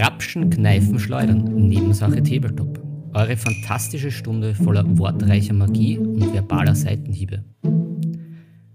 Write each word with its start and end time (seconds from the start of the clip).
Grapschen, 0.00 0.48
Kneifen, 0.48 0.98
Schleudern, 0.98 1.68
Nebensache 1.68 2.22
Tabletop. 2.22 2.82
Eure 3.12 3.36
fantastische 3.36 4.10
Stunde 4.10 4.54
voller 4.54 4.82
wortreicher 4.96 5.52
Magie 5.52 5.98
und 5.98 6.32
verbaler 6.32 6.74
Seitenhiebe. 6.74 7.44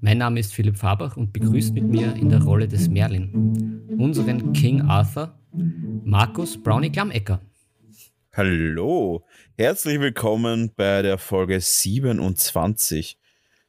Mein 0.01 0.19
Name 0.19 0.39
ist 0.39 0.53
Philipp 0.53 0.77
Fabach 0.77 1.17
und 1.17 1.33
begrüßt 1.33 1.73
mit 1.73 1.85
mir 1.85 2.15
in 2.15 2.29
der 2.29 2.43
Rolle 2.43 2.67
des 2.67 2.89
Merlin 2.89 3.81
unseren 3.97 4.53
King 4.53 4.81
Arthur, 4.81 5.35
Markus 6.03 6.61
Brownie 6.61 6.91
Klammecker. 6.91 7.41
Hallo, 8.33 9.25
herzlich 9.57 9.99
willkommen 9.99 10.73
bei 10.75 11.01
der 11.01 11.17
Folge 11.17 11.59
27. 11.59 13.17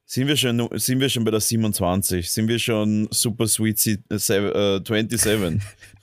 Sind 0.09 0.29
wir 0.29 0.37
schon, 0.37 0.69
sind 0.75 1.01
wir 1.01 1.09
schon 1.09 1.25
bei 1.25 1.33
der 1.33 1.41
27? 1.41 2.31
Sind 2.31 2.47
wir 2.47 2.61
schon 2.61 3.09
Super 3.11 3.49
Sweet 3.49 3.77
27? 3.81 5.61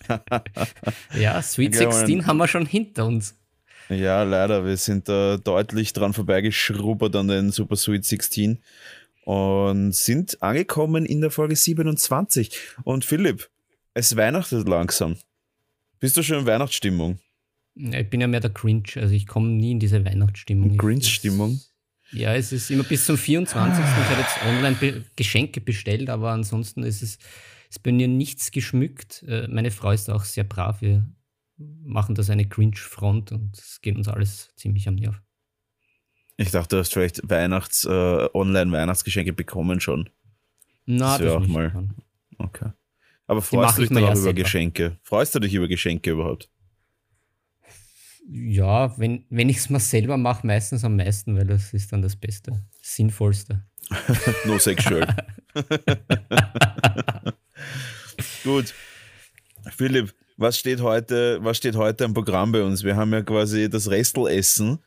ja, 1.17 1.41
Sweet 1.41 1.75
16 1.75 2.27
haben 2.27 2.35
wir 2.35 2.49
schon 2.49 2.65
hinter 2.65 3.05
uns. 3.05 3.37
Ja, 3.87 4.23
leider. 4.23 4.65
Wir 4.65 4.75
sind 4.75 5.07
da 5.07 5.37
deutlich 5.37 5.93
dran 5.93 6.11
vorbeigeschrubbert 6.11 7.15
an 7.15 7.29
den 7.29 7.51
Super 7.51 7.77
Sweet 7.77 8.03
16 8.03 8.59
und 9.23 9.95
sind 9.95 10.41
angekommen 10.43 11.05
in 11.05 11.21
der 11.21 11.31
Folge 11.31 11.55
27. 11.55 12.51
Und 12.83 13.05
Philipp, 13.05 13.49
es 13.93 14.17
weihnachtet 14.17 14.67
langsam. 14.67 15.15
Bist 16.01 16.17
du 16.17 16.23
schon 16.23 16.39
in 16.39 16.45
Weihnachtsstimmung? 16.45 17.19
Ich 17.75 18.09
bin 18.09 18.19
ja 18.19 18.27
mehr 18.27 18.41
der 18.41 18.49
Grinch, 18.49 18.97
also 18.97 19.15
ich 19.15 19.27
komme 19.27 19.47
nie 19.47 19.71
in 19.71 19.79
diese 19.79 20.03
Weihnachtsstimmung. 20.03 20.75
Grinch-Stimmung? 20.75 21.61
Ja, 22.13 22.35
es 22.35 22.51
ist 22.51 22.69
immer 22.69 22.83
bis 22.83 23.05
zum 23.05 23.17
24. 23.17 23.83
Ich 23.83 23.91
habe 23.91 24.21
jetzt 24.21 24.45
online 24.45 24.75
Be 24.75 25.03
Geschenke 25.15 25.61
bestellt, 25.61 26.09
aber 26.09 26.31
ansonsten 26.31 26.83
ist 26.83 27.01
es, 27.01 27.17
ist 27.69 27.83
bei 27.83 27.91
mir 27.91 28.07
nichts 28.07 28.51
geschmückt. 28.51 29.23
Äh, 29.27 29.47
meine 29.47 29.71
Frau 29.71 29.91
ist 29.91 30.09
auch 30.09 30.23
sehr 30.23 30.43
brav. 30.43 30.81
Wir 30.81 31.05
machen 31.57 32.15
das 32.15 32.29
eine 32.29 32.45
Grinch-Front 32.45 33.31
und 33.31 33.57
es 33.57 33.81
geht 33.81 33.95
uns 33.97 34.07
alles 34.07 34.53
ziemlich 34.55 34.87
am 34.87 34.95
Nerv. 34.95 35.21
Ich 36.37 36.51
dachte, 36.51 36.75
du 36.75 36.79
hast 36.79 36.93
vielleicht 36.93 37.21
Weihnachts, 37.29 37.85
äh, 37.85 38.29
Online-Weihnachtsgeschenke 38.33 39.33
bekommen 39.33 39.79
schon. 39.79 40.09
Na, 40.85 41.17
das, 41.17 41.27
das 41.27 41.33
auch 41.33 41.47
mal. 41.47 41.71
Kann. 41.71 41.93
Okay. 42.37 42.71
Aber 43.27 43.41
freust 43.41 43.77
du 43.77 43.81
dich 43.81 43.89
dann 43.89 44.03
auch 44.03 44.15
über. 44.15 44.33
Geschenke? 44.33 44.97
Freust 45.01 45.33
du 45.33 45.39
dich 45.39 45.53
über 45.53 45.67
Geschenke 45.67 46.11
überhaupt? 46.11 46.49
Ja, 48.29 48.97
wenn, 48.97 49.25
wenn 49.29 49.49
ich 49.49 49.57
es 49.57 49.69
mal 49.69 49.79
selber 49.79 50.17
mache, 50.17 50.47
meistens 50.47 50.83
am 50.85 50.95
meisten, 50.95 51.35
weil 51.35 51.45
das 51.45 51.73
ist 51.73 51.91
dann 51.91 52.01
das 52.01 52.15
Beste, 52.15 52.63
Sinnvollste. 52.81 53.63
no 54.45 54.57
sexual. 54.57 55.05
Gut. 58.43 58.73
Philipp, 59.75 60.13
was 60.37 60.57
steht 60.57 60.81
heute, 60.81 61.39
was 61.41 61.57
steht 61.57 61.75
heute 61.75 62.05
am 62.05 62.13
Programm 62.13 62.51
bei 62.51 62.63
uns? 62.63 62.83
Wir 62.83 62.95
haben 62.95 63.11
ja 63.11 63.21
quasi 63.21 63.69
das 63.69 63.89
Restelessen. 63.89 64.79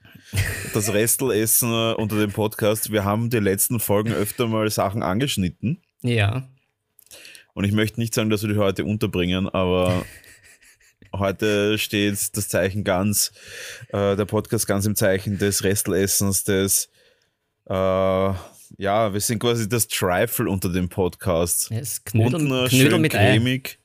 Das 0.75 0.92
Restelessen 0.92 1.70
äh, 1.70 1.95
unter 1.95 2.19
dem 2.19 2.33
Podcast. 2.33 2.91
Wir 2.91 3.05
haben 3.05 3.31
die 3.31 3.39
letzten 3.39 3.81
Folgen 3.81 4.12
öfter 4.12 4.48
mal 4.48 4.69
Sachen 4.70 5.03
angeschnitten. 5.03 5.83
Ja. 6.03 6.48
Und 7.55 7.64
ich 7.64 7.73
möchte 7.73 8.01
nicht 8.01 8.14
sagen, 8.14 8.29
dass 8.29 8.42
wir 8.42 8.53
die 8.53 8.59
heute 8.59 8.84
unterbringen, 8.84 9.48
aber 9.48 10.05
heute 11.19 11.78
steht 11.78 12.36
das 12.36 12.48
Zeichen 12.48 12.84
ganz, 12.84 13.33
äh, 13.89 14.17
der 14.17 14.25
Podcast 14.25 14.67
ganz 14.67 14.86
im 14.86 14.97
Zeichen 14.97 15.39
des 15.39 15.64
Restelessens, 15.64 16.45
des, 16.45 16.89
äh, 17.69 17.73
ja, 17.73 19.12
wir 19.12 19.20
sind 19.20 19.39
quasi 19.39 19.69
das 19.69 19.89
Trifle 19.89 20.48
unter 20.48 20.70
dem 20.70 20.89
Podcast. 20.89 21.70
Ja, 21.70 21.78
es 21.78 22.05
Knödel, 22.05 22.41
Knödel 22.41 22.70
schön 22.70 23.00
mit 23.00 23.12
cremig. 23.12 23.78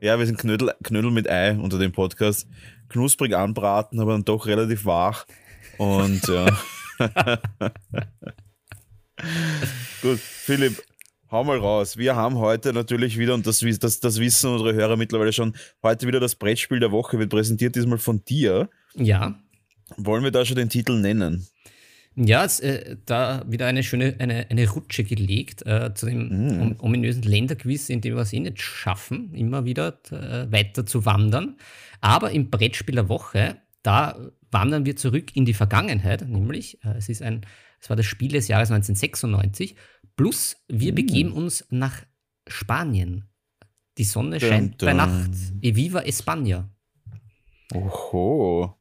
Ei. 0.00 0.06
Ja, 0.06 0.18
wir 0.18 0.26
sind 0.26 0.38
Knödel, 0.38 0.72
Knödel 0.82 1.10
mit 1.10 1.28
Ei 1.28 1.52
unter 1.52 1.78
dem 1.78 1.92
Podcast. 1.92 2.46
Knusprig 2.88 3.34
anbraten, 3.34 4.00
aber 4.00 4.12
dann 4.12 4.24
doch 4.24 4.46
relativ 4.46 4.84
wach. 4.84 5.26
Und 5.78 6.26
ja. 6.28 6.58
Gut, 10.02 10.18
Philipp, 10.18 10.82
hau 11.30 11.44
mal 11.44 11.58
raus. 11.58 11.96
Wir 11.96 12.16
haben 12.16 12.38
heute 12.38 12.72
natürlich 12.72 13.18
wieder, 13.18 13.34
und 13.34 13.46
das, 13.46 13.60
das, 13.60 14.00
das 14.00 14.20
wissen 14.20 14.50
unsere 14.50 14.74
Hörer 14.74 14.96
mittlerweile 14.96 15.32
schon, 15.32 15.54
heute 15.82 16.06
wieder 16.06 16.20
das 16.20 16.34
Brettspiel 16.34 16.80
der 16.80 16.90
Woche 16.90 17.18
wird 17.18 17.30
präsentiert, 17.30 17.76
diesmal 17.76 17.98
von 17.98 18.24
dir. 18.24 18.68
Ja. 18.94 19.40
Wollen 19.96 20.24
wir 20.24 20.30
da 20.30 20.44
schon 20.44 20.56
den 20.56 20.68
Titel 20.68 21.00
nennen? 21.00 21.46
Ja, 22.16 22.44
es, 22.44 22.58
äh, 22.60 22.96
da 23.06 23.44
wieder 23.46 23.66
eine 23.66 23.82
schöne 23.82 24.16
eine, 24.18 24.50
eine 24.50 24.68
Rutsche 24.68 25.04
gelegt 25.04 25.64
äh, 25.64 25.94
zu 25.94 26.06
dem 26.06 26.72
mm. 26.72 26.76
ominösen 26.80 27.22
Länderquiz, 27.22 27.88
in 27.88 28.00
dem 28.00 28.16
wir 28.16 28.22
es 28.22 28.32
eh 28.32 28.40
nicht 28.40 28.60
schaffen, 28.60 29.32
immer 29.32 29.64
wieder 29.64 30.00
äh, 30.10 30.50
weiter 30.50 30.84
zu 30.84 31.06
wandern. 31.06 31.56
Aber 32.00 32.32
im 32.32 32.50
Brettspiel 32.50 32.96
der 32.96 33.08
Woche, 33.08 33.58
da 33.82 34.18
wandern 34.50 34.84
wir 34.84 34.96
zurück 34.96 35.36
in 35.36 35.44
die 35.44 35.54
Vergangenheit, 35.54 36.28
nämlich 36.28 36.82
äh, 36.84 36.96
es 36.98 37.08
ist 37.08 37.22
ein, 37.22 37.42
es 37.80 37.88
war 37.88 37.96
das 37.96 38.06
Spiel 38.06 38.32
des 38.32 38.48
Jahres 38.48 38.70
1996 38.70 39.76
Plus, 40.20 40.54
wir 40.68 40.92
mm. 40.92 40.94
begeben 40.94 41.32
uns 41.32 41.64
nach 41.70 42.04
Spanien. 42.46 43.24
Die 43.96 44.04
Sonne 44.04 44.38
dun, 44.38 44.50
scheint 44.50 44.82
dun. 44.82 44.86
bei 44.86 44.92
Nacht. 44.92 45.30
Eviva 45.62 46.00
España. 46.00 46.68
Oho. 47.72 48.76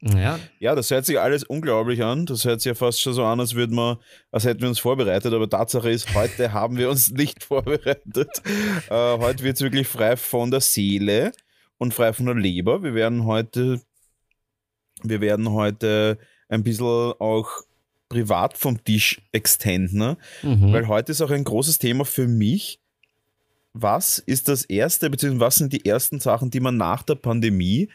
Ja. 0.00 0.40
ja, 0.58 0.74
das 0.74 0.90
hört 0.90 1.06
sich 1.06 1.20
alles 1.20 1.44
unglaublich 1.44 2.02
an. 2.02 2.26
Das 2.26 2.44
hört 2.44 2.62
sich 2.62 2.70
ja 2.70 2.74
fast 2.74 3.00
schon 3.00 3.12
so 3.12 3.24
an, 3.24 3.38
als, 3.38 3.54
würden 3.54 3.76
wir, 3.76 4.00
als 4.32 4.44
hätten 4.44 4.62
wir 4.62 4.68
uns 4.68 4.80
vorbereitet. 4.80 5.32
Aber 5.32 5.48
Tatsache 5.48 5.88
ist, 5.88 6.12
heute 6.16 6.52
haben 6.52 6.78
wir 6.78 6.90
uns 6.90 7.12
nicht 7.12 7.44
vorbereitet. 7.44 8.42
Äh, 8.90 9.18
heute 9.18 9.44
wird 9.44 9.54
es 9.54 9.62
wirklich 9.62 9.86
frei 9.86 10.16
von 10.16 10.50
der 10.50 10.62
Seele 10.62 11.30
und 11.78 11.94
frei 11.94 12.12
von 12.12 12.26
der 12.26 12.34
Leber. 12.34 12.82
Wir 12.82 12.94
werden 12.94 13.24
heute, 13.24 13.80
wir 15.04 15.20
werden 15.20 15.52
heute 15.52 16.18
ein 16.48 16.64
bisschen 16.64 17.12
auch 17.20 17.62
privat 18.10 18.58
vom 18.58 18.84
Tisch 18.84 19.22
extenden, 19.32 19.98
ne? 19.98 20.16
mhm. 20.42 20.72
weil 20.72 20.88
heute 20.88 21.12
ist 21.12 21.22
auch 21.22 21.30
ein 21.30 21.44
großes 21.44 21.78
Thema 21.78 22.04
für 22.04 22.28
mich. 22.28 22.80
Was 23.72 24.18
ist 24.18 24.48
das 24.48 24.64
erste, 24.64 25.08
beziehungsweise 25.08 25.46
was 25.46 25.56
sind 25.56 25.72
die 25.72 25.86
ersten 25.86 26.20
Sachen, 26.20 26.50
die 26.50 26.60
man 26.60 26.76
nach 26.76 27.02
der 27.04 27.14
Pandemie, 27.14 27.88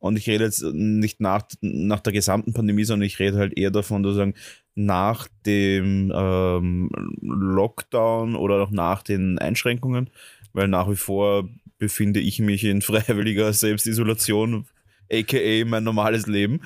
und 0.00 0.16
ich 0.16 0.28
rede 0.28 0.42
jetzt 0.42 0.64
nicht 0.64 1.20
nach, 1.20 1.44
nach 1.60 2.00
der 2.00 2.12
gesamten 2.12 2.52
Pandemie, 2.52 2.82
sondern 2.82 3.06
ich 3.06 3.20
rede 3.20 3.38
halt 3.38 3.56
eher 3.56 3.70
davon, 3.70 4.02
dass 4.02 4.16
sagen, 4.16 4.34
nach 4.74 5.28
dem 5.46 6.12
ähm, 6.12 6.90
Lockdown 7.20 8.34
oder 8.34 8.62
auch 8.62 8.72
nach 8.72 9.04
den 9.04 9.38
Einschränkungen, 9.38 10.10
weil 10.52 10.66
nach 10.66 10.90
wie 10.90 10.96
vor 10.96 11.48
befinde 11.78 12.18
ich 12.18 12.40
mich 12.40 12.64
in 12.64 12.82
freiwilliger 12.82 13.52
Selbstisolation, 13.52 14.66
aka 15.12 15.64
mein 15.66 15.84
normales 15.84 16.26
Leben. 16.26 16.62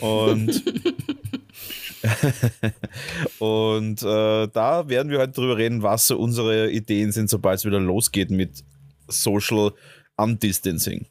Und 0.00 0.62
und 3.38 4.02
äh, 4.02 4.48
da 4.48 4.88
werden 4.88 5.10
wir 5.10 5.18
heute 5.18 5.32
drüber 5.32 5.56
reden, 5.56 5.82
was 5.82 6.06
so 6.06 6.18
unsere 6.18 6.70
Ideen 6.70 7.12
sind, 7.12 7.30
sobald 7.30 7.58
es 7.58 7.64
wieder 7.64 7.80
losgeht 7.80 8.30
mit 8.30 8.64
Social 9.08 9.72
Undistancing. 10.16 11.06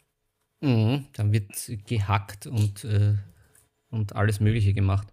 Mhm, 0.61 1.05
dann 1.13 1.33
wird 1.33 1.51
gehackt 1.87 2.47
und, 2.47 2.85
äh, 2.85 3.15
und 3.89 4.15
alles 4.15 4.39
Mögliche 4.39 4.73
gemacht. 4.73 5.07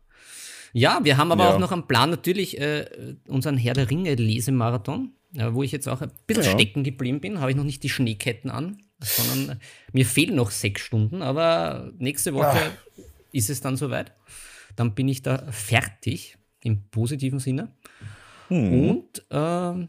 Ja, 0.72 1.00
wir 1.02 1.16
haben 1.16 1.32
aber 1.32 1.44
ja. 1.44 1.54
auch 1.54 1.58
noch 1.58 1.72
am 1.72 1.88
Plan 1.88 2.10
natürlich 2.10 2.60
äh, 2.60 3.16
unseren 3.26 3.56
Herr 3.56 3.74
der 3.74 3.90
Ringe 3.90 4.14
Lesemarathon, 4.14 5.12
äh, 5.34 5.52
wo 5.52 5.62
ich 5.62 5.72
jetzt 5.72 5.88
auch 5.88 6.00
ein 6.00 6.12
bisschen 6.26 6.44
ja. 6.44 6.50
stecken 6.50 6.84
geblieben 6.84 7.20
bin. 7.20 7.40
Habe 7.40 7.50
ich 7.50 7.56
noch 7.56 7.64
nicht 7.64 7.82
die 7.82 7.88
Schneeketten 7.88 8.50
an, 8.50 8.78
sondern 9.00 9.60
mir 9.92 10.06
fehlen 10.06 10.36
noch 10.36 10.52
sechs 10.52 10.82
Stunden, 10.82 11.22
aber 11.22 11.92
nächste 11.98 12.34
Woche 12.34 12.70
Ach. 12.70 13.02
ist 13.32 13.50
es 13.50 13.60
dann 13.60 13.76
soweit 13.76 14.12
dann 14.76 14.94
bin 14.94 15.08
ich 15.08 15.22
da 15.22 15.50
fertig 15.50 16.36
im 16.62 16.82
positiven 16.90 17.38
Sinne. 17.38 17.72
Mhm. 18.48 18.90
Und 18.90 19.24
äh, 19.30 19.88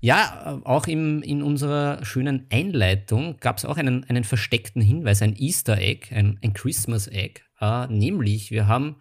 ja, 0.00 0.60
auch 0.64 0.86
im, 0.86 1.22
in 1.22 1.42
unserer 1.42 2.04
schönen 2.04 2.46
Einleitung 2.50 3.36
gab 3.40 3.58
es 3.58 3.64
auch 3.64 3.76
einen, 3.76 4.04
einen 4.04 4.24
versteckten 4.24 4.82
Hinweis, 4.82 5.22
ein 5.22 5.36
Easter 5.36 5.78
Egg, 5.78 6.14
ein, 6.14 6.38
ein 6.42 6.52
Christmas 6.52 7.08
Egg. 7.08 7.40
Äh, 7.60 7.86
nämlich, 7.88 8.50
wir 8.50 8.66
haben, 8.66 8.96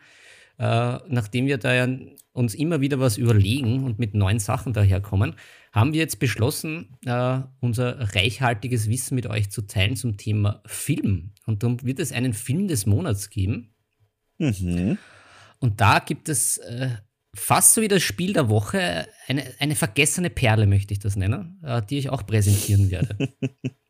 äh, 0.58 0.98
nachdem 1.08 1.48
wir 1.48 1.58
da 1.58 1.74
ja 1.74 1.88
uns 2.32 2.56
immer 2.56 2.80
wieder 2.80 3.00
was 3.00 3.18
überlegen 3.18 3.84
und 3.84 4.00
mit 4.00 4.14
neuen 4.14 4.40
Sachen 4.40 4.74
daherkommen, 4.74 5.36
haben 5.72 5.94
wir 5.94 6.00
jetzt 6.00 6.20
beschlossen, 6.20 6.98
äh, 7.06 7.40
unser 7.60 8.16
reichhaltiges 8.16 8.90
Wissen 8.90 9.16
mit 9.16 9.28
euch 9.28 9.52
zu 9.52 9.64
teilen 9.64 9.96
zum 9.96 10.18
Thema 10.18 10.62
Film. 10.66 11.32
Und 11.46 11.64
darum 11.64 11.82
wird 11.84 12.00
es 12.00 12.12
einen 12.12 12.34
Film 12.34 12.68
des 12.68 12.86
Monats 12.86 13.30
geben. 13.30 13.74
Mhm. 14.40 14.98
Und 15.60 15.80
da 15.80 16.00
gibt 16.00 16.30
es 16.30 16.58
äh, 16.58 16.90
fast 17.34 17.74
so 17.74 17.82
wie 17.82 17.88
das 17.88 18.02
Spiel 18.02 18.34
der 18.34 18.50
Woche 18.50 19.08
eine, 19.28 19.44
eine 19.60 19.76
vergessene 19.76 20.30
Perle, 20.30 20.66
möchte 20.66 20.94
ich 20.94 21.00
das 21.00 21.16
nennen, 21.16 21.60
äh, 21.64 21.82
die 21.88 22.00
ich 22.00 22.10
auch 22.10 22.26
präsentieren 22.26 22.90
werde. 22.90 23.30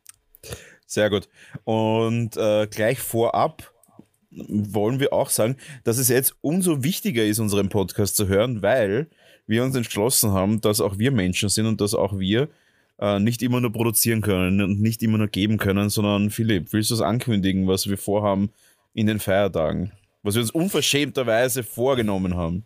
Sehr 0.85 1.09
gut. 1.09 1.29
Und 1.63 2.35
äh, 2.35 2.67
gleich 2.67 2.99
vorab 2.99 3.71
wollen 4.31 4.99
wir 4.99 5.13
auch 5.13 5.29
sagen, 5.29 5.55
dass 5.83 5.97
es 5.97 6.09
jetzt 6.09 6.35
umso 6.41 6.83
wichtiger 6.83 7.23
ist, 7.23 7.39
unseren 7.39 7.69
Podcast 7.69 8.15
zu 8.15 8.27
hören, 8.27 8.61
weil 8.61 9.07
wir 9.47 9.63
uns 9.63 9.75
entschlossen 9.75 10.31
haben, 10.31 10.61
dass 10.61 10.81
auch 10.81 10.97
wir 10.97 11.11
Menschen 11.11 11.49
sind 11.49 11.65
und 11.65 11.81
dass 11.81 11.95
auch 11.95 12.19
wir 12.19 12.49
äh, 12.99 13.19
nicht 13.19 13.41
immer 13.41 13.61
nur 13.61 13.71
produzieren 13.71 14.21
können 14.21 14.61
und 14.61 14.81
nicht 14.81 15.01
immer 15.01 15.17
nur 15.17 15.27
geben 15.27 15.57
können, 15.57 15.89
sondern 15.89 16.29
Philipp, 16.29 16.71
willst 16.73 16.91
du 16.91 16.95
es 16.95 17.01
ankündigen, 17.01 17.67
was 17.67 17.87
wir 17.87 17.97
vorhaben 17.97 18.51
in 18.93 19.07
den 19.07 19.19
Feiertagen? 19.19 19.91
Was 20.23 20.35
wir 20.35 20.41
uns 20.41 20.51
unverschämterweise 20.51 21.63
vorgenommen 21.63 22.35
haben? 22.35 22.65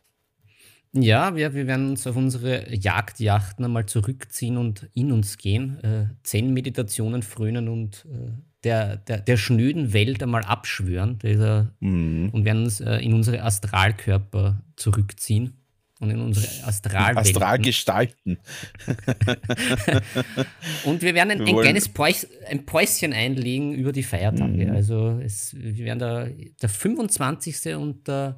Ja, 0.96 1.36
wir, 1.36 1.54
wir 1.56 1.66
werden 1.66 1.90
uns 1.90 2.06
auf 2.06 2.16
unsere 2.16 2.74
Jagdjachten 2.74 3.66
einmal 3.66 3.88
zurückziehen 3.88 4.58
und 4.58 4.90
in 4.94 5.12
uns 5.12 5.38
gehen, 5.38 5.84
äh, 5.84 6.06
Zen-Meditationen 6.22 7.24
frönen 7.24 7.68
und 7.68 8.06
äh, 8.12 8.32
der, 8.64 8.98
der, 8.98 9.20
der 9.20 9.38
schnöden 9.38 9.92
Welt 9.94 10.22
einmal 10.22 10.44
abschwören 10.44 11.18
dieser, 11.20 11.74
mhm. 11.80 12.30
und 12.32 12.46
werden 12.46 12.64
uns 12.64 12.80
äh, 12.80 12.98
in 12.98 13.14
unsere 13.14 13.42
Astralkörper 13.42 14.64
zurückziehen 14.76 15.63
und 16.04 16.12
in 16.12 16.20
unsere 16.20 16.68
Astralwelt. 16.68 17.18
Astral 17.18 17.60
gestalten. 17.60 18.38
und 20.86 21.02
wir 21.02 21.16
werden 21.16 21.32
ein, 21.32 21.42
ein 21.42 21.58
kleines 21.58 21.90
Päus, 21.90 22.28
ein 22.48 22.66
Päuschen 22.66 23.14
einlegen 23.14 23.74
über 23.74 23.92
die 23.92 24.04
Feiertage. 24.04 24.68
Mhm. 24.68 24.76
Also 24.76 25.20
es, 25.24 25.56
wir 25.56 25.86
werden 25.86 26.00
da 26.00 26.28
der 26.62 26.70
25. 26.70 27.76
und 27.76 28.08
der, 28.08 28.38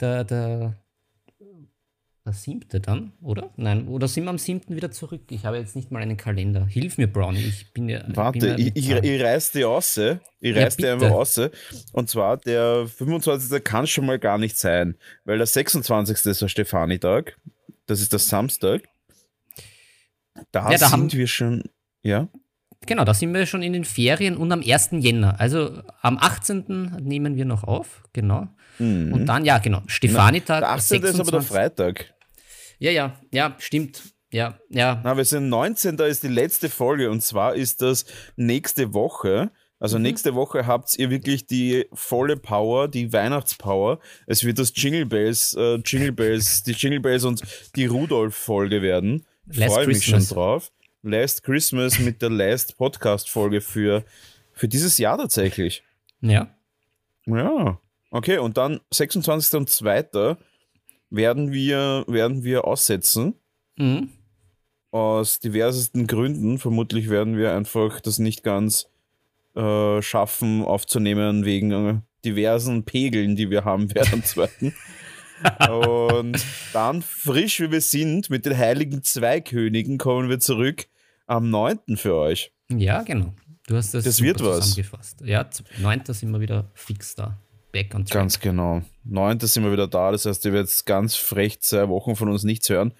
der, 0.00 0.24
der 0.24 0.79
der 2.30 2.36
siebte 2.36 2.80
dann, 2.80 3.12
oder? 3.22 3.50
Nein, 3.56 3.88
oder 3.88 4.06
sind 4.06 4.24
wir 4.24 4.30
am 4.30 4.38
siebten 4.38 4.76
wieder 4.76 4.90
zurück? 4.92 5.22
Ich 5.30 5.44
habe 5.44 5.56
jetzt 5.56 5.74
nicht 5.74 5.90
mal 5.90 6.00
einen 6.00 6.16
Kalender. 6.16 6.64
Hilf 6.64 6.96
mir, 6.96 7.12
Brownie. 7.12 7.40
Ich 7.40 7.72
bin 7.72 7.88
ja. 7.88 8.02
Warte, 8.08 8.38
bin 8.38 8.48
ja 8.48 8.56
ich, 8.56 8.76
ich, 8.76 8.90
ich 8.90 9.22
reiß 9.22 9.52
dir 9.52 9.68
aus. 9.68 9.96
Ich 9.96 10.56
reiß 10.56 10.76
ja, 10.78 10.82
dir 10.82 10.92
einfach 10.92 11.10
aus. 11.10 11.40
Und 11.92 12.08
zwar, 12.08 12.36
der 12.36 12.86
25. 12.86 13.62
kann 13.64 13.86
schon 13.86 14.06
mal 14.06 14.18
gar 14.18 14.38
nicht 14.38 14.56
sein, 14.56 14.96
weil 15.24 15.38
der 15.38 15.46
26. 15.46 16.24
ist 16.26 16.40
der 16.40 16.48
Stefanitag. 16.48 17.36
Das 17.86 18.00
ist 18.00 18.12
der 18.12 18.20
Samstag. 18.20 18.82
Da, 20.52 20.70
ja, 20.70 20.78
da 20.78 20.88
sind 20.88 21.12
wir 21.12 21.26
schon. 21.26 21.64
Ja. 22.02 22.28
Genau, 22.86 23.04
da 23.04 23.12
sind 23.12 23.34
wir 23.34 23.44
schon 23.44 23.62
in 23.62 23.72
den 23.72 23.84
Ferien 23.84 24.36
und 24.36 24.52
am 24.52 24.62
1. 24.64 24.90
Jänner. 24.92 25.38
Also 25.38 25.82
am 26.00 26.16
18. 26.16 26.96
nehmen 27.02 27.36
wir 27.36 27.44
noch 27.44 27.64
auf, 27.64 28.04
genau. 28.12 28.48
Mhm. 28.78 29.12
Und 29.12 29.26
dann, 29.26 29.44
ja, 29.44 29.58
genau, 29.58 29.82
Stefanitag. 29.86 30.60
Der 30.60 30.70
18. 30.70 31.02
26. 31.02 31.14
ist 31.14 31.20
aber 31.20 31.30
der 31.30 31.42
Freitag. 31.42 32.14
Ja, 32.80 32.90
ja, 32.90 33.20
ja, 33.30 33.54
stimmt. 33.58 34.02
Ja, 34.32 34.58
ja. 34.70 35.00
Na, 35.04 35.16
wir 35.16 35.24
sind 35.24 35.48
19. 35.48 35.96
Da 35.96 36.06
ist 36.06 36.22
die 36.22 36.28
letzte 36.28 36.70
Folge 36.70 37.10
und 37.10 37.22
zwar 37.22 37.54
ist 37.54 37.82
das 37.82 38.06
nächste 38.36 38.94
Woche. 38.94 39.50
Also 39.78 39.98
mhm. 39.98 40.02
nächste 40.04 40.34
Woche 40.34 40.66
habt 40.66 40.98
ihr 40.98 41.10
wirklich 41.10 41.46
die 41.46 41.86
volle 41.92 42.36
Power, 42.36 42.88
die 42.88 43.12
Weihnachtspower. 43.12 43.98
Es 44.26 44.44
wird 44.44 44.58
das 44.58 44.72
Jingle 44.74 45.04
Bells, 45.04 45.54
äh, 45.54 45.76
Jingle 45.84 46.12
Bells, 46.12 46.62
die 46.62 46.72
Jingle 46.72 47.00
Bells 47.00 47.24
und 47.24 47.42
die 47.76 47.86
Rudolf-Folge 47.86 48.80
werden. 48.80 49.26
Freue 49.50 49.86
mich 49.86 50.04
schon 50.04 50.24
drauf. 50.26 50.72
Last 51.02 51.42
Christmas 51.42 51.98
mit 51.98 52.22
der 52.22 52.30
Last 52.30 52.78
Podcast-Folge 52.78 53.60
für, 53.60 54.04
für 54.52 54.68
dieses 54.68 54.96
Jahr 54.96 55.18
tatsächlich. 55.18 55.82
Ja. 56.22 56.54
Ja. 57.26 57.78
Okay, 58.10 58.38
und 58.38 58.56
dann 58.56 58.80
26. 58.90 59.66
und 61.10 61.16
2. 61.16 61.16
werden 61.16 61.52
wir, 61.52 62.04
werden 62.06 62.44
wir 62.44 62.64
aussetzen. 62.64 63.34
Mhm. 63.76 64.10
Aus 64.90 65.38
diversesten 65.40 66.06
Gründen. 66.06 66.58
Vermutlich 66.58 67.08
werden 67.10 67.36
wir 67.36 67.54
einfach 67.54 68.00
das 68.00 68.18
nicht 68.18 68.42
ganz 68.42 68.88
äh, 69.54 70.02
schaffen 70.02 70.64
aufzunehmen 70.64 71.44
wegen 71.44 71.70
äh, 71.72 72.00
diversen 72.24 72.84
Pegeln, 72.84 73.36
die 73.36 73.50
wir 73.50 73.64
haben 73.64 73.92
während 73.94 74.12
am 74.12 74.24
2. 74.24 74.72
und 75.70 76.44
dann, 76.72 77.02
frisch 77.02 77.60
wie 77.60 77.70
wir 77.70 77.80
sind, 77.80 78.28
mit 78.28 78.44
den 78.44 78.56
heiligen 78.56 79.02
Zweikönigen 79.02 79.96
kommen 79.96 80.28
wir 80.28 80.38
zurück 80.38 80.86
am 81.26 81.48
9. 81.50 81.96
für 81.96 82.14
euch. 82.14 82.52
Ja, 82.68 83.02
genau. 83.02 83.32
Du 83.66 83.76
hast 83.76 83.94
das, 83.94 84.04
das 84.04 84.20
wird 84.20 84.40
was. 84.40 84.70
zusammengefasst. 84.70 85.22
Ja, 85.24 85.48
9. 85.78 86.02
sind 86.08 86.30
wir 86.32 86.40
wieder 86.40 86.70
fix 86.74 87.14
da 87.14 87.38
back 87.72 87.94
on 87.94 88.04
track. 88.04 88.20
Ganz 88.20 88.40
genau. 88.40 88.82
9. 89.04 89.40
sind 89.40 89.64
wir 89.64 89.72
wieder 89.72 89.88
da, 89.88 90.12
das 90.12 90.26
heißt, 90.26 90.44
ihr 90.44 90.52
werdet 90.52 90.86
ganz 90.86 91.16
frech 91.16 91.60
zwei 91.60 91.88
Wochen 91.88 92.16
von 92.16 92.28
uns 92.28 92.44
nichts 92.44 92.68
hören. 92.68 92.92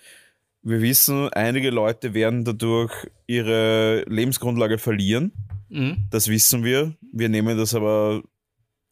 Wir 0.62 0.82
wissen, 0.82 1.28
einige 1.30 1.70
Leute 1.70 2.12
werden 2.12 2.44
dadurch 2.44 2.92
ihre 3.26 4.04
Lebensgrundlage 4.06 4.78
verlieren. 4.78 5.32
Mhm. 5.68 6.06
Das 6.10 6.28
wissen 6.28 6.64
wir. 6.64 6.94
Wir 7.12 7.28
nehmen 7.28 7.56
das 7.56 7.74
aber 7.74 8.22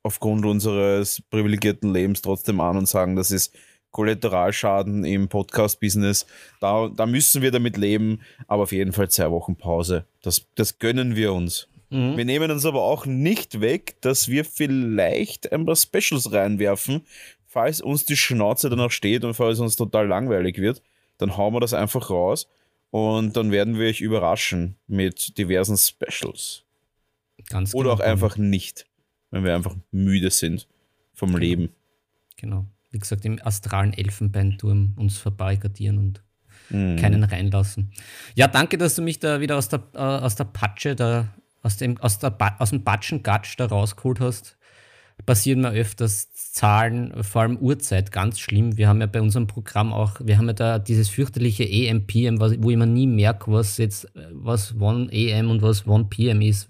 aufgrund 0.02 0.46
unseres 0.46 1.22
privilegierten 1.30 1.92
Lebens 1.92 2.22
trotzdem 2.22 2.60
an 2.60 2.76
und 2.78 2.88
sagen, 2.88 3.16
das 3.16 3.30
ist 3.30 3.54
Kollateralschaden 3.90 5.04
im 5.04 5.28
Podcast-Business. 5.28 6.26
Da, 6.60 6.88
da 6.88 7.06
müssen 7.06 7.42
wir 7.42 7.50
damit 7.50 7.76
leben, 7.76 8.20
aber 8.46 8.64
auf 8.64 8.72
jeden 8.72 8.92
Fall 8.92 9.10
zwei 9.10 9.30
Wochen 9.30 9.56
Pause. 9.56 10.06
Das, 10.22 10.46
das 10.54 10.78
gönnen 10.78 11.16
wir 11.16 11.32
uns. 11.32 11.68
Mhm. 11.90 12.16
Wir 12.16 12.24
nehmen 12.24 12.50
uns 12.50 12.64
aber 12.64 12.82
auch 12.82 13.06
nicht 13.06 13.60
weg, 13.60 13.96
dass 14.00 14.28
wir 14.28 14.44
vielleicht 14.44 15.52
ein 15.52 15.64
paar 15.66 15.76
Specials 15.76 16.32
reinwerfen, 16.32 17.02
falls 17.46 17.80
uns 17.80 18.04
die 18.04 18.16
Schnauze 18.16 18.68
danach 18.68 18.90
steht 18.90 19.24
und 19.24 19.34
falls 19.34 19.58
uns 19.60 19.76
total 19.76 20.06
langweilig 20.06 20.58
wird, 20.58 20.82
dann 21.16 21.36
hauen 21.36 21.54
wir 21.54 21.60
das 21.60 21.74
einfach 21.74 22.10
raus 22.10 22.48
und 22.90 23.36
dann 23.36 23.50
werden 23.50 23.78
wir 23.78 23.88
euch 23.88 24.00
überraschen 24.00 24.76
mit 24.86 25.36
diversen 25.38 25.76
Specials. 25.76 26.64
Ganz 27.48 27.74
Oder 27.74 27.90
genau. 27.90 28.02
auch 28.02 28.06
einfach 28.06 28.36
nicht, 28.36 28.86
wenn 29.30 29.44
wir 29.44 29.54
einfach 29.54 29.76
müde 29.90 30.30
sind 30.30 30.66
vom 31.14 31.30
genau. 31.30 31.38
Leben. 31.38 31.68
Genau. 32.36 32.66
Wie 32.90 32.98
gesagt, 32.98 33.24
im 33.24 33.38
astralen 33.42 33.92
Elfenbeinturm 33.92 34.94
uns 34.96 35.18
verbarrikadieren 35.18 35.98
und 35.98 36.22
mhm. 36.70 36.96
keinen 36.96 37.24
reinlassen. 37.24 37.92
Ja, 38.34 38.48
danke, 38.48 38.78
dass 38.78 38.94
du 38.94 39.02
mich 39.02 39.18
da 39.18 39.40
wieder 39.40 39.56
aus 39.56 39.68
der, 39.68 39.82
äh, 39.94 39.98
aus 39.98 40.36
der 40.36 40.44
Patsche 40.44 40.96
da 40.96 41.28
aus 41.62 41.76
dem, 41.76 41.98
aus, 41.98 42.18
der 42.18 42.36
aus 42.58 42.70
dem 42.70 42.84
Batschen-Gatsch 42.84 43.56
da 43.58 43.66
rausgeholt 43.66 44.20
hast, 44.20 44.58
passieren 45.26 45.60
mir 45.60 45.70
öfters 45.70 46.32
Zahlen, 46.32 47.22
vor 47.22 47.42
allem 47.42 47.58
Uhrzeit, 47.58 48.12
ganz 48.12 48.40
schlimm. 48.40 48.76
Wir 48.76 48.88
haben 48.88 49.00
ja 49.00 49.06
bei 49.06 49.20
unserem 49.20 49.46
Programm 49.46 49.92
auch, 49.92 50.20
wir 50.22 50.38
haben 50.38 50.46
ja 50.46 50.52
da 50.52 50.78
dieses 50.78 51.08
fürchterliche 51.08 51.68
EM-PM, 51.68 52.40
wo 52.40 52.70
ich 52.70 52.76
mir 52.76 52.86
nie 52.86 53.06
merke, 53.06 53.52
was 53.52 53.78
jetzt, 53.78 54.08
was 54.32 54.74
One 54.78 55.08
AM 55.12 55.50
und 55.50 55.62
was 55.62 55.86
One 55.86 56.06
PM 56.08 56.40
ist. 56.40 56.68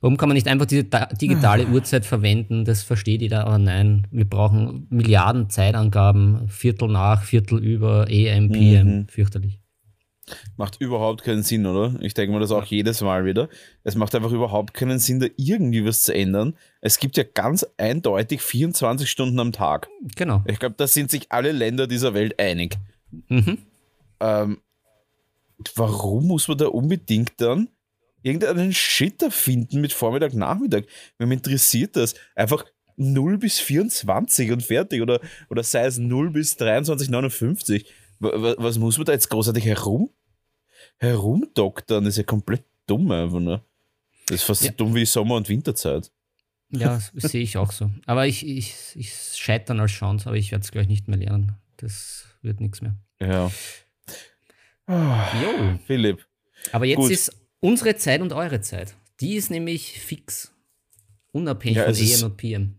Warum 0.00 0.16
kann 0.18 0.28
man 0.28 0.34
nicht 0.34 0.46
einfach 0.46 0.66
diese 0.66 0.84
digitale 0.84 1.66
Uhrzeit 1.66 2.04
verwenden? 2.04 2.64
Das 2.64 2.82
versteht 2.82 3.22
jeder, 3.22 3.46
aber 3.46 3.58
nein, 3.58 4.06
wir 4.10 4.28
brauchen 4.28 4.86
Milliarden 4.90 5.48
Zeitangaben, 5.48 6.48
Viertel 6.48 6.88
nach, 6.88 7.22
Viertel 7.22 7.58
über, 7.58 8.10
EM, 8.10 8.52
PM, 8.52 8.86
mhm. 8.86 9.08
fürchterlich. 9.08 9.60
Macht 10.56 10.80
überhaupt 10.80 11.22
keinen 11.22 11.42
Sinn, 11.42 11.66
oder? 11.66 11.94
Ich 12.00 12.14
denke 12.14 12.32
mir 12.32 12.40
das 12.40 12.50
auch 12.50 12.64
jedes 12.64 13.00
Mal 13.00 13.24
wieder. 13.24 13.48
Es 13.84 13.94
macht 13.94 14.14
einfach 14.14 14.32
überhaupt 14.32 14.74
keinen 14.74 14.98
Sinn, 14.98 15.20
da 15.20 15.26
irgendwie 15.36 15.84
was 15.84 16.02
zu 16.02 16.12
ändern. 16.12 16.56
Es 16.80 16.98
gibt 16.98 17.16
ja 17.16 17.22
ganz 17.22 17.64
eindeutig 17.76 18.42
24 18.42 19.08
Stunden 19.08 19.38
am 19.38 19.52
Tag. 19.52 19.88
Genau. 20.16 20.42
Ich 20.46 20.58
glaube, 20.58 20.74
da 20.76 20.86
sind 20.88 21.10
sich 21.10 21.30
alle 21.30 21.52
Länder 21.52 21.86
dieser 21.86 22.12
Welt 22.14 22.40
einig. 22.40 22.76
Mhm. 23.28 23.58
Ähm, 24.18 24.58
warum 25.74 26.26
muss 26.26 26.48
man 26.48 26.58
da 26.58 26.66
unbedingt 26.66 27.34
dann 27.38 27.68
irgendeinen 28.22 28.72
Shit 28.72 29.22
erfinden 29.22 29.80
mit 29.80 29.92
Vormittag, 29.92 30.34
Nachmittag? 30.34 30.86
Wenn 31.18 31.28
mich 31.28 31.38
interessiert 31.38 31.94
das. 31.94 32.14
Einfach 32.34 32.64
0 32.96 33.38
bis 33.38 33.60
24 33.60 34.50
und 34.50 34.62
fertig. 34.64 35.02
Oder, 35.02 35.20
oder 35.50 35.62
sei 35.62 35.84
es 35.86 35.98
0 35.98 36.30
bis 36.30 36.56
23, 36.56 37.10
59 37.10 37.86
was 38.18 38.78
muss 38.78 38.96
man 38.98 39.04
da 39.06 39.12
jetzt 39.12 39.28
großartig 39.28 39.64
herum, 39.64 40.10
herumdoktern? 40.98 42.04
Das 42.04 42.14
ist 42.14 42.18
ja 42.18 42.24
komplett 42.24 42.64
dumm 42.86 43.10
einfach 43.10 43.40
nur. 43.40 43.64
Das 44.26 44.36
ist 44.36 44.42
fast 44.42 44.62
ja. 44.64 44.70
so 44.70 44.76
dumm 44.76 44.94
wie 44.94 45.04
Sommer- 45.04 45.36
und 45.36 45.48
Winterzeit. 45.48 46.10
Ja, 46.70 47.00
das 47.14 47.30
sehe 47.32 47.42
ich 47.42 47.56
auch 47.56 47.72
so. 47.72 47.90
Aber 48.06 48.26
ich, 48.26 48.46
ich, 48.46 48.74
ich 48.94 49.12
scheitere 49.36 49.80
als 49.80 49.92
Chance, 49.92 50.28
aber 50.28 50.36
ich 50.36 50.50
werde 50.50 50.64
es 50.64 50.72
gleich 50.72 50.88
nicht 50.88 51.08
mehr 51.08 51.18
lernen. 51.18 51.56
Das 51.76 52.26
wird 52.42 52.60
nichts 52.60 52.80
mehr. 52.80 52.96
Ja. 53.20 53.50
jo. 54.88 55.78
Philipp. 55.86 56.26
Aber 56.72 56.86
jetzt 56.86 56.98
Gut. 56.98 57.10
ist 57.10 57.36
unsere 57.60 57.96
Zeit 57.96 58.20
und 58.20 58.32
eure 58.32 58.60
Zeit. 58.60 58.94
Die 59.20 59.34
ist 59.34 59.50
nämlich 59.50 60.00
fix. 60.00 60.52
Unabhängig 61.32 61.76
ja, 61.76 61.84
von 61.84 61.94
EM 61.94 62.22
und 62.24 62.36
PM. 62.36 62.78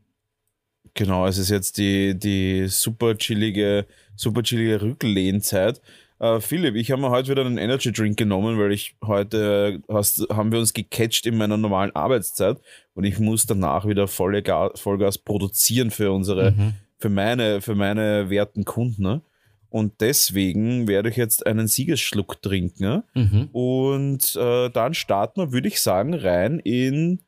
Genau, 0.98 1.28
es 1.28 1.38
ist 1.38 1.50
jetzt 1.50 1.78
die, 1.78 2.18
die 2.18 2.68
super 2.68 3.16
chillige, 3.16 3.86
super 4.16 4.42
chillige 4.42 4.82
Rücklehnzeit. 4.82 5.80
Uh, 6.20 6.40
Philipp, 6.40 6.76
ich 6.76 6.90
habe 6.90 7.00
mir 7.04 7.12
heute 7.12 7.30
wieder 7.30 7.46
einen 7.46 7.60
Energy 7.60 7.92
Drink 7.92 8.18
genommen, 8.18 8.58
weil 8.58 8.72
ich 8.72 8.96
heute 9.06 9.84
hast, 9.88 10.26
haben 10.32 10.52
wir 10.52 10.58
uns 10.58 10.74
gecatcht 10.74 11.28
in 11.28 11.38
meiner 11.38 11.58
normalen 11.58 11.96
Arbeitszeit 11.96 12.58
und 12.96 13.04
ich 13.04 13.20
muss 13.20 13.46
danach 13.46 13.86
wieder 13.88 14.08
volle 14.08 14.42
Ga 14.42 14.72
Vollgas 14.74 15.20
produzieren 15.20 15.92
für 15.92 16.12
unsere, 16.12 16.54
mhm. 16.54 16.74
für 16.98 17.10
meine, 17.10 17.62
für 17.62 17.76
meine 17.76 18.32
werten 18.32 18.66
Kunden. 18.66 19.04
Ne? 19.04 19.22
Und 19.70 20.02
deswegen 20.02 20.88
werde 20.88 21.10
ich 21.10 21.16
jetzt 21.16 21.46
einen 21.46 21.68
Siegesschluck 21.68 22.42
trinken. 22.42 22.84
Ne? 22.84 23.04
Mhm. 23.14 23.50
Und 23.52 24.36
äh, 24.36 24.72
dann 24.72 24.96
starten 24.96 25.42
wir, 25.42 25.52
würde 25.52 25.68
ich 25.68 25.80
sagen, 25.80 26.16
rein 26.16 26.58
in 26.58 27.20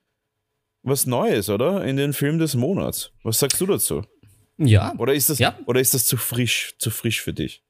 was 0.83 1.05
Neues, 1.05 1.49
oder? 1.49 1.83
In 1.85 1.97
den 1.97 2.13
Film 2.13 2.39
des 2.39 2.55
Monats. 2.55 3.11
Was 3.23 3.39
sagst 3.39 3.59
du 3.59 3.65
dazu? 3.65 4.03
Ja. 4.57 4.93
Oder 4.97 5.13
ist 5.13 5.29
das, 5.29 5.39
ja. 5.39 5.57
oder 5.65 5.79
ist 5.79 5.93
das 5.93 6.05
zu 6.05 6.17
frisch, 6.17 6.75
zu 6.79 6.89
frisch 6.89 7.21
für 7.21 7.33
dich? 7.33 7.63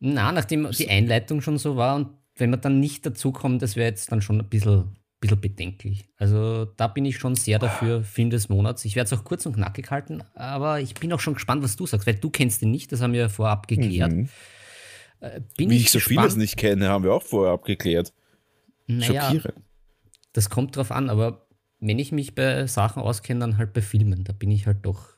Na, 0.00 0.30
nachdem 0.30 0.70
die 0.70 0.88
Einleitung 0.88 1.40
schon 1.40 1.58
so 1.58 1.76
war 1.76 1.96
und 1.96 2.08
wenn 2.36 2.50
man 2.50 2.60
dann 2.60 2.78
nicht 2.78 3.04
dazu 3.04 3.32
kommt, 3.32 3.62
das 3.62 3.74
wäre 3.74 3.88
jetzt 3.88 4.12
dann 4.12 4.22
schon 4.22 4.40
ein 4.40 4.48
bisschen, 4.48 4.96
bisschen 5.18 5.40
bedenklich. 5.40 6.04
Also 6.16 6.66
da 6.66 6.86
bin 6.86 7.04
ich 7.04 7.18
schon 7.18 7.34
sehr 7.34 7.58
dafür, 7.58 8.04
Film 8.04 8.30
des 8.30 8.48
Monats. 8.48 8.84
Ich 8.84 8.94
werde 8.94 9.12
es 9.12 9.18
auch 9.18 9.24
kurz 9.24 9.44
und 9.46 9.54
knackig 9.54 9.90
halten, 9.90 10.22
aber 10.34 10.80
ich 10.80 10.94
bin 10.94 11.12
auch 11.12 11.18
schon 11.18 11.34
gespannt, 11.34 11.64
was 11.64 11.74
du 11.74 11.86
sagst, 11.86 12.06
weil 12.06 12.14
du 12.14 12.30
kennst 12.30 12.62
ihn 12.62 12.70
nicht, 12.70 12.92
das 12.92 13.00
haben 13.00 13.12
wir 13.12 13.28
vorab 13.28 13.66
geklärt. 13.66 14.12
Mhm. 14.12 14.28
Äh, 15.20 15.40
Wie 15.56 15.64
ich, 15.74 15.82
ich 15.82 15.90
so 15.90 15.98
vieles 15.98 16.36
nicht 16.36 16.56
kenne, 16.56 16.88
haben 16.88 17.02
wir 17.02 17.12
auch 17.12 17.24
vorher 17.24 17.52
abgeklärt. 17.52 18.12
Naja, 18.86 19.22
Schockierend. 19.22 19.54
Das 20.32 20.48
kommt 20.48 20.76
drauf 20.76 20.92
an, 20.92 21.10
aber 21.10 21.47
wenn 21.80 21.98
ich 21.98 22.12
mich 22.12 22.34
bei 22.34 22.66
Sachen 22.66 23.02
auskenne, 23.02 23.40
dann 23.40 23.58
halt 23.58 23.72
bei 23.72 23.82
Filmen. 23.82 24.24
Da 24.24 24.32
bin 24.32 24.50
ich 24.50 24.66
halt 24.66 24.78
doch 24.82 25.16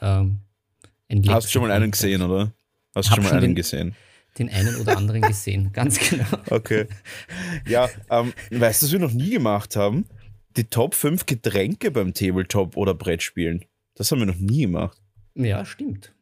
ähm, 0.00 0.38
ein 1.08 1.28
Hast 1.28 1.46
du 1.46 1.52
schon 1.52 1.62
mal 1.62 1.70
einen 1.70 1.90
gesehen, 1.90 2.22
oder? 2.22 2.52
Hast 2.94 3.10
du 3.10 3.14
schon 3.14 3.24
mal 3.24 3.32
einen 3.32 3.40
den, 3.40 3.54
gesehen? 3.54 3.94
Den 4.38 4.50
einen 4.50 4.76
oder 4.76 4.96
anderen 4.96 5.22
gesehen, 5.22 5.70
ganz 5.72 5.98
genau. 5.98 6.26
Okay. 6.50 6.86
Ja, 7.66 7.88
ähm, 8.10 8.32
weißt 8.50 8.82
du, 8.82 8.86
was 8.86 8.92
wir 8.92 8.98
noch 8.98 9.12
nie 9.12 9.30
gemacht 9.30 9.76
haben? 9.76 10.06
Die 10.56 10.64
Top 10.64 10.94
5 10.94 11.26
Getränke 11.26 11.90
beim 11.90 12.14
Tabletop 12.14 12.76
oder 12.76 12.94
Brettspielen. 12.94 13.64
Das 13.94 14.10
haben 14.10 14.20
wir 14.20 14.26
noch 14.26 14.38
nie 14.38 14.62
gemacht. 14.62 15.00
Ja, 15.34 15.64
stimmt. 15.64 16.12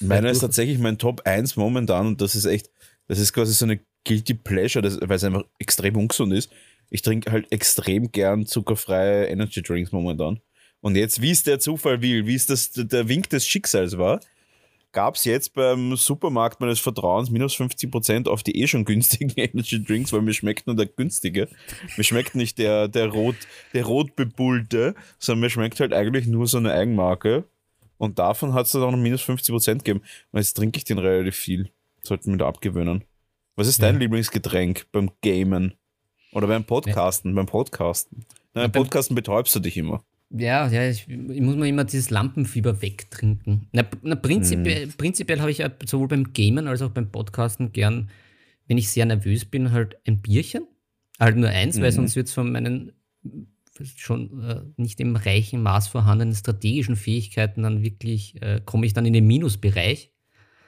Meiner 0.00 0.30
ist 0.30 0.40
tatsächlich 0.40 0.78
mein 0.78 0.98
Top 0.98 1.22
1 1.24 1.56
momentan 1.56 2.06
und 2.06 2.20
das 2.20 2.34
ist 2.34 2.46
echt, 2.46 2.70
das 3.06 3.18
ist 3.18 3.32
quasi 3.32 3.52
so 3.52 3.64
eine 3.64 3.80
Guilty 4.04 4.34
Pleasure, 4.34 4.82
weil 5.08 5.16
es 5.16 5.24
einfach 5.24 5.44
extrem 5.58 5.96
ungesund 5.96 6.32
ist. 6.32 6.50
Ich 6.90 7.02
trinke 7.02 7.30
halt 7.32 7.50
extrem 7.52 8.12
gern 8.12 8.46
zuckerfreie 8.46 9.26
Energy 9.26 9.62
Drinks 9.62 9.92
momentan. 9.92 10.40
Und 10.80 10.96
jetzt, 10.96 11.22
wie 11.22 11.30
es 11.30 11.42
der 11.42 11.60
Zufall 11.60 12.02
will, 12.02 12.26
wie 12.26 12.34
es 12.34 12.46
das, 12.46 12.72
der 12.72 13.08
Wink 13.08 13.30
des 13.30 13.46
Schicksals 13.46 13.98
war, 13.98 14.20
gab 14.92 15.14
es 15.14 15.24
jetzt 15.24 15.54
beim 15.54 15.94
Supermarkt 15.96 16.60
meines 16.60 16.80
Vertrauens 16.80 17.30
minus 17.30 17.54
50% 17.54 18.28
auf 18.28 18.42
die 18.42 18.60
eh 18.60 18.66
schon 18.66 18.84
günstigen 18.84 19.30
Energy 19.36 19.82
Drinks, 19.82 20.12
weil 20.12 20.22
mir 20.22 20.34
schmeckt 20.34 20.66
nur 20.66 20.76
der 20.76 20.86
günstige. 20.86 21.48
Mir 21.96 22.04
schmeckt 22.04 22.34
nicht 22.34 22.58
der, 22.58 22.88
der 22.88 23.08
rot, 23.08 23.36
der 23.72 23.84
rot 23.84 24.16
bebullte, 24.16 24.94
sondern 25.18 25.40
mir 25.40 25.50
schmeckt 25.50 25.80
halt 25.80 25.92
eigentlich 25.92 26.26
nur 26.26 26.46
so 26.46 26.58
eine 26.58 26.72
Eigenmarke. 26.72 27.44
Und 27.98 28.18
davon 28.18 28.54
hat 28.54 28.66
es 28.66 28.72
dann 28.72 28.82
auch 28.82 28.90
noch 28.90 28.98
minus 28.98 29.22
50% 29.22 29.78
gegeben. 29.78 30.00
Und 30.32 30.38
jetzt 30.38 30.54
trinke 30.54 30.78
ich 30.78 30.84
den 30.84 30.98
relativ 30.98 31.36
viel. 31.36 31.70
Sollten 32.02 32.32
wir 32.32 32.38
da 32.38 32.48
abgewöhnen. 32.48 33.04
Was 33.56 33.68
ist 33.68 33.82
dein 33.82 33.96
ja. 33.96 34.00
Lieblingsgetränk 34.00 34.86
beim 34.90 35.10
Gamen? 35.20 35.74
Oder 36.32 36.46
beim 36.46 36.64
Podcasten? 36.64 37.30
Ja. 37.30 37.36
Beim 37.36 37.46
Podcasten. 37.46 38.24
Nein, 38.54 38.70
beim 38.70 38.82
Podcasten 38.82 39.14
betäubst 39.14 39.54
du 39.54 39.60
dich 39.60 39.76
immer. 39.76 40.02
Ja, 40.30 40.68
ja 40.68 40.88
ich, 40.88 41.08
ich, 41.08 41.40
muss 41.40 41.56
mir 41.56 41.68
immer 41.68 41.84
dieses 41.84 42.10
Lampenfieber 42.10 42.82
wegtrinken. 42.82 43.68
Na, 43.72 43.84
na 44.02 44.14
prinzipiell, 44.14 44.84
hm. 44.84 44.92
prinzipiell 44.92 45.40
habe 45.40 45.50
ich 45.50 45.62
sowohl 45.86 46.08
beim 46.08 46.32
Gamen 46.32 46.68
als 46.68 46.82
auch 46.82 46.90
beim 46.90 47.10
Podcasten 47.10 47.72
gern, 47.72 48.10
wenn 48.68 48.78
ich 48.78 48.90
sehr 48.90 49.06
nervös 49.06 49.44
bin, 49.44 49.72
halt 49.72 49.96
ein 50.06 50.20
Bierchen. 50.20 50.66
Halt 51.18 51.36
nur 51.36 51.50
eins, 51.50 51.76
mhm. 51.76 51.82
weil 51.82 51.92
sonst 51.92 52.16
wird 52.16 52.28
es 52.28 52.32
von 52.32 52.50
meinen 52.50 52.92
schon 53.96 54.42
äh, 54.42 54.60
nicht 54.76 55.00
im 55.00 55.16
reichen 55.16 55.62
Maß 55.62 55.88
vorhandenen 55.88 56.34
strategischen 56.34 56.96
Fähigkeiten 56.96 57.62
dann 57.62 57.82
wirklich, 57.82 58.40
äh, 58.42 58.60
komme 58.64 58.86
ich 58.86 58.92
dann 58.92 59.06
in 59.06 59.12
den 59.12 59.26
Minusbereich. 59.26 60.12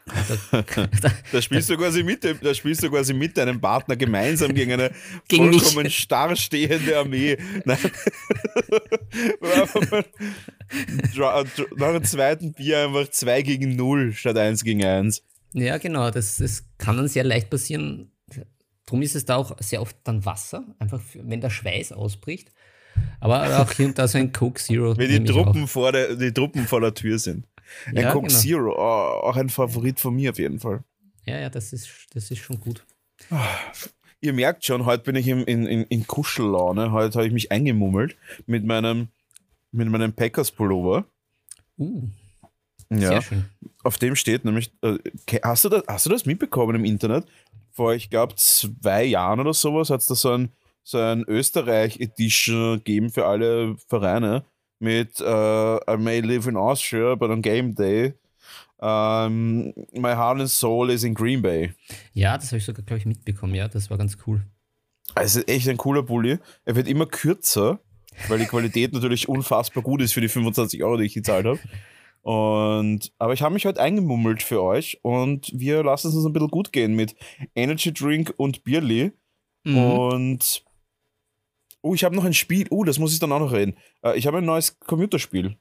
Da, 0.04 0.62
da, 0.62 1.12
da, 1.30 1.42
spielst 1.42 1.70
du 1.70 1.76
quasi 1.76 2.02
mit 2.02 2.24
da 2.24 2.54
spielst 2.54 2.82
du 2.82 2.90
quasi 2.90 3.14
mit 3.14 3.36
deinem 3.36 3.60
Partner 3.60 3.94
gemeinsam 3.94 4.52
gegen 4.52 4.72
eine 4.72 4.90
gegen 5.28 5.52
vollkommen 5.52 5.84
mich. 5.84 5.98
starr 5.98 6.34
stehende 6.34 6.98
Armee. 6.98 7.38
Nein. 7.64 7.78
Nach 11.76 11.92
dem 11.92 12.04
zweiten 12.04 12.52
Bier 12.52 12.86
einfach 12.86 13.08
2 13.08 13.42
gegen 13.42 13.76
0 13.76 14.12
statt 14.12 14.36
1 14.36 14.64
gegen 14.64 14.84
1. 14.84 15.22
Ja, 15.54 15.78
genau, 15.78 16.10
das, 16.10 16.38
das 16.38 16.64
kann 16.78 16.96
dann 16.96 17.08
sehr 17.08 17.24
leicht 17.24 17.48
passieren. 17.48 18.10
Darum 18.86 19.02
ist 19.02 19.14
es 19.14 19.24
da 19.24 19.36
auch 19.36 19.56
sehr 19.60 19.80
oft 19.80 19.96
dann 20.04 20.24
Wasser, 20.24 20.64
einfach 20.80 21.00
für, 21.00 21.20
wenn 21.28 21.40
der 21.40 21.50
Schweiß 21.50 21.92
ausbricht. 21.92 22.50
Aber 23.20 23.60
auch 23.60 23.72
hier 23.72 23.86
und 23.86 23.98
da 23.98 24.08
so 24.08 24.18
ein 24.18 24.32
Coke 24.32 24.60
Zero. 24.60 24.96
Wenn 24.96 25.24
die 25.24 25.32
Truppen, 25.32 25.66
vor 25.66 25.92
der, 25.92 26.16
die 26.16 26.32
Truppen 26.32 26.66
vor 26.66 26.80
der 26.80 26.92
Tür 26.92 27.18
sind. 27.18 27.46
Ein 27.86 27.96
ja, 27.96 28.12
Coke 28.12 28.28
genau. 28.28 28.38
Zero, 28.38 28.74
oh, 28.76 29.28
auch 29.28 29.36
ein 29.36 29.48
Favorit 29.48 30.00
von 30.00 30.14
mir 30.14 30.30
auf 30.30 30.38
jeden 30.38 30.60
Fall. 30.60 30.82
Ja, 31.24 31.38
ja, 31.38 31.50
das 31.50 31.72
ist, 31.72 31.88
das 32.14 32.30
ist 32.30 32.38
schon 32.38 32.60
gut. 32.60 32.84
Ihr 34.20 34.32
merkt 34.32 34.64
schon, 34.64 34.86
heute 34.86 35.04
bin 35.04 35.16
ich 35.16 35.28
in, 35.28 35.42
in, 35.42 35.66
in 35.66 36.06
Kuschellaune. 36.06 36.92
Heute 36.92 37.18
habe 37.18 37.26
ich 37.26 37.32
mich 37.32 37.50
eingemummelt 37.52 38.16
mit 38.46 38.64
meinem, 38.64 39.08
mit 39.70 39.88
meinem 39.88 40.12
Packers-Pullover. 40.12 41.04
Uh, 41.78 42.08
ja, 42.90 43.08
sehr 43.08 43.22
schön. 43.22 43.44
Auf 43.82 43.98
dem 43.98 44.16
steht 44.16 44.44
nämlich, 44.44 44.72
äh, 44.82 44.98
hast, 45.42 45.64
du 45.64 45.68
das, 45.68 45.82
hast 45.88 46.06
du 46.06 46.10
das 46.10 46.26
mitbekommen 46.26 46.76
im 46.76 46.84
Internet? 46.84 47.26
Vor, 47.72 47.94
ich 47.94 48.10
glaube, 48.10 48.34
zwei 48.36 49.04
Jahren 49.04 49.40
oder 49.40 49.54
sowas 49.54 49.90
hat 49.90 50.00
es 50.00 50.06
da 50.06 50.14
so 50.14 50.32
ein, 50.32 50.50
so 50.84 50.98
ein 50.98 51.24
Österreich-Edition 51.26 52.78
gegeben 52.78 53.10
für 53.10 53.26
alle 53.26 53.76
Vereine 53.88 54.44
mit 54.82 55.20
uh, 55.20 55.78
I 55.88 55.96
may 55.96 56.20
live 56.20 56.48
in 56.48 56.56
Austria, 56.56 57.14
but 57.14 57.30
on 57.30 57.40
game 57.40 57.74
day 57.74 58.14
um, 58.82 59.72
my 59.94 60.14
heart 60.14 60.40
and 60.40 60.50
soul 60.50 60.90
is 60.90 61.04
in 61.04 61.14
Green 61.14 61.40
Bay. 61.40 61.72
Ja, 62.14 62.36
das 62.36 62.48
habe 62.48 62.58
ich 62.58 62.64
sogar, 62.64 62.84
glaube 62.84 62.98
ich, 62.98 63.06
mitbekommen. 63.06 63.54
Ja, 63.54 63.68
das 63.68 63.90
war 63.90 63.96
ganz 63.96 64.18
cool. 64.26 64.42
Also 65.14 65.40
echt 65.42 65.68
ein 65.68 65.76
cooler 65.76 66.02
Bulli. 66.02 66.38
Er 66.64 66.74
wird 66.74 66.88
immer 66.88 67.06
kürzer, 67.06 67.78
weil 68.28 68.40
die 68.40 68.46
Qualität 68.46 68.92
natürlich 68.92 69.28
unfassbar 69.28 69.84
gut 69.84 70.02
ist 70.02 70.12
für 70.12 70.20
die 70.20 70.28
25 70.28 70.82
Euro, 70.82 70.96
die 70.96 71.04
ich 71.04 71.14
gezahlt 71.14 71.46
habe. 71.46 71.60
Und, 72.22 73.12
aber 73.18 73.32
ich 73.32 73.42
habe 73.42 73.54
mich 73.54 73.66
heute 73.66 73.80
eingemummelt 73.80 74.42
für 74.42 74.62
euch 74.62 74.98
und 75.02 75.50
wir 75.54 75.82
lassen 75.84 76.08
es 76.08 76.14
uns 76.14 76.24
ein 76.24 76.32
bisschen 76.32 76.50
gut 76.50 76.72
gehen 76.72 76.94
mit 76.94 77.14
Energy 77.54 77.92
Drink 77.92 78.34
und 78.36 78.64
Bierli. 78.64 79.12
Mhm. 79.64 79.76
Und 79.76 80.64
Oh, 81.82 81.94
ich 81.94 82.04
habe 82.04 82.16
noch 82.16 82.24
ein 82.24 82.34
Spiel. 82.34 82.66
Oh, 82.70 82.84
das 82.84 82.98
muss 82.98 83.12
ich 83.12 83.18
dann 83.18 83.32
auch 83.32 83.40
noch 83.40 83.52
reden. 83.52 83.76
Äh, 84.02 84.16
ich 84.16 84.26
habe 84.26 84.38
ein 84.38 84.44
neues 84.44 84.78
Computerspiel. 84.80 85.56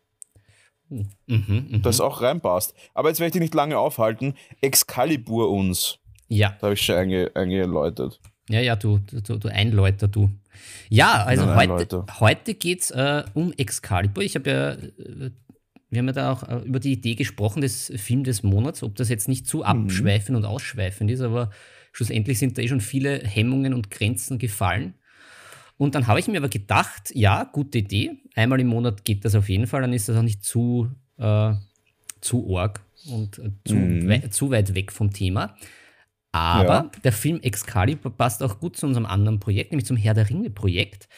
Mhm, 0.89 1.07
mh. 1.27 1.77
Das 1.79 2.01
auch 2.01 2.21
reinpasst. 2.21 2.73
Aber 2.93 3.09
jetzt 3.09 3.19
werde 3.19 3.27
ich 3.27 3.33
dich 3.33 3.41
nicht 3.41 3.55
lange 3.55 3.77
aufhalten. 3.77 4.35
Excalibur 4.61 5.49
uns. 5.49 5.99
Ja. 6.27 6.55
Da 6.59 6.67
habe 6.67 6.73
ich 6.73 6.81
schon 6.81 6.95
einge 6.95 7.31
eingeläutet. 7.33 8.19
Ja, 8.49 8.59
ja, 8.59 8.75
du, 8.75 8.99
du, 8.99 9.37
du 9.37 9.47
Einläuter, 9.47 10.07
du. 10.07 10.29
Ja, 10.89 11.23
also 11.23 11.45
Nein, 11.45 11.69
heute, 11.69 12.05
heute 12.19 12.53
geht 12.53 12.81
es 12.81 12.91
äh, 12.91 13.23
um 13.33 13.53
Excalibur. 13.53 14.23
Ich 14.23 14.35
habe 14.35 14.49
ja, 14.49 14.71
äh, 14.71 15.31
wir 15.89 15.99
haben 15.99 16.07
ja 16.07 16.13
da 16.13 16.31
auch 16.33 16.43
äh, 16.43 16.57
über 16.65 16.79
die 16.79 16.91
Idee 16.91 17.15
gesprochen, 17.15 17.61
des 17.61 17.91
Film 17.95 18.23
des 18.23 18.43
Monats, 18.43 18.83
ob 18.83 18.95
das 18.95 19.09
jetzt 19.09 19.27
nicht 19.27 19.47
zu 19.47 19.57
mhm. 19.57 19.63
abschweifend 19.63 20.31
mhm. 20.31 20.43
und 20.43 20.45
ausschweifend 20.45 21.09
ist, 21.09 21.21
aber 21.21 21.51
schlussendlich 21.93 22.39
sind 22.39 22.57
da 22.57 22.61
eh 22.61 22.67
schon 22.67 22.81
viele 22.81 23.19
Hemmungen 23.19 23.73
und 23.73 23.89
Grenzen 23.89 24.37
gefallen. 24.37 24.95
Und 25.77 25.95
dann 25.95 26.07
habe 26.07 26.19
ich 26.19 26.27
mir 26.27 26.37
aber 26.37 26.49
gedacht, 26.49 27.11
ja, 27.13 27.43
gute 27.45 27.79
Idee. 27.79 28.11
Einmal 28.35 28.59
im 28.59 28.67
Monat 28.67 29.03
geht 29.03 29.25
das 29.25 29.35
auf 29.35 29.49
jeden 29.49 29.67
Fall, 29.67 29.81
dann 29.81 29.93
ist 29.93 30.09
das 30.09 30.17
auch 30.17 30.21
nicht 30.21 30.43
zu, 30.43 30.89
äh, 31.17 31.53
zu 32.21 32.57
arg 32.57 32.81
und 33.07 33.39
äh, 33.39 33.51
zu, 33.65 33.75
mhm. 33.75 34.07
wei 34.07 34.19
zu 34.29 34.51
weit 34.51 34.75
weg 34.75 34.91
vom 34.91 35.11
Thema. 35.11 35.55
Aber 36.31 36.65
ja. 36.67 36.91
der 37.03 37.11
Film 37.11 37.39
Excalibur 37.41 38.15
passt 38.15 38.41
auch 38.41 38.59
gut 38.59 38.77
zu 38.77 38.87
unserem 38.87 39.05
anderen 39.05 39.39
Projekt, 39.39 39.71
nämlich 39.71 39.85
zum 39.85 39.97
Herr 39.97 40.13
der 40.13 40.29
Ringe-Projekt. 40.29 41.09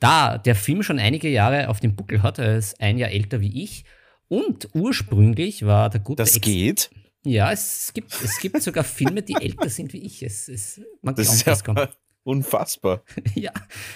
Da 0.00 0.38
der 0.38 0.54
Film 0.54 0.82
schon 0.82 0.98
einige 0.98 1.28
Jahre 1.28 1.68
auf 1.68 1.80
dem 1.80 1.96
Buckel 1.96 2.22
hat, 2.22 2.38
er 2.38 2.56
ist 2.56 2.80
ein 2.80 2.98
Jahr 2.98 3.10
älter 3.10 3.40
wie 3.40 3.62
ich. 3.62 3.84
Und 4.28 4.68
ursprünglich 4.74 5.66
war 5.66 5.90
der 5.90 6.00
gute. 6.00 6.22
Das 6.22 6.36
Ex 6.36 6.44
geht? 6.44 6.90
Ja, 7.24 7.52
es 7.52 7.92
gibt, 7.94 8.12
es 8.22 8.38
gibt 8.38 8.62
sogar 8.62 8.84
Filme, 8.84 9.22
die 9.22 9.34
älter 9.34 9.70
sind 9.70 9.92
wie 9.92 10.04
ich. 10.04 10.22
Es, 10.22 10.48
es, 10.48 10.80
man 11.00 11.14
das 11.14 11.32
ist 11.32 11.46
ja, 11.46 11.52
das 11.52 11.64
Unfassbar. 12.24 13.02
ja, 13.34 13.52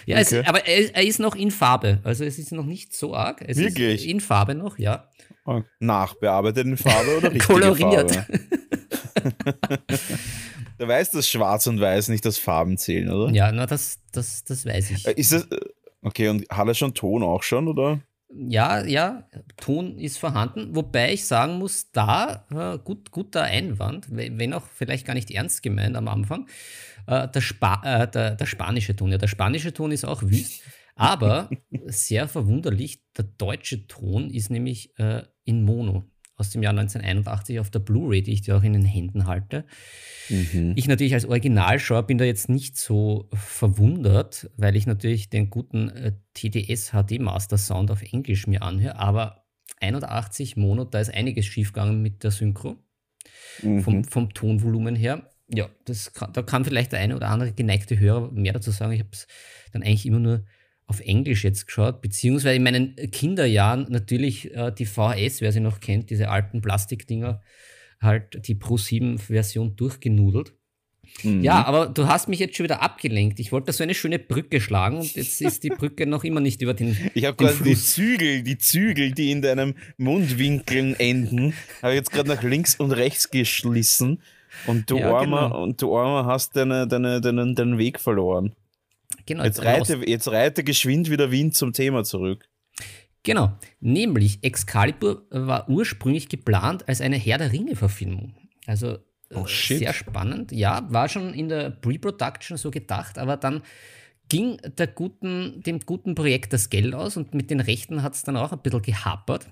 ja 0.06 0.18
okay. 0.18 0.40
es, 0.40 0.46
aber 0.46 0.66
er, 0.66 0.94
er, 0.94 1.02
ist 1.02 1.18
noch 1.18 1.34
in 1.34 1.50
Farbe. 1.50 2.00
Also 2.04 2.24
es 2.24 2.38
ist 2.38 2.52
noch 2.52 2.66
nicht 2.66 2.94
so 2.94 3.14
arg. 3.14 3.42
Es 3.46 3.56
Wirklich? 3.56 4.02
Ist 4.02 4.10
in 4.10 4.20
Farbe 4.20 4.54
noch, 4.54 4.78
ja. 4.78 5.08
Nachbearbeitet 5.80 6.66
in 6.66 6.76
Farbe 6.76 7.16
oder 7.16 7.32
richtig? 7.32 7.48
Koloriert. 7.48 8.26
Du 10.78 10.86
weißt, 10.86 11.12
dass 11.12 11.28
Schwarz 11.28 11.66
und 11.66 11.80
Weiß 11.80 12.08
nicht 12.08 12.24
das 12.24 12.38
Farben 12.38 12.78
zählen, 12.78 13.10
oder? 13.10 13.32
Ja, 13.32 13.50
na, 13.50 13.66
das, 13.66 13.98
das, 14.12 14.44
das 14.44 14.64
weiß 14.64 14.92
ich. 14.92 15.08
Äh, 15.08 15.14
ist 15.14 15.32
das, 15.32 15.48
okay, 16.02 16.28
und 16.28 16.48
hat 16.48 16.68
er 16.68 16.74
schon 16.74 16.94
Ton 16.94 17.24
auch 17.24 17.42
schon, 17.42 17.66
oder? 17.66 18.00
Ja, 18.30 18.84
ja, 18.84 19.24
Ton 19.56 19.98
ist 19.98 20.18
vorhanden, 20.18 20.76
wobei 20.76 21.14
ich 21.14 21.26
sagen 21.26 21.58
muss, 21.58 21.90
da, 21.90 22.46
äh, 22.50 22.78
gut, 22.78 23.10
guter 23.10 23.42
Einwand, 23.42 24.06
wenn 24.10 24.52
auch 24.52 24.66
vielleicht 24.72 25.06
gar 25.06 25.14
nicht 25.14 25.30
ernst 25.30 25.62
gemeint 25.62 25.96
am 25.96 26.06
Anfang, 26.08 26.46
äh, 27.08 27.28
der, 27.28 27.40
Spa 27.40 27.80
äh, 27.84 28.08
der, 28.08 28.36
der, 28.36 28.46
spanische 28.46 28.94
Ton. 28.94 29.10
Ja, 29.10 29.18
der 29.18 29.28
spanische 29.28 29.72
Ton 29.72 29.90
ist 29.92 30.04
auch 30.04 30.22
wüst, 30.22 30.62
aber 30.94 31.50
sehr 31.86 32.28
verwunderlich, 32.28 33.02
der 33.16 33.24
deutsche 33.24 33.86
Ton 33.86 34.30
ist 34.30 34.50
nämlich 34.50 34.98
äh, 34.98 35.22
in 35.44 35.62
Mono 35.62 36.04
aus 36.36 36.50
dem 36.50 36.62
Jahr 36.62 36.70
1981 36.70 37.58
auf 37.58 37.70
der 37.70 37.80
Blu-ray, 37.80 38.22
die 38.22 38.32
ich 38.32 38.42
dir 38.42 38.56
auch 38.56 38.62
in 38.62 38.72
den 38.72 38.84
Händen 38.84 39.26
halte. 39.26 39.64
Mhm. 40.28 40.74
Ich 40.76 40.86
natürlich 40.86 41.14
als 41.14 41.24
Originalschauer 41.24 42.04
bin 42.04 42.18
da 42.18 42.24
jetzt 42.24 42.48
nicht 42.48 42.76
so 42.76 43.28
verwundert, 43.32 44.48
weil 44.56 44.76
ich 44.76 44.86
natürlich 44.86 45.30
den 45.30 45.50
guten 45.50 45.88
äh, 45.88 46.12
TDS 46.34 46.90
HD 46.92 47.18
Master 47.18 47.58
Sound 47.58 47.90
auf 47.90 48.02
Englisch 48.02 48.46
mir 48.46 48.62
anhöre, 48.62 48.96
aber 48.96 49.46
81 49.80 50.56
Mono, 50.56 50.84
da 50.84 51.00
ist 51.00 51.12
einiges 51.12 51.46
schiefgegangen 51.46 52.02
mit 52.02 52.22
der 52.22 52.30
Synchro, 52.30 52.76
mhm. 53.62 53.80
vom, 53.80 54.04
vom 54.04 54.32
Tonvolumen 54.32 54.94
her. 54.94 55.28
Ja, 55.52 55.68
das 55.84 56.12
kann, 56.12 56.32
da 56.32 56.42
kann 56.42 56.64
vielleicht 56.64 56.92
der 56.92 57.00
eine 57.00 57.16
oder 57.16 57.28
andere 57.28 57.52
geneigte 57.52 57.98
Hörer 57.98 58.30
mehr 58.32 58.52
dazu 58.52 58.70
sagen. 58.70 58.92
Ich 58.92 59.00
habe 59.00 59.10
es 59.12 59.26
dann 59.72 59.82
eigentlich 59.82 60.06
immer 60.06 60.18
nur 60.18 60.44
auf 60.86 61.00
Englisch 61.00 61.44
jetzt 61.44 61.66
geschaut, 61.66 62.00
beziehungsweise 62.00 62.56
in 62.56 62.62
meinen 62.62 62.96
Kinderjahren 62.96 63.86
natürlich 63.90 64.54
äh, 64.54 64.72
die 64.72 64.86
VHS, 64.86 65.40
wer 65.40 65.52
sie 65.52 65.60
noch 65.60 65.80
kennt, 65.80 66.10
diese 66.10 66.30
alten 66.30 66.62
Plastikdinger, 66.62 67.42
halt 68.00 68.46
die 68.46 68.54
Pro7-Version 68.54 69.76
durchgenudelt. 69.76 70.54
Mhm. 71.22 71.42
Ja, 71.42 71.64
aber 71.64 71.86
du 71.86 72.06
hast 72.06 72.28
mich 72.28 72.38
jetzt 72.38 72.56
schon 72.56 72.64
wieder 72.64 72.80
abgelenkt. 72.80 73.40
Ich 73.40 73.52
wollte 73.52 73.72
so 73.72 73.82
eine 73.82 73.94
schöne 73.94 74.18
Brücke 74.18 74.60
schlagen 74.60 74.98
und 74.98 75.14
jetzt 75.14 75.40
ist 75.42 75.62
die 75.62 75.70
Brücke 75.70 76.06
noch 76.06 76.24
immer 76.24 76.40
nicht 76.40 76.62
über 76.62 76.74
den. 76.74 76.96
Ich 77.14 77.24
habe 77.24 77.36
gerade 77.36 77.62
die 77.62 77.76
Zügel, 77.76 78.42
die 78.42 78.58
Zügel, 78.58 79.12
die 79.12 79.30
in 79.30 79.42
deinem 79.42 79.74
Mundwinkeln 79.96 80.98
enden, 80.98 81.54
habe 81.82 81.94
jetzt 81.94 82.12
gerade 82.12 82.28
nach 82.28 82.42
links 82.42 82.76
und 82.76 82.92
rechts 82.92 83.30
geschlissen 83.30 84.22
und 84.66 84.90
du, 84.90 84.98
ja, 84.98 85.14
Armer, 85.14 85.48
genau. 85.48 85.62
und 85.62 85.82
du 85.82 85.96
Armer 85.96 86.26
hast 86.26 86.56
deine, 86.56 86.86
deine, 86.86 87.20
deinen, 87.20 87.54
deinen 87.54 87.78
Weg 87.78 88.00
verloren. 88.00 88.54
Genau. 89.26 89.44
Jetzt 89.44 89.62
reite, 89.64 90.00
jetzt 90.06 90.28
reite 90.30 90.64
geschwind 90.64 91.10
wieder 91.10 91.30
Wind 91.30 91.54
zum 91.54 91.72
Thema 91.72 92.04
zurück. 92.04 92.48
Genau, 93.22 93.52
nämlich 93.80 94.42
Excalibur 94.42 95.26
war 95.30 95.68
ursprünglich 95.68 96.28
geplant 96.28 96.88
als 96.88 97.00
eine 97.00 97.16
Herr 97.16 97.38
der 97.38 97.52
Ringe-Verfilmung. 97.52 98.34
Also 98.66 98.98
oh, 99.34 99.46
sehr 99.46 99.92
spannend. 99.92 100.52
Ja, 100.52 100.86
war 100.90 101.08
schon 101.08 101.34
in 101.34 101.48
der 101.48 101.70
Pre-Production 101.70 102.56
so 102.56 102.70
gedacht, 102.70 103.18
aber 103.18 103.36
dann 103.36 103.62
ging 104.28 104.58
der 104.78 104.86
guten, 104.86 105.62
dem 105.62 105.80
guten 105.80 106.14
Projekt 106.14 106.52
das 106.52 106.70
Geld 106.70 106.94
aus 106.94 107.16
und 107.16 107.34
mit 107.34 107.50
den 107.50 107.60
Rechten 107.60 108.02
hat 108.02 108.14
es 108.14 108.22
dann 108.22 108.36
auch 108.36 108.52
ein 108.52 108.60
bisschen 108.60 108.82
gehapert. 108.82 109.46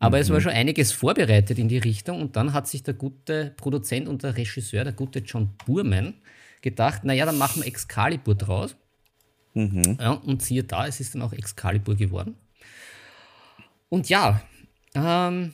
Aber 0.00 0.16
mhm. 0.16 0.22
es 0.22 0.30
war 0.30 0.38
mhm. 0.38 0.42
schon 0.42 0.52
einiges 0.52 0.92
vorbereitet 0.92 1.58
in 1.58 1.68
die 1.68 1.78
Richtung 1.78 2.20
und 2.20 2.34
dann 2.34 2.52
hat 2.52 2.66
sich 2.66 2.82
der 2.82 2.94
gute 2.94 3.54
Produzent 3.56 4.08
und 4.08 4.24
der 4.24 4.36
Regisseur, 4.36 4.82
der 4.82 4.94
gute 4.94 5.20
John 5.20 5.50
Burman, 5.64 6.14
gedacht, 6.62 7.04
naja, 7.04 7.26
dann 7.26 7.38
machen 7.38 7.62
wir 7.62 7.68
Excalibur 7.68 8.34
draus. 8.34 8.76
Mhm. 9.54 9.98
Ja, 10.00 10.12
und 10.12 10.42
siehe 10.42 10.64
da, 10.64 10.86
es 10.86 11.00
ist 11.00 11.14
dann 11.14 11.22
auch 11.22 11.32
Excalibur 11.32 11.94
geworden. 11.96 12.34
Und 13.88 14.08
ja, 14.08 14.42
ähm, 14.94 15.52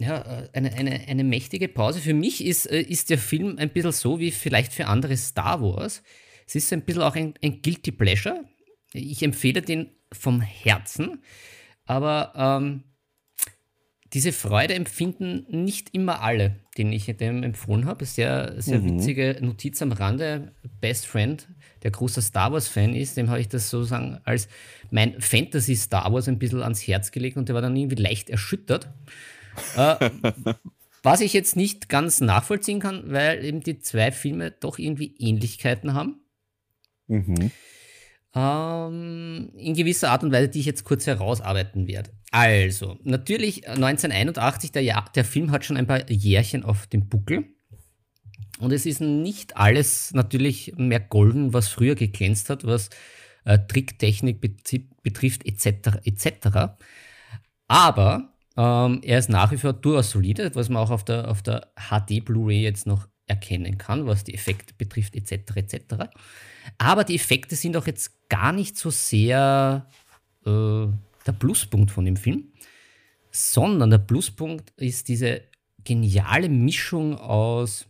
ja, 0.00 0.22
äh, 0.22 0.48
eine, 0.52 0.72
eine, 0.72 1.00
eine 1.06 1.24
mächtige 1.24 1.68
Pause. 1.68 2.00
Für 2.00 2.14
mich 2.14 2.44
ist, 2.44 2.66
äh, 2.66 2.80
ist 2.80 3.10
der 3.10 3.18
Film 3.18 3.58
ein 3.58 3.70
bisschen 3.70 3.92
so 3.92 4.18
wie 4.18 4.30
vielleicht 4.30 4.72
für 4.72 4.86
andere 4.86 5.16
Star 5.16 5.60
Wars. 5.60 6.02
Es 6.46 6.54
ist 6.54 6.72
ein 6.72 6.82
bisschen 6.82 7.02
auch 7.02 7.14
ein, 7.14 7.34
ein 7.42 7.60
Guilty 7.60 7.92
Pleasure. 7.92 8.44
Ich 8.92 9.22
empfehle 9.22 9.60
den 9.62 9.90
vom 10.12 10.40
Herzen, 10.40 11.22
aber 11.90 12.32
ähm, 12.36 12.84
diese 14.12 14.30
Freude 14.30 14.74
empfinden 14.74 15.44
nicht 15.50 15.92
immer 15.92 16.22
alle, 16.22 16.54
denen 16.78 16.92
ich 16.92 17.06
dem 17.06 17.42
empfohlen 17.42 17.84
habe. 17.86 18.04
Sehr, 18.04 18.54
sehr 18.62 18.78
mhm. 18.78 18.98
witzige 18.98 19.36
Notiz 19.40 19.82
am 19.82 19.90
Rande. 19.90 20.52
Best 20.80 21.08
Friend, 21.08 21.48
der 21.82 21.90
großer 21.90 22.22
Star 22.22 22.52
Wars-Fan 22.52 22.94
ist, 22.94 23.16
dem 23.16 23.28
habe 23.28 23.40
ich 23.40 23.48
das 23.48 23.70
sozusagen 23.70 24.20
als 24.22 24.46
mein 24.92 25.20
Fantasy 25.20 25.74
Star 25.74 26.12
Wars 26.12 26.28
ein 26.28 26.38
bisschen 26.38 26.62
ans 26.62 26.86
Herz 26.86 27.10
gelegt 27.10 27.36
und 27.36 27.48
der 27.48 27.56
war 27.56 27.62
dann 27.62 27.74
irgendwie 27.74 28.00
leicht 28.00 28.30
erschüttert. 28.30 28.88
äh, 29.76 30.10
was 31.02 31.20
ich 31.20 31.32
jetzt 31.32 31.56
nicht 31.56 31.88
ganz 31.88 32.20
nachvollziehen 32.20 32.78
kann, 32.78 33.10
weil 33.10 33.44
eben 33.44 33.62
die 33.62 33.80
zwei 33.80 34.12
Filme 34.12 34.52
doch 34.52 34.78
irgendwie 34.78 35.16
Ähnlichkeiten 35.18 35.94
haben. 35.94 36.20
Mhm. 37.08 37.50
Ähm, 38.34 39.50
in 39.56 39.74
gewisser 39.74 40.10
Art 40.10 40.22
und 40.22 40.32
Weise, 40.32 40.48
die 40.48 40.60
ich 40.60 40.66
jetzt 40.66 40.84
kurz 40.84 41.06
herausarbeiten 41.06 41.88
werde. 41.88 42.10
Also, 42.30 42.96
natürlich 43.02 43.68
1981, 43.68 44.70
der, 44.70 44.82
Jahr, 44.82 45.10
der 45.14 45.24
Film 45.24 45.50
hat 45.50 45.64
schon 45.64 45.76
ein 45.76 45.86
paar 45.86 46.08
Jährchen 46.08 46.64
auf 46.64 46.86
dem 46.86 47.08
Buckel. 47.08 47.46
Und 48.60 48.72
es 48.72 48.86
ist 48.86 49.00
nicht 49.00 49.56
alles 49.56 50.12
natürlich 50.12 50.74
mehr 50.76 51.00
golden, 51.00 51.52
was 51.52 51.68
früher 51.68 51.94
geglänzt 51.94 52.50
hat, 52.50 52.64
was 52.64 52.90
äh, 53.44 53.58
Tricktechnik 53.58 54.40
betrifft, 55.02 55.46
etc. 55.46 55.98
etc. 56.04 56.74
Aber 57.66 58.34
ähm, 58.56 59.00
er 59.02 59.18
ist 59.18 59.30
nach 59.30 59.50
wie 59.50 59.56
vor 59.56 59.72
durchaus 59.72 60.10
solide, 60.10 60.54
was 60.54 60.68
man 60.68 60.82
auch 60.82 60.90
auf 60.90 61.04
der, 61.04 61.30
auf 61.30 61.42
der 61.42 61.72
HD 61.76 62.24
Blu-ray 62.24 62.62
jetzt 62.62 62.86
noch 62.86 63.08
erkennen 63.30 63.78
kann, 63.78 64.06
was 64.06 64.24
die 64.24 64.34
Effekte 64.34 64.74
betrifft, 64.74 65.14
etc. 65.16 65.56
etc. 65.56 65.78
Aber 66.76 67.04
die 67.04 67.14
Effekte 67.14 67.56
sind 67.56 67.76
auch 67.76 67.86
jetzt 67.86 68.28
gar 68.28 68.52
nicht 68.52 68.76
so 68.76 68.90
sehr 68.90 69.86
äh, 70.44 70.86
der 71.26 71.32
Pluspunkt 71.38 71.90
von 71.90 72.04
dem 72.04 72.16
Film, 72.16 72.52
sondern 73.30 73.90
der 73.90 73.98
Pluspunkt 73.98 74.72
ist 74.76 75.08
diese 75.08 75.42
geniale 75.84 76.48
Mischung 76.48 77.16
aus 77.16 77.86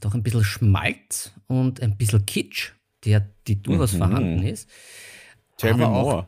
doch 0.00 0.14
ein 0.14 0.22
bisschen 0.22 0.44
Schmalz 0.44 1.32
und 1.46 1.80
ein 1.80 1.96
bisschen 1.96 2.26
Kitsch, 2.26 2.72
der, 3.04 3.28
die 3.46 3.62
durchaus 3.62 3.92
mhm. 3.92 3.98
vorhanden 3.98 4.42
ist. 4.42 4.68
Tell 5.58 5.74
aber 5.74 5.88
auch, 5.88 6.26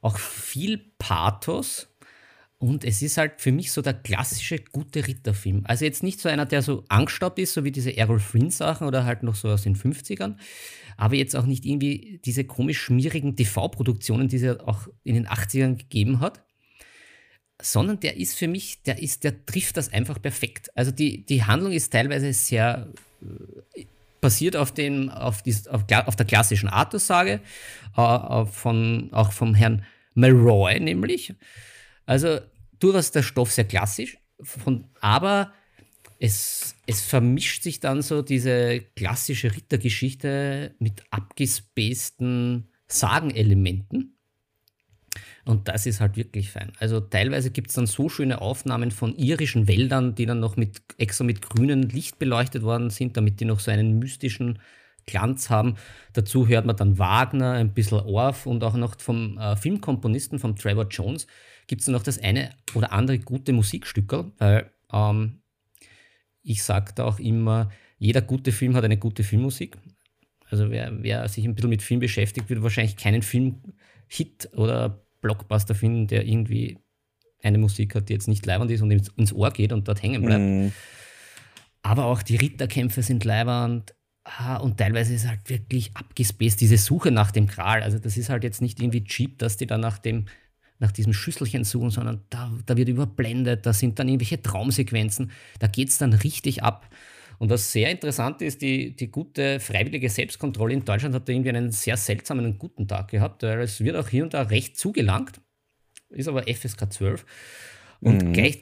auch 0.00 0.18
viel 0.18 0.78
Pathos 0.98 1.88
und 2.62 2.84
es 2.84 3.02
ist 3.02 3.16
halt 3.16 3.40
für 3.40 3.50
mich 3.50 3.72
so 3.72 3.82
der 3.82 3.92
klassische 3.92 4.56
gute 4.60 5.04
Ritterfilm. 5.04 5.62
Also 5.64 5.84
jetzt 5.84 6.04
nicht 6.04 6.20
so 6.20 6.28
einer, 6.28 6.46
der 6.46 6.62
so 6.62 6.84
angestaubt 6.88 7.40
ist, 7.40 7.54
so 7.54 7.64
wie 7.64 7.72
diese 7.72 7.96
Errol 7.96 8.20
Flynn 8.20 8.50
Sachen 8.50 8.86
oder 8.86 9.04
halt 9.04 9.24
noch 9.24 9.34
so 9.34 9.48
aus 9.48 9.64
den 9.64 9.74
50ern, 9.74 10.36
aber 10.96 11.16
jetzt 11.16 11.34
auch 11.34 11.44
nicht 11.44 11.66
irgendwie 11.66 12.20
diese 12.24 12.44
komisch 12.44 12.80
schmierigen 12.80 13.34
TV-Produktionen, 13.34 14.28
die 14.28 14.36
es 14.36 14.42
ja 14.42 14.60
auch 14.60 14.86
in 15.02 15.16
den 15.16 15.26
80ern 15.26 15.76
gegeben 15.76 16.20
hat, 16.20 16.44
sondern 17.60 17.98
der 17.98 18.16
ist 18.16 18.38
für 18.38 18.46
mich, 18.46 18.80
der 18.84 19.02
ist, 19.02 19.24
der 19.24 19.44
trifft 19.44 19.76
das 19.76 19.92
einfach 19.92 20.22
perfekt. 20.22 20.70
Also 20.76 20.92
die, 20.92 21.26
die 21.26 21.42
Handlung 21.42 21.72
ist 21.72 21.92
teilweise 21.92 22.32
sehr 22.32 22.92
äh, 23.74 23.86
basiert 24.20 24.54
auf, 24.54 24.70
den, 24.70 25.10
auf, 25.10 25.42
die, 25.42 25.56
auf, 25.68 25.82
auf 25.90 26.14
der 26.14 26.26
klassischen 26.26 26.68
Artussage, 26.68 27.40
äh, 27.96 28.44
von, 28.44 29.08
auch 29.10 29.32
vom 29.32 29.52
Herrn 29.56 29.84
Melroy 30.14 30.78
nämlich. 30.78 31.34
Also 32.06 32.40
durchaus 32.82 33.10
der 33.10 33.22
Stoff 33.22 33.52
sehr 33.52 33.64
klassisch, 33.64 34.18
von, 34.42 34.88
aber 35.00 35.52
es, 36.18 36.76
es 36.86 37.00
vermischt 37.02 37.62
sich 37.62 37.80
dann 37.80 38.02
so 38.02 38.22
diese 38.22 38.80
klassische 38.96 39.54
Rittergeschichte 39.54 40.74
mit 40.78 41.02
abgespaceden 41.10 42.68
Sagenelementen. 42.86 44.16
Und 45.44 45.66
das 45.66 45.86
ist 45.86 46.00
halt 46.00 46.16
wirklich 46.16 46.50
fein. 46.50 46.72
Also 46.78 47.00
teilweise 47.00 47.50
gibt 47.50 47.70
es 47.70 47.74
dann 47.74 47.86
so 47.86 48.08
schöne 48.08 48.40
Aufnahmen 48.40 48.92
von 48.92 49.16
irischen 49.16 49.66
Wäldern, 49.66 50.14
die 50.14 50.26
dann 50.26 50.38
noch 50.38 50.56
mit 50.56 50.80
extra 50.98 51.24
mit 51.24 51.42
grünem 51.42 51.82
Licht 51.82 52.20
beleuchtet 52.20 52.62
worden 52.62 52.90
sind, 52.90 53.16
damit 53.16 53.40
die 53.40 53.44
noch 53.44 53.58
so 53.58 53.72
einen 53.72 53.98
mystischen 53.98 54.60
Glanz 55.06 55.50
haben. 55.50 55.76
Dazu 56.12 56.46
hört 56.46 56.66
man 56.66 56.76
dann 56.76 56.98
Wagner, 56.98 57.52
ein 57.52 57.74
bisschen 57.74 57.98
Orff 57.98 58.46
und 58.46 58.62
auch 58.62 58.74
noch 58.74 59.00
vom 59.00 59.36
äh, 59.38 59.56
Filmkomponisten, 59.56 60.38
vom 60.38 60.54
Trevor 60.54 60.86
Jones, 60.88 61.26
gibt 61.66 61.82
es 61.82 61.88
noch 61.88 62.02
das 62.02 62.18
eine 62.18 62.54
oder 62.74 62.92
andere 62.92 63.18
gute 63.18 63.52
Musikstückel, 63.52 64.32
weil 64.38 64.70
ähm, 64.92 65.42
ich 66.42 66.62
sage 66.62 66.92
da 66.94 67.04
auch 67.04 67.18
immer, 67.18 67.70
jeder 67.98 68.20
gute 68.20 68.52
Film 68.52 68.74
hat 68.74 68.84
eine 68.84 68.98
gute 68.98 69.22
Filmmusik. 69.22 69.78
Also 70.50 70.70
wer, 70.70 70.92
wer 71.02 71.28
sich 71.28 71.44
ein 71.44 71.54
bisschen 71.54 71.70
mit 71.70 71.82
Film 71.82 72.00
beschäftigt, 72.00 72.50
wird 72.50 72.62
wahrscheinlich 72.62 72.96
keinen 72.96 73.22
Film-Hit 73.22 74.50
oder 74.54 75.02
Blockbuster 75.20 75.74
finden, 75.74 76.08
der 76.08 76.26
irgendwie 76.26 76.78
eine 77.42 77.58
Musik 77.58 77.94
hat, 77.94 78.08
die 78.08 78.12
jetzt 78.12 78.28
nicht 78.28 78.44
leibend 78.44 78.70
ist 78.70 78.82
und 78.82 78.90
ins 78.90 79.32
Ohr 79.32 79.50
geht 79.50 79.72
und 79.72 79.88
dort 79.88 80.02
hängen 80.02 80.22
bleibt. 80.22 80.42
Mm. 80.42 80.72
Aber 81.82 82.04
auch 82.06 82.22
die 82.22 82.36
Ritterkämpfe 82.36 83.02
sind 83.02 83.24
leibend. 83.24 83.94
Ah, 84.24 84.56
und 84.56 84.78
teilweise 84.78 85.14
ist 85.14 85.26
halt 85.26 85.48
wirklich 85.48 85.96
abgespaced 85.96 86.60
diese 86.60 86.76
Suche 86.76 87.10
nach 87.10 87.32
dem 87.32 87.48
Kral. 87.48 87.82
Also 87.82 87.98
das 87.98 88.16
ist 88.16 88.28
halt 88.28 88.44
jetzt 88.44 88.62
nicht 88.62 88.80
irgendwie 88.80 89.02
cheap, 89.02 89.38
dass 89.38 89.56
die 89.56 89.66
da 89.66 89.78
nach 89.78 89.98
dem 89.98 90.26
nach 90.82 90.92
diesem 90.92 91.14
Schüsselchen 91.14 91.64
suchen, 91.64 91.90
sondern 91.90 92.22
da, 92.28 92.52
da 92.66 92.76
wird 92.76 92.88
überblendet, 92.88 93.64
da 93.64 93.72
sind 93.72 93.98
dann 93.98 94.08
irgendwelche 94.08 94.42
Traumsequenzen, 94.42 95.30
da 95.60 95.68
geht 95.68 95.88
es 95.88 95.98
dann 95.98 96.12
richtig 96.12 96.62
ab. 96.62 96.90
Und 97.38 97.50
was 97.50 97.72
sehr 97.72 97.90
interessant 97.90 98.42
ist, 98.42 98.62
die, 98.62 98.94
die 98.94 99.10
gute 99.10 99.58
freiwillige 99.58 100.10
Selbstkontrolle 100.10 100.74
in 100.74 100.84
Deutschland 100.84 101.14
hat 101.14 101.28
da 101.28 101.32
irgendwie 101.32 101.50
einen 101.50 101.70
sehr 101.70 101.96
seltsamen 101.96 102.44
und 102.44 102.58
guten 102.58 102.86
Tag 102.86 103.08
gehabt. 103.08 103.42
Es 103.42 103.80
wird 103.80 103.96
auch 103.96 104.08
hier 104.08 104.24
und 104.24 104.34
da 104.34 104.42
recht 104.42 104.76
zugelangt, 104.76 105.40
ist 106.10 106.28
aber 106.28 106.42
FSK 106.42 106.92
12. 106.92 107.24
Und 108.00 108.22
mhm. 108.22 108.32
gleich, 108.32 108.60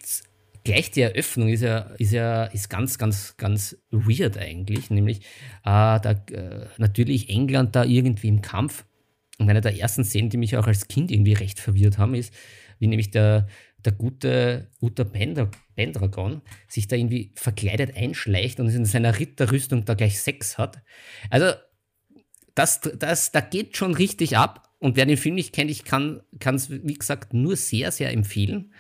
gleich 0.65 0.91
die 0.91 1.01
Eröffnung 1.01 1.49
ist 1.49 1.63
ja, 1.63 1.79
ist 1.99 2.13
ja 2.13 2.45
ist 2.45 2.69
ganz, 2.71 2.99
ganz, 2.99 3.37
ganz 3.37 3.77
weird 3.91 4.39
eigentlich. 4.39 4.91
Nämlich 4.91 5.21
äh, 5.65 6.01
da, 6.01 6.13
äh, 6.31 6.67
natürlich 6.79 7.29
England 7.29 7.75
da 7.77 7.85
irgendwie 7.85 8.29
im 8.29 8.43
Kampf 8.43 8.85
und 9.41 9.49
eine 9.49 9.63
der 9.63 9.77
ersten 9.77 10.05
Szenen, 10.05 10.29
die 10.29 10.37
mich 10.37 10.57
auch 10.57 10.67
als 10.67 10.87
Kind 10.87 11.11
irgendwie 11.11 11.33
recht 11.33 11.59
verwirrt 11.59 11.97
haben, 11.97 12.15
ist, 12.15 12.33
wie 12.79 12.87
nämlich 12.87 13.11
der, 13.11 13.49
der 13.79 13.93
gute 13.93 14.71
Uther 14.83 15.07
Pendragon 15.07 16.43
sich 16.69 16.89
da 16.89 16.97
irgendwie 16.97 17.33
verkleidet 17.35 17.97
einschleicht 17.97 18.61
und 18.61 18.69
in 18.69 18.85
seiner 18.85 19.19
Ritterrüstung 19.19 19.87
da 19.87 19.95
gleich 19.95 20.21
Sex 20.21 20.59
hat. 20.59 20.83
Also, 21.31 21.55
das, 22.55 22.81
das, 22.81 23.33
da 23.33 23.41
geht 23.41 23.79
schon 23.79 23.95
richtig 23.95 24.37
ab. 24.37 24.69
Und 24.79 24.97
wer 24.97 25.07
den 25.07 25.17
Film 25.17 25.37
nicht 25.37 25.55
kennt, 25.55 25.71
ich 25.71 25.85
kann 25.85 26.23
es, 26.43 26.71
wie 26.71 26.95
gesagt, 26.95 27.33
nur 27.33 27.57
sehr, 27.57 27.93
sehr 27.93 28.13
empfehlen. 28.13 28.75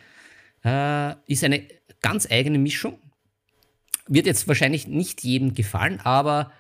Äh, 0.62 1.14
ist 1.27 1.42
eine 1.42 1.66
ganz 2.03 2.31
eigene 2.31 2.59
Mischung. 2.59 2.99
wird 4.09 4.27
jetzt 4.27 4.46
wahrscheinlich 4.49 4.88
nicht 4.88 5.23
jedem 5.25 5.55
gefallen, 5.55 6.01
aber 6.01 6.53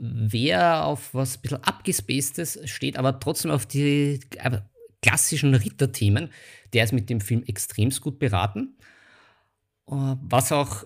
wer 0.00 0.84
auf 0.84 1.14
was 1.14 1.36
ein 1.36 1.42
bisschen 1.42 1.64
abgespacedes 1.64 2.60
steht, 2.64 2.96
aber 2.96 3.18
trotzdem 3.20 3.50
auf 3.50 3.66
die 3.66 4.20
klassischen 5.02 5.54
Ritterthemen, 5.54 6.30
der 6.72 6.84
ist 6.84 6.92
mit 6.92 7.10
dem 7.10 7.20
Film 7.20 7.42
extremst 7.44 8.00
gut 8.00 8.18
beraten. 8.18 8.76
Äh, 9.88 10.16
was 10.22 10.52
auch 10.52 10.84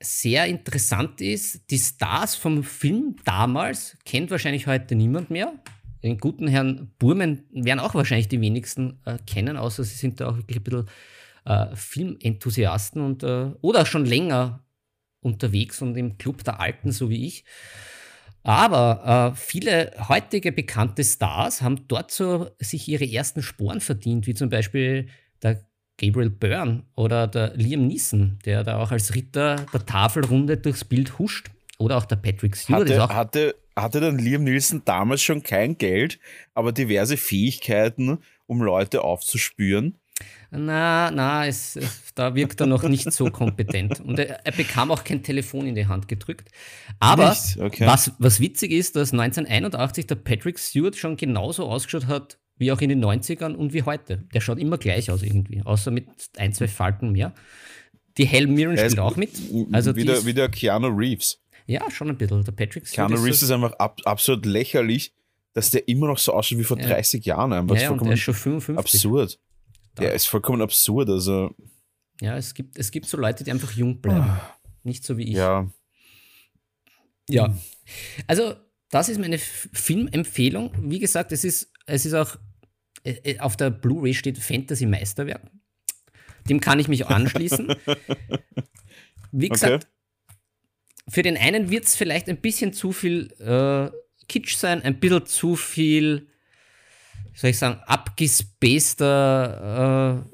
sehr 0.00 0.46
interessant 0.46 1.20
ist, 1.20 1.70
die 1.70 1.78
Stars 1.78 2.36
vom 2.36 2.62
Film 2.62 3.16
damals 3.24 3.96
kennt 4.04 4.30
wahrscheinlich 4.30 4.66
heute 4.66 4.94
niemand 4.94 5.30
mehr. 5.30 5.52
Den 6.02 6.18
guten 6.18 6.46
Herrn 6.46 6.92
Burmen 6.98 7.44
werden 7.50 7.80
auch 7.80 7.94
wahrscheinlich 7.94 8.28
die 8.28 8.40
wenigsten 8.40 9.00
äh, 9.04 9.18
kennen, 9.26 9.56
außer 9.56 9.82
sie 9.82 9.96
sind 9.96 10.20
da 10.20 10.28
auch 10.28 10.36
wirklich 10.36 10.58
ein 10.58 10.64
bisschen 10.64 10.88
äh, 11.44 11.74
Filmenthusiasten 11.74 13.02
und, 13.02 13.24
äh, 13.24 13.50
oder 13.60 13.84
schon 13.86 14.04
länger 14.04 14.64
unterwegs 15.20 15.82
und 15.82 15.96
im 15.96 16.16
Club 16.16 16.44
der 16.44 16.60
Alten, 16.60 16.92
so 16.92 17.10
wie 17.10 17.26
ich. 17.26 17.44
Aber 18.42 19.32
äh, 19.34 19.36
viele 19.36 19.92
heutige 20.08 20.52
bekannte 20.52 21.04
Stars 21.04 21.60
haben 21.62 21.86
dort 21.88 22.10
so 22.10 22.48
sich 22.58 22.88
ihre 22.88 23.10
ersten 23.10 23.42
Sporen 23.42 23.80
verdient, 23.80 24.26
wie 24.26 24.34
zum 24.34 24.48
Beispiel 24.48 25.08
der 25.42 25.60
Gabriel 26.00 26.30
Byrne 26.30 26.84
oder 26.94 27.26
der 27.26 27.54
Liam 27.56 27.86
Neeson, 27.86 28.38
der 28.44 28.64
da 28.64 28.78
auch 28.78 28.92
als 28.92 29.14
Ritter 29.14 29.66
der 29.72 29.84
Tafelrunde 29.84 30.56
durchs 30.56 30.84
Bild 30.84 31.18
huscht. 31.18 31.50
Oder 31.78 31.96
auch 31.96 32.06
der 32.06 32.16
Patrick 32.16 32.56
Stewart. 32.56 32.88
Hatte, 32.90 33.14
hatte, 33.14 33.54
hatte 33.76 34.00
dann 34.00 34.18
Liam 34.18 34.44
Neeson 34.44 34.82
damals 34.84 35.22
schon 35.22 35.42
kein 35.42 35.78
Geld, 35.78 36.18
aber 36.54 36.72
diverse 36.72 37.16
Fähigkeiten, 37.16 38.18
um 38.46 38.62
Leute 38.62 39.02
aufzuspüren? 39.02 39.96
Na, 40.50 41.10
na, 41.10 41.46
es, 41.46 41.76
es, 41.76 42.14
da 42.14 42.34
wirkt 42.34 42.60
er 42.60 42.66
noch 42.66 42.82
nicht 42.84 43.12
so 43.12 43.30
kompetent. 43.30 44.00
Und 44.00 44.18
er, 44.18 44.46
er, 44.46 44.52
bekam 44.52 44.90
auch 44.90 45.04
kein 45.04 45.22
Telefon 45.22 45.66
in 45.66 45.74
die 45.74 45.86
Hand 45.86 46.08
gedrückt. 46.08 46.48
Aber 46.98 47.36
okay. 47.60 47.86
was, 47.86 48.12
was 48.18 48.40
witzig 48.40 48.72
ist, 48.72 48.96
dass 48.96 49.12
1981 49.12 50.06
der 50.06 50.14
Patrick 50.14 50.58
Stewart 50.58 50.96
schon 50.96 51.16
genauso 51.16 51.68
ausgeschaut 51.68 52.06
hat 52.06 52.38
wie 52.58 52.72
auch 52.72 52.80
in 52.80 52.88
den 52.88 53.04
90ern 53.04 53.54
und 53.54 53.72
wie 53.72 53.84
heute. 53.84 54.24
Der 54.34 54.40
schaut 54.40 54.58
immer 54.58 54.78
gleich 54.78 55.10
aus 55.10 55.22
irgendwie, 55.22 55.62
außer 55.62 55.90
mit 55.90 56.08
ein, 56.36 56.52
zwei 56.52 56.68
Falten 56.68 57.12
mehr. 57.12 57.32
Die 58.16 58.24
Helen 58.24 58.52
Mirren 58.54 58.76
spielt 58.76 58.98
auch 58.98 59.16
mit. 59.16 59.30
Also 59.72 59.94
wieder, 59.94 60.24
wieder 60.26 60.48
Keanu 60.48 60.88
Reeves. 60.88 61.40
Ja, 61.66 61.88
schon 61.90 62.08
ein 62.08 62.16
bisschen. 62.16 62.44
Der 62.44 62.52
Patrick 62.52 62.84
Keanu 62.84 63.14
ist 63.14 63.24
Reeves 63.24 63.42
ist 63.42 63.50
einfach 63.50 63.74
ab, 63.74 64.00
absolut 64.04 64.44
lächerlich, 64.44 65.12
dass 65.52 65.70
der 65.70 65.86
immer 65.86 66.08
noch 66.08 66.18
so 66.18 66.32
ausschaut 66.32 66.58
wie 66.58 66.64
vor 66.64 66.78
ja. 66.80 66.88
30 66.88 67.24
Jahren. 67.24 67.52
Einfach. 67.52 67.76
Ja, 67.76 67.82
ja 67.82 67.90
und 67.90 68.04
der 68.04 68.14
ist 68.14 68.20
schon 68.20 68.34
55. 68.34 68.78
Absurd. 68.78 69.38
Der 70.00 70.14
ist 70.14 70.26
vollkommen 70.26 70.62
absurd. 70.62 71.08
Also. 71.10 71.54
Ja, 72.20 72.36
es 72.36 72.54
gibt, 72.54 72.78
es 72.78 72.90
gibt 72.90 73.06
so 73.06 73.16
Leute, 73.16 73.44
die 73.44 73.50
einfach 73.50 73.72
jung 73.72 74.00
bleiben. 74.00 74.20
Ah. 74.20 74.58
Nicht 74.82 75.04
so 75.04 75.16
wie 75.16 75.24
ich. 75.24 75.36
Ja. 75.36 75.70
Ja. 77.28 77.56
Also, 78.26 78.54
das 78.90 79.08
ist 79.08 79.20
meine 79.20 79.38
Filmempfehlung. 79.38 80.72
Wie 80.78 80.98
gesagt, 80.98 81.32
es 81.32 81.44
ist, 81.44 81.70
es 81.86 82.06
ist 82.06 82.14
auch 82.14 82.36
äh, 83.04 83.32
äh, 83.32 83.38
auf 83.40 83.56
der 83.56 83.70
Blu-ray 83.70 84.14
steht 84.14 84.38
Fantasy-Meisterwerk. 84.38 85.42
Dem 86.48 86.60
kann 86.60 86.78
ich 86.78 86.88
mich 86.88 87.06
anschließen. 87.06 87.74
Wie 89.32 89.48
gesagt, 89.48 89.84
okay. 89.84 90.34
für 91.08 91.22
den 91.22 91.36
einen 91.36 91.70
wird 91.70 91.84
es 91.84 91.96
vielleicht 91.96 92.28
ein 92.28 92.38
bisschen 92.38 92.72
zu 92.72 92.92
viel 92.92 93.32
äh, 93.40 93.90
Kitsch 94.28 94.56
sein, 94.56 94.82
ein 94.82 95.00
bisschen 95.00 95.26
zu 95.26 95.56
viel, 95.56 96.28
soll 97.40 97.50
ich 97.50 97.58
sagen, 97.58 97.80
abgespaceder 97.86 100.24
äh, 100.26 100.28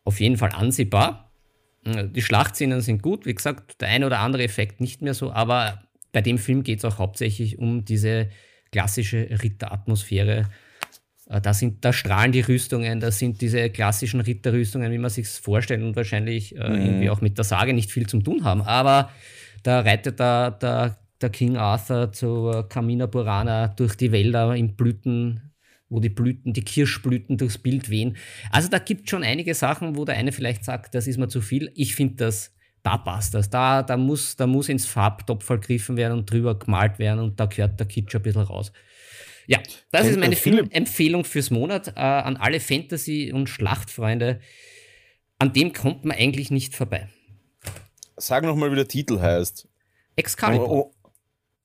auf 0.05 0.21
jeden 0.21 0.37
Fall 0.37 0.51
ansehbar. 0.51 1.29
Die 1.85 2.21
Schlachtszenen 2.21 2.79
sind 2.79 3.01
gut, 3.01 3.25
wie 3.25 3.35
gesagt, 3.35 3.81
der 3.81 3.89
ein 3.89 4.05
oder 4.05 4.19
andere 4.19 4.43
Effekt 4.43 4.79
nicht 4.79 5.01
mehr 5.01 5.13
so, 5.13 5.33
aber 5.33 5.83
bei 6.13 6.21
dem 6.21 6.37
Film 6.37 6.63
geht 6.63 6.79
es 6.79 6.85
auch 6.85 6.97
hauptsächlich 6.97 7.59
um 7.59 7.83
diese 7.83 8.29
klassische 8.71 9.27
Ritteratmosphäre. 9.43 10.45
Äh, 11.27 11.41
da, 11.41 11.53
sind, 11.53 11.83
da 11.83 11.93
strahlen 11.93 12.31
die 12.31 12.41
Rüstungen, 12.41 12.99
da 12.99 13.11
sind 13.11 13.41
diese 13.41 13.69
klassischen 13.69 14.21
Ritterrüstungen, 14.21 14.91
wie 14.91 14.97
man 14.97 15.09
sich 15.09 15.27
vorstellt 15.27 15.81
und 15.81 15.95
wahrscheinlich 15.95 16.55
äh, 16.55 16.69
mhm. 16.69 16.85
irgendwie 16.85 17.09
auch 17.09 17.21
mit 17.21 17.37
der 17.37 17.45
Sage 17.45 17.73
nicht 17.73 17.91
viel 17.91 18.07
zu 18.07 18.19
tun 18.21 18.43
haben. 18.43 18.61
Aber 18.61 19.11
da 19.63 19.79
reitet 19.79 20.19
da 20.19 20.51
der 20.51 20.97
der 21.23 21.29
King 21.29 21.57
Arthur 21.57 22.11
zu 22.11 22.63
Camina 22.69 23.07
Burana 23.07 23.69
durch 23.69 23.95
die 23.95 24.11
Wälder 24.11 24.53
in 24.55 24.75
Blüten, 24.75 25.53
wo 25.89 25.99
die 25.99 26.09
Blüten, 26.09 26.53
die 26.53 26.63
Kirschblüten 26.63 27.37
durchs 27.37 27.57
Bild 27.57 27.89
wehen. 27.89 28.17
Also 28.51 28.69
da 28.69 28.77
gibt 28.77 29.05
es 29.05 29.09
schon 29.09 29.23
einige 29.23 29.55
Sachen, 29.55 29.95
wo 29.95 30.05
der 30.05 30.15
eine 30.15 30.31
vielleicht 30.31 30.65
sagt, 30.65 30.93
das 30.93 31.07
ist 31.07 31.17
mir 31.17 31.29
zu 31.29 31.41
viel. 31.41 31.71
Ich 31.75 31.95
finde 31.95 32.15
das, 32.15 32.53
da 32.83 32.97
passt 32.97 33.33
das. 33.33 33.49
Da, 33.49 33.81
da, 33.81 33.97
muss, 33.97 34.35
da 34.35 34.45
muss 34.45 34.69
ins 34.69 34.85
Farbtopf 34.85 35.47
gegriffen 35.47 35.97
werden 35.97 36.19
und 36.19 36.29
drüber 36.29 36.59
gemalt 36.59 36.99
werden 36.99 37.19
und 37.19 37.39
da 37.39 37.45
gehört 37.45 37.79
der 37.79 37.87
Kitsch 37.87 38.13
ein 38.15 38.21
bisschen 38.21 38.41
raus. 38.41 38.73
Ja, 39.47 39.59
das 39.91 40.07
ist 40.07 40.19
meine 40.19 40.35
Filmempfehlung 40.35 41.25
fürs 41.25 41.51
Monat 41.51 41.89
äh, 41.89 41.99
an 41.99 42.37
alle 42.37 42.59
Fantasy- 42.59 43.31
und 43.33 43.49
Schlachtfreunde. 43.49 44.39
An 45.39 45.53
dem 45.53 45.73
kommt 45.73 46.05
man 46.05 46.15
eigentlich 46.17 46.51
nicht 46.51 46.75
vorbei. 46.75 47.09
Sag 48.17 48.43
nochmal, 48.43 48.71
wie 48.71 48.75
der 48.75 48.87
Titel 48.87 49.19
heißt. 49.19 49.67
Excalibur. 50.15 50.69
Oh, 50.69 50.93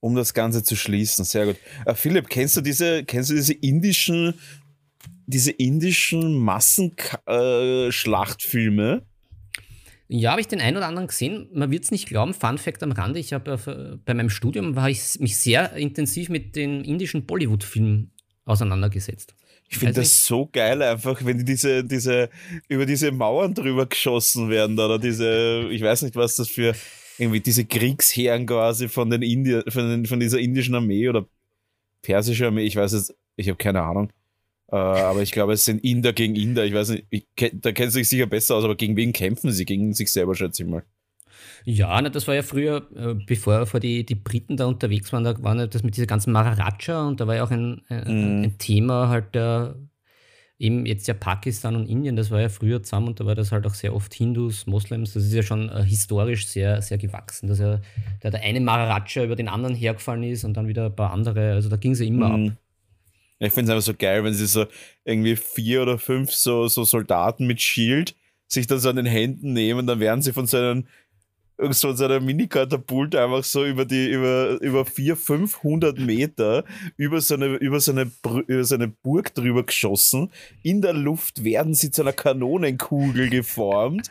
um 0.01 0.15
das 0.15 0.33
Ganze 0.33 0.63
zu 0.63 0.75
schließen. 0.75 1.23
Sehr 1.25 1.45
gut. 1.45 1.57
Äh, 1.85 1.93
Philipp, 1.93 2.29
kennst 2.29 2.57
du 2.57 2.61
diese, 2.61 3.05
kennst 3.05 3.29
du 3.29 3.35
diese 3.35 3.53
indischen, 3.53 4.33
diese 5.27 5.51
indischen 5.51 6.35
Massenschlachtfilme? 6.37 9.05
Ja, 10.11 10.31
habe 10.31 10.41
ich 10.41 10.47
den 10.47 10.59
einen 10.59 10.75
oder 10.75 10.87
anderen 10.87 11.07
gesehen. 11.07 11.49
Man 11.53 11.69
wird 11.69 11.83
es 11.83 11.91
nicht 11.91 12.07
glauben. 12.07 12.33
Fun 12.33 12.57
Fact 12.57 12.81
am 12.81 12.91
Rande: 12.91 13.19
Ich 13.19 13.31
habe 13.31 13.51
äh, 13.51 13.97
bei 14.03 14.15
meinem 14.15 14.31
Studium 14.31 14.75
war 14.75 14.89
ich 14.89 15.19
mich 15.19 15.37
sehr 15.37 15.73
intensiv 15.73 16.29
mit 16.29 16.55
den 16.55 16.83
indischen 16.83 17.27
Bollywood-Filmen 17.27 18.11
auseinandergesetzt. 18.43 19.35
Ich 19.69 19.77
finde 19.77 19.93
das 19.93 20.25
so 20.25 20.49
geil, 20.51 20.81
einfach, 20.81 21.23
wenn 21.23 21.37
die 21.37 21.45
diese, 21.45 21.83
diese, 21.83 22.31
über 22.67 22.87
diese 22.87 23.11
Mauern 23.11 23.53
drüber 23.53 23.85
geschossen 23.85 24.49
werden, 24.49 24.79
oder 24.79 24.97
diese, 24.97 25.67
ich 25.69 25.83
weiß 25.83 26.01
nicht, 26.01 26.15
was 26.15 26.37
das 26.37 26.49
für 26.49 26.73
irgendwie 27.19 27.39
diese 27.39 27.65
Kriegsherren 27.65 28.47
quasi 28.47 28.89
von 28.89 29.11
den 29.11 29.21
Indien, 29.21 29.61
von, 29.67 29.87
den, 29.87 30.05
von 30.07 30.19
dieser 30.19 30.39
indischen 30.39 30.73
Armee 30.73 31.07
oder 31.07 31.27
persische 32.01 32.47
Armee, 32.47 32.63
ich 32.63 32.75
weiß 32.75 32.93
es, 32.93 33.15
ich 33.35 33.47
habe 33.47 33.57
keine 33.57 33.83
Ahnung. 33.83 34.11
Äh, 34.71 34.75
aber 34.75 35.21
ich 35.21 35.31
glaube, 35.31 35.53
es 35.53 35.65
sind 35.65 35.83
Inder 35.83 36.13
gegen 36.13 36.35
Inder. 36.35 36.65
Ich 36.65 36.73
weiß 36.73 36.89
nicht, 36.89 37.05
ich, 37.09 37.25
da 37.53 37.71
kennt 37.71 37.91
sich 37.91 38.07
sicher 38.07 38.27
besser 38.27 38.55
aus, 38.55 38.63
aber 38.63 38.75
gegen 38.75 38.95
wen 38.95 39.13
kämpfen 39.13 39.51
sie? 39.51 39.65
Gegen 39.65 39.93
sich 39.93 40.11
selber, 40.11 40.35
schätze 40.35 40.63
ich 40.63 40.69
mal. 40.69 40.83
Ja, 41.65 42.01
ne, 42.01 42.09
das 42.09 42.27
war 42.27 42.35
ja 42.35 42.43
früher, 42.43 42.87
äh, 42.95 43.15
bevor, 43.25 43.59
bevor 43.59 43.79
die, 43.79 44.05
die 44.05 44.15
Briten 44.15 44.57
da 44.57 44.65
unterwegs 44.65 45.11
waren, 45.11 45.23
da 45.23 45.41
war 45.43 45.67
das 45.67 45.83
mit 45.83 45.95
dieser 45.95 46.07
ganzen 46.07 46.31
Maharaja 46.31 47.07
und 47.07 47.19
da 47.19 47.27
war 47.27 47.35
ja 47.35 47.43
auch 47.43 47.51
ein, 47.51 47.81
ein, 47.89 48.41
mm. 48.41 48.43
ein 48.43 48.57
Thema 48.57 49.09
halt 49.09 49.35
der 49.35 49.75
eben 50.59 50.85
jetzt 50.85 51.07
ja 51.07 51.13
Pakistan 51.13 51.75
und 51.77 51.87
Indien, 51.87 52.17
das 52.17 52.31
war 52.31 52.41
ja 52.41 52.49
früher 52.49 52.83
zusammen 52.83 53.07
und 53.07 53.19
da 53.19 53.25
war 53.25 53.33
das 53.33 53.53
halt 53.53 53.65
auch 53.65 53.73
sehr 53.73 53.95
oft 53.95 54.13
Hindus, 54.13 54.67
Moslems, 54.67 55.13
das 55.13 55.23
ist 55.23 55.33
ja 55.33 55.41
schon 55.41 55.69
äh, 55.69 55.83
historisch 55.83 56.47
sehr, 56.47 56.81
sehr 56.81 56.97
gewachsen, 56.97 57.47
dass 57.47 57.59
ja 57.59 57.79
da 58.19 58.29
der 58.29 58.41
eine 58.41 58.59
Maharaja 58.59 59.23
über 59.23 59.37
den 59.37 59.47
anderen 59.47 59.73
hergefallen 59.73 60.23
ist 60.23 60.43
und 60.43 60.55
dann 60.55 60.67
wieder 60.67 60.87
ein 60.87 60.95
paar 60.95 61.11
andere, 61.11 61.53
also 61.53 61.69
da 61.69 61.77
ging 61.77 61.93
es 61.93 61.99
ja 61.99 62.05
immer 62.05 62.37
mhm. 62.37 62.47
ab. 62.49 62.57
Ich 63.39 63.53
finde 63.53 63.71
es 63.71 63.75
einfach 63.75 63.85
so 63.85 63.97
geil, 63.97 64.23
wenn 64.23 64.33
sie 64.33 64.45
so 64.47 64.65
irgendwie 65.05 65.35
vier 65.35 65.81
oder 65.81 65.97
fünf 65.97 66.31
so, 66.31 66.67
so 66.67 66.83
Soldaten 66.83 67.47
mit 67.47 67.61
Shield 67.61 68.15
sich 68.47 68.67
dann 68.67 68.79
so 68.79 68.89
an 68.89 68.97
den 68.97 69.05
Händen 69.05 69.53
nehmen, 69.53 69.87
dann 69.87 69.99
werden 69.99 70.21
sie 70.21 70.33
von 70.33 70.47
so 70.47 70.57
einem 70.57 70.87
so 71.71 71.89
einer 71.89 72.19
Mini-Katapult 72.19 73.15
einfach 73.15 73.43
so 73.43 73.65
über 73.65 73.85
die, 73.85 74.09
über, 74.09 74.59
über 74.61 74.85
400, 74.85 75.19
500 75.19 75.99
Meter 75.99 76.63
über 76.97 77.21
so, 77.21 77.35
eine, 77.35 77.55
über, 77.55 77.79
so 77.79 77.91
eine, 77.91 78.11
über 78.47 78.63
so 78.63 78.75
eine 78.75 78.87
Burg 78.87 79.33
drüber 79.35 79.63
geschossen. 79.63 80.31
In 80.63 80.81
der 80.81 80.93
Luft 80.93 81.43
werden 81.43 81.73
sie 81.73 81.91
zu 81.91 82.01
einer 82.01 82.13
Kanonenkugel 82.13 83.29
geformt. 83.29 84.09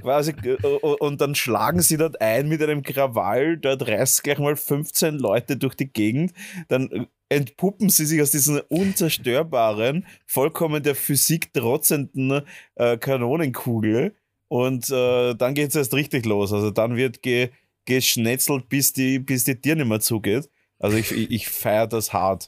Quasi, 0.00 0.32
äh, 0.44 0.56
und 0.66 1.20
dann 1.20 1.34
schlagen 1.34 1.80
sie 1.80 1.96
dort 1.96 2.20
ein 2.20 2.48
mit 2.48 2.62
einem 2.62 2.82
Krawall, 2.82 3.56
dort 3.56 3.86
reißt 3.86 4.22
gleich 4.22 4.38
mal 4.38 4.56
15 4.56 5.18
Leute 5.18 5.56
durch 5.56 5.74
die 5.74 5.90
Gegend, 5.90 6.32
dann 6.68 7.06
entpuppen 7.30 7.88
sie 7.88 8.04
sich 8.04 8.20
aus 8.20 8.32
diesen 8.32 8.60
unzerstörbaren, 8.60 10.06
vollkommen 10.26 10.82
der 10.82 10.94
Physik 10.94 11.54
trotzenden 11.54 12.42
äh, 12.74 12.98
Kanonenkugel 12.98 14.14
und 14.52 14.90
äh, 14.90 15.34
dann 15.34 15.54
geht 15.54 15.70
es 15.70 15.76
erst 15.76 15.94
richtig 15.94 16.26
los. 16.26 16.52
Also 16.52 16.70
dann 16.70 16.94
wird 16.94 17.22
ge 17.22 17.48
geschnetzelt, 17.86 18.68
bis 18.68 18.92
die, 18.92 19.18
bis 19.18 19.44
die 19.44 19.58
Tür 19.58 19.76
nicht 19.76 19.88
mehr 19.88 20.00
zugeht. 20.00 20.50
Also 20.78 20.98
ich, 20.98 21.10
ich, 21.10 21.48
feiere 21.48 21.86
das 21.86 22.12
hart. 22.12 22.46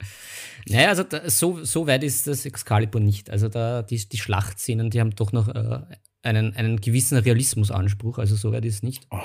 Naja, 0.69 0.90
also 0.90 1.03
da, 1.03 1.31
so, 1.31 1.64
so 1.64 1.87
weit 1.87 2.05
ist 2.05 2.27
das 2.27 2.45
Excalibur 2.45 3.01
nicht. 3.01 3.31
Also 3.31 3.49
da 3.49 3.81
die, 3.81 3.97
die 4.07 4.19
Schlachtszenen, 4.19 4.90
die 4.90 5.01
haben 5.01 5.14
doch 5.14 5.33
noch 5.33 5.49
äh, 5.49 5.81
einen, 6.23 6.55
einen 6.55 6.79
gewissen 6.79 7.17
Realismusanspruch. 7.17 8.19
Also 8.19 8.37
so 8.37 8.53
weit 8.53 8.67
ist 8.67 8.75
es 8.75 8.83
nicht. 8.83 9.07
Oh. 9.11 9.19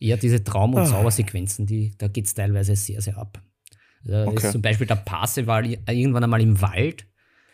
eher 0.00 0.16
diese 0.16 0.42
Traum- 0.42 0.72
und 0.72 0.80
ah. 0.80 0.86
Zaubersequenzen, 0.86 1.66
die, 1.66 1.98
da 1.98 2.08
geht 2.08 2.24
es 2.24 2.32
teilweise 2.32 2.76
sehr, 2.76 3.02
sehr 3.02 3.18
ab. 3.18 3.42
Da 4.04 4.26
okay. 4.26 4.46
ist 4.46 4.52
zum 4.52 4.62
Beispiel 4.62 4.86
der 4.86 4.96
Parseval 4.96 5.66
irgendwann 5.86 6.24
einmal 6.24 6.40
im 6.40 6.62
Wald 6.62 7.06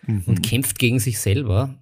mhm. 0.06 0.22
und 0.26 0.42
kämpft 0.44 0.78
gegen 0.78 1.00
sich 1.00 1.18
selber. 1.18 1.81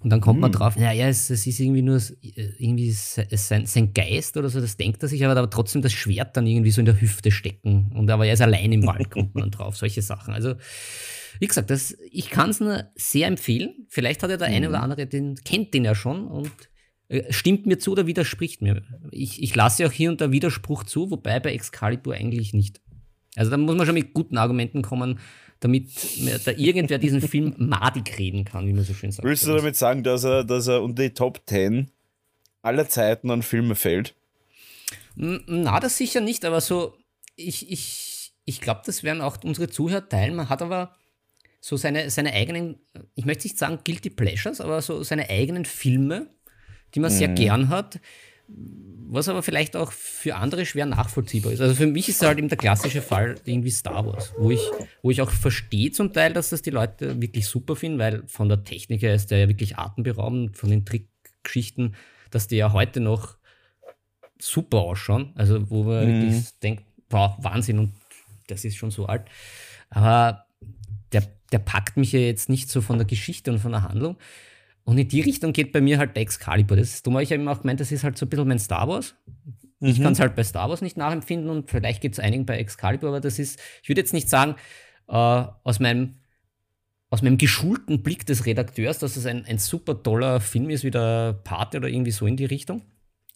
Und 0.00 0.10
dann 0.10 0.20
kommt 0.20 0.36
mhm. 0.36 0.42
man 0.42 0.52
drauf, 0.52 0.76
naja, 0.76 1.08
es, 1.08 1.28
es, 1.28 1.46
ist 1.46 1.58
irgendwie 1.58 1.82
nur 1.82 2.00
irgendwie 2.22 2.92
sein, 2.92 3.66
sein, 3.66 3.92
Geist 3.92 4.36
oder 4.36 4.48
so, 4.48 4.60
das 4.60 4.76
denkt 4.76 5.02
er 5.02 5.08
sich, 5.08 5.24
aber, 5.24 5.36
aber 5.36 5.50
trotzdem 5.50 5.82
das 5.82 5.92
Schwert 5.92 6.36
dann 6.36 6.46
irgendwie 6.46 6.70
so 6.70 6.80
in 6.80 6.86
der 6.86 7.00
Hüfte 7.00 7.30
stecken. 7.30 7.90
Und 7.94 8.10
aber 8.10 8.26
er 8.26 8.34
ist 8.34 8.40
allein 8.40 8.70
im 8.72 8.86
Wald, 8.86 9.10
kommt 9.10 9.34
man 9.34 9.50
drauf, 9.50 9.76
solche 9.76 10.02
Sachen. 10.02 10.34
Also, 10.34 10.54
wie 11.40 11.46
gesagt, 11.46 11.70
das, 11.70 11.96
ich 12.10 12.30
kann 12.30 12.50
es 12.50 12.60
nur 12.60 12.84
sehr 12.94 13.26
empfehlen. 13.26 13.86
Vielleicht 13.88 14.22
hat 14.22 14.30
ja 14.30 14.36
der 14.36 14.48
mhm. 14.48 14.54
eine 14.54 14.68
oder 14.68 14.82
andere, 14.82 15.06
den 15.06 15.34
kennt 15.44 15.74
den 15.74 15.84
ja 15.84 15.96
schon 15.96 16.28
und 16.28 16.52
äh, 17.08 17.32
stimmt 17.32 17.66
mir 17.66 17.78
zu 17.78 17.92
oder 17.92 18.06
widerspricht 18.06 18.62
mir. 18.62 18.82
Ich, 19.10 19.42
ich 19.42 19.54
lasse 19.54 19.86
auch 19.86 19.92
hier 19.92 20.10
und 20.10 20.20
da 20.20 20.30
Widerspruch 20.30 20.84
zu, 20.84 21.10
wobei 21.10 21.40
bei 21.40 21.52
Excalibur 21.52 22.14
eigentlich 22.14 22.52
nicht. 22.52 22.80
Also 23.34 23.50
da 23.50 23.56
muss 23.56 23.76
man 23.76 23.86
schon 23.86 23.94
mit 23.94 24.14
guten 24.14 24.36
Argumenten 24.36 24.82
kommen, 24.82 25.18
damit 25.60 25.90
da 26.44 26.52
irgendwer 26.52 26.98
diesen 26.98 27.20
Film 27.20 27.54
madig 27.58 28.18
reden 28.18 28.44
kann, 28.44 28.66
wie 28.66 28.72
man 28.72 28.84
so 28.84 28.94
schön 28.94 29.10
sagt. 29.10 29.26
Willst 29.26 29.46
du 29.46 29.54
damit 29.54 29.76
sagen, 29.76 30.04
dass 30.04 30.24
er, 30.24 30.44
dass 30.44 30.68
er 30.68 30.82
unter 30.82 31.02
die 31.02 31.14
Top 31.14 31.42
10 31.46 31.90
aller 32.62 32.88
Zeiten 32.88 33.30
an 33.30 33.42
Filme 33.42 33.74
fällt? 33.74 34.14
Na, 35.16 35.80
das 35.80 35.96
sicher 35.96 36.20
nicht, 36.20 36.44
aber 36.44 36.60
so, 36.60 36.94
ich, 37.34 37.70
ich, 37.70 38.32
ich 38.44 38.60
glaube, 38.60 38.82
das 38.86 39.02
werden 39.02 39.20
auch 39.20 39.42
unsere 39.42 39.68
Zuhörer 39.68 40.08
teilen. 40.08 40.36
Man 40.36 40.48
hat 40.48 40.62
aber 40.62 40.94
so 41.60 41.76
seine, 41.76 42.08
seine 42.10 42.32
eigenen, 42.32 42.76
ich 43.16 43.24
möchte 43.24 43.46
nicht 43.46 43.58
sagen 43.58 43.80
Guilty 43.84 44.10
Pleasures, 44.10 44.60
aber 44.60 44.80
so 44.80 45.02
seine 45.02 45.28
eigenen 45.28 45.64
Filme, 45.64 46.28
die 46.94 47.00
man 47.00 47.12
mhm. 47.12 47.16
sehr 47.16 47.28
gern 47.28 47.68
hat, 47.68 47.98
was 49.10 49.28
aber 49.28 49.42
vielleicht 49.42 49.74
auch 49.74 49.92
für 49.92 50.36
andere 50.36 50.66
schwer 50.66 50.86
nachvollziehbar 50.86 51.52
ist. 51.52 51.60
Also 51.60 51.74
für 51.74 51.86
mich 51.86 52.08
ist 52.08 52.22
halt 52.22 52.38
eben 52.38 52.48
der 52.48 52.58
klassische 52.58 53.00
Fall 53.00 53.36
irgendwie 53.44 53.70
Star 53.70 54.06
Wars, 54.06 54.34
wo 54.36 54.50
ich, 54.50 54.60
wo 55.02 55.10
ich 55.10 55.22
auch 55.22 55.30
verstehe 55.30 55.90
zum 55.92 56.12
Teil, 56.12 56.34
dass 56.34 56.50
das 56.50 56.60
die 56.60 56.70
Leute 56.70 57.20
wirklich 57.20 57.46
super 57.46 57.74
finden, 57.74 57.98
weil 57.98 58.22
von 58.26 58.48
der 58.48 58.64
Technik 58.64 59.02
her 59.02 59.14
ist 59.14 59.30
der 59.30 59.38
ja 59.38 59.48
wirklich 59.48 59.78
atemberaubend, 59.78 60.56
von 60.56 60.68
den 60.68 60.84
Trickgeschichten, 60.84 61.94
dass 62.30 62.48
die 62.48 62.56
ja 62.56 62.72
heute 62.72 63.00
noch 63.00 63.38
super 64.38 64.78
ausschauen. 64.78 65.32
Also 65.36 65.70
wo 65.70 65.84
man 65.84 66.06
mhm. 66.06 66.22
wirklich 66.22 66.44
denkt, 66.62 66.84
wow, 67.08 67.34
Wahnsinn 67.38 67.78
und 67.78 67.92
das 68.46 68.64
ist 68.64 68.76
schon 68.76 68.90
so 68.90 69.06
alt. 69.06 69.24
Aber 69.88 70.44
der, 71.12 71.26
der 71.50 71.58
packt 71.60 71.96
mich 71.96 72.12
ja 72.12 72.20
jetzt 72.20 72.50
nicht 72.50 72.68
so 72.68 72.82
von 72.82 72.98
der 72.98 73.06
Geschichte 73.06 73.50
und 73.50 73.58
von 73.58 73.72
der 73.72 73.82
Handlung. 73.82 74.16
Und 74.88 74.96
in 74.96 75.06
die 75.06 75.20
Richtung 75.20 75.52
geht 75.52 75.72
bei 75.72 75.82
mir 75.82 75.98
halt 75.98 76.16
der 76.16 76.22
Excalibur. 76.22 76.74
Das 76.74 76.88
ist, 76.94 77.06
dumm, 77.06 77.18
ich 77.18 77.30
habe 77.30 77.42
immer 77.42 77.52
auch 77.52 77.60
gemeint, 77.60 77.78
das 77.78 77.92
ist 77.92 78.04
halt 78.04 78.16
so 78.16 78.24
ein 78.24 78.30
bisschen 78.30 78.48
mein 78.48 78.58
Star 78.58 78.88
Wars. 78.88 79.16
Mhm. 79.80 79.88
Ich 79.88 80.00
kann 80.00 80.14
es 80.14 80.18
halt 80.18 80.34
bei 80.34 80.42
Star 80.42 80.70
Wars 80.70 80.80
nicht 80.80 80.96
nachempfinden 80.96 81.50
und 81.50 81.70
vielleicht 81.70 82.00
gibt 82.00 82.14
es 82.14 82.18
einigen 82.18 82.46
bei 82.46 82.56
Excalibur, 82.56 83.10
aber 83.10 83.20
das 83.20 83.38
ist, 83.38 83.60
ich 83.82 83.90
würde 83.90 84.00
jetzt 84.00 84.14
nicht 84.14 84.30
sagen, 84.30 84.54
äh, 85.08 85.12
aus 85.12 85.78
meinem 85.78 86.14
aus 87.10 87.20
meinem 87.20 87.36
geschulten 87.36 88.02
Blick 88.02 88.24
des 88.24 88.46
Redakteurs, 88.46 88.98
dass 88.98 89.16
es 89.16 89.26
ein, 89.26 89.44
ein 89.44 89.58
super 89.58 90.02
toller 90.02 90.40
Film 90.40 90.70
ist, 90.70 90.84
wie 90.84 90.90
der 90.90 91.34
Pate 91.44 91.76
oder 91.76 91.88
irgendwie 91.88 92.10
so 92.10 92.26
in 92.26 92.38
die 92.38 92.46
Richtung. 92.46 92.80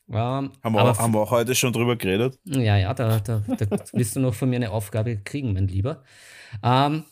Ähm, 0.09 0.53
haben, 0.63 0.73
wir 0.73 0.83
auch, 0.83 0.99
haben 0.99 1.13
wir 1.13 1.21
auch 1.21 1.31
heute 1.33 1.55
schon 1.55 1.75
drüber 1.75 1.97
geredet? 1.97 2.39
Ja, 2.45 2.79
ja, 2.79 2.95
da, 2.95 3.21
da, 3.21 3.43
da 3.47 3.67
wirst 3.93 4.17
du 4.17 4.21
noch 4.21 4.33
von 4.33 4.49
mir 4.49 4.57
eine 4.57 4.71
Aufgabe 4.71 5.19
kriegen, 5.19 5.53
mein 5.53 5.69
Lieber. 5.69 6.03
Ähm, 6.63 7.05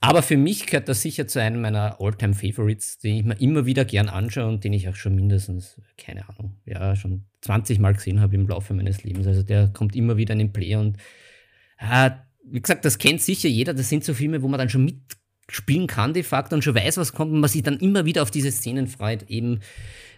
aber 0.00 0.22
für 0.22 0.36
mich 0.36 0.66
gehört 0.66 0.88
das 0.88 1.02
sicher 1.02 1.26
zu 1.26 1.40
einem 1.40 1.60
meiner 1.60 2.00
Alltime 2.00 2.34
favorites 2.34 2.98
den 2.98 3.16
ich 3.16 3.24
mir 3.24 3.40
immer 3.40 3.66
wieder 3.66 3.84
gern 3.84 4.08
anschaue 4.08 4.48
und 4.48 4.62
den 4.62 4.72
ich 4.72 4.88
auch 4.88 4.94
schon 4.94 5.14
mindestens, 5.14 5.80
keine 5.96 6.28
Ahnung, 6.28 6.56
ja, 6.66 6.94
schon 6.94 7.24
20 7.40 7.78
Mal 7.80 7.94
gesehen 7.94 8.20
habe 8.20 8.36
im 8.36 8.46
Laufe 8.46 8.74
meines 8.74 9.02
Lebens. 9.02 9.26
Also 9.26 9.42
der 9.42 9.68
kommt 9.68 9.96
immer 9.96 10.16
wieder 10.16 10.32
in 10.32 10.38
den 10.38 10.52
Play 10.52 10.76
und 10.76 10.98
äh, 11.78 12.10
wie 12.50 12.60
gesagt, 12.60 12.84
das 12.84 12.98
kennt 12.98 13.20
sicher 13.20 13.48
jeder. 13.48 13.74
Das 13.74 13.88
sind 13.88 14.04
so 14.04 14.14
Filme, 14.14 14.42
wo 14.42 14.48
man 14.48 14.58
dann 14.58 14.70
schon 14.70 14.84
mitspielen 14.84 15.86
kann 15.86 16.14
de 16.14 16.22
facto 16.22 16.54
und 16.54 16.62
schon 16.62 16.74
weiß, 16.74 16.96
was 16.96 17.12
kommt 17.12 17.32
und 17.32 17.40
man 17.40 17.50
sich 17.50 17.62
dann 17.62 17.78
immer 17.78 18.04
wieder 18.04 18.22
auf 18.22 18.30
diese 18.30 18.50
Szenen 18.50 18.86
freut. 18.86 19.28
Eben, 19.28 19.60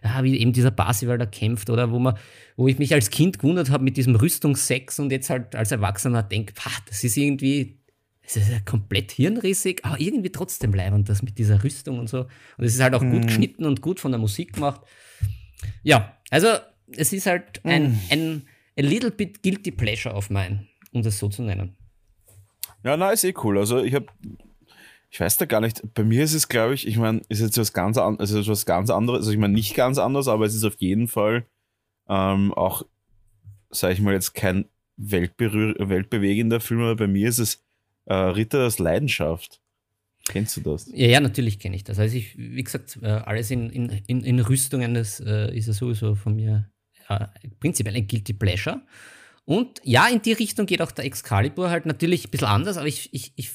ja, 0.05 0.23
wie 0.23 0.39
eben 0.39 0.53
dieser 0.53 0.71
Parsival 0.71 1.19
da 1.19 1.27
kämpft 1.27 1.71
oder 1.71 1.91
wo 1.91 1.99
man, 1.99 2.17
wo 2.57 2.69
ich 2.69 2.79
mich 2.79 2.95
als 2.95 3.11
Kind 3.11 3.39
gewundert 3.39 3.71
habe 3.71 3.85
mit 3.85 3.97
diesem 3.97 4.15
Rüstungsex 4.15 4.99
und 4.99 5.11
jetzt 5.11 5.31
halt 5.31 5.57
als 5.57 5.73
Erwachsener 5.73 6.23
denke, 6.23 6.55
das 6.89 7.03
ist 7.03 7.17
irgendwie 7.17 7.80
es 8.37 8.45
ist 8.45 8.53
ja 8.53 8.61
komplett 8.61 9.13
hirnrissig, 9.13 9.85
aber 9.85 10.01
irgendwie 10.01 10.31
trotzdem 10.31 10.73
leibend, 10.73 11.09
das 11.09 11.23
mit 11.23 11.39
dieser 11.39 11.63
Rüstung 11.65 11.99
und 11.99 12.09
so. 12.09 12.21
Und 12.57 12.65
es 12.65 12.75
ist 12.75 12.81
halt 12.81 12.95
auch 12.95 13.03
mhm. 13.03 13.13
gut 13.13 13.27
geschnitten 13.27 13.65
und 13.65 13.81
gut 13.81 14.01
von 14.01 14.13
der 14.13 14.21
Musik 14.21 14.53
gemacht. 14.55 14.83
Ja, 15.83 16.17
also 16.31 16.49
es 16.97 17.13
ist 17.13 17.27
halt 17.27 17.65
ein, 17.65 17.93
mhm. 17.93 18.01
ein 18.11 18.43
a 18.79 18.83
little 18.83 19.11
bit 19.11 19.43
guilty 19.43 19.71
pleasure 19.71 20.15
auf 20.15 20.31
mein, 20.31 20.69
um 20.93 21.03
das 21.03 21.19
so 21.19 21.29
zu 21.29 21.43
nennen. 21.43 21.77
Ja, 22.85 22.97
na, 22.97 23.11
ist 23.11 23.25
eh 23.25 23.35
cool. 23.43 23.59
Also 23.59 23.83
ich 23.83 23.95
habe, 23.95 24.07
ich 25.11 25.21
weiß 25.21 25.37
da 25.37 25.45
gar 25.45 25.61
nicht, 25.61 25.83
bei 25.95 26.05
mir 26.05 26.25
ist 26.25 26.35
es, 26.35 26.49
glaube 26.49 26.75
ich, 26.75 26.87
ich 26.87 26.97
meine, 26.97 27.21
ist 27.29 27.41
jetzt 27.41 27.59
was 27.59 27.73
ganz, 27.73 27.99
an, 27.99 28.19
also 28.19 28.47
was 28.47 28.65
ganz 28.65 28.91
anderes, 28.91 29.21
also 29.21 29.33
ich 29.33 29.39
meine 29.39 29.55
nicht 29.55 29.75
ganz 29.75 29.99
anders, 29.99 30.29
aber 30.29 30.47
es 30.47 30.55
ist 30.55 30.65
auf 30.65 30.77
jeden 30.79 31.09
Fall 31.09 31.47
ähm, 32.09 32.55
auch, 32.55 32.85
sage 33.71 33.95
ich 33.95 34.01
mal, 34.01 34.15
jetzt 34.15 34.35
kein 34.35 34.67
weltbewegender 34.97 36.61
Film, 36.61 36.81
aber 36.81 36.97
bei 36.97 37.07
mir 37.07 37.29
ist 37.29 37.39
es 37.39 37.65
äh, 38.11 38.15
Ritter 38.15 38.67
aus 38.67 38.79
Leidenschaft. 38.79 39.61
Kennst 40.29 40.57
du 40.57 40.61
das? 40.61 40.91
Ja, 40.93 41.07
ja, 41.07 41.21
natürlich 41.21 41.59
kenne 41.59 41.77
ich 41.77 41.85
das. 41.85 41.99
Also 41.99 42.17
ich, 42.17 42.37
wie 42.37 42.63
gesagt, 42.63 42.99
äh, 43.03 43.07
alles 43.07 43.51
in, 43.51 43.71
in, 43.71 43.89
in, 44.07 44.25
in 44.25 44.41
Rüstungen, 44.41 44.95
das 44.95 45.21
äh, 45.21 45.57
ist 45.57 45.67
ja 45.67 45.73
sowieso 45.73 46.15
von 46.15 46.35
mir 46.35 46.71
ja, 47.09 47.33
prinzipiell 47.61 47.97
ein 47.97 48.07
Guilty 48.07 48.33
Pleasure. 48.33 48.83
Und 49.45 49.81
ja, 49.85 50.07
in 50.09 50.23
die 50.23 50.33
Richtung 50.33 50.67
geht 50.67 50.83
auch 50.83 50.91
der 50.91 51.05
Excalibur 51.05 51.71
halt 51.71 51.87
natürlich 51.87 52.27
ein 52.27 52.31
bisschen 52.31 52.49
anders, 52.49 52.77
aber 52.77 52.87
ich, 52.87 53.13
ich, 53.13 53.33
ich 53.37 53.51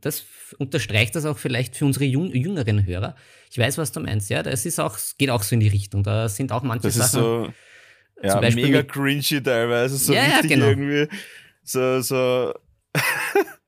das 0.00 0.24
unterstreicht 0.58 1.14
das 1.16 1.24
auch 1.24 1.36
vielleicht 1.36 1.76
für 1.76 1.84
unsere 1.84 2.04
jüng, 2.04 2.32
jüngeren 2.32 2.86
Hörer. 2.86 3.16
Ich 3.50 3.58
weiß, 3.58 3.76
was 3.76 3.92
du 3.92 4.00
meinst, 4.00 4.30
ja. 4.30 4.42
Das 4.42 4.64
ist 4.64 4.78
auch, 4.78 4.98
geht 5.18 5.30
auch 5.30 5.42
so 5.42 5.54
in 5.54 5.60
die 5.60 5.68
Richtung. 5.68 6.02
Da 6.02 6.28
sind 6.28 6.52
auch 6.52 6.62
manche 6.62 6.88
das 6.88 6.94
Sachen. 6.94 7.06
Ist 7.06 7.12
so, 7.12 7.52
ja, 8.22 8.40
mega 8.40 8.82
cringy 8.82 9.42
teilweise, 9.42 9.96
so 9.96 10.14
ja, 10.14 10.22
ja, 10.24 10.40
genau. 10.42 10.66
irgendwie. 10.66 11.08
So, 11.62 12.00
so 12.00 12.54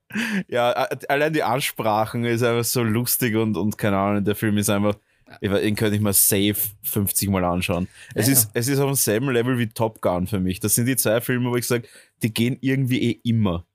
ja, 0.49 0.71
allein 1.09 1.33
die 1.33 1.42
Ansprachen 1.42 2.25
ist 2.25 2.42
einfach 2.42 2.64
so 2.64 2.83
lustig 2.83 3.37
und, 3.37 3.57
und 3.57 3.77
keine 3.77 3.99
Ahnung, 3.99 4.25
der 4.25 4.35
Film 4.35 4.57
ist 4.59 4.71
einfach, 4.71 4.94
den 5.42 5.77
könnte 5.77 5.97
ich 5.97 6.01
mal 6.01 6.12
safe 6.12 6.57
50 6.83 7.29
Mal 7.29 7.44
anschauen. 7.44 7.88
Es, 8.14 8.27
ja, 8.27 8.33
ist, 8.33 8.51
es 8.55 8.68
ist 8.68 8.79
auf 8.79 8.87
demselben 8.87 9.31
Level 9.31 9.59
wie 9.59 9.68
Top 9.68 10.01
Gun 10.01 10.27
für 10.27 10.40
mich. 10.40 10.61
Das 10.61 10.75
sind 10.75 10.87
die 10.87 10.97
zwei 10.97 11.21
Filme, 11.21 11.51
wo 11.51 11.57
ich 11.57 11.66
sage, 11.66 11.87
die 12.23 12.33
gehen 12.33 12.57
irgendwie 12.61 13.03
eh 13.03 13.21
immer. 13.25 13.66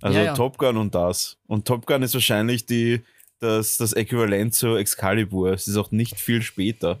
Also 0.00 0.18
ja, 0.18 0.26
ja. 0.26 0.34
Top 0.34 0.58
Gun 0.58 0.76
und 0.76 0.94
das. 0.94 1.38
Und 1.46 1.66
Top 1.66 1.86
Gun 1.86 2.02
ist 2.02 2.14
wahrscheinlich 2.14 2.66
die, 2.66 3.00
das, 3.40 3.76
das 3.76 3.92
Äquivalent 3.92 4.54
zu 4.54 4.76
Excalibur. 4.76 5.52
Es 5.52 5.66
ist 5.66 5.76
auch 5.76 5.90
nicht 5.90 6.18
viel 6.20 6.42
später. 6.42 7.00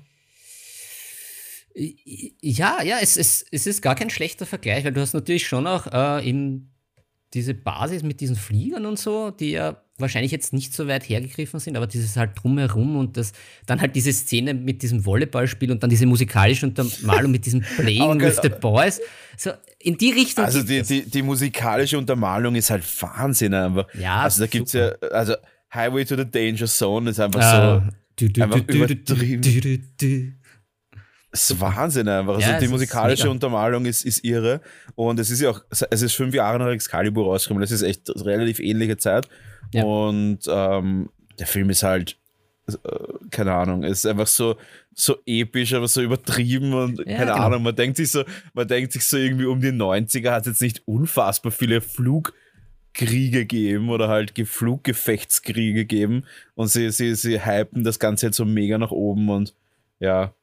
Ja, 1.74 2.82
ja, 2.82 2.98
es, 3.00 3.16
es, 3.16 3.46
es 3.50 3.66
ist 3.66 3.80
gar 3.80 3.94
kein 3.94 4.10
schlechter 4.10 4.44
Vergleich, 4.44 4.84
weil 4.84 4.92
du 4.92 5.00
hast 5.00 5.14
natürlich 5.14 5.46
schon 5.46 5.66
auch 5.66 5.86
äh, 5.86 6.28
in 6.28 6.70
diese 7.34 7.54
Basis 7.54 8.02
mit 8.02 8.20
diesen 8.20 8.36
Fliegern 8.36 8.86
und 8.86 8.98
so, 8.98 9.30
die 9.30 9.52
ja 9.52 9.82
wahrscheinlich 9.98 10.32
jetzt 10.32 10.52
nicht 10.52 10.74
so 10.74 10.88
weit 10.88 11.08
hergegriffen 11.08 11.60
sind, 11.60 11.76
aber 11.76 11.86
dieses 11.86 12.16
halt 12.16 12.32
drumherum 12.34 12.96
und 12.96 13.16
das 13.16 13.32
dann 13.66 13.80
halt 13.80 13.94
diese 13.96 14.12
Szene 14.12 14.52
mit 14.52 14.82
diesem 14.82 15.06
Volleyballspiel 15.06 15.70
und 15.70 15.82
dann 15.82 15.90
diese 15.90 16.06
musikalische 16.06 16.66
Untermalung 16.66 17.30
mit 17.30 17.46
diesem 17.46 17.60
Playing 17.76 18.20
with 18.20 18.40
the 18.42 18.48
Boys. 18.48 19.00
So 19.36 19.52
in 19.78 19.96
die 19.96 20.12
Richtung. 20.12 20.44
Also 20.44 20.62
die, 20.62 20.82
die, 20.82 21.08
die, 21.08 21.22
musikalische 21.22 21.96
Untermalung 21.96 22.54
ist 22.54 22.70
halt 22.70 22.84
Wahnsinn 23.00 23.54
einfach. 23.54 23.86
Ja, 23.94 24.22
also 24.22 24.40
da 24.40 24.46
gibt 24.46 24.66
es 24.66 24.72
ja, 24.74 24.90
also 25.10 25.34
Highway 25.72 26.04
to 26.04 26.16
the 26.16 26.30
Danger 26.30 26.66
Zone 26.66 27.10
ist 27.10 27.20
einfach 27.20 27.40
so 28.20 28.42
einfach 28.42 28.58
übertrieben. 28.58 30.41
Das 31.32 31.50
ist 31.50 31.60
Wahnsinn 31.60 32.08
einfach. 32.08 32.34
Also 32.34 32.50
ja, 32.50 32.58
die 32.58 32.68
musikalische 32.68 33.30
Untermalung 33.30 33.86
ist, 33.86 34.04
ist 34.04 34.22
irre. 34.22 34.60
Und 34.94 35.18
es 35.18 35.30
ist 35.30 35.40
ja 35.40 35.50
auch, 35.50 35.62
es 35.70 36.02
ist 36.02 36.12
fünf 36.12 36.34
Jahre 36.34 36.58
nach 36.58 36.68
Excalibur 36.68 37.24
rausgekommen. 37.24 37.62
Das 37.62 37.70
ist 37.70 37.82
echt 37.82 38.10
relativ 38.24 38.60
ähnliche 38.60 38.98
Zeit. 38.98 39.28
Ja. 39.72 39.84
Und 39.84 40.40
ähm, 40.46 41.08
der 41.38 41.46
Film 41.46 41.70
ist 41.70 41.82
halt, 41.82 42.18
äh, 42.68 42.74
keine 43.30 43.54
Ahnung, 43.54 43.82
ist 43.82 44.06
einfach 44.06 44.26
so, 44.26 44.56
so 44.94 45.16
episch, 45.24 45.72
aber 45.72 45.88
so 45.88 46.02
übertrieben 46.02 46.74
und 46.74 46.98
ja, 46.98 47.04
keine 47.04 47.32
genau. 47.32 47.44
Ahnung, 47.46 47.62
man 47.62 47.74
denkt 47.74 47.96
sich 47.96 48.10
so, 48.10 48.24
man 48.52 48.68
denkt 48.68 48.92
sich 48.92 49.04
so 49.04 49.16
irgendwie 49.16 49.46
um 49.46 49.60
die 49.60 49.72
90er 49.72 50.30
hat 50.30 50.42
es 50.42 50.48
jetzt 50.48 50.62
nicht 50.62 50.82
unfassbar 50.86 51.50
viele 51.50 51.80
Flugkriege 51.80 53.40
gegeben 53.46 53.88
oder 53.88 54.08
halt 54.08 54.34
Fluggefechtskriege 54.38 55.72
gegeben 55.72 56.24
und 56.54 56.68
sie, 56.68 56.90
sie, 56.90 57.14
sie 57.14 57.44
hypen 57.44 57.84
das 57.84 57.98
Ganze 57.98 58.26
jetzt 58.26 58.36
so 58.36 58.44
mega 58.44 58.76
nach 58.76 58.90
oben 58.90 59.30
und 59.30 59.54
ja, 59.98 60.34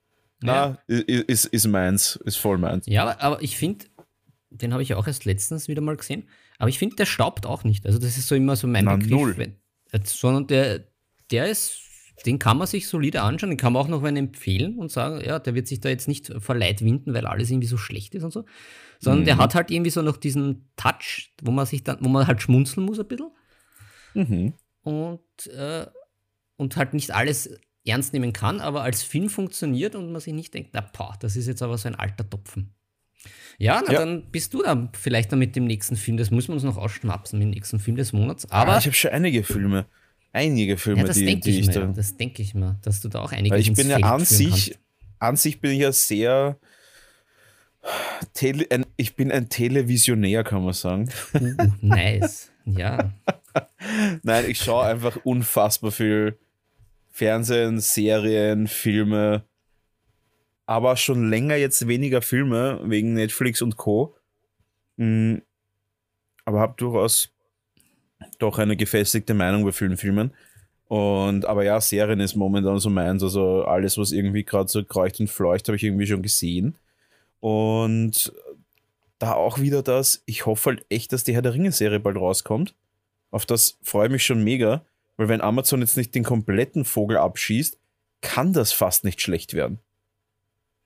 na, 0.41 0.77
ja. 0.87 0.97
ist, 0.97 1.45
ist 1.45 1.67
meins, 1.67 2.15
ist 2.25 2.37
voll 2.37 2.57
meins. 2.57 2.85
Ja, 2.87 3.19
aber, 3.19 3.41
ich 3.41 3.57
finde, 3.57 3.85
den 4.49 4.73
habe 4.73 4.83
ich 4.83 4.93
auch 4.93 5.05
erst 5.05 5.25
letztens 5.25 5.67
wieder 5.67 5.81
mal 5.81 5.97
gesehen, 5.97 6.27
aber 6.57 6.69
ich 6.69 6.79
finde, 6.79 6.95
der 6.95 7.05
staubt 7.05 7.45
auch 7.45 7.63
nicht. 7.63 7.85
Also, 7.85 7.99
das 7.99 8.17
ist 8.17 8.27
so 8.27 8.35
immer 8.35 8.55
so 8.55 8.67
mein 8.67 8.85
Na, 8.85 8.95
Begriff. 8.95 9.11
Null. 9.11 9.37
Wenn, 9.37 9.55
sondern 10.05 10.47
der, 10.47 10.87
der 11.31 11.47
ist, 11.49 11.81
den 12.25 12.39
kann 12.39 12.57
man 12.57 12.67
sich 12.67 12.87
solide 12.87 13.21
anschauen, 13.21 13.49
den 13.49 13.57
kann 13.57 13.73
man 13.73 13.81
auch 13.81 13.87
noch 13.87 14.03
wenn 14.03 14.15
empfehlen 14.15 14.77
und 14.77 14.91
sagen, 14.91 15.23
ja, 15.25 15.39
der 15.39 15.55
wird 15.55 15.67
sich 15.67 15.79
da 15.79 15.89
jetzt 15.89 16.07
nicht 16.07 16.33
verleiht 16.39 16.81
winden, 16.81 17.13
weil 17.13 17.25
alles 17.25 17.49
irgendwie 17.49 17.67
so 17.67 17.77
schlecht 17.77 18.15
ist 18.15 18.23
und 18.23 18.31
so. 18.31 18.45
Sondern 18.99 19.21
mhm. 19.21 19.25
der 19.25 19.37
hat 19.37 19.55
halt 19.55 19.71
irgendwie 19.71 19.91
so 19.91 20.01
noch 20.01 20.17
diesen 20.17 20.69
Touch, 20.75 21.31
wo 21.41 21.51
man 21.51 21.65
sich 21.65 21.83
dann, 21.83 21.97
wo 22.01 22.09
man 22.09 22.27
halt 22.27 22.41
schmunzeln 22.41 22.85
muss 22.85 22.99
ein 22.99 23.07
bisschen. 23.07 23.31
Mhm. 24.13 24.53
Und, 24.81 25.47
äh, 25.47 25.85
und 26.57 26.75
halt 26.75 26.93
nicht 26.93 27.11
alles 27.11 27.49
ernst 27.89 28.13
nehmen 28.13 28.33
kann, 28.33 28.61
aber 28.61 28.83
als 28.83 29.03
Film 29.03 29.29
funktioniert 29.29 29.95
und 29.95 30.11
man 30.11 30.21
sich 30.21 30.33
nicht 30.33 30.53
denkt, 30.53 30.71
na 30.73 30.81
boah, 30.81 31.17
das 31.19 31.35
ist 31.35 31.47
jetzt 31.47 31.61
aber 31.61 31.77
so 31.77 31.87
ein 31.87 31.95
alter 31.95 32.29
Topfen. 32.29 32.73
Ja, 33.57 33.83
na, 33.85 33.91
ja. 33.91 33.99
dann 33.99 34.23
bist 34.31 34.53
du 34.53 34.63
dann 34.63 34.89
vielleicht 34.93 35.31
dann 35.31 35.39
mit 35.39 35.55
dem 35.55 35.65
nächsten 35.65 35.97
Film. 35.97 36.15
Das 36.15 36.31
müssen 36.31 36.49
wir 36.49 36.53
uns 36.53 36.63
noch 36.63 36.77
ausschnapsen 36.77 37.37
mit 37.37 37.47
dem 37.47 37.51
nächsten 37.51 37.79
Film 37.79 37.97
des 37.97 38.13
Monats. 38.13 38.49
Ah, 38.49 38.61
aber 38.61 38.73
ah, 38.73 38.77
ich 38.77 38.85
habe 38.85 38.95
schon 38.95 39.11
einige 39.11 39.43
Filme. 39.43 39.85
Einige 40.31 40.77
Filme, 40.77 41.01
ja, 41.01 41.07
das 41.07 41.17
die, 41.17 41.39
die 41.39 41.49
ich, 41.49 41.67
ich 41.67 41.69
da. 41.69 41.85
Das 41.87 42.15
denke 42.15 42.41
ich 42.41 42.53
mir, 42.53 42.79
dass 42.83 43.01
du 43.01 43.09
da 43.09 43.19
auch 43.19 43.31
einige 43.31 43.53
Weil 43.53 43.61
Ich 43.61 43.73
bin 43.73 43.89
ja 43.89 43.97
an 43.97 44.23
sich, 44.23 44.77
an 45.17 45.35
sich 45.35 45.59
bin 45.59 45.71
ich 45.71 45.79
ja 45.79 45.91
sehr. 45.91 46.57
Tele, 48.33 48.65
ein, 48.69 48.85
ich 48.97 49.15
bin 49.15 49.31
ein 49.31 49.49
Televisionär, 49.49 50.43
kann 50.43 50.63
man 50.63 50.73
sagen. 50.73 51.09
Uh, 51.33 51.55
nice. 51.81 52.51
Ja. 52.65 53.13
Nein, 54.23 54.45
ich 54.47 54.59
schaue 54.59 54.85
einfach 54.85 55.17
unfassbar 55.23 55.91
viel 55.91 56.37
Fernsehen, 57.19 57.81
Serien, 57.81 58.67
Filme, 58.67 59.43
aber 60.65 60.95
schon 60.95 61.29
länger 61.29 61.57
jetzt 61.57 61.85
weniger 61.85 62.21
Filme 62.21 62.79
wegen 62.85 63.13
Netflix 63.13 63.61
und 63.61 63.75
Co. 63.75 64.15
Hm, 64.97 65.41
aber 66.45 66.61
habe 66.61 66.75
durchaus 66.77 67.29
doch 68.37 68.57
eine 68.57 68.77
gefestigte 68.77 69.33
Meinung 69.33 69.65
bei 69.65 69.73
vielen 69.73 69.97
Filmen. 69.97 70.33
Und 70.87 71.43
aber 71.43 71.65
ja, 71.65 71.81
Serien 71.81 72.21
ist 72.21 72.35
momentan 72.35 72.79
so 72.79 72.89
meins. 72.89 73.21
Also 73.21 73.65
alles, 73.65 73.97
was 73.97 74.13
irgendwie 74.13 74.45
gerade 74.45 74.69
so 74.69 74.81
kreucht 74.85 75.19
und 75.19 75.29
fleucht, 75.29 75.67
habe 75.67 75.75
ich 75.75 75.83
irgendwie 75.83 76.07
schon 76.07 76.21
gesehen. 76.21 76.77
Und 77.41 78.31
da 79.17 79.33
auch 79.33 79.59
wieder 79.59 79.83
das, 79.83 80.23
ich 80.25 80.45
hoffe 80.45 80.69
halt 80.69 80.85
echt, 80.87 81.11
dass 81.11 81.25
die 81.25 81.33
Herr 81.33 81.41
der 81.41 81.53
Ringe-Serie 81.53 81.99
bald 81.99 82.15
rauskommt. 82.15 82.75
Auf 83.29 83.45
das 83.45 83.77
freue 83.83 84.05
ich 84.05 84.11
mich 84.13 84.23
schon 84.23 84.41
mega. 84.41 84.85
Weil 85.19 85.27
wenn 85.27 85.41
Amazon 85.41 85.81
jetzt 85.81 85.97
nicht 85.97 86.15
den 86.15 86.23
kompletten 86.23 86.85
Vogel 86.85 87.17
abschießt, 87.17 87.77
kann 88.21 88.53
das 88.53 88.71
fast 88.71 89.03
nicht 89.03 89.19
schlecht 89.21 89.53
werden. 89.53 89.79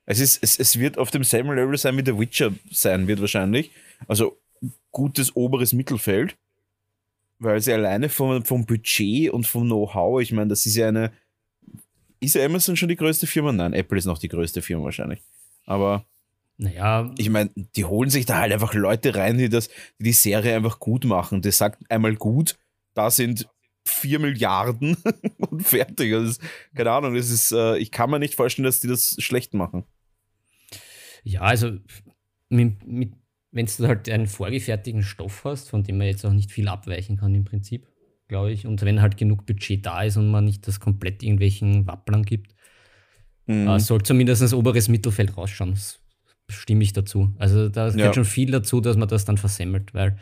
Es, 0.07 0.19
ist, 0.19 0.41
es, 0.41 0.57
es 0.57 0.79
wird 0.79 0.97
auf 0.97 1.11
demselben 1.11 1.53
Level 1.53 1.77
sein 1.77 1.95
wie 1.97 2.03
The 2.03 2.17
Witcher 2.17 2.51
sein 2.71 3.07
wird 3.07 3.21
wahrscheinlich. 3.21 3.69
Also 4.07 4.41
gutes 4.89 5.35
oberes 5.35 5.73
Mittelfeld. 5.73 6.35
Weil 7.37 7.61
sie 7.61 7.73
alleine 7.73 8.09
vom, 8.09 8.43
vom 8.43 8.65
Budget 8.65 9.29
und 9.29 9.45
vom 9.45 9.65
Know-how, 9.65 10.19
ich 10.19 10.31
meine, 10.31 10.47
das 10.47 10.65
ist 10.65 10.77
ja 10.77 10.87
eine. 10.87 11.11
Ist 12.19 12.35
Amazon 12.35 12.75
schon 12.75 12.89
die 12.89 12.95
größte 12.95 13.27
Firma? 13.27 13.51
Nein, 13.51 13.73
Apple 13.73 13.99
ist 13.99 14.05
noch 14.05 14.17
die 14.17 14.29
größte 14.29 14.63
Firma 14.63 14.85
wahrscheinlich. 14.85 15.21
Aber 15.67 16.07
naja. 16.57 17.11
Ich 17.19 17.29
meine, 17.29 17.51
die 17.75 17.85
holen 17.85 18.09
sich 18.09 18.25
da 18.25 18.39
halt 18.39 18.51
einfach 18.51 18.73
Leute 18.73 19.13
rein, 19.13 19.37
die 19.37 19.49
das, 19.49 19.67
die, 19.99 20.05
die 20.05 20.13
Serie 20.13 20.55
einfach 20.55 20.79
gut 20.79 21.05
machen. 21.05 21.43
Das 21.43 21.59
sagt 21.59 21.83
einmal 21.91 22.15
gut, 22.15 22.57
da 22.95 23.11
sind 23.11 23.47
4 23.85 24.19
Milliarden 24.19 24.97
und 25.37 25.63
fertig. 25.63 26.13
Also, 26.13 26.41
keine 26.75 26.91
Ahnung, 26.91 27.15
das 27.15 27.29
ist, 27.29 27.51
äh, 27.51 27.77
ich 27.77 27.91
kann 27.91 28.09
mir 28.09 28.19
nicht 28.19 28.35
vorstellen, 28.35 28.65
dass 28.65 28.79
die 28.79 28.87
das 28.87 29.15
schlecht 29.19 29.53
machen. 29.53 29.83
Ja, 31.23 31.41
also 31.41 31.77
wenn 32.49 33.17
du 33.77 33.87
halt 33.87 34.09
einen 34.09 34.27
vorgefertigten 34.27 35.03
Stoff 35.03 35.43
hast, 35.45 35.69
von 35.69 35.83
dem 35.83 35.97
man 35.97 36.07
jetzt 36.07 36.25
auch 36.25 36.33
nicht 36.33 36.51
viel 36.51 36.67
abweichen 36.67 37.17
kann 37.17 37.33
im 37.33 37.45
Prinzip, 37.45 37.87
glaube 38.27 38.51
ich, 38.51 38.65
und 38.65 38.81
wenn 38.81 39.01
halt 39.01 39.17
genug 39.17 39.45
Budget 39.45 39.85
da 39.85 40.03
ist 40.03 40.17
und 40.17 40.29
man 40.29 40.45
nicht 40.45 40.67
das 40.67 40.79
komplett 40.79 41.23
irgendwelchen 41.23 41.87
Wapplern 41.87 42.23
gibt, 42.23 42.55
mhm. 43.45 43.67
äh, 43.67 43.79
soll 43.79 44.01
zumindest 44.03 44.41
das 44.41 44.53
oberes 44.53 44.87
Mittelfeld 44.89 45.37
rausschauen. 45.37 45.71
Das 45.71 45.99
stimme 46.49 46.83
ich 46.83 46.93
dazu. 46.93 47.33
Also 47.37 47.69
da 47.69 47.89
gehört 47.89 47.97
ja. 47.97 48.13
schon 48.13 48.25
viel 48.25 48.51
dazu, 48.51 48.81
dass 48.81 48.97
man 48.97 49.07
das 49.07 49.25
dann 49.25 49.37
versemmelt, 49.37 49.93
weil 49.93 50.17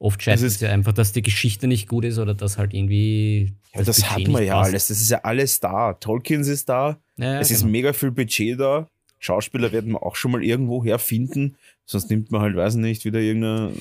Oft 0.00 0.22
scheint 0.22 0.40
es 0.42 0.60
ja 0.60 0.70
einfach, 0.70 0.92
dass 0.92 1.12
die 1.12 1.22
Geschichte 1.22 1.66
nicht 1.66 1.88
gut 1.88 2.04
ist 2.04 2.18
oder 2.18 2.34
dass 2.34 2.56
halt 2.56 2.72
irgendwie. 2.72 3.52
Ja, 3.74 3.82
das, 3.82 3.96
das 3.96 4.10
hat 4.10 4.28
man 4.28 4.44
ja 4.44 4.54
passt. 4.54 4.70
alles. 4.70 4.88
Das 4.88 5.00
ist 5.00 5.10
ja 5.10 5.20
alles 5.24 5.58
da. 5.58 5.94
Tolkien 5.94 6.42
ist 6.42 6.68
da. 6.68 6.98
Ja, 7.16 7.40
es 7.40 7.48
genau. 7.48 7.58
ist 7.58 7.64
mega 7.64 7.92
viel 7.92 8.12
Budget 8.12 8.60
da. 8.60 8.86
Schauspieler 9.18 9.72
werden 9.72 9.92
wir 9.92 10.02
auch 10.04 10.14
schon 10.14 10.30
mal 10.30 10.44
irgendwo 10.44 10.84
herfinden. 10.84 11.56
Sonst 11.84 12.10
nimmt 12.10 12.30
man 12.30 12.42
halt, 12.42 12.54
weiß 12.54 12.76
nicht, 12.76 13.04
wieder 13.04 13.18
irgendeine 13.18 13.72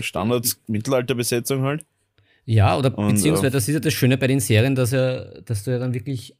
Standard-Mittelalter-Besetzung 0.00 1.62
halt. 1.62 1.84
Ja, 2.44 2.76
oder 2.76 2.96
Und, 2.96 3.14
beziehungsweise, 3.14 3.48
äh, 3.48 3.50
das 3.50 3.66
ist 3.68 3.74
ja 3.74 3.80
das 3.80 3.94
Schöne 3.94 4.16
bei 4.16 4.28
den 4.28 4.38
Serien, 4.38 4.74
dass, 4.76 4.92
ja, 4.92 5.24
dass 5.40 5.64
du 5.64 5.72
ja 5.72 5.78
dann 5.78 5.94
wirklich 5.94 6.36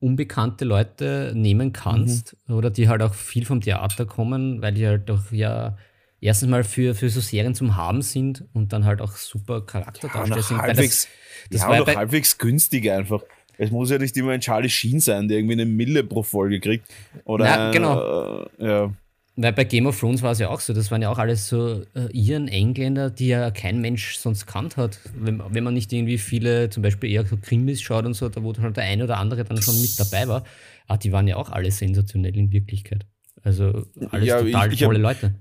unbekannte 0.00 0.64
Leute 0.64 1.32
nehmen 1.34 1.72
kannst 1.72 2.36
mhm. 2.46 2.54
oder 2.54 2.70
die 2.70 2.88
halt 2.88 3.02
auch 3.02 3.14
viel 3.14 3.44
vom 3.44 3.60
Theater 3.60 4.06
kommen, 4.06 4.62
weil 4.62 4.74
die 4.74 4.86
halt 4.86 5.08
doch 5.08 5.32
ja 5.32 5.76
erstens 6.20 6.48
mal 6.48 6.64
für, 6.64 6.94
für 6.94 7.08
so 7.08 7.20
Serien 7.20 7.54
zum 7.54 7.76
Haben 7.76 8.02
sind 8.02 8.44
und 8.52 8.72
dann 8.72 8.84
halt 8.84 9.00
auch 9.00 9.12
super 9.12 9.64
Charakterdarsteller 9.64 10.42
sind. 10.42 10.58
Halbwegs, 10.58 11.08
das, 11.50 11.50
das 11.50 11.60
ja, 11.62 11.68
war 11.68 11.78
doch 11.78 11.94
halbwegs 11.94 12.38
günstig 12.38 12.90
einfach. 12.90 13.22
Es 13.56 13.70
muss 13.70 13.90
ja 13.90 13.98
nicht 13.98 14.16
immer 14.16 14.32
ein 14.32 14.40
Charlie 14.40 14.70
Sheen 14.70 15.00
sein, 15.00 15.28
der 15.28 15.38
irgendwie 15.38 15.54
eine 15.54 15.66
Mille 15.66 16.04
pro 16.04 16.22
Folge 16.22 16.60
kriegt. 16.60 16.86
Oder 17.24 17.44
Na, 17.44 17.70
genau. 17.72 18.46
Äh, 18.58 18.66
ja. 18.66 18.94
Weil 19.40 19.52
bei 19.52 19.64
Game 19.64 19.86
of 19.86 19.98
Thrones 19.98 20.22
war 20.22 20.32
es 20.32 20.40
ja 20.40 20.48
auch 20.48 20.58
so, 20.58 20.72
das 20.72 20.90
waren 20.90 21.00
ja 21.00 21.10
auch 21.10 21.18
alles 21.18 21.48
so 21.48 21.82
äh, 21.94 22.10
Iren, 22.12 22.48
Engländer, 22.48 23.08
die 23.08 23.28
ja 23.28 23.52
kein 23.52 23.80
Mensch 23.80 24.16
sonst 24.16 24.46
kannt 24.46 24.76
hat. 24.76 24.98
Wenn, 25.14 25.40
wenn 25.50 25.62
man 25.62 25.74
nicht 25.74 25.92
irgendwie 25.92 26.18
viele, 26.18 26.70
zum 26.70 26.82
Beispiel 26.82 27.10
eher 27.10 27.24
so 27.24 27.36
Krimis 27.36 27.80
schaut 27.80 28.04
und 28.04 28.14
so, 28.14 28.28
da 28.28 28.42
wo 28.42 28.52
halt 28.56 28.76
der 28.76 28.84
eine 28.84 29.04
oder 29.04 29.18
andere 29.18 29.44
dann 29.44 29.62
schon 29.62 29.80
mit 29.80 29.98
dabei 29.98 30.26
war, 30.26 30.44
ah, 30.88 30.96
die 30.96 31.12
waren 31.12 31.28
ja 31.28 31.36
auch 31.36 31.50
alle 31.50 31.70
sensationell 31.70 32.36
in 32.36 32.50
Wirklichkeit. 32.50 33.06
Also 33.44 33.86
alles 34.10 34.26
ja, 34.26 34.40
total 34.40 34.68
ich, 34.68 34.74
ich 34.74 34.80
tolle 34.80 34.98
hab, 35.06 35.14
Leute. 35.22 35.34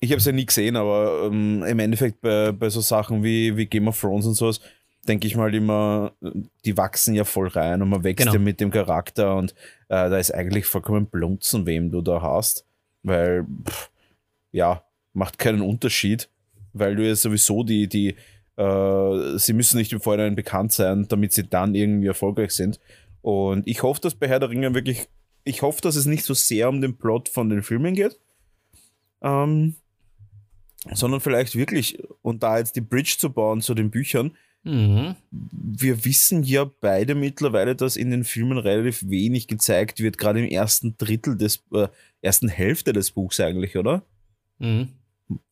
Ich 0.00 0.10
habe 0.10 0.18
es 0.18 0.24
ja 0.24 0.32
nie 0.32 0.46
gesehen, 0.46 0.76
aber 0.76 1.26
ähm, 1.26 1.62
im 1.62 1.78
Endeffekt 1.78 2.20
bei, 2.22 2.52
bei 2.52 2.70
so 2.70 2.80
Sachen 2.80 3.22
wie, 3.22 3.56
wie 3.56 3.66
Game 3.66 3.86
of 3.86 4.00
Thrones 4.00 4.26
und 4.26 4.34
sowas, 4.34 4.60
denke 5.06 5.26
ich 5.26 5.36
mal 5.36 5.54
immer, 5.54 6.12
die 6.64 6.76
wachsen 6.76 7.14
ja 7.14 7.24
voll 7.24 7.48
rein 7.48 7.82
und 7.82 7.90
man 7.90 8.04
wächst 8.04 8.18
genau. 8.18 8.32
ja 8.34 8.38
mit 8.38 8.60
dem 8.60 8.70
Charakter 8.70 9.36
und 9.36 9.52
äh, 9.88 10.08
da 10.10 10.18
ist 10.18 10.34
eigentlich 10.34 10.66
vollkommen 10.66 11.06
blunzen, 11.06 11.66
wem 11.66 11.90
du 11.90 12.00
da 12.00 12.22
hast, 12.22 12.66
weil, 13.02 13.46
pff, 13.68 13.90
ja, 14.52 14.82
macht 15.12 15.38
keinen 15.38 15.62
Unterschied, 15.62 16.28
weil 16.72 16.96
du 16.96 17.06
ja 17.06 17.14
sowieso 17.14 17.62
die, 17.62 17.88
die, 17.88 18.16
äh, 18.56 19.38
sie 19.38 19.52
müssen 19.52 19.78
nicht 19.78 19.92
im 19.92 20.00
Vorhinein 20.00 20.34
bekannt 20.34 20.72
sein, 20.72 21.06
damit 21.08 21.32
sie 21.32 21.44
dann 21.44 21.74
irgendwie 21.74 22.08
erfolgreich 22.08 22.52
sind. 22.52 22.78
Und 23.22 23.66
ich 23.66 23.82
hoffe, 23.82 24.00
dass 24.00 24.14
bei 24.14 24.28
Herr 24.28 24.40
der 24.40 24.50
Ringe 24.50 24.74
wirklich, 24.74 25.08
ich 25.44 25.62
hoffe, 25.62 25.80
dass 25.80 25.96
es 25.96 26.06
nicht 26.06 26.24
so 26.24 26.34
sehr 26.34 26.68
um 26.68 26.80
den 26.80 26.96
Plot 26.96 27.28
von 27.28 27.48
den 27.48 27.62
Filmen 27.62 27.94
geht, 27.94 28.18
ähm, 29.22 29.76
sondern 30.92 31.20
vielleicht 31.20 31.56
wirklich, 31.56 32.02
und 32.22 32.42
da 32.42 32.58
jetzt 32.58 32.76
die 32.76 32.80
Bridge 32.80 33.16
zu 33.18 33.30
bauen 33.30 33.60
zu 33.60 33.74
den 33.74 33.90
Büchern, 33.90 34.36
mhm. 34.62 35.16
wir 35.30 36.04
wissen 36.04 36.42
ja 36.42 36.64
beide 36.64 37.14
mittlerweile, 37.14 37.76
dass 37.76 37.96
in 37.96 38.10
den 38.10 38.24
Filmen 38.24 38.58
relativ 38.58 39.08
wenig 39.08 39.46
gezeigt 39.46 40.00
wird, 40.00 40.18
gerade 40.18 40.40
im 40.40 40.50
ersten 40.50 40.96
Drittel 40.96 41.36
des, 41.36 41.62
äh, 41.72 41.88
ersten 42.22 42.48
Hälfte 42.48 42.92
des 42.92 43.10
Buchs 43.10 43.40
eigentlich, 43.40 43.76
oder? 43.76 44.02
Mhm. 44.58 44.88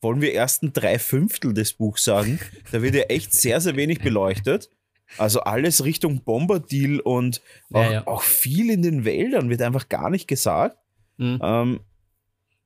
Wollen 0.01 0.21
wir 0.21 0.33
ersten 0.33 0.73
drei 0.73 0.99
Fünftel 0.99 1.53
des 1.53 1.73
Buchs 1.73 2.03
sagen? 2.03 2.39
Da 2.71 2.81
wird 2.81 2.95
ja 2.95 3.03
echt 3.03 3.33
sehr, 3.33 3.61
sehr 3.61 3.75
wenig 3.75 3.99
beleuchtet. 3.99 4.69
Also 5.17 5.41
alles 5.41 5.83
Richtung 5.83 6.21
Bombardil 6.23 6.99
und 6.99 7.41
auch, 7.71 7.83
ja, 7.83 7.91
ja. 7.91 8.07
auch 8.07 8.21
viel 8.21 8.69
in 8.69 8.81
den 8.81 9.05
Wäldern 9.05 9.49
wird 9.49 9.61
einfach 9.61 9.89
gar 9.89 10.09
nicht 10.09 10.27
gesagt. 10.27 10.77
Mhm. 11.17 11.39
Ähm, 11.41 11.79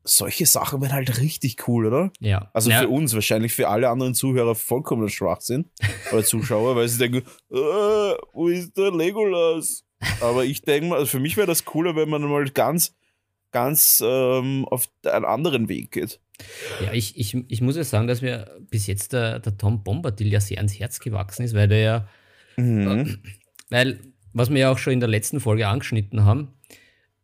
solche 0.04 0.46
Sachen 0.46 0.82
wären 0.82 0.92
halt 0.92 1.20
richtig 1.22 1.68
cool, 1.68 1.86
oder? 1.86 2.12
Ja. 2.20 2.50
Also 2.54 2.70
ja. 2.70 2.82
für 2.82 2.90
uns, 2.90 3.14
wahrscheinlich 3.14 3.54
für 3.54 3.70
alle 3.70 3.90
anderen 3.90 4.14
Zuhörer 4.14 4.56
vollkommen 4.56 5.10
Schwachsinn 5.10 5.70
oder 6.12 6.24
Zuschauer, 6.24 6.76
weil 6.76 6.88
sie 6.88 6.98
denken, 6.98 7.28
äh, 7.52 7.56
wo 8.34 8.48
ist 8.48 8.78
der 8.78 8.92
Legolas? 8.92 9.86
Aber 10.20 10.44
ich 10.44 10.62
denke 10.62 10.90
mal, 10.90 10.96
also 10.96 11.08
für 11.08 11.20
mich 11.20 11.38
wäre 11.38 11.48
das 11.48 11.64
cooler, 11.64 11.96
wenn 11.96 12.10
man 12.10 12.24
mal 12.24 12.44
ganz, 12.50 12.96
ganz 13.52 14.04
ähm, 14.06 14.66
auf 14.66 14.90
einen 15.06 15.26
anderen 15.26 15.70
Weg 15.70 15.92
geht. 15.92 16.20
Ja, 16.84 16.92
ich, 16.92 17.18
ich, 17.18 17.38
ich 17.48 17.62
muss 17.62 17.78
ja 17.78 17.84
sagen, 17.84 18.08
dass 18.08 18.22
mir 18.22 18.60
bis 18.70 18.88
jetzt 18.88 19.14
der, 19.14 19.40
der 19.40 19.58
Tom 19.58 19.84
Bombadil 19.84 20.32
ja 20.32 20.42
sehr 20.42 20.58
ans 20.58 20.78
Herz 20.78 21.00
gewachsen 21.00 21.44
ist, 21.44 21.54
weil 21.54 21.68
der 21.68 21.80
ja, 21.80 22.08
mhm. 22.58 22.88
äh, 22.88 23.18
weil, 23.70 24.00
was 24.34 24.50
wir 24.50 24.60
ja 24.60 24.72
auch 24.72 24.78
schon 24.78 24.94
in 24.94 25.00
der 25.00 25.10
letzten 25.10 25.40
Folge 25.40 25.68
angeschnitten 25.68 26.26
haben, 26.26 26.54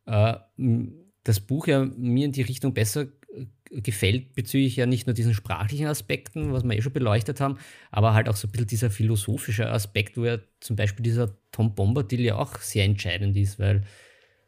äh, 0.06 0.36
das 1.30 1.40
Buch 1.40 1.68
ja 1.68 1.86
mir 1.86 2.26
in 2.26 2.32
die 2.32 2.42
Richtung 2.42 2.74
besser 2.74 3.08
gefällt 3.72 4.34
bezüglich 4.34 4.76
ja 4.76 4.88
nicht 4.88 5.06
nur 5.06 5.14
diesen 5.14 5.36
sprachlichen 5.36 5.86
Aspekten, 5.86 6.52
was 6.52 6.64
wir 6.64 6.76
eh 6.76 6.82
schon 6.82 6.92
beleuchtet 6.92 7.40
haben, 7.40 7.60
aber 7.92 8.16
halt 8.16 8.28
auch 8.28 8.36
so 8.36 8.48
ein 8.48 8.52
bisschen 8.52 8.68
dieser 8.68 8.90
philosophische 8.90 9.70
Aspekt, 9.70 10.18
wo 10.18 10.26
ja 10.26 10.40
zum 10.60 10.76
Beispiel 10.76 11.04
dieser 11.04 11.38
Tom 11.52 11.76
Bombadil 11.76 12.22
ja 12.22 12.36
auch 12.36 12.58
sehr 12.58 12.86
entscheidend 12.86 13.38
ist, 13.38 13.60
weil 13.60 13.84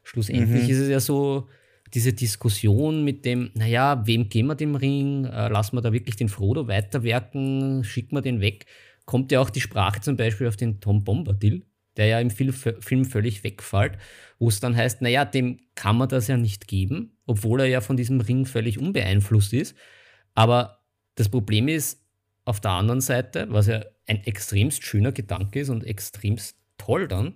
schlussendlich 0.01 0.63
mhm. 0.63 0.69
ist 0.69 0.79
es 0.79 0.89
ja 0.89 0.99
so, 0.99 1.47
diese 1.93 2.13
Diskussion 2.13 3.03
mit 3.03 3.23
dem, 3.25 3.51
naja, 3.53 4.07
wem 4.07 4.27
gehen 4.27 4.47
wir 4.47 4.55
den 4.55 4.75
Ring, 4.75 5.25
äh, 5.25 5.49
lassen 5.49 5.75
wir 5.77 5.81
da 5.81 5.93
wirklich 5.93 6.15
den 6.15 6.29
Frodo 6.29 6.67
weiterwerken, 6.67 7.83
schicken 7.83 8.15
wir 8.15 8.21
den 8.21 8.41
weg, 8.41 8.65
kommt 9.05 9.31
ja 9.31 9.39
auch 9.39 9.51
die 9.51 9.61
Sprache 9.61 10.01
zum 10.01 10.17
Beispiel 10.17 10.47
auf 10.47 10.55
den 10.55 10.79
Tom 10.79 11.03
Bombadil 11.03 11.63
der 11.97 12.07
ja 12.07 12.19
im 12.19 12.29
Film 12.29 13.05
völlig 13.05 13.43
wegfällt, 13.43 13.97
wo 14.39 14.47
es 14.47 14.59
dann 14.59 14.75
heißt, 14.75 15.01
naja, 15.01 15.25
dem 15.25 15.59
kann 15.75 15.97
man 15.97 16.09
das 16.09 16.27
ja 16.27 16.37
nicht 16.37 16.67
geben, 16.67 17.17
obwohl 17.25 17.61
er 17.61 17.67
ja 17.67 17.81
von 17.81 17.97
diesem 17.97 18.21
Ring 18.21 18.45
völlig 18.45 18.79
unbeeinflusst 18.79 19.53
ist. 19.53 19.75
Aber 20.33 20.83
das 21.15 21.29
Problem 21.29 21.67
ist, 21.67 22.01
auf 22.45 22.59
der 22.59 22.71
anderen 22.71 23.01
Seite, 23.01 23.47
was 23.49 23.67
ja 23.67 23.83
ein 24.07 24.23
extremst 24.23 24.83
schöner 24.83 25.11
Gedanke 25.11 25.59
ist 25.59 25.69
und 25.69 25.85
extremst 25.85 26.57
toll 26.77 27.07
dann, 27.07 27.35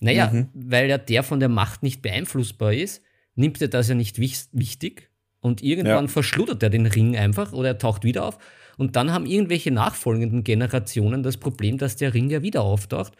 naja, 0.00 0.30
mhm. 0.32 0.48
weil 0.54 0.88
ja 0.88 0.98
der 0.98 1.22
von 1.22 1.38
der 1.38 1.48
Macht 1.48 1.82
nicht 1.82 2.02
beeinflussbar 2.02 2.72
ist, 2.72 3.02
nimmt 3.34 3.62
er 3.62 3.68
das 3.68 3.88
ja 3.88 3.94
nicht 3.94 4.18
wichtig 4.18 5.10
und 5.40 5.62
irgendwann 5.62 6.06
ja. 6.06 6.10
verschluddert 6.10 6.62
er 6.62 6.70
den 6.70 6.86
Ring 6.86 7.16
einfach 7.16 7.52
oder 7.52 7.68
er 7.68 7.78
taucht 7.78 8.04
wieder 8.04 8.24
auf 8.24 8.38
und 8.78 8.96
dann 8.96 9.12
haben 9.12 9.26
irgendwelche 9.26 9.70
nachfolgenden 9.70 10.44
Generationen 10.44 11.22
das 11.22 11.36
Problem, 11.36 11.78
dass 11.78 11.96
der 11.96 12.14
Ring 12.14 12.30
ja 12.30 12.42
wieder 12.42 12.62
auftaucht 12.62 13.12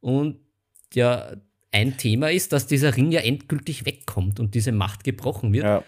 und 0.00 0.40
ja 0.94 1.32
ein 1.70 1.96
Thema 1.96 2.30
ist, 2.30 2.52
dass 2.52 2.66
dieser 2.66 2.96
Ring 2.96 3.10
ja 3.10 3.20
endgültig 3.20 3.84
wegkommt 3.84 4.40
und 4.40 4.54
diese 4.54 4.72
Macht 4.72 5.04
gebrochen 5.04 5.52
wird. 5.52 5.64
Ja. 5.64 5.84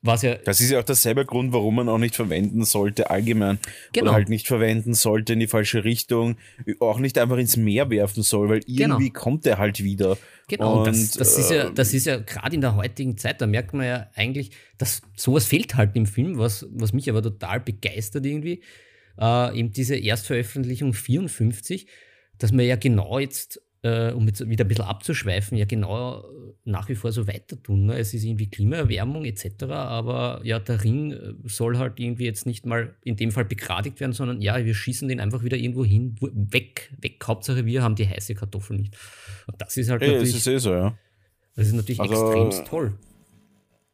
Was 0.00 0.22
ja 0.22 0.36
das 0.36 0.60
ist 0.60 0.70
ja 0.70 0.78
auch 0.78 0.84
derselbe 0.84 1.24
Grund, 1.24 1.52
warum 1.52 1.74
man 1.74 1.88
auch 1.88 1.98
nicht 1.98 2.14
verwenden 2.14 2.64
sollte, 2.64 3.10
allgemein. 3.10 3.58
Genau. 3.92 4.06
Oder 4.06 4.12
halt 4.14 4.28
nicht 4.28 4.46
verwenden 4.46 4.94
sollte 4.94 5.32
in 5.32 5.40
die 5.40 5.48
falsche 5.48 5.82
Richtung. 5.82 6.36
Auch 6.78 7.00
nicht 7.00 7.18
einfach 7.18 7.36
ins 7.36 7.56
Meer 7.56 7.90
werfen 7.90 8.22
soll, 8.22 8.48
weil 8.48 8.60
genau. 8.60 8.94
irgendwie 8.94 9.10
genau. 9.10 9.20
kommt 9.20 9.44
er 9.44 9.58
halt 9.58 9.82
wieder. 9.82 10.16
Genau, 10.46 10.78
und, 10.78 10.86
das, 10.86 11.10
das 11.10 11.36
ist 11.36 11.50
ja, 11.50 11.70
das 11.70 11.94
ist 11.94 12.06
ja 12.06 12.18
gerade 12.18 12.54
in 12.54 12.60
der 12.60 12.76
heutigen 12.76 13.18
Zeit, 13.18 13.40
da 13.40 13.48
merkt 13.48 13.74
man 13.74 13.86
ja 13.86 14.08
eigentlich, 14.14 14.52
dass 14.78 15.02
sowas 15.16 15.46
fehlt 15.46 15.74
halt 15.74 15.96
im 15.96 16.06
Film, 16.06 16.38
was, 16.38 16.66
was 16.70 16.92
mich 16.92 17.10
aber 17.10 17.20
total 17.20 17.58
begeistert 17.58 18.24
irgendwie. 18.24 18.62
Äh, 19.20 19.58
eben 19.58 19.72
diese 19.72 19.96
Erstveröffentlichung 19.96 20.94
54, 20.94 21.88
dass 22.38 22.52
man 22.52 22.64
ja 22.64 22.76
genau 22.76 23.18
jetzt 23.18 23.60
äh, 23.82 24.12
um 24.12 24.26
jetzt 24.26 24.48
wieder 24.48 24.64
ein 24.64 24.68
bisschen 24.68 24.84
abzuschweifen, 24.84 25.56
ja 25.56 25.64
genau 25.64 26.20
äh, 26.20 26.22
nach 26.64 26.88
wie 26.88 26.94
vor 26.94 27.12
so 27.12 27.26
weiter 27.28 27.62
tun. 27.62 27.86
Ne? 27.86 27.96
Es 27.96 28.12
ist 28.12 28.24
irgendwie 28.24 28.50
Klimaerwärmung 28.50 29.24
etc., 29.24 29.64
aber 29.70 30.40
ja, 30.42 30.58
der 30.58 30.82
Ring 30.82 31.12
äh, 31.12 31.34
soll 31.44 31.78
halt 31.78 32.00
irgendwie 32.00 32.24
jetzt 32.24 32.46
nicht 32.46 32.66
mal 32.66 32.96
in 33.04 33.16
dem 33.16 33.30
Fall 33.30 33.44
begradigt 33.44 34.00
werden, 34.00 34.12
sondern 34.12 34.40
ja, 34.40 34.64
wir 34.64 34.74
schießen 34.74 35.08
den 35.08 35.20
einfach 35.20 35.44
wieder 35.44 35.56
irgendwo 35.56 35.84
hin, 35.84 36.16
weg, 36.20 36.92
weg. 37.00 37.24
Hauptsache 37.24 37.66
wir 37.66 37.82
haben 37.82 37.94
die 37.94 38.08
heiße 38.08 38.34
Kartoffel 38.34 38.78
nicht. 38.78 38.96
Und 39.46 39.60
das 39.60 39.76
ist 39.76 39.90
halt 39.90 40.02
Ey, 40.02 40.08
natürlich. 40.08 40.32
Das 40.32 40.40
ist 40.40 40.46
eh 40.46 40.58
so, 40.58 40.72
ja. 40.72 40.98
Das 41.54 41.68
ist 41.68 41.74
natürlich 41.74 42.00
also, 42.00 42.32
extrem 42.32 42.64
toll. 42.64 42.98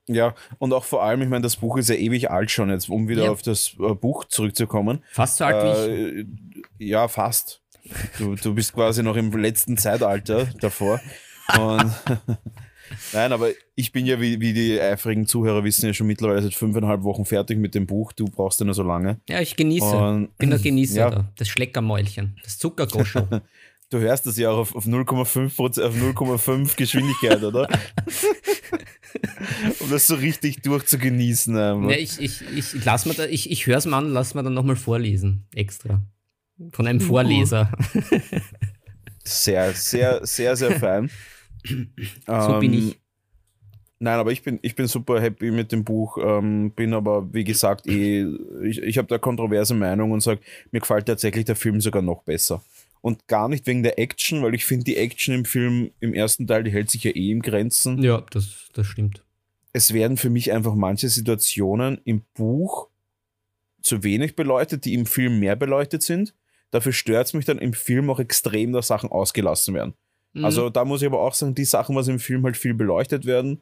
Ja, 0.07 0.35
und 0.59 0.73
auch 0.75 0.85
vor 0.85 1.03
allem, 1.03 1.23
ich 1.23 1.29
meine, 1.29 1.43
das 1.43 1.57
Buch 1.57 1.79
ist 1.79 1.89
ja 1.89 1.95
ewig 1.95 2.31
alt 2.31 2.51
schon, 2.51 2.69
jetzt 2.69 2.91
um 2.91 3.09
wieder 3.09 3.25
ja. 3.25 3.31
auf 3.31 3.41
das 3.41 3.75
Buch 4.01 4.25
zurückzukommen. 4.25 5.03
Fast 5.11 5.39
so 5.39 5.45
alt 5.45 5.89
äh, 5.89 5.97
wie 5.97 6.21
ich. 6.21 6.91
Ja, 6.91 7.09
fast. 7.09 7.64
Du, 8.19 8.35
du 8.35 8.55
bist 8.55 8.73
quasi 8.73 9.03
noch 9.03 9.17
im 9.17 9.31
letzten 9.33 9.77
Zeitalter 9.77 10.47
davor. 10.61 11.01
Nein, 13.13 13.33
aber 13.33 13.51
ich 13.75 13.93
bin 13.93 14.07
ja, 14.07 14.21
wie, 14.21 14.41
wie 14.41 14.53
die 14.53 14.81
eifrigen 14.81 15.27
Zuhörer 15.27 15.65
wissen, 15.65 15.87
ja 15.87 15.95
schon 15.95 16.07
mittlerweile 16.07 16.43
seit 16.43 16.55
fünfeinhalb 16.55 17.03
Wochen 17.03 17.25
fertig 17.25 17.59
mit 17.59 17.75
dem 17.75 17.87
Buch. 17.87 18.13
Du 18.13 18.27
brauchst 18.27 18.61
ja 18.61 18.67
nur 18.67 18.75
so 18.75 18.83
lange. 18.83 19.21
Ja, 19.29 19.41
ich 19.41 19.57
genieße. 19.57 19.97
Und, 19.97 20.37
bin 20.39 20.51
der 20.51 20.59
Genießer 20.59 21.01
ja. 21.01 21.11
da. 21.11 21.33
Das 21.37 21.49
Schleckermäulchen. 21.49 22.37
Das 22.43 22.59
Zuckergoscho. 22.59 23.27
du 23.91 23.99
hörst 23.99 24.27
das 24.27 24.37
ja 24.37 24.51
auch 24.51 24.59
auf, 24.59 24.77
auf 24.77 24.87
0,5 24.87 25.61
auf 25.61 25.95
0,5 25.95 26.77
Geschwindigkeit, 26.77 27.43
oder? 27.43 27.69
um 29.81 29.91
das 29.91 30.07
so 30.07 30.15
richtig 30.15 30.63
durchzugenießen. 30.63 31.57
Ja, 31.57 31.89
ich, 31.91 32.21
ich, 32.21 32.43
ich, 32.55 32.75
ich, 32.75 33.51
ich 33.51 33.67
höre 33.67 33.79
es 33.79 33.87
mal 33.87 33.99
an, 33.99 34.11
lass 34.11 34.35
mal 34.35 34.43
dann 34.43 34.55
nochmal 34.55 34.77
vorlesen. 34.77 35.47
Extra. 35.55 36.03
Von 36.73 36.87
einem 36.87 37.01
Vorleser. 37.01 37.71
Sehr, 39.25 39.73
sehr, 39.73 40.25
sehr, 40.27 40.55
sehr 40.55 40.79
fein. 40.79 41.11
so 41.65 42.33
ähm, 42.33 42.61
bin 42.61 42.75
ich. 42.75 43.01
Nein, 43.99 44.19
aber 44.19 44.33
ich 44.33 44.43
bin, 44.43 44.59
ich 44.61 44.75
bin 44.75 44.87
super 44.87 45.21
happy 45.21 45.51
mit 45.51 45.73
dem 45.73 45.83
Buch, 45.83 46.19
ähm, 46.21 46.73
bin 46.73 46.93
aber, 46.93 47.33
wie 47.33 47.45
gesagt, 47.45 47.87
eh, 47.87 48.27
ich, 48.63 48.83
ich 48.83 48.99
habe 48.99 49.09
da 49.09 49.17
kontroverse 49.17 49.73
Meinung 49.73 50.11
und 50.11 50.21
sage, 50.21 50.41
mir 50.73 50.81
gefällt 50.81 51.07
tatsächlich 51.07 51.47
der 51.47 51.57
Film 51.57 51.81
sogar 51.81 52.03
noch 52.03 52.23
besser. 52.23 52.63
Und 53.01 53.27
gar 53.29 53.49
nicht 53.49 53.67
wegen 53.67 53.83
der 53.83 53.99
Action, 53.99 54.43
weil 54.43 54.55
ich 54.55 54.67
finde, 54.67 54.85
die 54.85 54.97
Action 54.97 55.35
im 55.35 55.45
Film 55.47 55.91
im 56.01 56.13
ersten 56.13 56.47
Teil, 56.47 56.65
die 56.65 56.71
hält 56.71 56.91
sich 56.91 57.05
ja 57.05 57.13
eh 57.13 57.31
im 57.31 57.41
Grenzen. 57.41 58.03
Ja, 58.03 58.23
das, 58.31 58.69
das 58.75 58.87
stimmt. 58.87 59.23
Es 59.73 59.95
werden 59.95 60.17
für 60.17 60.31
mich 60.31 60.53
einfach 60.53 60.75
manche 60.75 61.09
Situationen 61.09 61.99
im 62.05 62.23
Buch 62.35 62.89
zu 63.81 64.03
wenig 64.03 64.37
beleuchtet, 64.37 64.85
die 64.85 64.95
im 64.95 65.07
Film 65.07 65.39
mehr 65.39 65.57
beleuchtet 65.57 66.03
sind. 66.03 66.35
Dafür 66.71 66.93
stört 66.93 67.27
es 67.27 67.35
mich 67.35 67.45
dann 67.45 67.59
im 67.59 67.73
Film 67.73 68.11
auch 68.11 68.19
extrem, 68.19 68.73
dass 68.73 68.89
Sachen 68.89 69.11
ausgelassen 69.11 69.75
werden. 69.75 69.95
Mhm. 70.33 70.45
Also 70.45 70.71
da 70.71 70.85
muss 70.85 71.03
ich 71.03 71.07
aber 71.07 71.21
auch 71.21 71.35
sagen, 71.35 71.55
die 71.55 71.65
Sachen, 71.65 71.97
was 71.97 72.09
im 72.09 72.19
Film 72.19 72.45
halt 72.45 72.57
viel 72.57 72.75
beleuchtet 72.75 73.25
werden, 73.25 73.61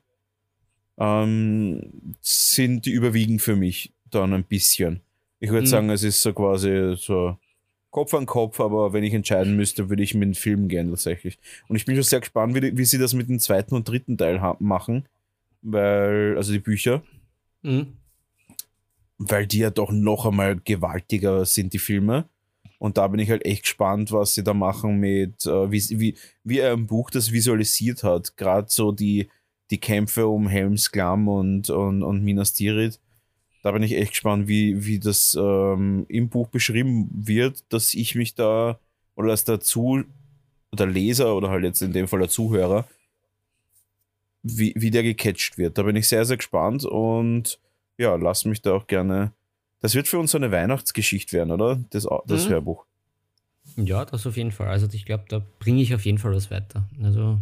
ähm, 0.99 2.15
sind 2.21 2.87
die 2.87 2.93
überwiegen 2.93 3.39
für 3.39 3.57
mich 3.57 3.93
dann 4.11 4.33
ein 4.33 4.45
bisschen. 4.45 5.01
Ich 5.41 5.51
würde 5.51 5.63
mhm. 5.63 5.71
sagen, 5.71 5.91
es 5.91 6.03
ist 6.03 6.23
so 6.23 6.33
quasi 6.33 6.95
so 6.97 7.37
Kopf 7.91 8.15
an 8.15 8.27
Kopf, 8.27 8.59
aber 8.59 8.93
wenn 8.93 9.05
ich 9.05 9.13
entscheiden 9.13 9.55
müsste, 9.55 9.91
würde 9.91 10.03
ich 10.03 10.15
mit 10.15 10.23
dem 10.23 10.35
Film 10.35 10.69
gehen 10.69 10.89
tatsächlich. 10.89 11.39
Und 11.69 11.77
ich 11.77 11.85
bin 11.85 11.95
schon 11.95 12.05
sehr 12.05 12.21
gespannt, 12.21 12.55
wie, 12.55 12.77
wie 12.77 12.85
sie 12.85 12.99
das 12.99 13.13
mit 13.13 13.29
dem 13.29 13.39
zweiten 13.39 13.75
und 13.75 13.87
dritten 13.87 14.17
Teil 14.17 14.41
machen, 14.61 15.07
weil, 15.61 16.35
also 16.37 16.53
die 16.53 16.59
Bücher. 16.59 17.03
Mhm. 17.61 17.99
Weil 19.19 19.47
die 19.47 19.59
ja 19.59 19.71
doch 19.71 19.93
noch 19.93 20.25
einmal 20.25 20.57
gewaltiger 20.57 21.45
sind, 21.45 21.75
die 21.75 21.79
Filme. 21.79 22.25
Und 22.83 22.99
da 22.99 23.07
bin 23.07 23.21
ich 23.21 23.31
halt 23.31 23.45
echt 23.45 23.63
gespannt, 23.63 24.11
was 24.11 24.35
sie 24.35 24.43
da 24.43 24.55
machen 24.55 24.97
mit, 24.99 25.47
äh, 25.47 25.71
wie, 25.71 26.01
wie, 26.01 26.17
wie 26.43 26.59
er 26.59 26.73
im 26.73 26.89
Buch 26.89 27.11
das 27.11 27.31
visualisiert 27.31 28.03
hat. 28.03 28.37
Gerade 28.37 28.67
so 28.69 28.91
die, 28.91 29.29
die 29.71 29.79
Kämpfe 29.79 30.27
um 30.27 30.49
Helms 30.49 30.91
Klamm 30.91 31.29
und, 31.29 31.71
und, 31.71 32.03
und 32.03 32.25
Minas 32.25 32.55
Tirith. 32.55 32.99
Da 33.63 33.71
bin 33.71 33.85
ich 33.85 33.93
echt 33.93 34.11
gespannt, 34.11 34.49
wie, 34.49 34.85
wie 34.85 34.99
das 34.99 35.39
ähm, 35.41 36.07
im 36.09 36.29
Buch 36.29 36.49
beschrieben 36.49 37.09
wird, 37.13 37.63
dass 37.73 37.95
ich 37.95 38.17
mich 38.17 38.35
da 38.35 38.81
oder 39.15 39.29
dass 39.29 39.45
der 39.45 39.61
Zu 39.61 40.03
der 40.73 40.89
Leser 40.89 41.37
oder 41.37 41.51
halt 41.51 41.63
jetzt 41.63 41.83
in 41.83 41.93
dem 41.93 42.09
Fall 42.09 42.19
der 42.19 42.31
Zuhörer, 42.31 42.89
wie, 44.43 44.75
wie 44.77 44.91
der 44.91 45.05
gecatcht 45.05 45.57
wird. 45.57 45.79
Da 45.79 45.85
bin 45.85 45.95
ich 45.95 46.09
sehr, 46.09 46.25
sehr 46.25 46.37
gespannt 46.37 46.85
und 46.85 47.61
ja, 47.97 48.17
lass 48.17 48.45
mich 48.45 48.61
da 48.61 48.73
auch 48.73 48.89
gerne 48.89 49.31
das 49.83 49.95
wird 49.95 50.09
für 50.09 50.19
uns 50.19 50.31
so 50.31 50.39
eine 50.39 50.51
Weihnachtsgeschichte 50.51 51.37
werden, 51.37 51.51
oder? 51.51 51.81
Das, 51.91 52.07
das 52.27 52.47
mhm. 52.47 52.53
Hörbuch. 52.53 52.87
Ja, 53.77 54.05
das 54.05 54.27
auf 54.27 54.37
jeden 54.37 54.53
Fall. 54.53 54.69
Also 54.69 54.89
ich 54.93 55.05
glaube, 55.05 55.25
da 55.29 55.43
bringe 55.59 55.83
ich 55.83 55.95
auf 55.95 56.05
jeden 56.05 56.19
Fall 56.19 56.33
was 56.35 56.51
weiter. 56.51 56.89
Also 57.03 57.39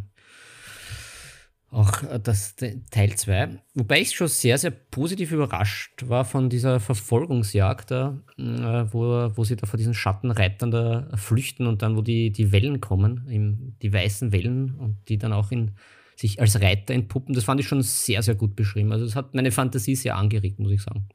auch 1.71 2.03
äh, 2.03 2.19
das 2.21 2.57
Teil 2.57 3.15
2. 3.15 3.61
Wobei 3.75 4.01
ich 4.01 4.13
schon 4.13 4.29
sehr, 4.29 4.59
sehr 4.59 4.71
positiv 4.71 5.33
überrascht 5.33 6.09
war 6.09 6.25
von 6.25 6.51
dieser 6.51 6.81
Verfolgungsjagd, 6.81 7.91
da, 7.91 8.19
äh, 8.39 8.93
wo, 8.93 9.31
wo 9.37 9.45
sie 9.45 9.57
da 9.57 9.67
vor 9.67 9.79
diesen 9.79 9.95
Schattenreitern 9.95 10.71
da 10.71 11.09
flüchten 11.17 11.67
und 11.67 11.83
dann, 11.83 11.97
wo 11.97 12.03
die, 12.03 12.33
die 12.33 12.53
Wellen 12.53 12.81
kommen, 12.81 13.77
die 13.83 13.93
weißen 13.93 14.33
Wellen 14.33 14.75
und 14.77 14.97
die 15.09 15.19
dann 15.19 15.33
auch 15.33 15.53
in 15.53 15.73
sich 16.21 16.39
als 16.39 16.61
Reiter 16.61 16.93
entpuppen. 16.93 17.35
Das 17.35 17.45
fand 17.45 17.61
ich 17.61 17.67
schon 17.67 17.83
sehr, 17.83 18.23
sehr 18.23 18.35
gut 18.35 18.55
beschrieben. 18.55 18.93
Also 18.93 19.07
es 19.07 19.17
hat 19.17 19.35
meine 19.35 19.51
Fantasie 19.51 19.97
sehr 19.97 20.17
angeregt, 20.17 20.59
muss 20.59 20.73
ich 20.73 20.83
sagen. 20.83 21.09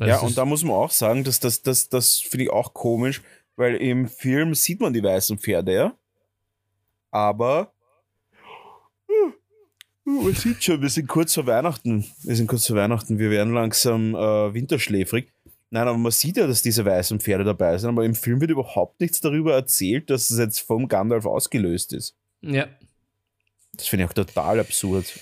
ja, 0.00 0.20
und 0.20 0.38
da 0.38 0.44
muss 0.44 0.62
man 0.62 0.76
auch 0.76 0.90
sagen, 0.90 1.24
dass 1.24 1.40
das, 1.40 1.62
das, 1.62 1.88
das 1.88 2.18
finde 2.18 2.44
ich 2.44 2.50
auch 2.50 2.72
komisch, 2.72 3.22
weil 3.56 3.74
im 3.74 4.06
Film 4.06 4.54
sieht 4.54 4.80
man 4.80 4.92
die 4.92 5.02
weißen 5.02 5.38
Pferde, 5.38 5.74
ja. 5.74 5.96
Aber 7.10 7.72
man 10.04 10.32
sieht 10.34 10.62
schon, 10.62 10.80
wir 10.80 10.88
sind 10.88 11.08
kurz 11.08 11.34
vor 11.34 11.46
Weihnachten. 11.46 12.04
Wir 12.22 12.36
sind 12.36 12.46
kurz 12.46 12.66
vor 12.66 12.76
Weihnachten, 12.76 13.18
wir 13.18 13.30
werden 13.30 13.52
langsam 13.52 14.14
äh, 14.14 14.54
winterschläfrig. 14.54 15.32
Nein, 15.70 15.88
aber 15.88 15.98
man 15.98 16.12
sieht 16.12 16.36
ja, 16.36 16.46
dass 16.46 16.62
diese 16.62 16.84
weißen 16.84 17.18
Pferde 17.18 17.44
dabei 17.44 17.76
sind, 17.78 17.90
aber 17.90 18.04
im 18.04 18.14
Film 18.14 18.40
wird 18.40 18.50
überhaupt 18.50 19.00
nichts 19.00 19.20
darüber 19.20 19.54
erzählt, 19.54 20.08
dass 20.10 20.30
es 20.30 20.38
jetzt 20.38 20.60
vom 20.60 20.86
Gandalf 20.86 21.26
ausgelöst 21.26 21.92
ist. 21.94 22.16
Ja, 22.42 22.68
das 23.72 23.86
finde 23.86 24.04
ich 24.04 24.10
auch 24.10 24.14
total 24.14 24.60
absurd. 24.60 25.12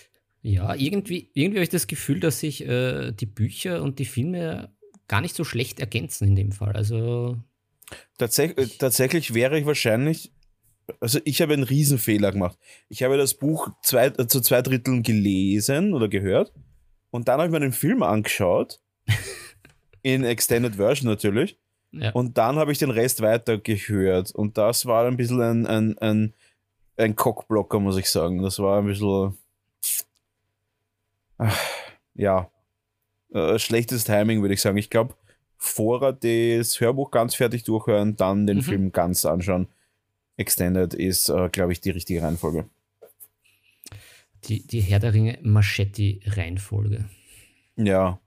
Ja, 0.42 0.74
irgendwie, 0.74 1.30
irgendwie 1.34 1.58
habe 1.58 1.64
ich 1.64 1.70
das 1.70 1.86
Gefühl, 1.86 2.20
dass 2.20 2.40
sich 2.40 2.66
äh, 2.66 3.12
die 3.12 3.26
Bücher 3.26 3.82
und 3.82 3.98
die 3.98 4.06
Filme 4.06 4.74
gar 5.06 5.20
nicht 5.20 5.36
so 5.36 5.44
schlecht 5.44 5.80
ergänzen 5.80 6.28
in 6.28 6.36
dem 6.36 6.52
Fall. 6.52 6.74
Also. 6.74 7.36
Tatsächlich, 8.18 8.74
äh, 8.74 8.78
tatsächlich 8.78 9.34
wäre 9.34 9.58
ich 9.58 9.66
wahrscheinlich. 9.66 10.32
Also, 11.00 11.20
ich 11.24 11.40
habe 11.42 11.52
einen 11.52 11.62
Riesenfehler 11.62 12.32
gemacht. 12.32 12.58
Ich 12.88 13.02
habe 13.02 13.16
das 13.16 13.34
Buch 13.34 13.70
zwei, 13.82 14.06
äh, 14.06 14.26
zu 14.26 14.40
zwei 14.40 14.62
Dritteln 14.62 15.02
gelesen 15.02 15.94
oder 15.94 16.08
gehört. 16.08 16.52
Und 17.10 17.28
dann 17.28 17.40
habe 17.40 17.46
ich 17.46 17.52
mir 17.52 17.60
den 17.60 17.72
Film 17.72 18.02
angeschaut. 18.02 18.80
in 20.02 20.24
Extended 20.24 20.76
Version 20.76 21.08
natürlich. 21.08 21.58
Ja. 21.92 22.12
Und 22.12 22.38
dann 22.38 22.56
habe 22.56 22.72
ich 22.72 22.78
den 22.78 22.90
Rest 22.90 23.20
weiter 23.20 23.58
gehört. 23.58 24.32
Und 24.32 24.58
das 24.58 24.86
war 24.86 25.06
ein 25.06 25.16
bisschen 25.16 25.40
ein, 25.40 25.66
ein, 25.66 25.98
ein 25.98 26.34
ein 27.00 27.16
Cockblocker, 27.16 27.80
muss 27.80 27.96
ich 27.96 28.10
sagen. 28.10 28.42
Das 28.42 28.58
war 28.58 28.78
ein 28.78 28.86
bisschen. 28.86 29.36
Ach, 31.38 31.58
ja. 32.14 32.50
Äh, 33.32 33.58
schlechtes 33.58 34.04
Timing, 34.04 34.42
würde 34.42 34.54
ich 34.54 34.60
sagen. 34.60 34.76
Ich 34.76 34.90
glaube, 34.90 35.14
vorher 35.56 36.12
das 36.12 36.80
Hörbuch 36.80 37.10
ganz 37.10 37.34
fertig 37.34 37.64
durchhören, 37.64 38.16
dann 38.16 38.46
den 38.46 38.58
mhm. 38.58 38.62
Film 38.62 38.92
ganz 38.92 39.24
anschauen. 39.24 39.68
Extended 40.36 40.94
ist, 40.94 41.28
äh, 41.28 41.48
glaube 41.50 41.72
ich, 41.72 41.80
die 41.80 41.90
richtige 41.90 42.22
Reihenfolge. 42.22 42.68
Die, 44.44 44.66
die 44.66 44.80
Herr 44.80 44.98
der 44.98 45.12
Ringe 45.12 45.38
Machete-Reihenfolge. 45.42 47.04
Ja. 47.76 48.18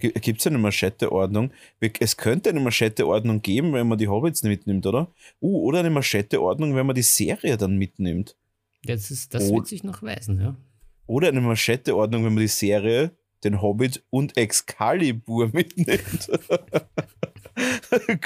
Gibt 0.00 0.40
es 0.40 0.46
eine 0.46 0.58
Machete-Ordnung? 0.58 1.52
Es 2.00 2.16
könnte 2.16 2.50
eine 2.50 2.60
Machete-Ordnung 2.60 3.42
geben, 3.42 3.72
wenn 3.72 3.86
man 3.86 3.98
die 3.98 4.08
Hobbits 4.08 4.42
mitnimmt, 4.42 4.86
oder? 4.86 5.08
Uh, 5.40 5.66
oder 5.66 5.80
eine 5.80 5.90
Machete-Ordnung, 5.90 6.74
wenn 6.74 6.86
man 6.86 6.94
die 6.94 7.02
Serie 7.02 7.56
dann 7.56 7.76
mitnimmt. 7.76 8.36
Das, 8.84 9.10
ist, 9.10 9.34
das 9.34 9.52
wird 9.52 9.66
sich 9.66 9.84
noch 9.84 10.02
weisen, 10.02 10.40
ja. 10.40 10.56
Oder 11.06 11.28
eine 11.28 11.40
Machete-Ordnung, 11.40 12.24
wenn 12.24 12.34
man 12.34 12.42
die 12.42 12.48
Serie, 12.48 13.10
den 13.44 13.60
Hobbit 13.60 14.02
und 14.10 14.36
Excalibur 14.36 15.48
mitnimmt. 15.52 16.30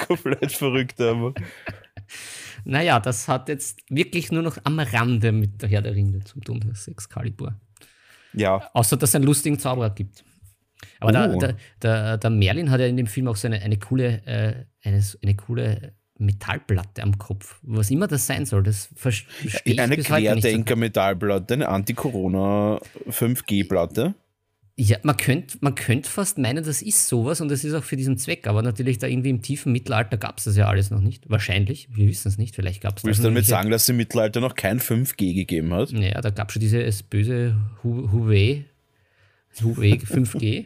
Komplett 0.07 0.51
verrückt, 0.51 1.01
aber. 1.01 1.33
Naja, 2.63 2.99
das 2.99 3.27
hat 3.27 3.49
jetzt 3.49 3.79
wirklich 3.89 4.31
nur 4.31 4.43
noch 4.43 4.57
am 4.63 4.79
Rande 4.79 5.31
mit 5.31 5.61
der 5.61 5.69
Herr 5.69 5.81
der 5.81 5.95
Ringe 5.95 6.23
zu 6.23 6.39
tun, 6.39 6.63
das 6.67 6.87
Excalibur. 6.87 7.59
Ja. 8.33 8.69
Außer, 8.73 8.97
dass 8.97 9.09
es 9.09 9.15
einen 9.15 9.25
lustigen 9.25 9.59
Zauberer 9.59 9.89
gibt. 9.89 10.23
Aber 10.99 11.33
oh. 11.33 11.39
der, 11.39 11.55
der, 11.81 12.17
der, 12.17 12.29
Merlin 12.29 12.71
hat 12.71 12.79
ja 12.79 12.87
in 12.87 12.97
dem 12.97 13.07
Film 13.07 13.27
auch 13.27 13.35
so 13.35 13.47
eine, 13.47 13.61
eine, 13.61 13.77
coole, 13.77 14.21
äh, 14.25 14.65
eine, 14.83 15.03
eine 15.21 15.35
coole 15.35 15.93
Metallplatte 16.17 17.03
am 17.03 17.17
Kopf. 17.17 17.59
Was 17.63 17.91
immer 17.91 18.07
das 18.07 18.27
sein 18.27 18.45
soll, 18.45 18.63
das 18.63 18.89
verstehe 18.95 19.51
ich 19.65 19.79
Eine 19.79 19.97
Querdenker-Metallplatte, 19.97 21.53
eine 21.53 21.69
Anti-Corona 21.69 22.79
5G-Platte. 23.09 24.15
Ja, 24.77 24.97
man 25.03 25.15
könnte 25.15 25.57
man 25.61 25.73
könnt 25.73 26.05
fast 26.05 26.37
meinen, 26.37 26.61
das 26.61 26.81
ist 26.81 27.07
sowas 27.07 27.39
und 27.39 27.47
das 27.47 27.63
ist 27.63 27.73
auch 27.73 27.83
für 27.83 27.95
diesen 27.95 28.17
Zweck, 28.17 28.45
aber 28.45 28.61
natürlich 28.61 28.97
da 28.97 29.07
irgendwie 29.07 29.29
im 29.29 29.41
tiefen 29.41 29.71
Mittelalter 29.71 30.17
gab 30.17 30.37
es 30.37 30.43
das 30.43 30.57
ja 30.57 30.67
alles 30.67 30.91
noch 30.91 30.99
nicht. 30.99 31.29
Wahrscheinlich, 31.29 31.87
wir 31.93 32.07
wissen 32.07 32.27
es 32.27 32.37
nicht, 32.37 32.55
vielleicht 32.55 32.81
gab 32.81 32.97
es 32.97 33.03
das. 33.03 33.05
Willst 33.05 33.19
du 33.21 33.23
damit 33.23 33.45
sagen, 33.45 33.69
dass 33.69 33.83
es 33.83 33.89
im 33.89 33.95
Mittelalter 33.95 34.41
noch 34.41 34.55
kein 34.55 34.81
5G 34.81 35.33
gegeben 35.33 35.73
hat? 35.73 35.91
Ja, 35.91 36.19
da 36.19 36.29
gab 36.29 36.49
es 36.49 36.53
schon 36.53 36.59
dieses 36.59 37.03
böse 37.03 37.55
Huawei, 37.83 38.65
Huawei 39.63 39.93
5G. 39.93 40.65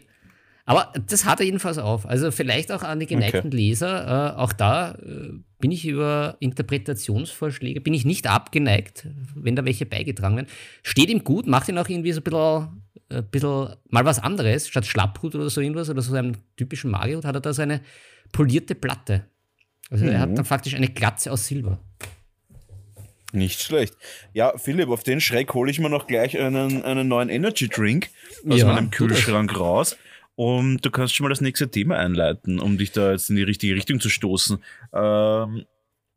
Aber 0.69 0.93
das 1.07 1.25
hat 1.25 1.39
er 1.39 1.47
jedenfalls 1.47 1.79
auf. 1.79 2.07
Also 2.07 2.29
vielleicht 2.29 2.71
auch 2.71 2.83
an 2.83 2.99
die 2.99 3.07
geneigten 3.07 3.47
okay. 3.47 3.57
Leser. 3.57 4.35
Äh, 4.35 4.39
auch 4.39 4.53
da 4.53 4.91
äh, 4.91 5.33
bin 5.59 5.71
ich 5.71 5.87
über 5.87 6.37
Interpretationsvorschläge, 6.39 7.81
bin 7.81 7.95
ich 7.95 8.05
nicht 8.05 8.27
abgeneigt, 8.27 9.07
wenn 9.33 9.55
da 9.55 9.65
welche 9.65 9.87
beigetragen 9.87 10.35
werden. 10.35 10.47
Steht 10.83 11.09
ihm 11.09 11.23
gut, 11.23 11.47
macht 11.47 11.69
ihn 11.69 11.77
auch 11.79 11.89
irgendwie 11.89 12.11
so 12.11 12.21
ein 12.21 12.23
bisschen, 12.23 12.83
äh, 13.09 13.23
bisschen 13.23 13.75
mal 13.89 14.05
was 14.05 14.19
anderes. 14.19 14.67
Statt 14.67 14.85
Schlapphut 14.85 15.33
oder 15.33 15.49
so 15.49 15.59
irgendwas 15.59 15.89
oder 15.89 16.03
so 16.03 16.13
einem 16.13 16.35
typischen 16.55 16.91
Mario 16.91 17.23
hat 17.23 17.33
er 17.33 17.41
da 17.41 17.51
so 17.51 17.63
eine 17.63 17.81
polierte 18.31 18.75
Platte. 18.75 19.25
Also 19.89 20.05
mhm. 20.05 20.11
er 20.11 20.19
hat 20.19 20.29
mhm. 20.29 20.35
dann 20.35 20.45
faktisch 20.45 20.75
eine 20.75 20.89
Glatze 20.89 21.31
aus 21.31 21.47
Silber. 21.47 21.79
Nicht 23.31 23.61
schlecht. 23.61 23.95
Ja, 24.33 24.57
Philipp, 24.57 24.89
auf 24.89 25.03
den 25.03 25.21
Schreck 25.21 25.53
hole 25.53 25.69
ich 25.69 25.79
mir 25.79 25.89
noch 25.89 26.07
gleich 26.07 26.37
einen, 26.37 26.83
einen 26.83 27.07
neuen 27.07 27.29
Energy 27.29 27.67
Drink 27.67 28.09
aus 28.47 28.59
ja, 28.59 28.65
meinem 28.65 28.89
Kühlschrank 28.89 29.57
raus. 29.57 29.97
Und 30.35 30.85
du 30.85 30.89
kannst 30.89 31.13
schon 31.13 31.25
mal 31.25 31.29
das 31.29 31.41
nächste 31.41 31.69
Thema 31.69 31.97
einleiten, 31.97 32.59
um 32.59 32.77
dich 32.77 32.91
da 32.91 33.11
jetzt 33.11 33.29
in 33.29 33.35
die 33.35 33.43
richtige 33.43 33.75
Richtung 33.75 33.99
zu 33.99 34.09
stoßen. 34.09 34.63
Ähm, 34.93 35.65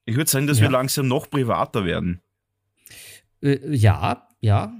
ich 0.04 0.16
würde 0.16 0.30
sagen, 0.30 0.46
dass 0.46 0.58
ja. 0.58 0.64
wir 0.64 0.70
langsam 0.70 1.08
noch 1.08 1.28
privater 1.28 1.84
werden. 1.84 2.20
Äh, 3.42 3.58
ja, 3.74 4.28
ja. 4.40 4.72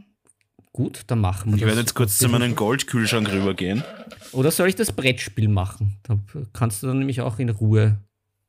Gut, 0.72 1.03
dann 1.09 1.20
machen 1.20 1.51
wir 1.51 1.57
ich 1.57 1.61
das. 1.61 1.62
Ich 1.62 1.66
werde 1.66 1.80
jetzt 1.80 1.95
kurz 1.95 2.18
zu 2.18 2.28
meinem 2.28 2.55
Goldkühlschrank 2.55 3.30
rübergehen. 3.30 3.85
Oder 4.33 4.51
soll 4.51 4.68
ich 4.68 4.74
das 4.74 4.93
Brettspiel 4.93 5.49
machen? 5.49 5.99
Da 6.05 6.18
kannst 6.55 6.83
du 6.83 6.87
dann 6.87 6.99
nämlich 6.99 7.20
auch 7.20 7.39
in 7.39 7.51
Ruhe 7.51 7.99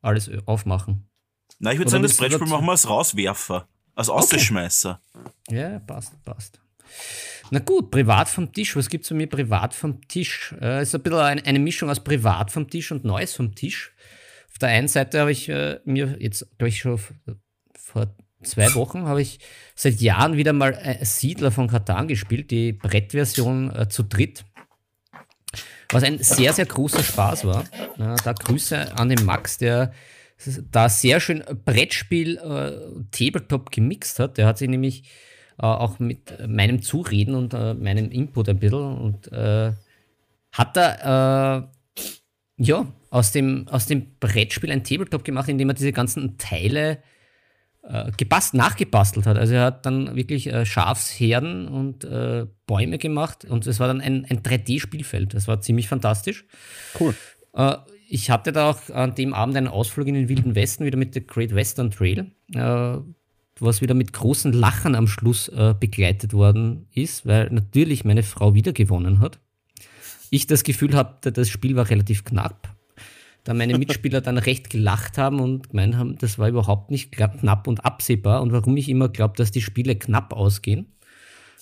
alles 0.02 0.32
aufmachen. 0.46 1.10
Nein, 1.60 1.74
ich 1.74 1.80
würde 1.80 1.92
sagen, 1.92 2.04
das 2.04 2.18
Brettspiel 2.18 2.48
machen 2.48 2.66
wir 2.66 2.72
als 2.72 2.88
Rauswerfer, 2.88 3.68
als 3.96 4.10
Ausschmeißer. 4.10 5.02
Okay. 5.48 5.60
Ja, 5.60 5.80
passt, 5.80 6.14
passt. 6.24 6.60
Na 7.52 7.60
gut, 7.60 7.92
privat 7.92 8.30
vom 8.30 8.52
Tisch. 8.52 8.76
Was 8.76 8.90
gibt 8.90 9.04
es 9.04 9.10
bei 9.10 9.16
mir 9.16 9.28
privat 9.28 9.74
vom 9.74 10.08
Tisch? 10.08 10.54
Es 10.60 10.62
äh, 10.62 10.82
ist 10.82 10.96
ein 10.96 11.04
bisschen 11.04 11.20
eine, 11.20 11.46
eine, 11.46 11.60
Mischung 11.60 11.90
aus 11.90 12.04
privat 12.04 12.52
vom 12.52 12.70
Tisch 12.70 12.92
und 12.92 13.04
Neues 13.04 13.34
vom 13.34 13.54
Tisch. 13.56 13.94
Auf 14.52 14.60
der 14.60 14.70
einen 14.70 14.88
Seite 14.88 15.20
habe 15.20 15.32
ich 15.32 15.50
äh, 15.50 15.80
mir 15.86 16.18
jetzt, 16.20 16.48
glaube 16.58 16.70
ich, 16.70 16.80
schon 16.80 17.00
vor 17.78 18.16
zwei 18.44 18.74
Wochen 18.76 19.06
habe 19.06 19.22
ich 19.22 19.40
seit 19.76 20.02
Jahren 20.02 20.38
wieder 20.38 20.54
mal 20.54 20.74
äh, 20.74 21.04
Siedler 21.06 21.52
von 21.52 21.68
Katan 21.68 22.08
gespielt, 22.08 22.52
die 22.52 22.74
Brettversion 22.74 23.76
äh, 23.76 23.90
zu 23.90 24.04
dritt. 24.04 24.46
Was 25.90 26.04
ein 26.04 26.18
sehr, 26.20 26.54
sehr 26.54 26.66
großer 26.66 27.04
Spaß 27.04 27.46
war. 27.46 27.66
Da 27.98 28.34
Grüße 28.34 28.98
an 28.98 29.10
den 29.10 29.24
Max, 29.26 29.60
der 29.60 29.94
da 30.72 30.90
sehr 30.90 31.20
schön 31.20 31.44
Brettspiel 31.66 32.38
äh, 32.38 33.04
Tabletop 33.12 33.72
gemixt 33.72 34.20
hat. 34.20 34.38
Der 34.38 34.46
hat 34.46 34.58
sich 34.58 34.70
nämlich 34.70 35.04
äh, 35.60 35.66
auch 35.66 36.00
mit 36.00 36.48
meinem 36.48 36.82
Zureden 36.82 37.36
und 37.36 37.54
äh, 37.54 37.74
meinem 37.74 38.10
Input 38.10 38.50
ein 38.50 38.60
bisschen 38.60 38.98
und 38.98 39.32
äh, 39.32 39.74
hat 40.52 40.78
er 40.78 41.70
äh, 42.58 42.64
ja 42.64 42.88
aus 43.10 43.32
dem, 43.32 43.68
aus 43.68 43.86
dem 43.86 44.18
Brettspiel 44.20 44.72
ein 44.72 44.84
Tabletop 44.84 45.24
gemacht, 45.24 45.50
in 45.50 45.58
dem 45.58 45.70
er 45.70 45.76
diese 45.76 45.92
ganzen 45.92 46.38
Teile 46.38 47.00
äh, 47.84 48.12
gepasst, 48.18 48.56
nachgebastelt 48.56 49.28
hat. 49.28 49.38
Also 49.38 49.54
er 49.54 49.66
hat 49.66 49.86
dann 49.86 50.16
wirklich 50.16 50.50
Schafsherden 50.64 51.68
und 51.68 52.08
Bäume 52.66 52.98
gemacht 52.98 53.46
und 53.46 53.68
es 53.68 53.80
war 53.80 53.88
dann 53.88 54.02
ein, 54.02 54.26
ein 54.26 54.42
3D-Spielfeld. 54.42 55.34
Das 55.36 55.48
war 55.48 55.62
ziemlich 55.62 55.88
fantastisch. 55.88 56.46
Cool. 57.00 57.16
Ich 58.14 58.30
hatte 58.30 58.52
da 58.52 58.70
auch 58.70 58.90
an 58.92 59.16
dem 59.16 59.34
Abend 59.34 59.58
einen 59.58 59.68
Ausflug 59.68 60.08
in 60.08 60.14
den 60.14 60.30
Wilden 60.30 60.56
Westen 60.56 60.86
wieder 60.86 60.98
mit 60.98 61.16
der 61.16 61.24
Great 61.24 61.56
Western 61.56 61.92
Trail 61.92 62.32
was 63.60 63.82
wieder 63.82 63.94
mit 63.94 64.14
großen 64.14 64.54
Lachen 64.54 64.96
am 64.96 65.08
Schluss 65.08 65.48
äh, 65.50 65.76
begleitet 65.80 66.34
worden 66.34 66.88
ist, 66.94 67.26
weil 67.26 67.50
natürlich 67.52 68.06
meine 68.06 68.24
Frau 68.24 68.54
wieder 68.54 68.74
gewonnen 68.74 69.20
hat. 69.20 69.40
Ich 70.30 70.48
das 70.48 70.64
Gefühl 70.64 70.96
hatte, 70.96 71.32
das 71.32 71.50
Spiel 71.50 71.76
war 71.76 71.90
relativ 71.90 72.24
knapp. 72.24 72.76
Da 73.44 73.54
meine 73.54 73.78
Mitspieler 73.78 74.22
dann 74.22 74.38
recht 74.40 74.70
gelacht 74.70 75.18
haben 75.18 75.40
und 75.40 75.70
gemeint 75.70 75.96
haben, 75.96 76.18
das 76.18 76.40
war 76.40 76.50
überhaupt 76.50 76.92
nicht 76.92 77.12
knapp 77.12 77.68
und 77.68 77.86
absehbar. 77.86 78.42
Und 78.42 78.52
warum 78.52 78.76
ich 78.78 78.90
immer 78.90 79.10
glaube, 79.10 79.36
dass 79.38 79.52
die 79.52 79.62
Spiele 79.62 79.96
knapp 79.96 80.34
ausgehen, 80.34 80.88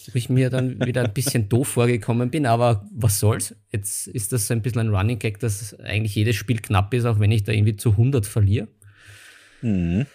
wo 0.10 0.18
ich 0.18 0.30
mir 0.30 0.50
dann 0.50 0.86
wieder 0.86 1.04
ein 1.04 1.14
bisschen 1.14 1.50
doof 1.50 1.68
vorgekommen 1.68 2.30
bin. 2.30 2.46
Aber 2.46 2.88
was 2.92 3.20
soll's? 3.20 3.56
Jetzt 3.72 4.08
ist 4.08 4.32
das 4.32 4.48
so 4.48 4.54
ein 4.54 4.62
bisschen 4.62 4.82
ein 4.82 4.96
Running 4.96 5.20
Gag, 5.20 5.40
dass 5.40 5.80
eigentlich 5.80 6.16
jedes 6.16 6.36
Spiel 6.36 6.60
knapp 6.60 6.94
ist, 6.94 7.06
auch 7.06 7.20
wenn 7.20 7.32
ich 7.32 7.44
da 7.44 7.52
irgendwie 7.52 7.76
zu 7.76 7.92
100 7.92 8.26
verliere. 8.26 8.68
Mhm. 9.62 10.06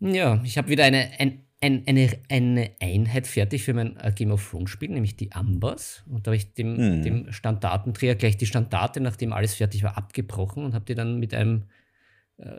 Ja, 0.00 0.40
ich 0.44 0.58
habe 0.58 0.68
wieder 0.68 0.84
eine, 0.84 1.10
ein, 1.18 1.44
ein, 1.60 1.82
eine, 1.86 2.10
eine 2.28 2.70
Einheit 2.80 3.26
fertig 3.26 3.62
für 3.62 3.74
mein 3.74 3.96
äh, 3.96 4.12
Game 4.14 4.30
of 4.30 4.48
Thrones 4.50 4.70
Spiel, 4.70 4.90
nämlich 4.90 5.16
die 5.16 5.32
Ambers. 5.32 6.04
Und 6.06 6.26
da 6.26 6.30
habe 6.30 6.36
ich 6.36 6.52
dem, 6.54 6.98
mhm. 6.98 7.02
dem 7.02 7.32
Standartenträger 7.32 8.14
gleich 8.14 8.36
die 8.36 8.46
Standarte, 8.46 9.00
nachdem 9.00 9.32
alles 9.32 9.54
fertig 9.54 9.82
war, 9.82 9.96
abgebrochen 9.96 10.64
und 10.64 10.74
habe 10.74 10.84
die 10.84 10.94
dann 10.94 11.18
mit 11.18 11.34
einem 11.34 11.64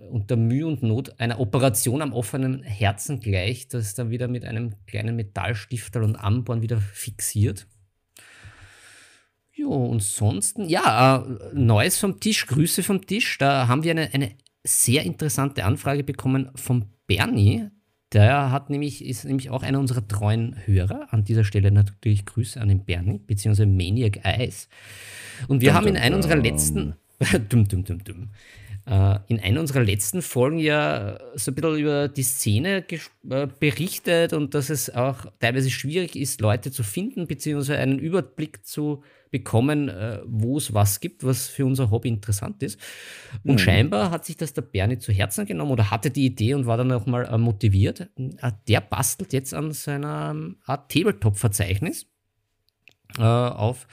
unter 0.09 0.36
Mühe 0.36 0.65
und 0.65 0.84
Not 0.84 1.19
einer 1.19 1.39
Operation 1.39 2.01
am 2.01 2.13
offenen 2.13 2.63
Herzen 2.63 3.19
gleich, 3.19 3.67
das 3.67 3.93
dann 3.93 4.09
wieder 4.09 4.28
mit 4.28 4.45
einem 4.45 4.73
kleinen 4.88 5.15
Metallstifter 5.15 6.01
und 6.01 6.15
Amborn 6.15 6.61
wieder 6.61 6.80
fixiert. 6.80 7.67
Jo, 9.53 9.71
und 9.71 10.03
sonst, 10.03 10.57
ja, 10.59 11.26
äh, 11.26 11.53
Neues 11.53 11.97
vom 11.97 12.19
Tisch, 12.19 12.45
Grüße 12.47 12.84
vom 12.84 13.05
Tisch. 13.05 13.38
Da 13.38 13.67
haben 13.67 13.84
wir 13.84 13.91
eine, 13.91 14.13
eine 14.13 14.32
sehr 14.63 15.03
interessante 15.03 15.63
Anfrage 15.63 16.03
bekommen 16.03 16.51
vom 16.55 16.89
Bernie, 17.07 17.69
der 18.15 18.51
hat 18.51 18.69
nämlich, 18.69 19.03
ist 19.03 19.26
nämlich 19.26 19.49
auch 19.49 19.61
einer 19.61 19.78
unserer 19.78 20.07
treuen 20.07 20.55
Hörer. 20.65 21.07
An 21.11 21.26
dieser 21.26 21.43
Stelle 21.43 21.69
natürlich 21.69 22.26
Grüße 22.26 22.61
an 22.61 22.69
den 22.69 22.86
Bernie, 22.86 23.19
beziehungsweise 23.19 23.67
Maniac 23.67 24.23
Eyes. 24.23 24.69
Und 25.49 25.61
wir 25.61 25.71
dum, 25.71 25.76
haben 25.76 25.88
in 25.88 25.97
einer 25.97 26.15
unserer 26.15 26.38
letzten. 26.38 26.95
dumm, 27.49 27.67
dumm, 27.67 27.84
dumm, 27.84 28.03
dumm. 28.03 28.30
Äh, 28.88 29.17
in 29.27 29.39
einer 29.39 29.61
unserer 29.61 29.83
letzten 29.83 30.21
Folgen 30.21 30.59
ja 30.59 31.17
so 31.33 31.49
ein 31.49 31.55
bisschen 31.55 31.77
über 31.77 32.07
die 32.07 32.21
Szene 32.21 32.86
äh, 32.88 33.47
berichtet 33.59 34.31
und 34.33 34.53
dass 34.53 34.69
es 34.69 34.93
auch 34.93 35.25
teilweise 35.39 35.71
schwierig 35.71 36.15
ist, 36.15 36.39
Leute 36.39 36.71
zu 36.71 36.83
finden, 36.83 37.25
beziehungsweise 37.25 37.79
einen 37.79 37.97
Überblick 37.97 38.63
zu 38.63 39.03
bekommen, 39.31 39.89
äh, 39.89 40.19
wo 40.27 40.57
es 40.57 40.71
was 40.75 40.99
gibt, 40.99 41.23
was 41.23 41.47
für 41.47 41.65
unser 41.65 41.89
Hobby 41.89 42.09
interessant 42.09 42.61
ist. 42.61 42.79
Und 43.43 43.53
mhm. 43.53 43.57
scheinbar 43.57 44.11
hat 44.11 44.23
sich 44.23 44.38
das 44.38 44.53
der 44.53 44.61
Bernie 44.61 44.99
zu 44.99 45.11
Herzen 45.11 45.47
genommen 45.47 45.71
oder 45.71 45.89
hatte 45.89 46.11
die 46.11 46.27
Idee 46.27 46.53
und 46.53 46.67
war 46.67 46.77
dann 46.77 46.91
auch 46.91 47.07
mal 47.07 47.36
motiviert. 47.39 48.11
Der 48.67 48.81
bastelt 48.81 49.33
jetzt 49.33 49.55
an 49.55 49.71
seiner 49.71 50.36
Art 50.63 50.91
Tabletop-Verzeichnis 50.91 52.05
auf 53.17 53.88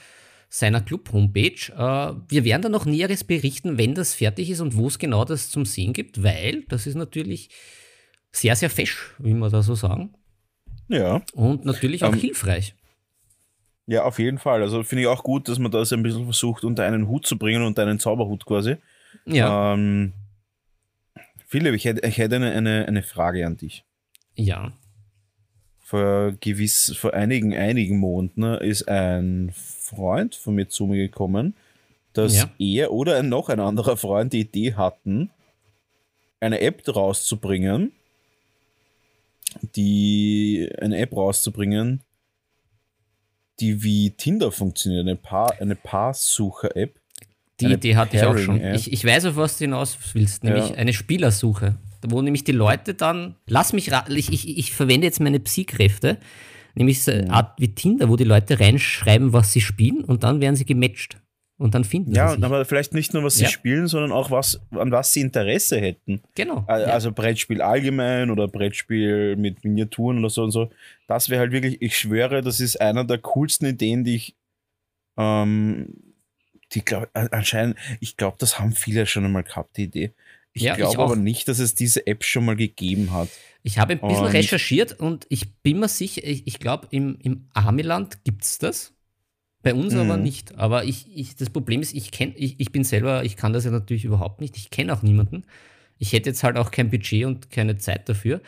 seiner 0.53 0.81
Club-Homepage. 0.81 1.73
Äh, 1.75 2.13
wir 2.29 2.45
werden 2.45 2.61
da 2.61 2.69
noch 2.69 2.85
Näheres 2.85 3.23
berichten, 3.23 3.79
wenn 3.79 3.95
das 3.95 4.13
fertig 4.13 4.51
ist 4.51 4.59
und 4.59 4.75
wo 4.77 4.87
es 4.87 4.99
genau 4.99 5.25
das 5.25 5.49
zum 5.49 5.65
Sehen 5.65 5.93
gibt, 5.93 6.21
weil 6.21 6.63
das 6.69 6.85
ist 6.85 6.93
natürlich 6.93 7.49
sehr, 8.31 8.55
sehr 8.55 8.69
fesch, 8.69 9.15
wie 9.17 9.33
man 9.33 9.51
da 9.51 9.63
so 9.63 9.73
sagen. 9.73 10.13
Ja. 10.89 11.23
Und 11.33 11.65
natürlich 11.65 12.03
auch 12.03 12.13
ähm, 12.13 12.19
hilfreich. 12.19 12.75
Ja, 13.87 14.03
auf 14.03 14.19
jeden 14.19 14.37
Fall. 14.37 14.61
Also 14.61 14.83
finde 14.83 15.01
ich 15.01 15.07
auch 15.07 15.23
gut, 15.23 15.49
dass 15.49 15.57
man 15.57 15.71
das 15.71 15.91
ein 15.91 16.03
bisschen 16.03 16.25
versucht, 16.25 16.63
unter 16.63 16.85
einen 16.85 17.07
Hut 17.07 17.25
zu 17.25 17.37
bringen, 17.39 17.63
unter 17.63 17.81
einen 17.81 17.97
Zauberhut 17.97 18.45
quasi. 18.45 18.75
Ja. 19.25 19.73
Ähm, 19.73 20.13
Philipp, 21.47 21.73
ich 21.73 21.85
hätte, 21.85 22.07
ich 22.07 22.19
hätte 22.19 22.35
eine, 22.35 22.51
eine, 22.51 22.87
eine 22.87 23.01
Frage 23.01 23.45
an 23.45 23.57
dich. 23.57 23.85
Ja. 24.35 24.71
Vor 25.83 26.33
gewiss, 26.39 26.95
vor 26.97 27.13
einigen, 27.13 27.53
einigen 27.53 27.99
Monaten 27.99 28.43
ist 28.63 28.87
ein 28.87 29.51
Freund 29.53 30.33
von 30.33 30.55
mir 30.55 30.69
zu 30.69 30.85
mir 30.87 30.97
gekommen, 30.97 31.55
dass 32.13 32.35
ja. 32.35 32.49
er 32.57 32.91
oder 32.91 33.17
ein, 33.17 33.29
noch 33.29 33.49
ein 33.49 33.59
anderer 33.59 33.97
Freund 33.97 34.33
die 34.33 34.41
Idee 34.41 34.75
hatten, 34.75 35.29
eine 36.39 36.61
App 36.61 36.83
rauszubringen, 36.87 37.91
die 39.75 40.69
eine 40.79 40.97
App 40.97 41.15
rauszubringen, 41.15 42.01
die 43.59 43.83
wie 43.83 44.11
Tinder 44.11 44.51
funktioniert, 44.51 45.01
eine 45.01 45.15
Paar, 45.15 45.59
eine 45.59 45.75
Paarsucher-App. 45.75 46.95
Die 47.59 47.71
Idee 47.71 47.95
hatte 47.95 48.17
ich 48.17 48.23
auch 48.23 48.37
schon. 48.37 48.63
Ich, 48.73 48.91
ich 48.91 49.05
weiß, 49.05 49.25
auf 49.25 49.35
was 49.35 49.57
du 49.57 49.65
hinaus 49.65 49.97
willst, 50.13 50.43
nämlich 50.43 50.69
ja. 50.69 50.75
eine 50.75 50.93
Spielersuche, 50.93 51.75
wo 52.09 52.21
nämlich 52.21 52.43
die 52.43 52.51
Leute 52.51 52.93
dann, 52.93 53.35
lass 53.47 53.73
mich, 53.73 53.91
ich, 54.09 54.31
ich, 54.31 54.57
ich 54.57 54.73
verwende 54.73 55.07
jetzt 55.07 55.19
meine 55.19 55.39
Psy-Kräfte, 55.39 56.17
nämlich 56.75 57.03
so 57.03 57.11
eine 57.11 57.29
Art 57.31 57.59
wie 57.59 57.73
Tinder, 57.73 58.09
wo 58.09 58.15
die 58.15 58.23
Leute 58.23 58.59
reinschreiben, 58.59 59.33
was 59.33 59.51
sie 59.51 59.61
spielen 59.61 60.03
und 60.03 60.23
dann 60.23 60.41
werden 60.41 60.55
sie 60.55 60.65
gematcht. 60.65 61.17
Und 61.57 61.75
dann 61.75 61.83
finden 61.83 62.13
ja, 62.13 62.29
sie 62.29 62.41
Ja, 62.41 62.45
aber 62.45 62.65
vielleicht 62.65 62.93
nicht 62.93 63.13
nur, 63.13 63.23
was 63.23 63.35
sie 63.35 63.43
ja. 63.43 63.49
spielen, 63.49 63.87
sondern 63.87 64.11
auch, 64.11 64.31
was, 64.31 64.59
an 64.71 64.91
was 64.91 65.13
sie 65.13 65.21
Interesse 65.21 65.79
hätten. 65.79 66.21
Genau. 66.35 66.65
Also 66.67 67.09
ja. 67.09 67.13
Brettspiel 67.13 67.61
allgemein 67.61 68.31
oder 68.31 68.47
Brettspiel 68.47 69.35
mit 69.35 69.63
Miniaturen 69.63 70.19
oder 70.19 70.29
so 70.29 70.43
und 70.43 70.51
so. 70.51 70.71
Das 71.07 71.29
wäre 71.29 71.41
halt 71.41 71.51
wirklich, 71.51 71.81
ich 71.81 71.97
schwöre, 71.97 72.41
das 72.41 72.59
ist 72.59 72.81
einer 72.81 73.03
der 73.03 73.19
coolsten 73.19 73.67
Ideen, 73.67 74.03
die 74.03 74.15
ich, 74.15 74.35
ähm, 75.15 75.93
die 76.73 76.83
glaub, 76.83 77.07
anscheinend, 77.13 77.77
ich 77.99 78.17
glaube, 78.17 78.37
das 78.39 78.59
haben 78.59 78.73
viele 78.73 79.05
schon 79.05 79.23
einmal 79.23 79.43
gehabt, 79.43 79.77
die 79.77 79.83
Idee. 79.83 80.13
Ich 80.53 80.63
ja, 80.63 80.75
glaube 80.75 81.01
aber 81.01 81.15
nicht, 81.15 81.47
dass 81.47 81.59
es 81.59 81.75
diese 81.75 82.05
App 82.05 82.23
schon 82.23 82.45
mal 82.45 82.55
gegeben 82.55 83.11
hat. 83.11 83.29
Ich 83.63 83.79
habe 83.79 83.93
ein 83.93 84.01
bisschen 84.01 84.25
und 84.25 84.31
recherchiert 84.31 84.99
und 84.99 85.25
ich 85.29 85.55
bin 85.61 85.79
mir 85.79 85.87
sicher, 85.87 86.21
ich, 86.23 86.45
ich 86.45 86.59
glaube, 86.59 86.87
im, 86.91 87.17
im 87.21 87.47
Amiland 87.53 88.23
gibt 88.23 88.43
es 88.43 88.59
das. 88.59 88.93
Bei 89.63 89.73
uns 89.73 89.93
mhm. 89.93 90.01
aber 90.01 90.17
nicht. 90.17 90.55
Aber 90.55 90.83
ich, 90.83 91.07
ich, 91.15 91.35
das 91.37 91.49
Problem 91.49 91.81
ist, 91.81 91.93
ich, 91.93 92.11
kenn, 92.11 92.33
ich, 92.35 92.59
ich 92.59 92.71
bin 92.71 92.83
selber, 92.83 93.23
ich 93.23 93.37
kann 93.37 93.53
das 93.53 93.63
ja 93.63 93.71
natürlich 93.71 94.03
überhaupt 94.03 94.41
nicht. 94.41 94.57
Ich 94.57 94.69
kenne 94.69 94.93
auch 94.93 95.01
niemanden. 95.01 95.45
Ich 95.97 96.11
hätte 96.11 96.29
jetzt 96.29 96.43
halt 96.43 96.57
auch 96.57 96.69
kein 96.69 96.89
Budget 96.89 97.25
und 97.25 97.49
keine 97.49 97.77
Zeit 97.77 98.09
dafür. 98.09 98.41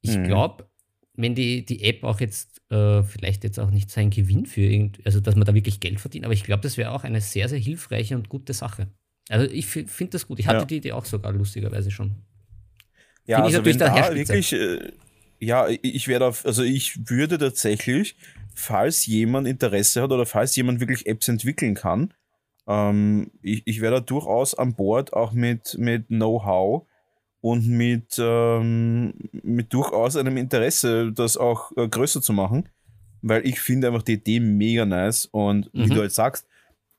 Ich 0.00 0.16
mhm. 0.16 0.24
glaube, 0.24 0.66
wenn 1.14 1.34
die, 1.34 1.66
die 1.66 1.84
App 1.84 2.02
auch 2.02 2.20
jetzt, 2.20 2.62
äh, 2.70 3.02
vielleicht 3.02 3.44
jetzt 3.44 3.60
auch 3.60 3.70
nicht 3.70 3.90
sein 3.90 4.08
Gewinn 4.08 4.46
für 4.46 4.62
irgend, 4.62 5.04
also 5.04 5.20
dass 5.20 5.36
man 5.36 5.44
da 5.44 5.52
wirklich 5.52 5.80
Geld 5.80 6.00
verdient, 6.00 6.24
aber 6.24 6.32
ich 6.32 6.44
glaube, 6.44 6.62
das 6.62 6.78
wäre 6.78 6.92
auch 6.92 7.04
eine 7.04 7.20
sehr, 7.20 7.48
sehr 7.48 7.58
hilfreiche 7.58 8.16
und 8.16 8.30
gute 8.30 8.54
Sache. 8.54 8.88
Also 9.28 9.52
ich 9.52 9.66
finde 9.66 10.10
das 10.10 10.26
gut. 10.26 10.38
Ich 10.38 10.46
hatte 10.46 10.60
ja. 10.60 10.64
die 10.64 10.76
Idee 10.76 10.92
auch 10.92 11.04
sogar 11.04 11.32
lustigerweise 11.32 11.90
schon. 11.90 12.16
Ja, 13.26 13.42
also 13.42 13.64
wenn 13.64 13.78
da 13.78 14.14
wirklich, 14.14 14.52
äh, 14.54 14.92
ja, 15.38 15.68
ich 15.68 16.08
werde 16.08 16.26
auf, 16.26 16.46
also 16.46 16.62
ich 16.62 17.08
würde 17.10 17.36
tatsächlich 17.36 18.16
falls 18.58 19.06
jemand 19.06 19.46
Interesse 19.46 20.02
hat 20.02 20.10
oder 20.10 20.26
falls 20.26 20.54
jemand 20.56 20.80
wirklich 20.80 21.06
Apps 21.06 21.28
entwickeln 21.28 21.74
kann, 21.74 22.12
ähm, 22.66 23.30
ich, 23.40 23.62
ich 23.66 23.80
wäre 23.80 23.94
da 23.94 24.00
durchaus 24.00 24.54
an 24.54 24.74
Bord, 24.74 25.12
auch 25.12 25.32
mit, 25.32 25.76
mit 25.78 26.08
Know-how 26.08 26.86
und 27.40 27.68
mit, 27.68 28.16
ähm, 28.18 29.14
mit 29.30 29.72
durchaus 29.72 30.16
einem 30.16 30.36
Interesse, 30.36 31.12
das 31.12 31.36
auch 31.36 31.70
äh, 31.76 31.88
größer 31.88 32.20
zu 32.20 32.32
machen, 32.32 32.68
weil 33.22 33.46
ich 33.46 33.60
finde 33.60 33.86
einfach 33.86 34.02
die 34.02 34.14
Idee 34.14 34.40
mega 34.40 34.84
nice 34.84 35.26
und 35.26 35.72
mhm. 35.72 35.84
wie 35.84 35.94
du 35.94 36.00
halt 36.00 36.12
sagst, 36.12 36.47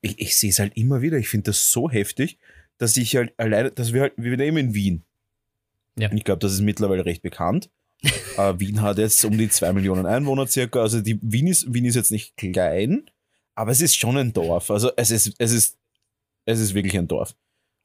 ich, 0.02 0.20
ich 0.20 0.38
sehe 0.38 0.50
es 0.50 0.60
halt 0.60 0.76
immer 0.78 1.02
wieder, 1.02 1.18
ich 1.18 1.30
finde 1.30 1.52
das 1.52 1.72
so 1.72 1.89
heftig, 1.89 2.38
dass 2.78 2.95
ich 2.97 3.16
halt 3.16 3.34
alleine, 3.38 3.72
dass 3.72 3.93
wir 3.93 4.02
halt, 4.02 4.14
wir 4.18 4.38
nehmen 4.38 4.58
in 4.58 4.74
Wien. 4.74 5.04
Ja. 5.97 6.12
Ich 6.12 6.24
glaube, 6.24 6.39
das 6.39 6.54
ist 6.54 6.62
mittlerweile 6.62 7.06
recht 7.06 7.22
bekannt. 7.22 7.70
äh, 8.38 8.54
Wien 8.58 8.82
hat 8.82 8.97
jetzt 8.97 9.24
um 9.26 9.38
die 9.38 9.50
zwei 9.50 9.74
Millionen 9.74 10.06
Einwohner 10.06 10.47
circa. 10.47 10.82
Also 10.82 11.02
die, 11.02 11.20
Wien, 11.22 11.47
ist, 11.47 11.74
Wien 11.74 11.86
ist 11.86 11.95
jetzt 11.95 12.12
nicht 12.12 12.38
klein, 12.38 13.10
aber 13.56 13.72
es 13.72 13.82
ist 13.82 13.95
schon 13.95 14.18
ein 14.18 14.32
Dorf. 14.32 14.72
Also 14.72 14.91
es 14.95 15.12
ist, 15.12 15.36
es 15.38 15.52
ist, 15.52 15.78
es 16.45 16.60
ist 16.60 16.74
wirklich 16.74 16.97
ein 16.97 17.08
Dorf. 17.08 17.36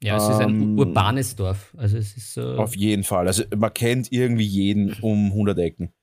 Ja, 0.01 0.17
es 0.17 0.23
ist 0.23 0.39
ein 0.39 0.49
ähm, 0.49 0.79
urbanes 0.79 1.35
Dorf. 1.35 1.73
Also 1.77 1.97
es 1.97 2.15
ist, 2.15 2.37
äh 2.37 2.55
auf 2.55 2.75
jeden 2.75 3.03
Fall. 3.03 3.27
Also 3.27 3.43
man 3.55 3.73
kennt 3.73 4.11
irgendwie 4.11 4.45
jeden 4.45 4.93
um 5.01 5.27
100 5.27 5.57
Ecken. 5.59 5.93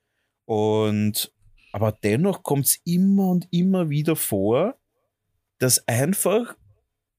Und 0.45 1.33
aber 1.73 1.93
dennoch 1.93 2.43
kommt 2.43 2.67
es 2.67 2.81
immer 2.85 3.29
und 3.29 3.49
immer 3.51 3.89
wieder 3.89 4.17
vor, 4.17 4.77
dass 5.63 5.87
einfach 5.87 6.57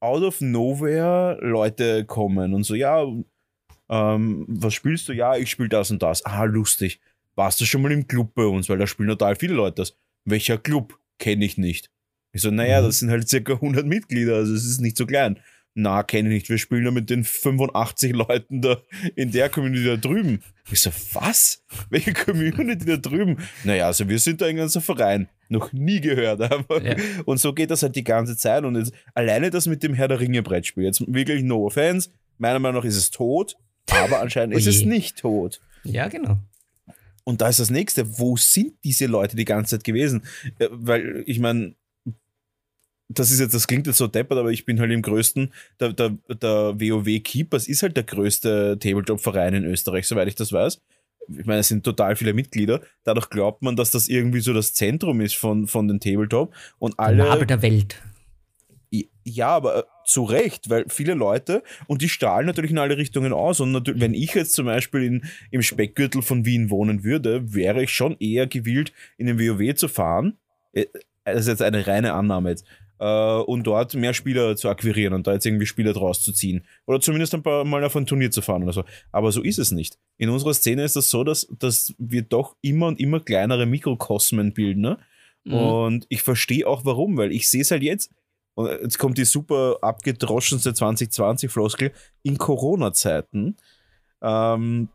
out 0.02 0.22
of 0.22 0.42
nowhere 0.42 1.40
Leute 1.42 2.04
kommen 2.04 2.54
und 2.54 2.64
so, 2.64 2.76
ja, 2.76 3.06
ähm, 3.90 4.46
was 4.50 4.74
spielst 4.74 5.08
du? 5.08 5.14
Ja, 5.14 5.38
ich 5.38 5.50
spiele 5.50 5.70
das 5.70 5.92
und 5.92 6.04
das. 6.04 6.26
Ah, 6.26 6.44
lustig. 6.44 7.00
Warst 7.36 7.62
du 7.62 7.66
schon 7.66 7.82
mal 7.82 7.92
im 7.92 8.06
Club 8.06 8.34
bei 8.36 8.44
uns? 8.44 8.68
Weil 8.68 8.78
da 8.78 8.86
spielen 8.86 9.10
total 9.10 9.36
viele 9.38 9.54
Leute 9.54 9.76
das. 9.76 9.98
Welcher 10.26 10.58
Club? 10.58 11.00
Kenne 11.20 11.46
ich 11.46 11.58
nicht. 11.58 11.90
Ich 12.34 12.42
so, 12.42 12.52
naja, 12.52 12.82
mhm. 12.82 12.86
das 12.86 13.00
sind 13.00 13.12
halt 13.12 13.30
circa 13.30 13.54
100 13.54 13.86
Mitglieder, 13.86 14.36
also 14.36 14.54
es 14.54 14.66
ist 14.66 14.82
nicht 14.82 14.98
so 14.98 15.06
klein. 15.06 15.40
Na, 15.76 16.04
kenne 16.04 16.30
ich 16.30 16.34
nicht. 16.34 16.50
Wir 16.50 16.58
spielen 16.58 16.86
ja 16.86 16.92
mit 16.92 17.10
den 17.10 17.24
85 17.24 18.14
Leuten 18.14 18.62
da 18.62 18.82
in 19.16 19.32
der 19.32 19.50
Community 19.50 19.86
da 19.86 19.96
drüben. 19.96 20.44
Ich 20.72 20.82
so, 20.82 20.92
was? 21.14 21.64
Welche 21.90 22.14
Community 22.14 22.86
da 22.86 22.98
drüben? 22.98 23.38
Naja, 23.64 23.88
also 23.88 24.08
wir 24.08 24.20
sind 24.20 24.42
da 24.42 24.46
ein 24.48 24.58
ganzer 24.58 24.82
Verein. 24.82 25.30
Noch 25.54 25.72
nie 25.72 26.02
gehört. 26.02 26.42
Aber. 26.42 26.84
Ja. 26.84 26.96
Und 27.26 27.38
so 27.38 27.54
geht 27.54 27.70
das 27.70 27.84
halt 27.84 27.96
die 27.96 28.04
ganze 28.04 28.36
Zeit. 28.36 28.66
Und 28.66 28.76
jetzt, 28.76 28.92
alleine 29.14 29.52
das 29.52 29.68
mit 29.68 29.84
dem 29.84 29.94
Herr 29.94 30.08
der 30.08 30.20
Ringe 30.20 30.42
Brettspiel. 30.42 30.84
Jetzt 30.84 31.04
wirklich 31.08 31.44
no 31.44 31.66
offense. 31.66 32.10
Meiner 32.40 32.60
Meinung 32.60 32.82
nach 32.82 32.86
ist 32.86 32.98
es 32.98 33.12
tot. 33.12 33.56
Aber 33.92 34.20
anscheinend 34.20 34.56
ist 34.58 34.68
es 34.68 34.84
nicht 34.84 35.18
tot. 35.18 35.62
Ja, 35.84 36.08
genau. 36.08 36.40
Und 37.24 37.42
da 37.42 37.50
ist 37.50 37.60
das 37.60 37.70
nächste, 37.70 38.20
wo 38.20 38.36
sind 38.36 38.74
diese 38.84 39.06
Leute 39.06 39.36
die 39.36 39.46
ganze 39.46 39.78
Zeit 39.78 39.84
gewesen? 39.84 40.24
Äh, 40.58 40.68
weil, 40.72 41.24
ich 41.28 41.40
meine, 41.40 41.76
das 43.10 43.30
ist 43.30 43.40
jetzt, 43.40 43.54
das 43.54 43.68
klingt 43.68 43.86
jetzt 43.86 43.98
so 43.98 44.08
deppert, 44.08 44.40
aber 44.40 44.52
ich 44.52 44.66
bin 44.66 44.80
halt 44.80 44.92
im 44.92 45.04
größten, 45.04 45.54
der, 45.80 45.94
der, 45.94 46.18
der 46.30 46.80
WoW 46.80 47.24
Keepers 47.24 47.68
ist 47.68 47.84
halt 47.84 47.96
der 47.96 48.04
größte 48.04 48.78
Tabletop-Verein 48.80 49.54
in 49.54 49.66
Österreich, 49.66 50.08
soweit 50.08 50.28
ich 50.28 50.36
das 50.36 50.52
weiß. 50.52 50.82
Ich 51.28 51.46
meine, 51.46 51.60
es 51.60 51.68
sind 51.68 51.84
total 51.84 52.16
viele 52.16 52.34
Mitglieder. 52.34 52.82
Dadurch 53.04 53.30
glaubt 53.30 53.62
man, 53.62 53.76
dass 53.76 53.92
das 53.92 54.08
irgendwie 54.08 54.40
so 54.40 54.54
das 54.54 54.74
Zentrum 54.74 55.22
ist 55.22 55.36
von, 55.36 55.68
von 55.68 55.88
den 55.88 56.00
Tabletop. 56.00 56.54
Und 56.80 57.00
alle. 57.00 57.24
Nabel 57.24 57.48
der 57.48 57.62
Welt. 57.62 58.02
Ja, 59.26 59.48
aber 59.48 59.80
äh, 59.80 59.84
zu 60.06 60.24
Recht, 60.24 60.70
weil 60.70 60.86
viele 60.90 61.14
Leute, 61.14 61.64
und 61.88 62.02
die 62.02 62.10
strahlen 62.10 62.46
natürlich 62.46 62.72
in 62.72 62.78
alle 62.78 62.98
Richtungen 62.98 63.34
aus. 63.34 63.60
Und 63.60 63.72
natürlich, 63.72 64.02
wenn 64.02 64.14
ich 64.14 64.34
jetzt 64.34 64.54
zum 64.54 64.66
Beispiel 64.66 65.04
in, 65.04 65.26
im 65.50 65.62
Speckgürtel 65.62 66.22
von 66.22 66.46
Wien 66.46 66.70
wohnen 66.70 67.04
würde, 67.04 67.54
wäre 67.54 67.84
ich 67.84 67.92
schon 67.92 68.18
eher 68.20 68.48
gewillt, 68.48 68.94
in 69.18 69.28
den 69.28 69.40
WoW 69.40 69.76
zu 69.76 69.88
fahren. 69.88 70.38
Äh, 70.74 70.86
das 71.26 71.42
ist 71.42 71.48
jetzt 71.48 71.62
eine 71.62 71.88
reine 71.88 72.14
Annahme 72.14 72.50
jetzt. 72.50 72.66
Äh, 73.00 73.40
und 73.42 73.64
dort 73.64 73.94
mehr 73.96 74.14
Spieler 74.14 74.56
zu 74.56 74.70
akquirieren 74.70 75.14
und 75.14 75.28
da 75.28 75.34
jetzt 75.34 75.46
irgendwie 75.46 75.66
Spieler 75.66 75.94
draus 75.94 76.22
zu 76.22 76.32
ziehen. 76.32 76.66
Oder 76.86 77.00
zumindest 77.00 77.34
ein 77.34 77.44
paar 77.44 77.64
Mal 77.66 77.84
auf 77.84 77.96
ein 77.96 78.06
Turnier 78.06 78.32
zu 78.32 78.42
fahren 78.42 78.64
oder 78.64 78.74
so. 78.74 78.84
Aber 79.12 79.32
so 79.32 79.42
ist 79.42 79.60
es 79.60 79.72
nicht. 79.72 79.98
In 80.18 80.30
unserer 80.30 80.54
Szene 80.54 80.84
ist 80.84 80.96
das 80.96 81.10
so, 81.10 81.24
dass, 81.24 81.48
dass 81.60 81.94
wir 81.98 82.22
doch 82.22 82.56
immer 82.62 82.88
und 82.88 83.00
immer 83.00 83.20
kleinere 83.20 83.66
Mikrokosmen 83.66 84.54
bilden. 84.54 84.82
Ne? 84.82 85.00
Mhm. 85.44 85.54
Und 85.54 86.06
ich 86.10 86.22
verstehe 86.22 86.68
auch 86.68 86.86
warum, 86.86 87.18
weil 87.18 87.32
ich 87.32 87.50
sehe 87.50 87.62
es 87.62 87.72
halt 87.72 87.84
jetzt 87.84 88.12
und 88.56 88.70
jetzt 88.70 89.00
kommt 89.00 89.18
die 89.18 89.26
super 89.26 89.78
abgedroschenste 89.82 90.72
2020-Floskel, 90.72 91.92
in 92.22 92.38
Corona-Zeiten. 92.38 93.58
Ähm, 94.22 94.90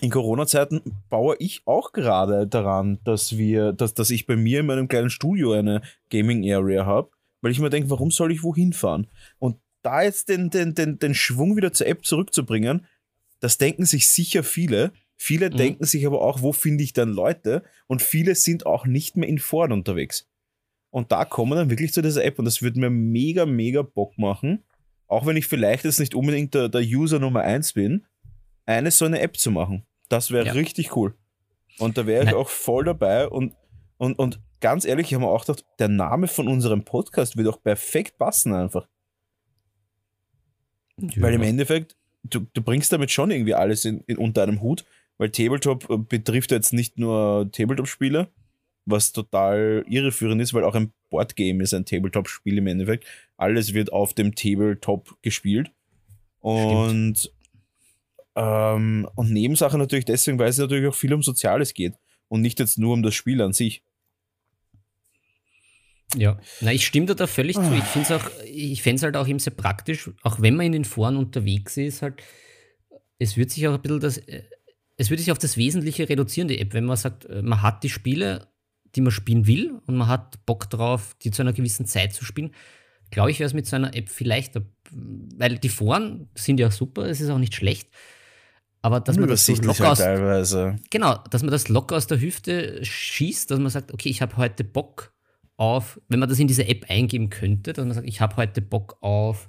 in 0.00 0.10
Corona-Zeiten 0.10 0.82
baue 1.08 1.36
ich 1.38 1.62
auch 1.66 1.92
gerade 1.92 2.46
daran, 2.46 2.98
dass 3.04 3.36
wir, 3.36 3.72
dass, 3.72 3.94
dass 3.94 4.10
ich 4.10 4.26
bei 4.26 4.36
mir 4.36 4.60
in 4.60 4.66
meinem 4.66 4.88
kleinen 4.88 5.10
Studio 5.10 5.52
eine 5.52 5.82
Gaming-Area 6.10 6.86
habe, 6.86 7.10
weil 7.46 7.52
ich 7.52 7.60
mir 7.60 7.70
denke, 7.70 7.90
warum 7.90 8.10
soll 8.10 8.32
ich 8.32 8.42
wohin 8.42 8.72
fahren? 8.72 9.06
Und 9.38 9.60
da 9.82 10.02
jetzt 10.02 10.28
den, 10.28 10.50
den, 10.50 10.74
den, 10.74 10.98
den 10.98 11.14
Schwung 11.14 11.56
wieder 11.56 11.72
zur 11.72 11.86
App 11.86 12.04
zurückzubringen, 12.04 12.86
das 13.38 13.56
denken 13.56 13.84
sich 13.84 14.08
sicher 14.08 14.42
viele. 14.42 14.90
Viele 15.14 15.48
mhm. 15.48 15.56
denken 15.56 15.84
sich 15.84 16.08
aber 16.08 16.22
auch, 16.22 16.42
wo 16.42 16.52
finde 16.52 16.82
ich 16.82 16.92
dann 16.92 17.10
Leute? 17.10 17.62
Und 17.86 18.02
viele 18.02 18.34
sind 18.34 18.66
auch 18.66 18.84
nicht 18.84 19.16
mehr 19.16 19.28
in 19.28 19.38
Foren 19.38 19.70
unterwegs. 19.70 20.28
Und 20.90 21.12
da 21.12 21.24
kommen 21.24 21.52
wir 21.52 21.54
dann 21.54 21.70
wirklich 21.70 21.92
zu 21.92 22.02
dieser 22.02 22.24
App 22.24 22.40
und 22.40 22.46
das 22.46 22.62
würde 22.62 22.80
mir 22.80 22.90
mega, 22.90 23.46
mega 23.46 23.82
Bock 23.82 24.18
machen, 24.18 24.64
auch 25.06 25.24
wenn 25.24 25.36
ich 25.36 25.46
vielleicht 25.46 25.84
jetzt 25.84 26.00
nicht 26.00 26.16
unbedingt 26.16 26.52
der, 26.52 26.68
der 26.68 26.80
User 26.80 27.20
Nummer 27.20 27.42
1 27.42 27.74
bin, 27.74 28.06
eine 28.64 28.90
so 28.90 29.04
eine 29.04 29.20
App 29.20 29.36
zu 29.36 29.52
machen. 29.52 29.86
Das 30.08 30.32
wäre 30.32 30.46
ja. 30.46 30.52
richtig 30.52 30.96
cool. 30.96 31.14
Und 31.78 31.96
da 31.96 32.08
wäre 32.08 32.24
ich 32.24 32.34
auch 32.34 32.48
voll 32.48 32.86
dabei 32.86 33.28
und, 33.28 33.54
und, 33.98 34.18
und 34.18 34.40
ganz 34.60 34.84
ehrlich, 34.84 35.06
ich 35.06 35.14
habe 35.14 35.24
mir 35.24 35.30
auch 35.30 35.44
gedacht, 35.44 35.64
der 35.78 35.88
Name 35.88 36.28
von 36.28 36.48
unserem 36.48 36.84
Podcast 36.84 37.36
wird 37.36 37.48
auch 37.48 37.62
perfekt 37.62 38.18
passen 38.18 38.54
einfach. 38.54 38.88
Ja. 40.98 41.22
Weil 41.22 41.34
im 41.34 41.42
Endeffekt, 41.42 41.96
du, 42.24 42.40
du 42.52 42.62
bringst 42.62 42.92
damit 42.92 43.10
schon 43.10 43.30
irgendwie 43.30 43.54
alles 43.54 43.84
in, 43.84 44.00
in 44.06 44.16
unter 44.18 44.42
einem 44.42 44.62
Hut, 44.62 44.84
weil 45.18 45.30
Tabletop 45.30 45.88
äh, 45.90 45.98
betrifft 45.98 46.50
jetzt 46.50 46.72
nicht 46.72 46.98
nur 46.98 47.50
Tabletop-Spiele, 47.52 48.28
was 48.84 49.12
total 49.12 49.84
irreführend 49.88 50.40
ist, 50.40 50.54
weil 50.54 50.64
auch 50.64 50.74
ein 50.74 50.92
Boardgame 51.10 51.62
ist 51.62 51.74
ein 51.74 51.84
Tabletop-Spiel 51.84 52.58
im 52.58 52.66
Endeffekt. 52.66 53.04
Alles 53.36 53.74
wird 53.74 53.92
auf 53.92 54.14
dem 54.14 54.34
Tabletop 54.34 55.16
gespielt. 55.22 55.70
Und 56.40 57.32
Ähm, 58.38 59.08
und 59.14 59.32
Nebensache 59.32 59.78
natürlich 59.78 60.04
deswegen, 60.04 60.38
weil 60.38 60.50
es 60.50 60.58
natürlich 60.58 60.86
auch 60.86 60.94
viel 60.94 61.14
um 61.14 61.22
Soziales 61.22 61.72
geht 61.72 61.94
und 62.28 62.42
nicht 62.42 62.60
jetzt 62.60 62.78
nur 62.78 62.92
um 62.92 63.02
das 63.02 63.14
Spiel 63.14 63.40
an 63.40 63.54
sich. 63.54 63.82
Ja, 66.14 66.38
na, 66.60 66.72
ich 66.72 66.86
stimme 66.86 67.06
dir 67.06 67.14
da 67.14 67.26
völlig 67.26 67.56
zu. 67.56 67.72
Ich 67.74 67.84
finde 67.84 68.06
es 68.06 68.12
auch, 68.12 68.30
ich 68.44 68.82
fände 68.82 68.96
es 68.96 69.02
halt 69.02 69.16
auch 69.16 69.26
eben 69.26 69.38
sehr 69.38 69.52
praktisch, 69.52 70.10
auch 70.22 70.40
wenn 70.40 70.54
man 70.54 70.66
in 70.66 70.72
den 70.72 70.84
Foren 70.84 71.16
unterwegs 71.16 71.76
ist, 71.76 72.02
halt, 72.02 72.22
es 73.18 73.36
wird 73.36 73.50
sich 73.50 73.66
auch 73.66 73.74
ein 73.74 73.82
bisschen 73.82 74.00
das, 74.00 74.18
äh, 74.18 74.44
es 74.96 75.10
würde 75.10 75.22
sich 75.22 75.32
auf 75.32 75.38
das 75.38 75.56
Wesentliche 75.56 76.08
reduzieren, 76.08 76.48
die 76.48 76.58
App, 76.58 76.74
wenn 76.74 76.84
man 76.84 76.96
sagt, 76.96 77.24
äh, 77.26 77.42
man 77.42 77.62
hat 77.62 77.82
die 77.82 77.90
Spiele, 77.90 78.48
die 78.94 79.00
man 79.00 79.10
spielen 79.10 79.46
will 79.46 79.78
und 79.86 79.96
man 79.96 80.08
hat 80.08 80.44
Bock 80.46 80.70
drauf, 80.70 81.16
die 81.22 81.30
zu 81.30 81.42
einer 81.42 81.52
gewissen 81.52 81.86
Zeit 81.86 82.14
zu 82.14 82.24
spielen, 82.24 82.54
glaube 83.10 83.30
ich, 83.30 83.38
wäre 83.38 83.46
es 83.46 83.54
mit 83.54 83.66
so 83.66 83.76
einer 83.76 83.94
App 83.94 84.08
vielleicht, 84.08 84.54
weil 84.90 85.58
die 85.58 85.68
Foren 85.68 86.28
sind 86.34 86.60
ja 86.60 86.70
super, 86.70 87.06
es 87.06 87.20
ist 87.20 87.30
auch 87.30 87.38
nicht 87.38 87.54
schlecht, 87.54 87.90
aber 88.80 89.00
dass 89.00 89.16
man 89.16 89.28
das 89.28 89.44
so 89.44 89.54
locker 89.54 89.92
aus, 89.92 89.98
teilweise. 89.98 90.76
genau, 90.90 91.16
dass 91.30 91.42
man 91.42 91.50
das 91.50 91.68
locker 91.68 91.96
aus 91.96 92.06
der 92.06 92.20
Hüfte 92.20 92.84
schießt, 92.84 93.50
dass 93.50 93.58
man 93.58 93.70
sagt, 93.70 93.92
okay, 93.92 94.08
ich 94.08 94.22
habe 94.22 94.36
heute 94.36 94.62
Bock 94.62 95.15
auf, 95.56 96.00
wenn 96.08 96.20
man 96.20 96.28
das 96.28 96.38
in 96.38 96.48
diese 96.48 96.68
App 96.68 96.86
eingeben 96.88 97.30
könnte, 97.30 97.72
dass 97.72 97.84
man 97.84 97.94
sagt, 97.94 98.06
ich 98.06 98.20
habe 98.20 98.36
heute 98.36 98.60
Bock 98.60 98.98
auf 99.00 99.48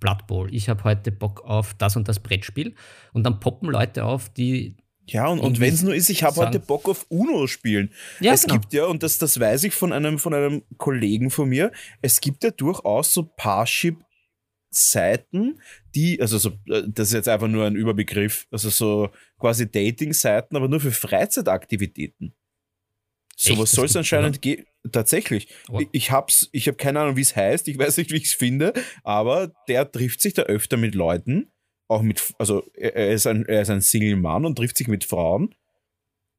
Blood 0.00 0.26
Bowl, 0.26 0.52
ich 0.52 0.68
habe 0.68 0.82
heute 0.84 1.12
Bock 1.12 1.42
auf 1.44 1.74
das 1.74 1.96
und 1.96 2.08
das 2.08 2.20
Brettspiel 2.20 2.74
und 3.12 3.24
dann 3.24 3.40
poppen 3.40 3.70
Leute 3.70 4.04
auf, 4.04 4.30
die 4.30 4.76
ja, 5.06 5.26
und, 5.26 5.40
und 5.40 5.58
wenn 5.58 5.74
es 5.74 5.82
nur 5.82 5.92
ist, 5.94 6.08
ich 6.10 6.22
habe 6.22 6.36
heute 6.36 6.60
Bock 6.60 6.88
auf 6.88 7.06
Uno 7.08 7.48
spielen. 7.48 7.92
Ja, 8.20 8.32
es 8.32 8.44
genau. 8.44 8.54
gibt 8.54 8.72
ja, 8.72 8.84
und 8.86 9.02
das, 9.02 9.18
das 9.18 9.40
weiß 9.40 9.64
ich 9.64 9.74
von 9.74 9.92
einem, 9.92 10.20
von 10.20 10.32
einem 10.32 10.62
Kollegen 10.78 11.30
von 11.30 11.48
mir, 11.48 11.72
es 12.02 12.20
gibt 12.20 12.44
ja 12.44 12.52
durchaus 12.52 13.12
so 13.12 13.24
Parship-Seiten, 13.24 15.60
die, 15.94 16.20
also 16.20 16.38
so, 16.38 16.50
äh, 16.68 16.84
das 16.86 17.08
ist 17.08 17.14
jetzt 17.14 17.28
einfach 17.28 17.48
nur 17.48 17.66
ein 17.66 17.74
Überbegriff, 17.74 18.46
also 18.52 18.70
so 18.70 19.10
quasi 19.38 19.68
Dating-Seiten, 19.70 20.54
aber 20.56 20.68
nur 20.68 20.78
für 20.78 20.92
Freizeitaktivitäten. 20.92 22.32
So 23.36 23.58
was 23.58 23.72
soll 23.72 23.86
es 23.86 23.96
anscheinend 23.96 24.40
geben. 24.40 24.66
Tatsächlich. 24.90 25.48
Oh. 25.70 25.80
Ich 25.92 26.10
hab's, 26.10 26.48
ich 26.52 26.66
habe 26.66 26.76
keine 26.76 27.00
Ahnung, 27.00 27.16
wie 27.16 27.20
es 27.20 27.36
heißt, 27.36 27.68
ich 27.68 27.78
weiß 27.78 27.98
nicht, 27.98 28.10
wie 28.10 28.16
ich 28.16 28.24
es 28.24 28.32
finde, 28.32 28.72
aber 29.04 29.52
der 29.68 29.90
trifft 29.90 30.20
sich 30.20 30.34
da 30.34 30.42
öfter 30.42 30.76
mit 30.76 30.94
Leuten, 30.94 31.52
auch 31.88 32.02
mit, 32.02 32.34
also 32.38 32.64
er 32.74 33.12
ist 33.12 33.26
ein, 33.26 33.46
er 33.46 33.62
ist 33.62 33.70
ein 33.70 33.80
Single-Mann 33.80 34.44
und 34.44 34.56
trifft 34.56 34.76
sich 34.76 34.88
mit 34.88 35.04
Frauen, 35.04 35.54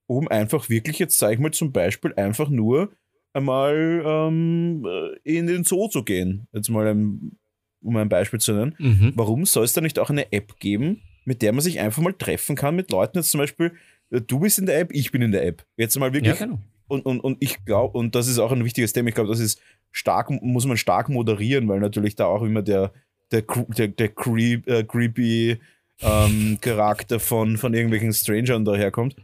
um 0.08 0.28
einfach 0.28 0.70
wirklich, 0.70 1.00
jetzt 1.00 1.18
sage 1.18 1.36
ich 1.36 1.39
mal 1.39 1.52
zum 1.52 1.72
Beispiel, 1.72 2.14
einfach 2.16 2.50
nur 2.50 2.91
einmal 3.32 4.04
ähm, 4.06 4.86
in 5.24 5.48
den 5.48 5.64
Zoo 5.64 5.88
zu 5.88 6.04
gehen. 6.04 6.48
Jetzt 6.52 6.70
mal 6.70 6.88
ein, 6.88 7.38
um 7.82 7.96
ein 7.96 8.10
Beispiel 8.10 8.39
zu 8.39 8.54
nennen. 8.54 8.76
Mhm. 8.78 9.14
Warum 9.16 9.46
soll 9.46 9.64
es 9.64 9.74
da 9.74 9.80
nicht 9.80 10.00
auch 10.00 10.10
eine 10.10 10.32
App 10.34 10.60
geben, 10.60 11.02
mit 11.24 11.41
der 11.41 11.54
man 11.54 11.62
sich 11.62 11.80
einfach 11.80 12.02
mal 12.02 12.14
treffen 12.14 12.58
kann 12.58 12.76
mit 12.76 12.91
Leuten? 12.91 13.18
Jetzt 13.18 13.32
zum 13.32 13.39
Beispiel, 13.39 13.72
äh, 14.12 14.20
du 14.20 14.39
bist 14.39 14.60
in 14.60 14.66
der 14.66 14.80
App, 14.80 14.91
ich 14.91 15.12
bin 15.12 15.22
in 15.22 15.32
der 15.32 15.46
App. 15.46 15.66
Jetzt 15.78 15.98
mal 15.98 16.14
wirklich 16.14 16.38
ja, 16.39 16.46
genau 16.46 16.60
und, 16.88 17.06
und, 17.06 17.20
und 17.20 17.38
ich 17.40 17.64
glaube, 17.66 17.98
und 17.98 18.16
das 18.16 18.28
ist 18.28 18.40
auch 18.40 18.52
ein 18.52 18.66
wichtiges 18.66 18.94
Thema, 18.94 19.10
ich 19.10 19.16
glaube, 19.16 19.30
das 19.30 19.40
ist 19.40 19.60
stark, 19.92 20.30
muss 20.30 20.66
man 20.66 20.78
stark 20.78 21.10
moderieren, 21.10 21.68
weil 21.68 21.80
natürlich 21.80 22.16
da 22.16 22.26
auch 22.26 22.44
immer 22.44 22.62
der, 22.62 22.92
der, 23.32 23.44
der, 23.44 23.88
der 23.88 24.10
creep, 24.10 24.68
äh, 24.68 24.84
creepy 24.84 25.60
ähm, 26.02 26.58
Charakter 26.62 27.20
von, 27.20 27.58
von 27.58 27.74
irgendwelchen 27.74 28.14
Strangern 28.14 28.66
daherkommt. 28.66 29.16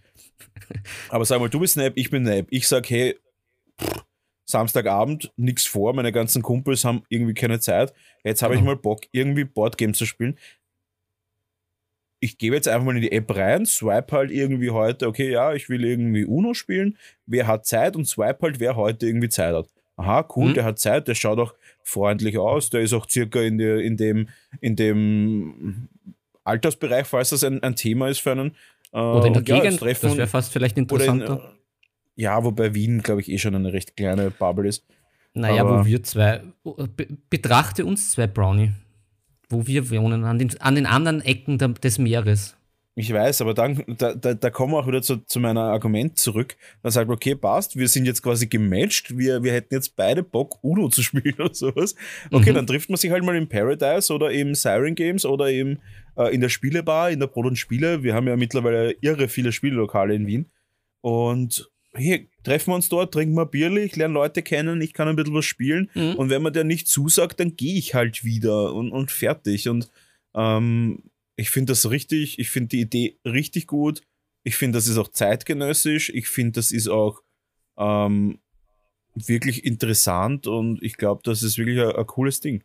Aber 1.09 1.25
sag 1.25 1.39
mal, 1.39 1.49
du 1.49 1.59
bist 1.59 1.77
App, 1.77 1.93
ich 1.95 2.09
bin 2.09 2.27
App. 2.27 2.47
Ich 2.49 2.67
sag, 2.67 2.89
hey, 2.89 3.17
pff, 3.81 4.03
Samstagabend, 4.45 5.31
nichts 5.37 5.67
vor, 5.67 5.93
meine 5.93 6.11
ganzen 6.11 6.41
Kumpels 6.41 6.83
haben 6.83 7.03
irgendwie 7.09 7.35
keine 7.35 7.59
Zeit. 7.59 7.93
Jetzt 8.23 8.41
habe 8.41 8.55
ich 8.55 8.61
genau. 8.61 8.71
mal 8.71 8.77
Bock, 8.77 9.01
irgendwie 9.11 9.43
Boardgame 9.43 9.93
zu 9.93 10.05
spielen 10.05 10.37
ich 12.19 12.37
gebe 12.37 12.55
jetzt 12.55 12.67
einfach 12.67 12.85
mal 12.85 12.95
in 12.95 13.01
die 13.01 13.11
App 13.11 13.35
rein, 13.35 13.65
swipe 13.65 14.15
halt 14.15 14.31
irgendwie 14.31 14.71
heute, 14.71 15.07
okay, 15.07 15.31
ja, 15.31 15.53
ich 15.53 15.69
will 15.69 15.85
irgendwie 15.85 16.25
Uno 16.25 16.53
spielen, 16.53 16.97
wer 17.25 17.47
hat 17.47 17.65
Zeit 17.65 17.95
und 17.95 18.05
swipe 18.05 18.39
halt, 18.41 18.59
wer 18.59 18.75
heute 18.75 19.07
irgendwie 19.07 19.29
Zeit 19.29 19.53
hat. 19.55 19.67
Aha, 19.95 20.27
cool, 20.35 20.49
mhm. 20.49 20.53
der 20.53 20.63
hat 20.63 20.79
Zeit, 20.79 21.07
der 21.07 21.15
schaut 21.15 21.39
auch 21.39 21.53
freundlich 21.83 22.37
aus, 22.37 22.69
der 22.69 22.81
ist 22.81 22.93
auch 22.93 23.09
circa 23.09 23.41
in, 23.41 23.57
der, 23.57 23.79
in, 23.79 23.97
dem, 23.97 24.29
in 24.61 24.75
dem 24.75 25.89
Altersbereich, 26.43 27.05
falls 27.05 27.29
das 27.29 27.43
ein, 27.43 27.61
ein 27.63 27.75
Thema 27.75 28.09
ist 28.09 28.19
für 28.19 28.31
einen. 28.31 28.55
Äh, 28.93 28.99
oder 28.99 29.27
in 29.27 29.33
der 29.33 29.43
ja, 29.43 29.59
Gegend, 29.59 29.81
das 29.81 30.17
wäre 30.17 30.27
fast 30.27 30.51
vielleicht 30.51 30.77
interessanter. 30.77 31.51
In, 32.15 32.23
ja, 32.23 32.43
wobei 32.43 32.73
Wien, 32.73 33.01
glaube 33.01 33.21
ich, 33.21 33.29
eh 33.29 33.37
schon 33.37 33.55
eine 33.55 33.71
recht 33.71 33.95
kleine 33.95 34.29
Bubble 34.31 34.67
ist. 34.67 34.85
Naja, 35.33 35.61
Aber 35.61 35.81
wo 35.81 35.85
wir 35.85 36.03
zwei, 36.03 36.41
betrachte 37.29 37.85
uns 37.85 38.11
zwei 38.11 38.27
Brownie 38.27 38.71
wo 39.49 39.67
wir 39.67 39.89
wohnen, 39.89 40.23
an 40.23 40.39
den, 40.39 40.59
an 40.61 40.75
den 40.75 40.85
anderen 40.85 41.21
Ecken 41.21 41.57
des 41.57 41.97
Meeres. 41.97 42.55
Ich 42.95 43.13
weiß, 43.13 43.41
aber 43.41 43.53
dann, 43.53 43.81
da, 43.87 44.13
da, 44.13 44.33
da 44.33 44.49
kommen 44.49 44.73
wir 44.73 44.79
auch 44.79 44.87
wieder 44.87 45.01
zu, 45.01 45.17
zu 45.25 45.39
meinem 45.39 45.59
Argument 45.59 46.17
zurück. 46.17 46.57
Dann 46.83 46.91
sagt 46.91 47.07
man, 47.07 47.15
okay, 47.15 47.33
passt, 47.33 47.77
wir 47.77 47.87
sind 47.87 48.05
jetzt 48.05 48.21
quasi 48.21 48.47
gematcht, 48.47 49.17
wir, 49.17 49.41
wir 49.41 49.53
hätten 49.53 49.73
jetzt 49.73 49.95
beide 49.95 50.21
Bock, 50.21 50.59
Uno 50.61 50.89
zu 50.89 51.01
spielen 51.03 51.35
oder 51.39 51.53
sowas. 51.53 51.95
Okay, 52.29 52.51
mhm. 52.51 52.55
dann 52.55 52.67
trifft 52.67 52.89
man 52.89 52.97
sich 52.97 53.09
halt 53.09 53.23
mal 53.23 53.37
im 53.37 53.47
Paradise 53.47 54.13
oder 54.13 54.31
im 54.31 54.53
Siren 54.53 54.95
Games 54.95 55.25
oder 55.25 55.49
im, 55.49 55.77
äh, 56.17 56.33
in 56.33 56.41
der 56.41 56.49
Spielebar, 56.49 57.09
in 57.09 57.21
der 57.21 57.27
Brot 57.27 57.45
und 57.45 57.57
Spiele. 57.57 58.03
Wir 58.03 58.15
haben 58.15 58.27
ja 58.27 58.35
mittlerweile 58.35 58.91
irre 58.99 59.29
viele 59.29 59.53
Spiellokale 59.53 60.13
in 60.13 60.27
Wien. 60.27 60.51
Und 60.99 61.71
hier 61.99 62.25
treffen 62.43 62.71
wir 62.71 62.75
uns 62.75 62.89
dort, 62.89 63.13
trinken 63.13 63.35
wir 63.35 63.45
Bierli, 63.45 63.81
ich 63.81 63.95
lerne 63.95 64.13
Leute 64.13 64.41
kennen, 64.41 64.81
ich 64.81 64.93
kann 64.93 65.07
ein 65.07 65.15
bisschen 65.15 65.33
was 65.33 65.45
spielen. 65.45 65.89
Mhm. 65.93 66.15
Und 66.15 66.29
wenn 66.29 66.41
man 66.41 66.53
der 66.53 66.63
nicht 66.63 66.87
zusagt, 66.87 67.39
dann 67.39 67.55
gehe 67.55 67.75
ich 67.75 67.93
halt 67.93 68.23
wieder 68.23 68.73
und, 68.73 68.91
und 68.91 69.11
fertig. 69.11 69.69
Und 69.69 69.89
ähm, 70.33 71.03
ich 71.35 71.49
finde 71.49 71.71
das 71.71 71.89
richtig, 71.89 72.39
ich 72.39 72.49
finde 72.49 72.69
die 72.69 72.81
Idee 72.81 73.19
richtig 73.25 73.67
gut. 73.67 74.01
Ich 74.43 74.55
finde, 74.55 74.77
das 74.77 74.87
ist 74.87 74.97
auch 74.97 75.09
zeitgenössisch. 75.09 76.09
Ich 76.09 76.27
finde, 76.27 76.53
das 76.53 76.71
ist 76.71 76.87
auch 76.87 77.21
ähm, 77.77 78.39
wirklich 79.15 79.65
interessant 79.65 80.47
und 80.47 80.81
ich 80.83 80.97
glaube, 80.97 81.21
das 81.23 81.43
ist 81.43 81.57
wirklich 81.57 81.79
ein, 81.79 81.95
ein 81.95 82.05
cooles 82.07 82.39
Ding. 82.39 82.63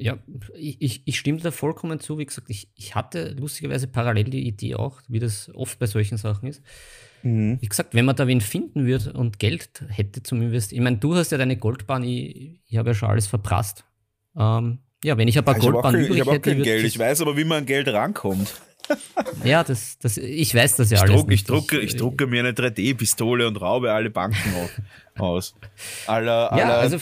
Ja, 0.00 0.18
ich, 0.54 1.02
ich 1.04 1.18
stimme 1.18 1.40
da 1.40 1.50
vollkommen 1.50 1.98
zu. 1.98 2.18
Wie 2.18 2.26
gesagt, 2.26 2.48
ich, 2.50 2.68
ich 2.76 2.94
hatte 2.94 3.30
lustigerweise 3.32 3.88
parallel 3.88 4.30
die 4.30 4.46
Idee 4.46 4.76
auch, 4.76 5.02
wie 5.08 5.18
das 5.18 5.52
oft 5.54 5.80
bei 5.80 5.86
solchen 5.86 6.18
Sachen 6.18 6.48
ist. 6.48 6.62
Mhm. 7.22 7.58
Wie 7.60 7.68
gesagt, 7.68 7.94
wenn 7.94 8.04
man 8.04 8.16
da 8.16 8.26
wen 8.26 8.40
finden 8.40 8.86
würde 8.86 9.12
und 9.12 9.38
Geld 9.38 9.84
hätte 9.88 10.22
zum 10.22 10.42
Investieren. 10.42 10.80
Ich 10.80 10.84
meine, 10.84 10.98
du 10.98 11.14
hast 11.14 11.32
ja 11.32 11.38
deine 11.38 11.56
Goldbahn, 11.56 12.04
ich, 12.04 12.60
ich 12.66 12.76
habe 12.76 12.90
ja 12.90 12.94
schon 12.94 13.08
alles 13.10 13.26
verprasst. 13.26 13.84
Ähm, 14.36 14.78
ja, 15.04 15.16
wenn 15.16 15.28
ich 15.28 15.38
ein 15.38 15.44
paar 15.44 15.54
ja, 15.54 15.60
Goldbahnen 15.60 16.00
übrig 16.02 16.16
ich 16.16 16.20
habe 16.26 16.38
auch 16.38 16.42
kein 16.42 16.62
Geld. 16.62 16.84
Ich 16.84 16.98
weiß 16.98 17.20
aber, 17.20 17.36
wie 17.36 17.44
man 17.44 17.58
an 17.58 17.66
Geld 17.66 17.88
rankommt. 17.88 18.54
ja, 19.44 19.64
das, 19.64 19.98
das, 19.98 20.16
ich 20.16 20.54
weiß 20.54 20.76
das 20.76 20.90
ja 20.90 20.96
ich 20.96 21.02
alles. 21.02 21.16
Druck, 21.16 21.32
ich, 21.32 21.44
drucke, 21.44 21.78
ich 21.78 21.96
drucke 21.96 22.26
mir 22.26 22.40
eine 22.40 22.52
3D-Pistole 22.52 23.46
und 23.46 23.60
raube 23.60 23.92
alle 23.92 24.10
Banken 24.10 24.54
aus. 25.18 25.54
Aller, 26.06 26.50
ja, 26.56 26.64
aller 26.64 26.78
also, 26.78 26.98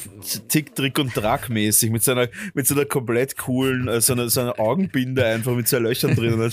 Tick, 0.48 0.74
Trick 0.74 0.98
und 0.98 1.14
Track 1.14 1.48
mäßig 1.48 1.90
mit 1.90 2.02
seiner, 2.02 2.28
mit 2.54 2.66
so 2.66 2.74
komplett 2.84 3.36
coolen, 3.36 3.88
äh, 3.88 4.00
so 4.00 4.14
einer, 4.14 4.28
so 4.28 4.40
einer 4.40 4.58
Augenbinde 4.58 5.24
einfach 5.24 5.54
mit 5.54 5.68
zwei 5.68 5.78
Löchern 5.78 6.14
drin. 6.14 6.36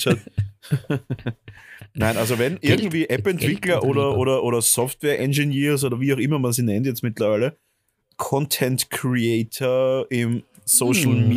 Nein, 1.96 2.18
also 2.18 2.40
wenn 2.40 2.58
irgendwie 2.62 3.08
App-Entwickler 3.08 3.84
oder, 3.84 4.18
oder, 4.18 4.44
oder 4.44 4.62
Software-Engineers 4.62 5.84
oder 5.84 6.00
wie 6.00 6.14
auch 6.14 6.18
immer 6.18 6.40
man 6.40 6.52
sie 6.52 6.64
nennt 6.64 6.88
jetzt 6.88 7.04
mittlerweile, 7.04 7.58
Content 8.18 8.90
Creator 8.90 10.08
im 10.10 10.44
Social 10.66 11.14
hm. 11.14 11.30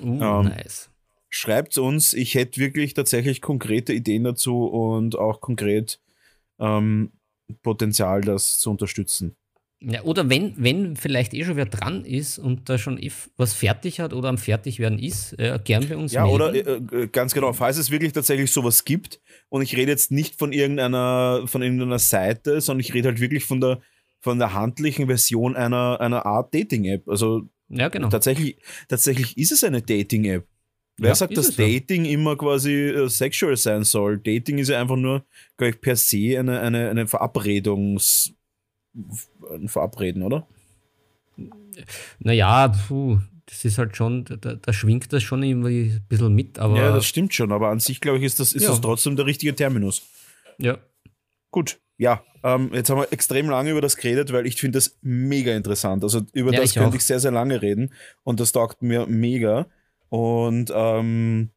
Uh, 0.00 0.06
ähm, 0.06 0.44
nice. 0.44 0.90
Schreibt 1.28 1.76
uns, 1.78 2.14
ich 2.14 2.34
hätte 2.34 2.60
wirklich 2.60 2.94
tatsächlich 2.94 3.42
konkrete 3.42 3.92
Ideen 3.92 4.24
dazu 4.24 4.66
und 4.66 5.18
auch 5.18 5.40
konkret 5.40 6.00
ähm, 6.58 7.12
Potenzial, 7.62 8.20
das 8.20 8.58
zu 8.58 8.70
unterstützen. 8.70 9.36
Ja, 9.80 10.02
oder 10.04 10.30
wenn, 10.30 10.54
wenn 10.56 10.96
vielleicht 10.96 11.34
eh 11.34 11.44
schon 11.44 11.56
wer 11.56 11.66
dran 11.66 12.04
ist 12.04 12.38
und 12.38 12.68
da 12.68 12.78
schon 12.78 12.98
was 13.36 13.52
fertig 13.52 14.00
hat 14.00 14.14
oder 14.14 14.30
am 14.30 14.38
Fertigwerden 14.38 14.98
ist, 14.98 15.38
äh, 15.38 15.58
gern 15.62 15.86
bei 15.86 15.96
uns 15.96 16.12
Ja, 16.12 16.22
melden. 16.24 16.34
oder 16.34 16.54
äh, 16.54 17.02
äh, 17.02 17.06
ganz 17.08 17.34
genau, 17.34 17.52
falls 17.52 17.76
es 17.76 17.90
wirklich 17.90 18.12
tatsächlich 18.14 18.50
sowas 18.50 18.86
gibt 18.86 19.20
und 19.50 19.60
ich 19.60 19.76
rede 19.76 19.90
jetzt 19.90 20.10
nicht 20.10 20.38
von 20.38 20.52
irgendeiner, 20.52 21.42
von 21.46 21.60
irgendeiner 21.60 21.98
Seite, 21.98 22.60
sondern 22.62 22.80
ich 22.80 22.94
rede 22.94 23.08
halt 23.08 23.20
wirklich 23.20 23.44
von 23.44 23.60
der, 23.60 23.80
von 24.20 24.38
der 24.38 24.54
handlichen 24.54 25.08
Version 25.08 25.54
einer, 25.56 26.00
einer 26.00 26.24
Art 26.24 26.54
Dating-App. 26.54 27.06
Also 27.06 27.42
ja, 27.68 27.88
genau. 27.90 28.08
tatsächlich, 28.08 28.56
tatsächlich 28.88 29.36
ist 29.36 29.52
es 29.52 29.62
eine 29.62 29.82
Dating-App. 29.82 30.46
Wer 30.96 31.08
ja, 31.10 31.14
sagt, 31.14 31.36
dass 31.36 31.54
Dating 31.54 32.06
so. 32.06 32.10
immer 32.10 32.36
quasi 32.36 32.72
äh, 32.72 33.10
sexual 33.10 33.58
sein 33.58 33.84
soll? 33.84 34.16
Dating 34.16 34.56
ist 34.56 34.70
ja 34.70 34.80
einfach 34.80 34.96
nur, 34.96 35.26
glaube 35.58 35.74
ich, 35.74 35.80
per 35.82 35.96
se 35.96 36.38
eine, 36.38 36.60
eine, 36.60 36.88
eine 36.88 37.04
Verabredungs- 37.04 38.32
Verabreden, 39.66 40.22
oder? 40.22 40.46
Naja, 42.18 42.68
puh, 42.68 43.18
das 43.46 43.64
ist 43.64 43.78
halt 43.78 43.96
schon, 43.96 44.24
da, 44.24 44.54
da, 44.54 44.72
schwingt 44.72 45.12
das 45.12 45.22
schon 45.22 45.42
irgendwie 45.42 45.92
ein 45.92 46.06
bisschen 46.08 46.34
mit. 46.34 46.58
Aber 46.58 46.76
ja, 46.76 46.92
das 46.92 47.06
stimmt 47.06 47.34
schon, 47.34 47.52
aber 47.52 47.68
an 47.68 47.80
sich, 47.80 48.00
glaube 48.00 48.18
ich, 48.18 48.24
ist 48.24 48.40
das, 48.40 48.52
ist 48.52 48.62
ja. 48.62 48.70
das 48.70 48.80
trotzdem 48.80 49.16
der 49.16 49.26
richtige 49.26 49.54
Terminus. 49.54 50.02
Ja. 50.58 50.78
Gut, 51.50 51.78
ja, 51.98 52.22
ähm, 52.42 52.70
jetzt 52.72 52.90
haben 52.90 53.00
wir 53.00 53.12
extrem 53.12 53.48
lange 53.48 53.70
über 53.70 53.80
das 53.80 53.96
geredet, 53.96 54.32
weil 54.32 54.46
ich 54.46 54.60
finde 54.60 54.78
das 54.78 54.98
mega 55.02 55.54
interessant. 55.54 56.02
Also 56.02 56.22
über 56.32 56.52
ja, 56.52 56.60
das 56.60 56.70
ich 56.70 56.76
könnte 56.76 56.90
auch. 56.90 56.94
ich 56.94 57.04
sehr, 57.04 57.20
sehr 57.20 57.30
lange 57.30 57.62
reden 57.62 57.92
und 58.24 58.40
das 58.40 58.52
taugt 58.52 58.82
mir 58.82 59.06
mega. 59.06 59.66
Und 60.08 60.72
ähm, 60.74 61.50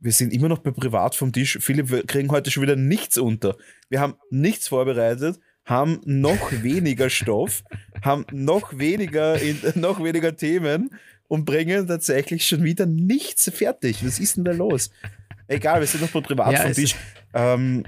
wir 0.00 0.12
sind 0.12 0.32
immer 0.32 0.48
noch 0.48 0.58
bei 0.58 0.70
Privat 0.70 1.14
vom 1.14 1.32
Tisch. 1.32 1.58
Philipp, 1.60 1.90
wir 1.90 2.04
kriegen 2.04 2.30
heute 2.30 2.50
schon 2.50 2.62
wieder 2.62 2.76
nichts 2.76 3.18
unter. 3.18 3.56
Wir 3.88 4.00
haben 4.00 4.14
nichts 4.30 4.68
vorbereitet, 4.68 5.38
haben 5.64 6.00
noch 6.04 6.50
weniger 6.62 7.08
Stoff, 7.10 7.64
haben 8.02 8.26
noch 8.32 8.78
weniger, 8.78 9.40
in, 9.40 9.58
noch 9.74 10.02
weniger 10.02 10.36
Themen 10.36 10.90
und 11.28 11.44
bringen 11.44 11.86
tatsächlich 11.86 12.46
schon 12.46 12.62
wieder 12.64 12.86
nichts 12.86 13.50
fertig. 13.54 14.04
Was 14.04 14.18
ist 14.18 14.36
denn 14.36 14.44
da 14.44 14.52
los? 14.52 14.90
Egal, 15.46 15.80
wir 15.80 15.86
sind 15.86 16.02
noch 16.02 16.10
bei 16.10 16.20
Privat 16.20 16.52
ja, 16.52 16.60
vom 16.62 16.72
Tisch. 16.72 16.94
Ähm, 17.34 17.84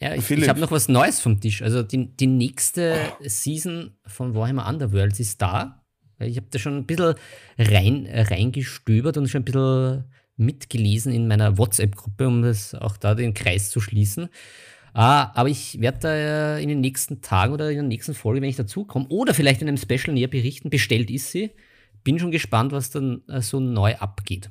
ja, 0.00 0.14
ich, 0.14 0.30
ich 0.30 0.48
habe 0.48 0.60
noch 0.60 0.70
was 0.70 0.88
Neues 0.88 1.20
vom 1.20 1.40
Tisch. 1.40 1.62
Also 1.62 1.82
die, 1.82 2.06
die 2.16 2.26
nächste 2.26 2.96
Season 3.20 3.92
von 4.06 4.34
Warhammer 4.34 4.66
Underworlds 4.66 5.20
ist 5.20 5.42
da. 5.42 5.82
Ich 6.18 6.36
habe 6.36 6.46
da 6.50 6.58
schon 6.58 6.76
ein 6.76 6.86
bisschen 6.86 7.14
rein, 7.58 8.08
reingestöbert 8.10 9.16
und 9.16 9.28
schon 9.28 9.42
ein 9.42 9.44
bisschen 9.44 10.04
mitgelesen 10.36 11.12
in 11.12 11.28
meiner 11.28 11.58
WhatsApp-Gruppe, 11.58 12.26
um 12.26 12.42
das 12.42 12.74
auch 12.74 12.96
da 12.96 13.14
den 13.14 13.34
Kreis 13.34 13.70
zu 13.70 13.80
schließen. 13.80 14.28
Ah, 14.92 15.30
aber 15.34 15.48
ich 15.48 15.80
werde 15.80 15.98
da 16.00 16.58
in 16.58 16.68
den 16.68 16.80
nächsten 16.80 17.20
Tagen 17.22 17.52
oder 17.52 17.70
in 17.70 17.76
der 17.76 17.84
nächsten 17.84 18.14
Folge, 18.14 18.42
wenn 18.42 18.48
ich 18.48 18.56
dazu 18.56 18.84
komme, 18.84 19.06
oder 19.08 19.34
vielleicht 19.34 19.62
in 19.62 19.68
einem 19.68 19.76
Special 19.76 20.12
näher 20.14 20.28
berichten, 20.28 20.70
bestellt 20.70 21.10
ist 21.10 21.30
sie. 21.30 21.50
Bin 22.02 22.18
schon 22.18 22.30
gespannt, 22.30 22.72
was 22.72 22.90
dann 22.90 23.22
äh, 23.28 23.40
so 23.40 23.60
neu 23.60 23.94
abgeht. 23.96 24.50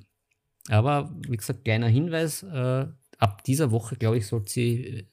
Aber 0.69 1.13
wie 1.27 1.37
gesagt, 1.37 1.65
kleiner 1.65 1.87
Hinweis, 1.87 2.43
äh, 2.43 2.85
ab 3.17 3.43
dieser 3.43 3.71
Woche, 3.71 3.95
glaube 3.95 4.17
ich, 4.17 4.27
sollte 4.27 4.51
sie 4.51 4.83
äh, 4.85 5.05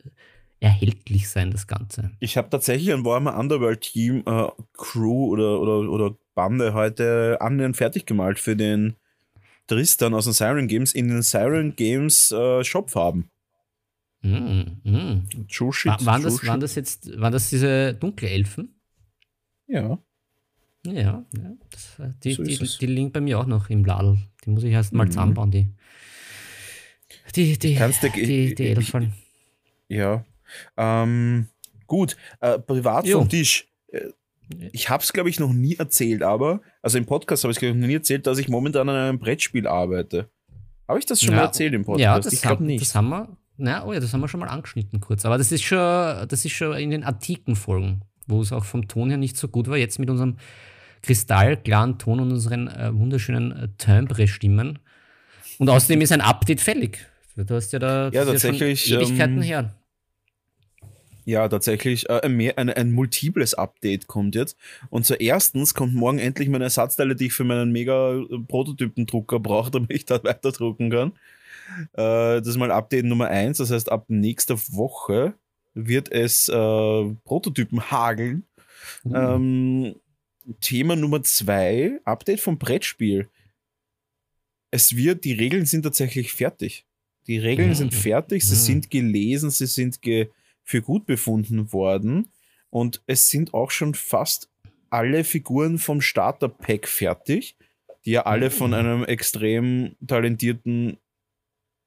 erhältlich 0.60 1.28
sein, 1.28 1.50
das 1.50 1.66
Ganze. 1.66 2.12
Ich 2.20 2.36
habe 2.36 2.50
tatsächlich 2.50 2.92
ein 2.92 3.04
Warhammer 3.04 3.38
Underworld 3.38 3.80
Team 3.80 4.22
äh, 4.26 4.48
Crew 4.74 5.32
oder, 5.32 5.60
oder, 5.60 5.90
oder 5.90 6.16
Bande 6.34 6.74
heute 6.74 7.38
annähernd 7.40 7.76
fertig 7.76 8.06
gemalt 8.06 8.38
für 8.38 8.56
den 8.56 8.96
Tristan 9.66 10.14
aus 10.14 10.24
den 10.24 10.32
Siren 10.32 10.68
Games 10.68 10.92
in 10.92 11.08
den 11.08 11.22
Siren 11.22 11.74
Games 11.74 12.30
äh, 12.30 12.62
Shopfarben. 12.62 13.30
Mm, 14.22 14.80
mm. 14.84 15.28
War, 15.84 16.06
waren, 16.06 16.22
das, 16.22 16.46
waren 16.46 16.60
das 16.60 16.74
jetzt, 16.74 17.20
waren 17.20 17.32
das 17.32 17.50
diese 17.50 17.94
Dunkelelfen? 17.94 18.74
Ja. 19.66 19.98
Ja, 20.84 20.92
ja 20.92 21.24
das, 21.70 21.96
die, 22.22 22.32
so 22.32 22.42
die, 22.42 22.58
die, 22.58 22.78
die, 22.80 22.86
liegen 22.86 23.12
bei 23.12 23.20
mir 23.20 23.38
auch 23.38 23.46
noch 23.46 23.70
im 23.70 23.84
Ladel. 23.84 24.18
Die 24.44 24.50
muss 24.50 24.64
ich 24.64 24.72
erst 24.72 24.92
mal 24.92 25.06
mhm. 25.06 25.10
zusammenbauen, 25.10 25.50
die. 25.50 25.68
Die, 27.34 27.58
die, 27.58 27.74
Kannst 27.74 28.02
du, 28.02 28.10
die, 28.10 28.54
die 28.54 28.64
Edelfallen. 28.64 29.12
Ja. 29.88 30.24
Ähm, 30.76 31.48
gut, 31.86 32.16
äh, 32.40 32.58
privat 32.58 33.06
jo. 33.06 33.18
vom 33.18 33.28
Tisch. 33.28 33.68
Äh, 33.88 34.10
ich 34.72 34.88
habe 34.90 35.02
es, 35.02 35.12
glaube 35.12 35.28
ich, 35.28 35.40
noch 35.40 35.52
nie 35.52 35.74
erzählt, 35.76 36.22
aber, 36.22 36.60
also 36.82 36.98
im 36.98 37.06
Podcast 37.06 37.44
habe 37.44 37.52
ich 37.52 37.60
es, 37.60 37.74
noch 37.74 37.86
nie 37.86 37.94
erzählt, 37.94 38.26
dass 38.26 38.38
ich 38.38 38.48
momentan 38.48 38.88
an 38.88 38.94
einem 38.96 39.18
Brettspiel 39.18 39.66
arbeite. 39.66 40.30
Habe 40.86 41.00
ich 41.00 41.06
das 41.06 41.20
schon 41.20 41.30
ja, 41.30 41.36
mal 41.36 41.46
erzählt 41.46 41.74
im 41.74 41.84
Podcast? 41.84 42.02
Ja, 42.02 42.18
das 42.18 42.32
ich 42.32 42.42
glaube 42.42 42.62
nicht. 42.62 42.80
Das 42.80 42.94
haben 42.94 43.08
wir, 43.08 43.36
na, 43.58 43.84
oh 43.84 43.92
ja, 43.92 44.00
das 44.00 44.12
haben 44.12 44.20
wir 44.20 44.28
schon 44.28 44.40
mal 44.40 44.48
angeschnitten 44.48 45.00
kurz. 45.00 45.24
Aber 45.24 45.38
das 45.38 45.52
ist 45.52 45.64
schon, 45.64 45.78
das 45.78 46.44
ist 46.44 46.52
schon 46.52 46.76
in 46.76 46.90
den 46.90 47.04
antiken 47.04 47.56
Folgen, 47.56 48.02
wo 48.26 48.40
es 48.40 48.52
auch 48.52 48.64
vom 48.64 48.88
Ton 48.88 49.08
her 49.08 49.18
nicht 49.18 49.36
so 49.36 49.48
gut 49.48 49.68
war. 49.68 49.76
Jetzt 49.76 49.98
mit 49.98 50.10
unserem 50.10 50.36
kristallklaren 51.02 51.98
Ton 51.98 52.20
und 52.20 52.32
unseren 52.32 52.68
äh, 52.68 52.90
wunderschönen 52.92 53.52
äh, 53.52 53.68
Timbre-Stimmen. 53.78 54.78
Und 55.58 55.70
außerdem 55.70 56.00
ist 56.00 56.12
ein 56.12 56.20
Update 56.20 56.60
fällig. 56.60 57.06
Du 57.36 57.54
hast 57.54 57.72
ja 57.72 57.78
da 57.78 58.08
ja, 58.08 58.24
tatsächlich, 58.24 58.86
ja 58.86 59.00
Ewigkeiten 59.00 59.36
ähm, 59.36 59.42
her. 59.42 59.74
Ja, 61.24 61.48
tatsächlich. 61.48 62.08
Äh, 62.08 62.20
ein, 62.22 62.40
ein, 62.56 62.70
ein, 62.70 62.92
multiples 62.92 63.54
Update 63.54 64.06
kommt 64.06 64.34
jetzt. 64.34 64.56
Und 64.90 65.06
zwar 65.06 65.20
erstens 65.20 65.74
kommt 65.74 65.94
morgen 65.94 66.18
endlich 66.18 66.48
meine 66.48 66.64
Ersatzteile, 66.64 67.16
die 67.16 67.26
ich 67.26 67.32
für 67.32 67.44
meinen 67.44 67.72
mega 67.72 68.22
Prototypendrucker 68.48 69.40
brauche, 69.40 69.70
damit 69.72 69.90
ich 69.92 70.04
da 70.06 70.22
weiter 70.22 70.52
drucken 70.52 70.90
kann. 70.90 71.12
Äh, 71.92 72.40
das 72.40 72.48
ist 72.48 72.56
mal 72.56 72.70
Update 72.70 73.04
Nummer 73.04 73.28
eins. 73.28 73.58
Das 73.58 73.70
heißt, 73.70 73.90
ab 73.90 74.06
nächster 74.08 74.56
Woche 74.72 75.34
wird 75.74 76.10
es 76.10 76.48
äh, 76.48 77.14
Prototypen 77.24 77.90
hageln. 77.90 78.44
Mhm. 79.04 79.14
Ähm, 79.14 79.94
Thema 80.60 80.96
Nummer 80.96 81.22
zwei, 81.22 81.98
Update 82.04 82.40
vom 82.40 82.58
Brettspiel. 82.58 83.28
Es 84.70 84.96
wird, 84.96 85.24
die 85.24 85.32
Regeln 85.32 85.66
sind 85.66 85.82
tatsächlich 85.82 86.32
fertig. 86.32 86.86
Die 87.26 87.38
Regeln 87.38 87.70
mhm. 87.70 87.74
sind 87.74 87.94
fertig, 87.94 88.44
sie 88.44 88.54
mhm. 88.54 88.60
sind 88.60 88.90
gelesen, 88.90 89.50
sie 89.50 89.66
sind 89.66 90.02
ge 90.02 90.28
für 90.62 90.82
gut 90.82 91.06
befunden 91.06 91.72
worden. 91.72 92.28
Und 92.70 93.02
es 93.06 93.28
sind 93.28 93.54
auch 93.54 93.70
schon 93.70 93.94
fast 93.94 94.50
alle 94.90 95.24
Figuren 95.24 95.78
vom 95.78 96.00
Starter-Pack 96.00 96.88
fertig, 96.88 97.56
die 98.04 98.12
ja 98.12 98.26
alle 98.26 98.50
von 98.50 98.70
mhm. 98.70 98.74
einem 98.74 99.04
extrem 99.04 99.96
talentierten 100.04 100.98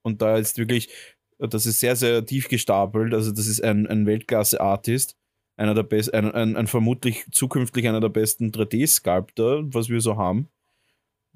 und 0.09 0.21
da 0.21 0.37
ist 0.37 0.57
wirklich, 0.57 0.89
das 1.37 1.65
ist 1.65 1.79
sehr, 1.79 1.95
sehr 1.95 2.25
tief 2.25 2.49
gestapelt. 2.49 3.13
Also, 3.13 3.31
das 3.31 3.47
ist 3.47 3.63
ein, 3.63 3.87
ein 3.87 4.05
Weltklasse-Artist, 4.05 5.15
einer 5.57 5.73
der 5.73 5.83
besten, 5.83 6.15
ein, 6.15 6.31
ein, 6.31 6.55
ein, 6.57 6.67
vermutlich 6.67 7.25
zukünftig 7.31 7.87
einer 7.87 8.01
der 8.01 8.09
besten 8.09 8.51
3D-Sculptor, 8.51 9.73
was 9.73 9.89
wir 9.89 10.01
so 10.01 10.17
haben. 10.17 10.49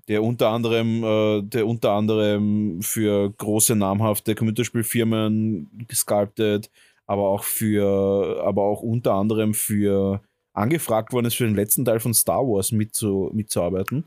Der 0.10 0.22
unter 0.22 0.50
anderem, 0.50 1.04
äh, 1.04 1.42
der 1.44 1.66
unter 1.66 1.92
anderem 1.92 2.82
für 2.82 3.32
große 3.32 3.76
namhafte 3.76 4.36
Computerspielfirmen 4.36 5.86
gesculptet, 5.88 6.70
aber 7.06 7.30
auch 7.30 7.44
für, 7.44 8.44
aber 8.44 8.64
auch 8.64 8.82
unter 8.82 9.14
anderem 9.14 9.54
für 9.54 10.22
angefragt 10.54 11.12
worden 11.14 11.26
ist, 11.26 11.36
für 11.36 11.46
den 11.46 11.56
letzten 11.56 11.86
Teil 11.86 12.00
von 12.00 12.14
Star 12.14 12.42
Wars 12.42 12.72
mitzu, 12.72 13.30
mitzuarbeiten. 13.34 14.06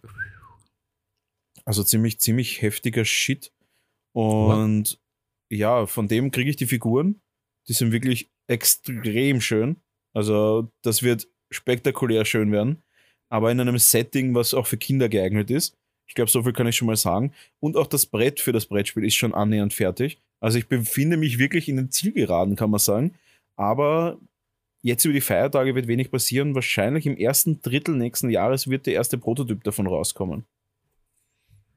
Also 1.65 1.83
ziemlich, 1.83 2.21
ziemlich 2.21 2.63
heftiger 2.63 3.05
Shit. 3.05 3.53
Und 4.17 4.99
ja, 5.51 5.81
ja 5.81 5.87
von 5.87 6.09
dem 6.09 6.31
kriege 6.31 6.49
ich 6.49 6.57
die 6.57 6.67
Figuren. 6.67 7.21
Die 7.69 7.75
sind 7.75 7.93
wirklich 7.93 8.31
extrem 8.47 9.43
schön. 9.43 9.77
Also, 10.15 10.71
das 10.83 11.03
wird 11.03 11.29
spektakulär 11.51 12.25
schön 12.25 12.51
werden. 12.51 12.83
Aber 13.29 13.51
in 13.51 13.61
einem 13.61 13.77
Setting, 13.77 14.35
was 14.35 14.55
auch 14.55 14.67
für 14.67 14.79
Kinder 14.79 15.11
geeignet 15.11 15.51
ist. 15.51 15.77
Ich 16.09 16.15
glaube, 16.15 16.31
so 16.31 16.43
viel 16.43 16.55
kann 16.55 16.67
ich 16.67 16.77
schon 16.77 16.87
mal 16.87 16.97
sagen. 16.97 17.33
Und 17.61 17.77
auch 17.77 17.89
das 17.89 18.07
Brett 18.07 18.41
für 18.41 18.53
das 18.53 18.67
Brettspiel 18.67 19.05
ist 19.05 19.17
schon 19.17 19.35
annähernd 19.35 19.75
fertig. 19.75 20.19
Also 20.41 20.57
ich 20.59 20.69
befinde 20.69 21.17
mich 21.19 21.39
wirklich 21.39 21.69
in 21.69 21.77
den 21.77 21.91
Zielgeraden, 21.91 22.57
kann 22.57 22.71
man 22.71 22.79
sagen. 22.79 23.15
Aber 23.57 24.19
jetzt 24.83 25.05
über 25.05 25.15
die 25.15 25.21
Feiertage 25.21 25.75
wird 25.75 25.89
wenig 25.89 26.11
passieren. 26.11 26.55
Wahrscheinlich 26.55 27.05
im 27.07 27.17
ersten 27.19 27.61
Drittel 27.61 27.97
nächsten 27.97 28.31
Jahres 28.31 28.71
wird 28.71 28.87
der 28.87 28.95
erste 28.95 29.19
Prototyp 29.19 29.65
davon 29.65 29.89
rauskommen. 29.89 30.47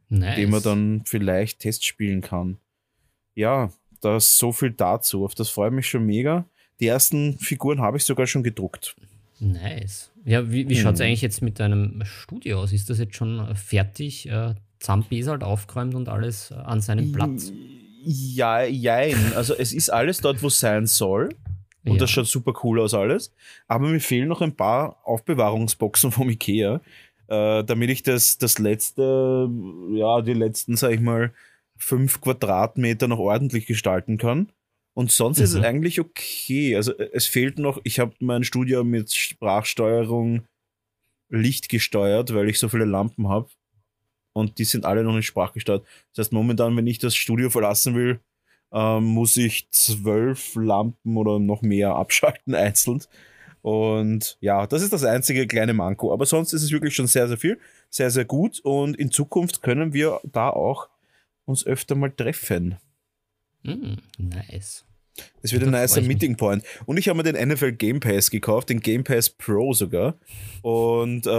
Nice. 0.09 0.35
Den 0.35 0.49
man 0.49 0.63
dann 0.63 1.01
vielleicht 1.05 1.59
testspielen 1.59 2.21
kann. 2.21 2.57
Ja, 3.35 3.71
das 4.01 4.37
so 4.37 4.51
viel 4.51 4.71
dazu. 4.71 5.23
Auf 5.23 5.35
das 5.35 5.49
freue 5.49 5.69
ich 5.69 5.75
mich 5.75 5.87
schon 5.87 6.05
mega. 6.05 6.45
Die 6.79 6.87
ersten 6.87 7.37
Figuren 7.37 7.81
habe 7.81 7.97
ich 7.97 8.05
sogar 8.05 8.25
schon 8.25 8.43
gedruckt. 8.43 8.95
Nice. 9.39 10.11
Ja, 10.25 10.51
wie, 10.51 10.67
wie 10.67 10.75
schaut 10.75 10.95
es 10.95 10.99
hm. 10.99 11.07
eigentlich 11.07 11.21
jetzt 11.21 11.41
mit 11.41 11.59
deinem 11.59 12.03
Studio 12.03 12.61
aus? 12.61 12.73
Ist 12.73 12.89
das 12.89 12.99
jetzt 12.99 13.15
schon 13.15 13.55
fertig? 13.55 14.27
Äh, 14.27 14.55
zusammenbesalt, 14.79 15.43
aufgeräumt 15.43 15.95
und 15.95 16.09
alles 16.09 16.51
an 16.51 16.81
seinem 16.81 17.11
Platz? 17.11 17.51
Ja, 18.03 18.63
jein. 18.63 19.33
Also 19.35 19.53
es 19.53 19.73
ist 19.73 19.89
alles 19.89 20.21
dort, 20.21 20.41
wo 20.41 20.47
es 20.47 20.59
sein 20.59 20.87
soll. 20.87 21.29
Und 21.85 21.93
ja. 21.93 21.99
das 21.99 22.11
schaut 22.11 22.27
super 22.27 22.53
cool 22.63 22.79
aus 22.79 22.93
alles. 22.93 23.33
Aber 23.67 23.87
mir 23.87 23.99
fehlen 23.99 24.27
noch 24.27 24.41
ein 24.41 24.55
paar 24.55 24.97
Aufbewahrungsboxen 25.03 26.11
vom 26.11 26.29
Ikea, 26.29 26.81
äh, 27.29 27.63
damit 27.63 27.89
ich 27.89 28.03
das, 28.03 28.37
das 28.37 28.59
letzte, 28.59 29.49
ja, 29.91 30.21
die 30.21 30.33
letzten, 30.33 30.75
sag 30.75 30.91
ich 30.91 30.99
mal, 30.99 31.33
fünf 31.77 32.21
Quadratmeter 32.21 33.07
noch 33.07 33.19
ordentlich 33.19 33.65
gestalten 33.65 34.17
kann. 34.17 34.51
Und 34.93 35.11
sonst 35.11 35.37
mhm. 35.37 35.43
ist 35.43 35.51
es 35.51 35.57
mhm. 35.57 35.63
eigentlich 35.63 35.99
okay. 35.99 36.75
Also 36.75 36.97
es 36.97 37.27
fehlt 37.27 37.59
noch, 37.59 37.79
ich 37.83 37.99
habe 37.99 38.13
mein 38.19 38.43
Studio 38.43 38.83
mit 38.83 39.13
Sprachsteuerung 39.13 40.41
Licht 41.29 41.69
gesteuert, 41.69 42.33
weil 42.33 42.49
ich 42.49 42.59
so 42.59 42.69
viele 42.69 42.85
Lampen 42.85 43.29
habe 43.29 43.49
und 44.33 44.57
die 44.57 44.63
sind 44.65 44.85
alle 44.85 45.03
noch 45.03 45.15
nicht 45.15 45.27
sprachgesteuert. 45.27 45.85
Das 46.13 46.25
heißt, 46.25 46.33
momentan, 46.33 46.75
wenn 46.75 46.87
ich 46.87 46.97
das 46.97 47.15
Studio 47.15 47.49
verlassen 47.51 47.95
will, 47.95 48.19
ähm, 48.71 49.03
muss 49.03 49.37
ich 49.37 49.69
zwölf 49.71 50.55
Lampen 50.55 51.17
oder 51.17 51.39
noch 51.39 51.61
mehr 51.61 51.95
abschalten 51.95 52.55
einzeln. 52.55 53.03
Und 53.61 54.37
ja, 54.39 54.65
das 54.67 54.81
ist 54.81 54.93
das 54.93 55.03
einzige 55.03 55.47
kleine 55.47 55.73
Manko. 55.73 56.13
Aber 56.13 56.25
sonst 56.25 56.53
ist 56.53 56.63
es 56.63 56.71
wirklich 56.71 56.95
schon 56.95 57.07
sehr, 57.07 57.27
sehr 57.27 57.37
viel, 57.37 57.59
sehr, 57.89 58.09
sehr 58.09 58.25
gut. 58.25 58.59
Und 58.61 58.97
in 58.97 59.11
Zukunft 59.11 59.61
können 59.61 59.93
wir 59.93 60.19
da 60.23 60.49
auch 60.49 60.89
uns 61.45 61.65
öfter 61.65 61.95
mal 61.95 62.11
treffen. 62.11 62.77
Mm, 63.63 63.95
nice. 64.17 64.85
Es 65.41 65.51
wird 65.51 65.63
ein 65.63 65.71
nicer 65.71 66.01
Meeting 66.01 66.37
Point. 66.37 66.63
Und 66.85 66.97
ich 66.97 67.09
habe 67.09 67.17
mir 67.17 67.31
den 67.31 67.49
NFL 67.49 67.73
Game 67.73 67.99
Pass 67.99 68.31
gekauft, 68.31 68.69
den 68.69 68.79
Game 68.79 69.03
Pass 69.03 69.29
Pro 69.29 69.73
sogar. 69.73 70.17
Und 70.61 71.27
äh, 71.27 71.29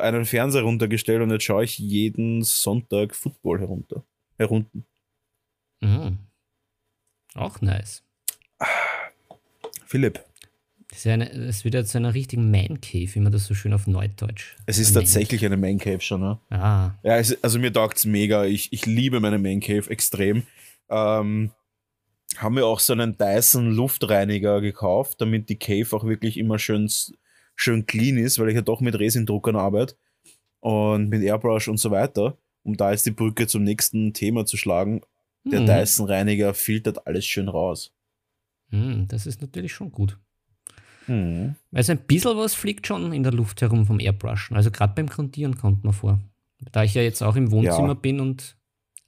einen 0.00 0.24
Fernseher 0.24 0.62
runtergestellt 0.62 1.22
und 1.22 1.30
jetzt 1.30 1.44
schaue 1.44 1.64
ich 1.64 1.78
jeden 1.78 2.42
Sonntag 2.42 3.14
Football 3.14 3.60
herunter. 3.60 4.04
Herunten. 4.36 4.84
Mhm. 5.80 6.18
Auch 7.34 7.60
nice. 7.60 8.02
Philipp. 9.86 10.27
Es, 10.98 11.04
ja 11.04 11.14
eine, 11.14 11.30
es 11.30 11.64
wird 11.64 11.74
ja 11.74 11.84
zu 11.84 11.96
einer 11.96 12.12
richtigen 12.12 12.50
Man 12.50 12.80
Cave, 12.80 13.08
wie 13.14 13.20
man 13.20 13.30
das 13.30 13.44
so 13.44 13.54
schön 13.54 13.72
auf 13.72 13.86
Neudeutsch. 13.86 14.56
Es 14.66 14.78
ist 14.78 14.94
tatsächlich 14.94 15.46
eine 15.46 15.56
Man 15.56 15.78
Cave 15.78 16.00
schon, 16.00 16.20
ne? 16.20 16.40
Ah. 16.50 16.90
Ja, 17.04 17.18
es, 17.18 17.40
also 17.44 17.60
mir 17.60 17.72
taugt 17.72 17.98
es 17.98 18.04
mega. 18.04 18.44
Ich, 18.44 18.72
ich 18.72 18.84
liebe 18.84 19.20
meine 19.20 19.38
Man 19.38 19.60
Cave 19.60 19.88
extrem. 19.90 20.42
Ähm, 20.90 21.52
haben 22.36 22.56
wir 22.56 22.66
auch 22.66 22.80
so 22.80 22.94
einen 22.94 23.16
Dyson 23.16 23.70
Luftreiniger 23.70 24.60
gekauft, 24.60 25.20
damit 25.20 25.48
die 25.48 25.56
Cave 25.56 25.86
auch 25.96 26.04
wirklich 26.04 26.36
immer 26.36 26.58
schön, 26.58 26.90
schön 27.54 27.86
clean 27.86 28.18
ist, 28.18 28.40
weil 28.40 28.48
ich 28.48 28.56
ja 28.56 28.62
doch 28.62 28.80
mit 28.80 28.98
Resindruckern 28.98 29.54
arbeite 29.54 29.94
und 30.58 31.10
mit 31.10 31.22
Airbrush 31.22 31.68
und 31.68 31.78
so 31.78 31.92
weiter. 31.92 32.36
Um 32.64 32.76
da 32.76 32.90
jetzt 32.90 33.06
die 33.06 33.12
Brücke 33.12 33.46
zum 33.46 33.62
nächsten 33.62 34.14
Thema 34.14 34.46
zu 34.46 34.56
schlagen. 34.56 35.02
Der 35.44 35.60
mhm. 35.60 35.66
Dyson 35.66 36.06
Reiniger 36.08 36.54
filtert 36.54 37.06
alles 37.06 37.24
schön 37.24 37.48
raus. 37.48 37.94
Mhm, 38.70 39.06
das 39.06 39.26
ist 39.26 39.40
natürlich 39.40 39.72
schon 39.72 39.92
gut. 39.92 40.18
Mhm. 41.08 41.54
Also 41.72 41.92
ein 41.92 41.98
bisschen 41.98 42.36
was 42.36 42.54
fliegt 42.54 42.86
schon 42.86 43.12
in 43.12 43.22
der 43.22 43.32
Luft 43.32 43.60
herum 43.60 43.86
vom 43.86 44.00
Airbrushen. 44.00 44.56
Also 44.56 44.70
gerade 44.70 44.92
beim 44.94 45.08
Grundieren 45.08 45.56
kommt 45.56 45.84
man 45.84 45.92
vor. 45.92 46.20
Da 46.72 46.84
ich 46.84 46.94
ja 46.94 47.02
jetzt 47.02 47.22
auch 47.22 47.36
im 47.36 47.50
Wohnzimmer 47.50 47.88
ja. 47.88 47.94
bin 47.94 48.20
und 48.20 48.56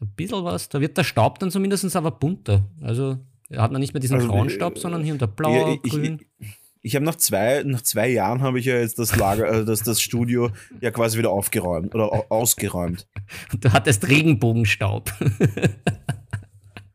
ein 0.00 0.08
bisschen 0.16 0.44
was, 0.44 0.68
da 0.68 0.80
wird 0.80 0.96
der 0.96 1.04
Staub 1.04 1.38
dann 1.38 1.50
zumindest 1.50 1.94
aber 1.94 2.10
bunter. 2.10 2.64
Also 2.80 3.18
hat 3.54 3.72
man 3.72 3.80
nicht 3.80 3.92
mehr 3.92 4.00
diesen 4.00 4.16
also, 4.16 4.28
grauen 4.28 4.50
Staub, 4.50 4.78
sondern 4.78 5.02
hier 5.02 5.12
unter 5.12 5.26
blau, 5.26 5.52
ja, 5.52 5.78
ich, 5.82 5.90
grün. 5.90 6.20
Ich, 6.38 6.46
ich, 6.46 6.60
ich 6.82 6.94
habe 6.94 7.04
nach 7.04 7.16
zwei, 7.16 7.62
nach 7.64 7.82
zwei 7.82 8.08
Jahren 8.08 8.40
habe 8.40 8.58
ich 8.58 8.66
ja 8.66 8.78
jetzt 8.78 8.98
das 8.98 9.16
Lager, 9.16 9.50
äh, 9.50 9.64
das, 9.64 9.82
das 9.82 10.00
Studio 10.00 10.50
ja 10.80 10.90
quasi 10.90 11.18
wieder 11.18 11.30
aufgeräumt 11.30 11.94
oder 11.94 12.30
ausgeräumt. 12.30 13.06
Du 13.60 13.72
hattest 13.72 14.08
Regenbogenstaub. 14.08 15.12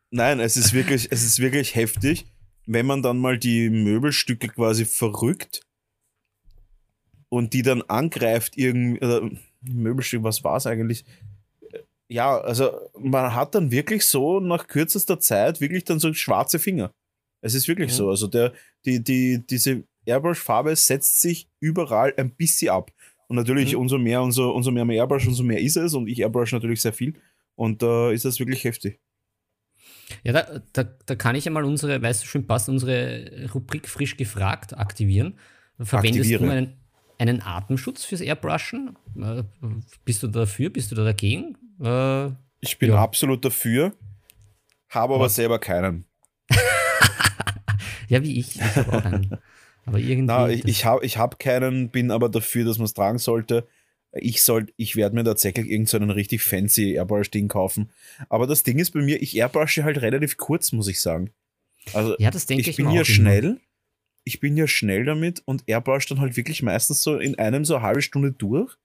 Nein, 0.09 0.39
es 0.39 0.57
ist 0.57 0.73
wirklich, 0.73 1.11
es 1.11 1.23
ist 1.23 1.39
wirklich 1.39 1.75
heftig 1.75 2.25
wenn 2.65 2.85
man 2.85 3.01
dann 3.01 3.19
mal 3.19 3.37
die 3.37 3.69
Möbelstücke 3.69 4.47
quasi 4.47 4.85
verrückt 4.85 5.61
und 7.29 7.53
die 7.53 7.61
dann 7.61 7.81
angreift, 7.83 8.57
irgendwie, 8.57 9.37
Möbelstück, 9.61 10.23
was 10.23 10.43
war 10.43 10.57
es 10.57 10.67
eigentlich? 10.67 11.05
Ja, 12.07 12.37
also 12.37 12.71
man 12.99 13.33
hat 13.33 13.55
dann 13.55 13.71
wirklich 13.71 14.05
so 14.05 14.39
nach 14.39 14.67
kürzester 14.67 15.19
Zeit 15.19 15.59
wirklich 15.59 15.83
dann 15.85 15.99
so 15.99 16.13
schwarze 16.13 16.59
Finger. 16.59 16.91
Es 17.41 17.55
ist 17.55 17.67
wirklich 17.67 17.91
ja. 17.91 17.95
so. 17.95 18.09
Also 18.09 18.27
der, 18.27 18.53
die, 18.85 19.03
die, 19.03 19.43
diese 19.45 19.83
Airbrush-Farbe 20.05 20.75
setzt 20.75 21.21
sich 21.21 21.47
überall 21.59 22.13
ein 22.17 22.31
bisschen 22.31 22.69
ab. 22.69 22.91
Und 23.27 23.37
natürlich, 23.37 23.73
mhm. 23.73 23.79
umso 23.79 23.97
mehr, 23.97 24.21
umso, 24.21 24.51
umso 24.51 24.71
mehr 24.71 24.85
man 24.85 24.95
Airbrush, 24.95 25.27
umso 25.27 25.43
mehr 25.43 25.59
ist 25.59 25.77
es. 25.77 25.93
Und 25.95 26.07
ich 26.07 26.19
Airbrush 26.19 26.53
natürlich 26.53 26.81
sehr 26.81 26.93
viel. 26.93 27.15
Und 27.55 27.81
da 27.81 28.11
äh, 28.11 28.13
ist 28.13 28.25
das 28.25 28.39
wirklich 28.39 28.63
heftig. 28.63 28.99
Ja, 30.23 30.33
da, 30.33 30.61
da, 30.73 30.83
da 30.83 31.15
kann 31.15 31.35
ich 31.35 31.45
ja 31.45 31.51
mal 31.51 31.63
unsere, 31.63 32.01
weißt 32.01 32.23
du 32.23 32.27
schön 32.27 32.47
passt, 32.47 32.69
unsere 32.69 33.49
Rubrik 33.53 33.89
frisch 33.89 34.17
gefragt 34.17 34.77
aktivieren. 34.77 35.37
Verwendest 35.79 36.31
Aktiviere. 36.31 36.45
du 36.45 36.51
einen, 36.51 36.73
einen 37.17 37.41
Atemschutz 37.41 38.05
fürs 38.05 38.21
Airbrushen? 38.21 38.97
Äh, 39.19 39.43
bist 40.05 40.23
du 40.23 40.27
dafür? 40.27 40.69
Bist 40.69 40.91
du 40.91 40.95
da 40.95 41.03
dagegen? 41.03 41.57
Äh, 41.83 42.27
ich 42.61 42.77
bin 42.79 42.89
ja. 42.89 43.01
absolut 43.01 43.43
dafür, 43.43 43.93
habe 44.89 45.15
aber 45.15 45.25
Was? 45.25 45.35
selber 45.35 45.59
keinen. 45.59 46.05
ja, 48.07 48.23
wie 48.23 48.39
ich. 48.39 48.55
Ich 48.55 48.75
habe 48.75 48.97
auch 48.97 49.05
einen. 49.05 49.37
Aber 49.85 49.99
irgendwie. 49.99 50.25
Na, 50.25 50.49
ich, 50.49 50.65
ich 50.65 50.85
habe 50.85 51.05
ich 51.05 51.17
hab 51.17 51.39
keinen, 51.39 51.89
bin 51.89 52.11
aber 52.11 52.29
dafür, 52.29 52.65
dass 52.65 52.77
man 52.77 52.85
es 52.85 52.93
tragen 52.93 53.17
sollte 53.17 53.67
ich 54.15 54.43
soll, 54.43 54.67
ich 54.77 54.95
werde 54.95 55.15
mir 55.15 55.23
tatsächlich 55.23 55.67
irgendeinen 55.67 56.09
so 56.09 56.15
richtig 56.15 56.41
fancy 56.41 56.93
Airbrush-Ding 56.93 57.47
kaufen. 57.47 57.89
Aber 58.29 58.47
das 58.47 58.63
Ding 58.63 58.79
ist 58.79 58.91
bei 58.91 59.01
mir, 59.01 59.21
ich 59.21 59.35
airbrushe 59.35 59.83
halt 59.83 60.01
relativ 60.01 60.37
kurz, 60.37 60.71
muss 60.71 60.87
ich 60.87 60.99
sagen. 61.01 61.31
Also 61.93 62.15
ja, 62.17 62.31
das 62.31 62.45
denke 62.45 62.61
ich. 62.61 62.69
Ich 62.69 62.75
bin 62.77 62.91
ja 62.91 63.05
schnell. 63.05 63.43
Immer. 63.43 63.57
Ich 64.23 64.39
bin 64.39 64.57
ja 64.57 64.67
schnell 64.67 65.05
damit 65.05 65.43
und 65.45 65.63
airbrush 65.67 66.07
dann 66.07 66.19
halt 66.19 66.35
wirklich 66.35 66.63
meistens 66.63 67.03
so 67.03 67.19
in 67.19 67.37
einem 67.37 67.63
so 67.63 67.75
eine 67.75 67.83
halbe 67.83 68.01
Stunde 68.01 68.31
durch. 68.31 68.75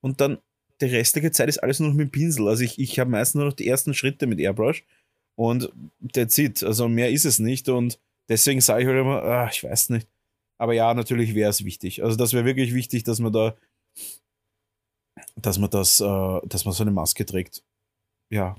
Und 0.00 0.20
dann 0.20 0.38
die 0.80 0.86
restliche 0.86 1.30
Zeit 1.30 1.48
ist 1.48 1.58
alles 1.58 1.78
nur 1.78 1.90
noch 1.90 1.96
mit 1.96 2.08
dem 2.08 2.10
Pinsel. 2.10 2.48
Also 2.48 2.64
ich, 2.64 2.78
ich 2.80 2.98
habe 2.98 3.10
meistens 3.10 3.36
nur 3.36 3.44
noch 3.44 3.52
die 3.52 3.68
ersten 3.68 3.94
Schritte 3.94 4.26
mit 4.26 4.40
Airbrush. 4.40 4.84
Und 5.36 5.70
that's 6.12 6.36
it. 6.38 6.64
Also 6.64 6.88
mehr 6.88 7.10
ist 7.10 7.24
es 7.24 7.38
nicht. 7.38 7.68
Und 7.68 8.00
deswegen 8.28 8.60
sage 8.60 8.82
ich 8.82 8.88
halt 8.88 8.98
immer, 8.98 9.22
ach, 9.22 9.52
ich 9.52 9.62
weiß 9.62 9.90
nicht. 9.90 10.08
Aber 10.58 10.72
ja, 10.72 10.92
natürlich 10.94 11.34
wäre 11.34 11.50
es 11.50 11.64
wichtig. 11.64 12.02
Also 12.02 12.16
das 12.16 12.32
wäre 12.32 12.44
wirklich 12.44 12.74
wichtig, 12.74 13.04
dass 13.04 13.20
man 13.20 13.32
da 13.32 13.56
dass 15.36 15.58
man 15.58 15.70
das, 15.70 16.00
äh, 16.00 16.40
dass 16.46 16.64
man 16.64 16.74
so 16.74 16.82
eine 16.82 16.90
Maske 16.90 17.24
trägt. 17.26 17.62
Ja. 18.30 18.56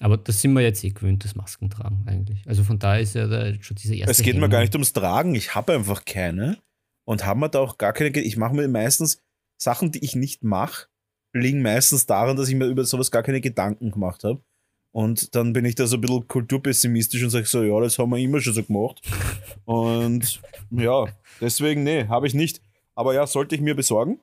Aber 0.00 0.16
das 0.16 0.40
sind 0.40 0.52
wir 0.54 0.62
jetzt 0.62 0.82
eh 0.82 0.90
gewöhnt, 0.90 1.24
das 1.24 1.36
Maskentragen 1.36 2.04
eigentlich. 2.06 2.46
Also 2.48 2.64
von 2.64 2.78
daher 2.78 3.00
ist 3.00 3.14
ja 3.14 3.28
da 3.28 3.54
schon 3.62 3.76
diese 3.76 3.94
erste. 3.94 4.10
Es 4.10 4.18
geht 4.18 4.34
Hemmung. 4.34 4.48
mir 4.48 4.48
gar 4.48 4.60
nicht 4.60 4.74
ums 4.74 4.92
Tragen, 4.92 5.34
ich 5.34 5.54
habe 5.54 5.74
einfach 5.74 6.04
keine 6.04 6.58
und 7.04 7.24
haben 7.24 7.40
wir 7.40 7.48
da 7.48 7.60
auch 7.60 7.78
gar 7.78 7.92
keine. 7.92 8.10
Ich 8.20 8.36
mache 8.36 8.54
mir 8.54 8.66
meistens 8.66 9.22
Sachen, 9.56 9.92
die 9.92 10.04
ich 10.04 10.16
nicht 10.16 10.42
mache, 10.42 10.88
liegen 11.32 11.62
meistens 11.62 12.06
daran, 12.06 12.36
dass 12.36 12.48
ich 12.48 12.56
mir 12.56 12.66
über 12.66 12.84
sowas 12.84 13.10
gar 13.10 13.22
keine 13.22 13.40
Gedanken 13.40 13.92
gemacht 13.92 14.24
habe. 14.24 14.42
Und 14.90 15.34
dann 15.34 15.52
bin 15.52 15.64
ich 15.64 15.74
da 15.74 15.86
so 15.86 15.96
ein 15.96 16.00
bisschen 16.00 16.28
kulturpessimistisch 16.28 17.22
und 17.24 17.30
sage 17.30 17.46
so, 17.46 17.64
ja, 17.64 17.80
das 17.80 17.98
haben 17.98 18.10
wir 18.10 18.18
immer 18.18 18.40
schon 18.40 18.54
so 18.54 18.62
gemacht. 18.62 19.02
und 19.64 20.40
ja, 20.70 21.06
deswegen, 21.40 21.82
nee, 21.82 22.06
habe 22.06 22.28
ich 22.28 22.34
nicht. 22.34 22.60
Aber 22.94 23.12
ja, 23.12 23.26
sollte 23.26 23.56
ich 23.56 23.60
mir 23.60 23.74
besorgen. 23.74 24.20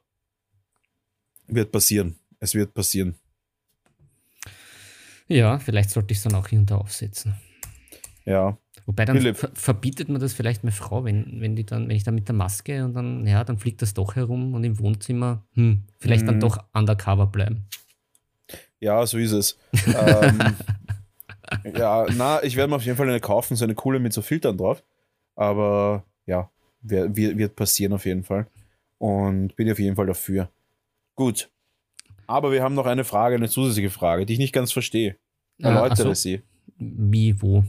Wird 1.52 1.72
passieren. 1.72 2.16
Es 2.40 2.56
wird 2.56 2.74
passieren. 2.74 3.16
Ja, 5.28 5.60
vielleicht 5.60 5.92
sollte 5.92 6.12
ich 6.12 6.18
es 6.18 6.24
dann 6.24 6.36
auch 6.36 6.48
hier 6.48 6.60
und 6.60 6.72
da 6.72 6.78
aufsetzen. 6.78 7.36
Ja. 8.26 8.58
Wobei 8.86 9.06
dann 9.06 9.36
ver 9.36 9.52
verbietet 9.54 10.10
man 10.10 10.20
das 10.20 10.34
vielleicht 10.34 10.64
meine 10.64 10.72
Frau, 10.72 11.04
wenn, 11.06 11.40
wenn 11.40 11.56
die 11.56 11.66
dann, 11.66 11.88
wenn 11.88 11.96
ich 11.96 12.04
dann 12.04 12.16
mit 12.16 12.28
der 12.28 12.36
Maske 12.36 12.84
und 12.84 12.94
dann, 12.94 13.28
ja, 13.28 13.44
dann 13.44 13.58
fliegt 13.58 13.82
das 13.82 13.94
doch 13.94 14.16
herum 14.16 14.54
und 14.54 14.64
im 14.64 14.80
Wohnzimmer, 14.80 15.46
hm, 15.54 15.84
vielleicht 16.00 16.24
mhm. 16.24 16.28
dann 16.28 16.40
doch 16.40 16.64
undercover 16.74 17.28
bleiben. 17.28 17.68
Ja, 18.80 19.06
so 19.06 19.18
ist 19.18 19.32
es. 19.32 19.58
ähm, 19.86 20.40
ja, 21.76 22.06
na, 22.16 22.44
ich 22.44 22.56
werde 22.56 22.70
mir 22.70 22.78
auf 22.78 22.86
jeden 22.86 22.98
Fall 22.98 23.08
eine 23.08 23.20
kaufen, 23.20 23.56
so 23.56 23.64
eine 23.64 23.76
coole 23.76 24.00
mit 24.00 24.14
so 24.14 24.22
Filtern 24.22 24.58
drauf. 24.58 24.84
Aber 25.36 26.04
ja, 26.26 26.50
wird, 26.82 27.16
wird 27.16 27.56
passieren 27.56 27.94
auf 27.94 28.06
jeden 28.06 28.24
Fall. 28.24 28.48
Und 28.98 29.56
bin 29.56 29.72
auf 29.72 29.80
jeden 29.80 29.96
Fall 29.96 30.08
dafür. 30.08 30.50
Gut. 31.22 31.52
Aber 32.26 32.52
wir 32.52 32.64
haben 32.64 32.74
noch 32.74 32.88
eine 32.88 33.04
Frage, 33.04 33.36
eine 33.36 33.48
zusätzliche 33.48 33.92
Frage, 33.92 34.26
die 34.26 34.34
ich 34.34 34.40
nicht 34.40 34.54
ganz 34.54 34.72
verstehe. 34.72 35.18
Erläutere 35.60 36.10
ah, 36.10 36.16
so. 36.16 36.20
sie. 36.20 36.42
Wie, 36.80 37.40
wo? 37.40 37.64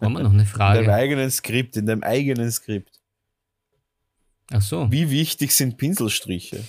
Haben 0.00 0.14
wir 0.14 0.22
noch 0.22 0.32
eine 0.32 0.46
Frage? 0.46 0.78
In 0.78 0.86
deinem 0.86 0.94
eigenen 0.94 1.30
Skript, 1.30 1.76
in 1.76 1.84
deinem 1.84 2.02
eigenen 2.02 2.50
Skript. 2.50 3.02
Ach 4.50 4.62
so. 4.62 4.90
Wie 4.90 5.10
wichtig 5.10 5.52
sind 5.52 5.76
Pinselstriche? 5.76 6.64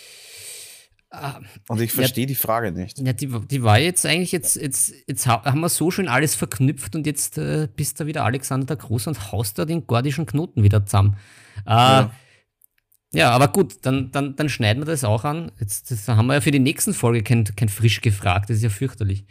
Ah, 1.11 1.39
Und 1.69 1.79
ich 1.79 1.93
verstehe 1.93 2.25
ja, 2.25 2.27
die 2.27 2.36
Frage 2.36 2.73
nicht. 2.73 2.99
Ja, 2.99 3.13
die, 3.13 3.27
die 3.27 3.63
war 3.63 3.79
jetzt 3.79 4.05
eigentlich, 4.05 4.34
jetzt, 4.34 4.57
jetzt, 4.57 4.93
jetzt 5.07 5.27
haben 5.27 5.61
wir 5.61 5.69
so 5.69 5.91
schön 5.91 6.09
alles 6.09 6.36
verknüpft 6.36 6.93
und 6.93 7.07
jetzt 7.07 7.38
äh, 7.38 7.69
bist 7.73 8.01
da 8.01 8.05
wieder 8.05 8.25
Alexander 8.25 8.65
der 8.65 8.75
Große 8.75 9.09
und 9.09 9.32
haust 9.32 9.57
da 9.57 9.63
den 9.63 9.88
gordischen 9.88 10.25
Knoten 10.25 10.61
wieder 10.61 10.86
zusammen. 10.86 11.15
Äh, 11.65 11.69
ja. 11.69 12.11
Ja, 13.14 13.32
aber 13.32 13.49
gut, 13.49 13.78
dann, 13.82 14.12
dann, 14.12 14.36
dann 14.38 14.47
schneiden 14.47 14.82
wir 14.82 14.86
das 14.86 15.03
auch 15.03 15.26
an. 15.26 15.51
Jetzt, 15.59 15.91
jetzt 15.91 16.07
haben 16.07 16.28
wir 16.28 16.36
ja 16.36 16.41
für 16.41 16.51
die 16.51 16.59
nächsten 16.59 16.93
Folge 16.93 17.24
kein, 17.24 17.43
kein 17.43 17.68
frisch 17.68 17.99
gefragt, 18.01 18.49
das 18.49 18.57
ist 18.57 18.64
ja 18.64 18.70
fürchterlich. 18.70 19.26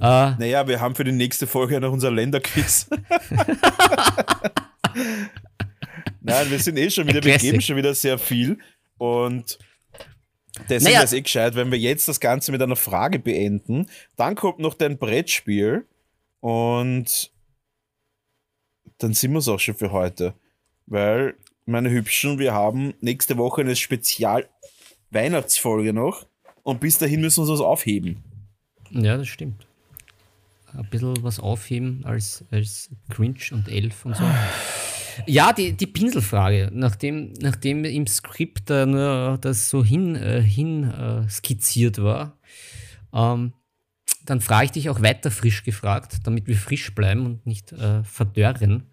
Äh, 0.00 0.32
naja, 0.36 0.66
wir 0.66 0.80
haben 0.80 0.94
für 0.94 1.04
die 1.04 1.12
nächste 1.12 1.46
Folge 1.46 1.80
noch 1.80 1.92
unser 1.92 2.10
Länderquiz. 2.10 2.88
Nein, 6.20 6.50
wir 6.50 6.58
sind 6.58 6.76
eh 6.78 6.90
schon 6.90 7.06
wieder, 7.06 7.22
wir 7.22 7.38
geben 7.38 7.60
schon 7.60 7.76
wieder 7.76 7.94
sehr 7.94 8.18
viel. 8.18 8.58
Und 8.98 9.58
deswegen 10.68 10.92
naja. 10.92 11.04
ist 11.04 11.12
es 11.12 11.18
eh 11.18 11.22
gescheit, 11.22 11.54
wenn 11.54 11.70
wir 11.70 11.78
jetzt 11.78 12.08
das 12.08 12.18
Ganze 12.20 12.50
mit 12.52 12.60
einer 12.60 12.76
Frage 12.76 13.18
beenden. 13.18 13.86
Dann 14.16 14.34
kommt 14.34 14.58
noch 14.58 14.74
dein 14.74 14.98
Brettspiel. 14.98 15.86
Und 16.40 17.30
dann 18.98 19.14
sind 19.14 19.32
wir 19.32 19.38
es 19.38 19.48
auch 19.48 19.60
schon 19.60 19.74
für 19.74 19.92
heute. 19.92 20.34
Weil 20.86 21.36
meine 21.66 21.90
Hübschen, 21.90 22.38
wir 22.38 22.52
haben 22.52 22.94
nächste 23.00 23.36
Woche 23.36 23.62
eine 23.62 23.74
Spezial-Weihnachtsfolge 23.76 25.92
noch 25.92 26.26
und 26.62 26.80
bis 26.80 26.98
dahin 26.98 27.20
müssen 27.20 27.38
wir 27.38 27.42
uns 27.50 27.60
was 27.60 27.66
aufheben. 27.66 28.22
Ja, 28.90 29.16
das 29.16 29.28
stimmt. 29.28 29.66
Ein 30.72 30.88
bisschen 30.90 31.22
was 31.22 31.40
aufheben 31.40 32.02
als, 32.04 32.44
als 32.50 32.90
Cringe 33.10 33.38
und 33.52 33.68
Elf 33.68 34.04
und 34.04 34.16
so. 34.16 34.24
Ja, 35.26 35.52
die, 35.52 35.72
die 35.72 35.86
Pinselfrage. 35.86 36.70
Nachdem, 36.72 37.32
nachdem 37.34 37.84
im 37.84 38.06
Skript 38.06 38.70
da 38.70 38.86
nur 38.86 39.38
das 39.40 39.68
so 39.68 39.84
hin, 39.84 40.16
äh, 40.16 40.42
hin 40.42 40.90
äh, 40.90 41.28
skizziert 41.28 42.02
war, 42.02 42.38
ähm, 43.12 43.52
dann 44.24 44.40
frage 44.40 44.66
ich 44.66 44.72
dich 44.72 44.90
auch 44.90 45.02
weiter 45.02 45.30
frisch 45.30 45.64
gefragt, 45.64 46.18
damit 46.24 46.46
wir 46.46 46.56
frisch 46.56 46.94
bleiben 46.94 47.26
und 47.26 47.46
nicht 47.46 47.72
äh, 47.72 48.02
verdörren. 48.02 48.84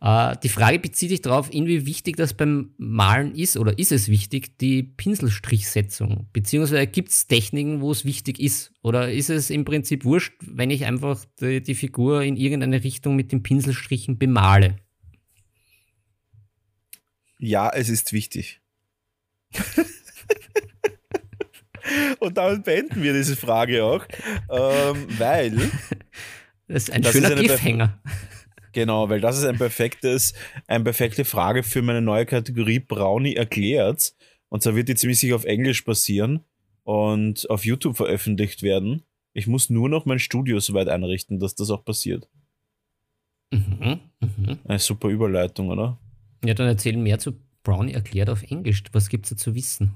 Äh, 0.00 0.36
die 0.42 0.48
Frage 0.48 0.78
bezieht 0.78 1.10
sich 1.10 1.22
darauf, 1.22 1.52
inwie 1.52 1.86
wichtig 1.86 2.16
das 2.16 2.34
beim 2.34 2.74
Malen 2.76 3.34
ist 3.34 3.56
oder 3.56 3.78
ist 3.78 3.92
es 3.92 4.08
wichtig, 4.08 4.58
die 4.58 4.82
Pinselstrichsetzung? 4.82 6.28
Beziehungsweise 6.32 6.86
gibt 6.86 7.08
es 7.08 7.26
Techniken, 7.26 7.80
wo 7.80 7.92
es 7.92 8.04
wichtig 8.04 8.38
ist? 8.38 8.72
Oder 8.82 9.10
ist 9.10 9.30
es 9.30 9.50
im 9.50 9.64
Prinzip 9.64 10.04
wurscht, 10.04 10.34
wenn 10.40 10.70
ich 10.70 10.84
einfach 10.84 11.24
die, 11.40 11.62
die 11.62 11.74
Figur 11.74 12.22
in 12.22 12.36
irgendeine 12.36 12.84
Richtung 12.84 13.16
mit 13.16 13.32
den 13.32 13.42
Pinselstrichen 13.42 14.18
bemale? 14.18 14.76
Ja, 17.38 17.70
es 17.70 17.88
ist 17.88 18.12
wichtig. 18.12 18.60
Und 22.18 22.36
damit 22.36 22.64
beenden 22.64 23.02
wir 23.02 23.12
diese 23.12 23.36
Frage 23.36 23.84
auch, 23.84 24.04
ähm, 24.50 25.06
weil. 25.18 25.70
Das 26.68 26.82
ist 26.82 26.90
ein 26.90 27.02
das 27.02 27.12
schöner 27.12 27.30
ist 27.30 27.38
Cliffhanger. 27.38 28.02
Genau, 28.76 29.08
weil 29.08 29.22
das 29.22 29.38
ist 29.38 29.46
ein 29.46 29.56
perfektes, 29.56 30.34
eine 30.66 30.84
perfekte 30.84 31.24
Frage 31.24 31.62
für 31.62 31.80
meine 31.80 32.02
neue 32.02 32.26
Kategorie 32.26 32.78
Brownie 32.78 33.34
erklärt. 33.34 34.14
Und 34.50 34.62
zwar 34.62 34.76
wird 34.76 34.90
die 34.90 34.94
ziemlich 34.94 35.18
sicher 35.18 35.34
auf 35.34 35.46
Englisch 35.46 35.80
passieren 35.80 36.44
und 36.82 37.48
auf 37.48 37.64
YouTube 37.64 37.96
veröffentlicht 37.96 38.62
werden. 38.62 39.02
Ich 39.32 39.46
muss 39.46 39.70
nur 39.70 39.88
noch 39.88 40.04
mein 40.04 40.18
Studio 40.18 40.60
soweit 40.60 40.88
einrichten, 40.88 41.38
dass 41.40 41.54
das 41.54 41.70
auch 41.70 41.86
passiert. 41.86 42.28
Mhm, 43.50 44.00
mh. 44.20 44.58
Eine 44.66 44.78
super 44.78 45.08
Überleitung, 45.08 45.70
oder? 45.70 45.98
Ja, 46.44 46.52
dann 46.52 46.66
erzähl 46.66 46.98
mehr 46.98 47.18
zu 47.18 47.32
Brownie 47.62 47.94
erklärt 47.94 48.28
auf 48.28 48.42
Englisch. 48.42 48.82
Was 48.92 49.08
gibt 49.08 49.24
es 49.24 49.30
da 49.30 49.36
zu 49.38 49.54
wissen? 49.54 49.94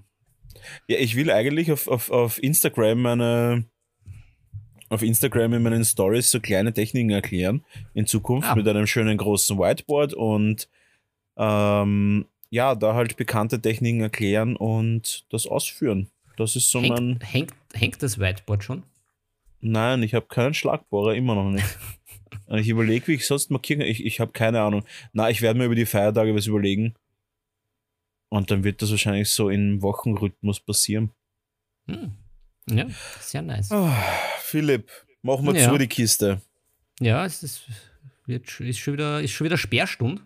Ja, 0.89 0.97
ich 0.99 1.17
will 1.17 1.31
eigentlich 1.31 1.71
auf, 1.71 1.87
auf, 1.87 2.11
auf 2.11 2.43
Instagram 2.43 3.03
meine 3.03 3.67
auf 4.91 5.03
Instagram 5.03 5.55
in 5.55 5.63
meinen 5.63 5.85
Stories 5.85 6.31
so 6.31 6.41
kleine 6.41 6.75
Techniken 6.75 7.11
erklären 7.11 7.65
in 7.95 8.07
Zukunft 8.07 8.49
ah. 8.49 8.55
mit 8.55 8.69
einem 8.69 8.87
schönen 8.87 9.17
großen 9.17 9.57
Whiteboard 9.59 10.13
und 10.13 10.69
ähm, 11.37 12.27
ja, 12.51 12.75
da 12.75 12.95
halt 12.95 13.17
bekannte 13.17 13.63
Techniken 13.63 14.01
erklären 14.01 14.57
und 14.57 15.25
das 15.31 15.47
ausführen. 15.47 16.11
Das 16.37 16.57
ist 16.57 16.71
so 16.71 16.81
hängt, 16.81 16.91
mein. 16.91 17.21
Hängt, 17.23 17.55
hängt 17.73 18.03
das 18.03 18.19
Whiteboard 18.19 18.65
schon? 18.65 18.83
Nein, 19.61 20.03
ich 20.03 20.15
habe 20.15 20.27
keinen 20.27 20.55
Schlagbohrer, 20.55 21.15
immer 21.15 21.37
noch 21.37 21.51
nicht. 21.51 21.79
ich 22.49 22.69
überlege, 22.69 23.07
wie 23.07 23.15
ich 23.15 23.27
sonst 23.27 23.51
markieren 23.51 23.83
Ich, 23.83 24.05
ich 24.05 24.19
habe 24.19 24.33
keine 24.33 24.61
Ahnung. 24.61 24.85
Na, 25.13 25.31
ich 25.31 25.41
werde 25.41 25.59
mir 25.59 25.67
über 25.67 25.75
die 25.75 25.87
Feiertage 25.87 26.35
was 26.35 26.47
überlegen. 26.47 26.95
Und 28.29 28.51
dann 28.51 28.65
wird 28.65 28.83
das 28.83 28.91
wahrscheinlich 28.91 29.29
so 29.31 29.51
im 29.51 29.83
Wochenrhythmus 29.83 30.61
passieren. 30.61 31.11
Hm. 31.87 32.13
Ja, 32.67 32.87
sehr 33.21 33.43
nice. 33.43 33.71
Oh, 33.73 33.91
Philipp, 34.51 34.91
machen 35.23 35.47
wir 35.47 35.55
ja. 35.55 35.71
zu 35.71 35.79
die 35.79 35.87
Kiste. 35.87 36.41
Ja, 37.01 37.25
es 37.25 37.43
ist, 37.43 37.63
wird, 38.27 38.61
ist, 38.61 38.79
schon, 38.79 38.95
wieder, 38.95 39.23
ist 39.23 39.31
schon 39.31 39.45
wieder 39.45 39.57
Sperrstunde. 39.57 40.23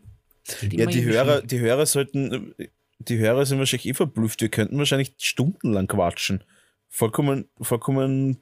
Ja, 0.70 0.86
die 0.86 1.04
Hörer, 1.04 1.42
die 1.42 1.60
Hörer 1.60 1.86
sollten, 1.86 2.54
die 2.98 3.18
Hörer 3.18 3.46
sind 3.46 3.58
wahrscheinlich 3.58 3.86
eh 3.86 3.94
verblüfft. 3.94 4.40
Wir 4.40 4.48
könnten 4.48 4.78
wahrscheinlich 4.78 5.12
stundenlang 5.18 5.86
quatschen. 5.86 6.42
Vollkommen, 6.88 7.48
vollkommen 7.60 8.38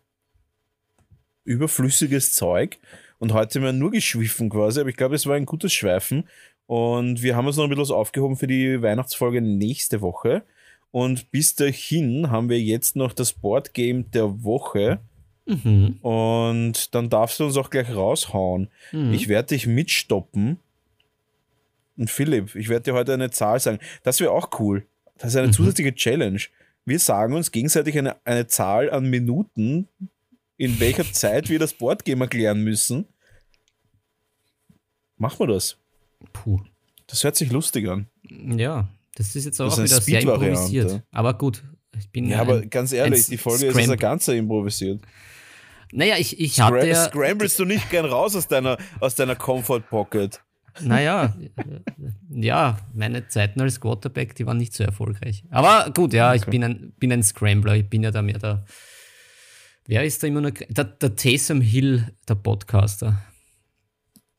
überflüssiges 1.44 2.32
Zeug. 2.32 2.78
Und 3.18 3.32
heute 3.32 3.58
haben 3.58 3.64
wir 3.64 3.72
nur 3.72 3.90
geschwiffen 3.90 4.50
quasi, 4.50 4.80
aber 4.80 4.90
ich 4.90 4.96
glaube, 4.96 5.14
es 5.14 5.26
war 5.26 5.36
ein 5.36 5.46
gutes 5.46 5.72
Schweifen. 5.72 6.28
Und 6.66 7.22
wir 7.22 7.36
haben 7.36 7.46
uns 7.46 7.56
noch 7.56 7.64
ein 7.64 7.70
bisschen 7.70 7.82
was 7.82 7.90
aufgehoben 7.90 8.36
für 8.36 8.46
die 8.46 8.82
Weihnachtsfolge 8.82 9.40
nächste 9.40 10.00
Woche. 10.00 10.44
Und 10.90 11.30
bis 11.30 11.54
dahin 11.54 12.30
haben 12.30 12.48
wir 12.48 12.60
jetzt 12.60 12.96
noch 12.96 13.12
das 13.12 13.32
Boardgame 13.32 14.04
der 14.04 14.44
Woche. 14.44 15.00
Mhm. 15.46 15.98
Und 16.02 16.94
dann 16.94 17.10
darfst 17.10 17.40
du 17.40 17.44
uns 17.44 17.56
auch 17.56 17.70
gleich 17.70 17.94
raushauen. 17.94 18.68
Mhm. 18.92 19.12
Ich 19.12 19.28
werde 19.28 19.48
dich 19.48 19.66
mitstoppen. 19.66 20.58
Und 21.96 22.10
Philipp, 22.10 22.54
ich 22.54 22.68
werde 22.68 22.84
dir 22.84 22.94
heute 22.94 23.14
eine 23.14 23.30
Zahl 23.30 23.60
sagen. 23.60 23.78
Das 24.02 24.20
wäre 24.20 24.32
auch 24.32 24.58
cool. 24.60 24.86
Das 25.18 25.30
ist 25.30 25.36
eine 25.36 25.48
mhm. 25.48 25.52
zusätzliche 25.52 25.94
Challenge. 25.94 26.40
Wir 26.84 26.98
sagen 26.98 27.34
uns 27.34 27.52
gegenseitig 27.52 27.98
eine, 27.98 28.16
eine 28.24 28.46
Zahl 28.46 28.90
an 28.90 29.08
Minuten, 29.08 29.88
in 30.56 30.80
welcher 30.80 31.04
Zeit 31.12 31.48
wir 31.48 31.58
das 31.58 31.74
Boardgame 31.74 32.24
erklären 32.24 32.62
müssen. 32.62 33.06
Machen 35.16 35.40
wir 35.40 35.46
das. 35.48 35.76
Puh. 36.32 36.60
Das 37.06 37.22
hört 37.24 37.36
sich 37.36 37.52
lustig 37.52 37.88
an. 37.88 38.06
Ja, 38.56 38.88
das 39.14 39.36
ist 39.36 39.44
jetzt 39.44 39.60
auch 39.60 39.66
ist 39.66 39.84
wieder 39.84 40.00
sehr 40.00 40.20
improvisiert. 40.22 41.02
Aber 41.10 41.34
gut. 41.34 41.62
Ich 42.02 42.10
bin 42.10 42.28
ja, 42.28 42.40
aber 42.40 42.62
ganz 42.62 42.92
ehrlich, 42.92 43.26
die 43.26 43.38
Folge 43.38 43.70
Scramble. 43.70 43.82
ist 43.82 43.88
ja 43.88 43.96
ganz 43.96 44.28
improvisiert. 44.28 45.00
Naja, 45.92 46.16
ich, 46.18 46.40
ich 46.40 46.60
hatte. 46.60 46.78
Scram 46.78 46.88
ja, 46.88 47.04
Scramblest 47.04 47.58
du 47.60 47.64
nicht 47.64 47.88
gern 47.90 48.06
raus 48.06 48.34
aus 48.34 48.48
deiner, 48.48 48.76
aus 48.98 49.14
deiner 49.14 49.36
Comfort 49.36 49.82
Pocket? 49.88 50.40
Naja, 50.80 51.36
ja, 52.30 52.78
meine 52.94 53.28
Zeiten 53.28 53.60
als 53.60 53.78
Quarterback, 53.78 54.34
die 54.34 54.46
waren 54.46 54.56
nicht 54.56 54.72
so 54.72 54.82
erfolgreich. 54.82 55.44
Aber 55.50 55.92
gut, 55.94 56.12
ja, 56.12 56.34
ich 56.34 56.46
bin 56.46 56.64
ein, 56.64 56.92
bin 56.98 57.12
ein 57.12 57.22
Scrambler, 57.22 57.76
ich 57.76 57.88
bin 57.88 58.02
ja 58.02 58.10
da 58.10 58.22
mehr 58.22 58.38
der. 58.38 58.64
Wer 59.86 60.04
ist 60.04 60.22
da 60.22 60.26
immer 60.26 60.40
noch? 60.40 60.52
Der, 60.68 60.84
der 60.84 61.14
Taysom 61.14 61.60
Hill, 61.60 62.08
der 62.28 62.36
Podcaster. 62.36 63.22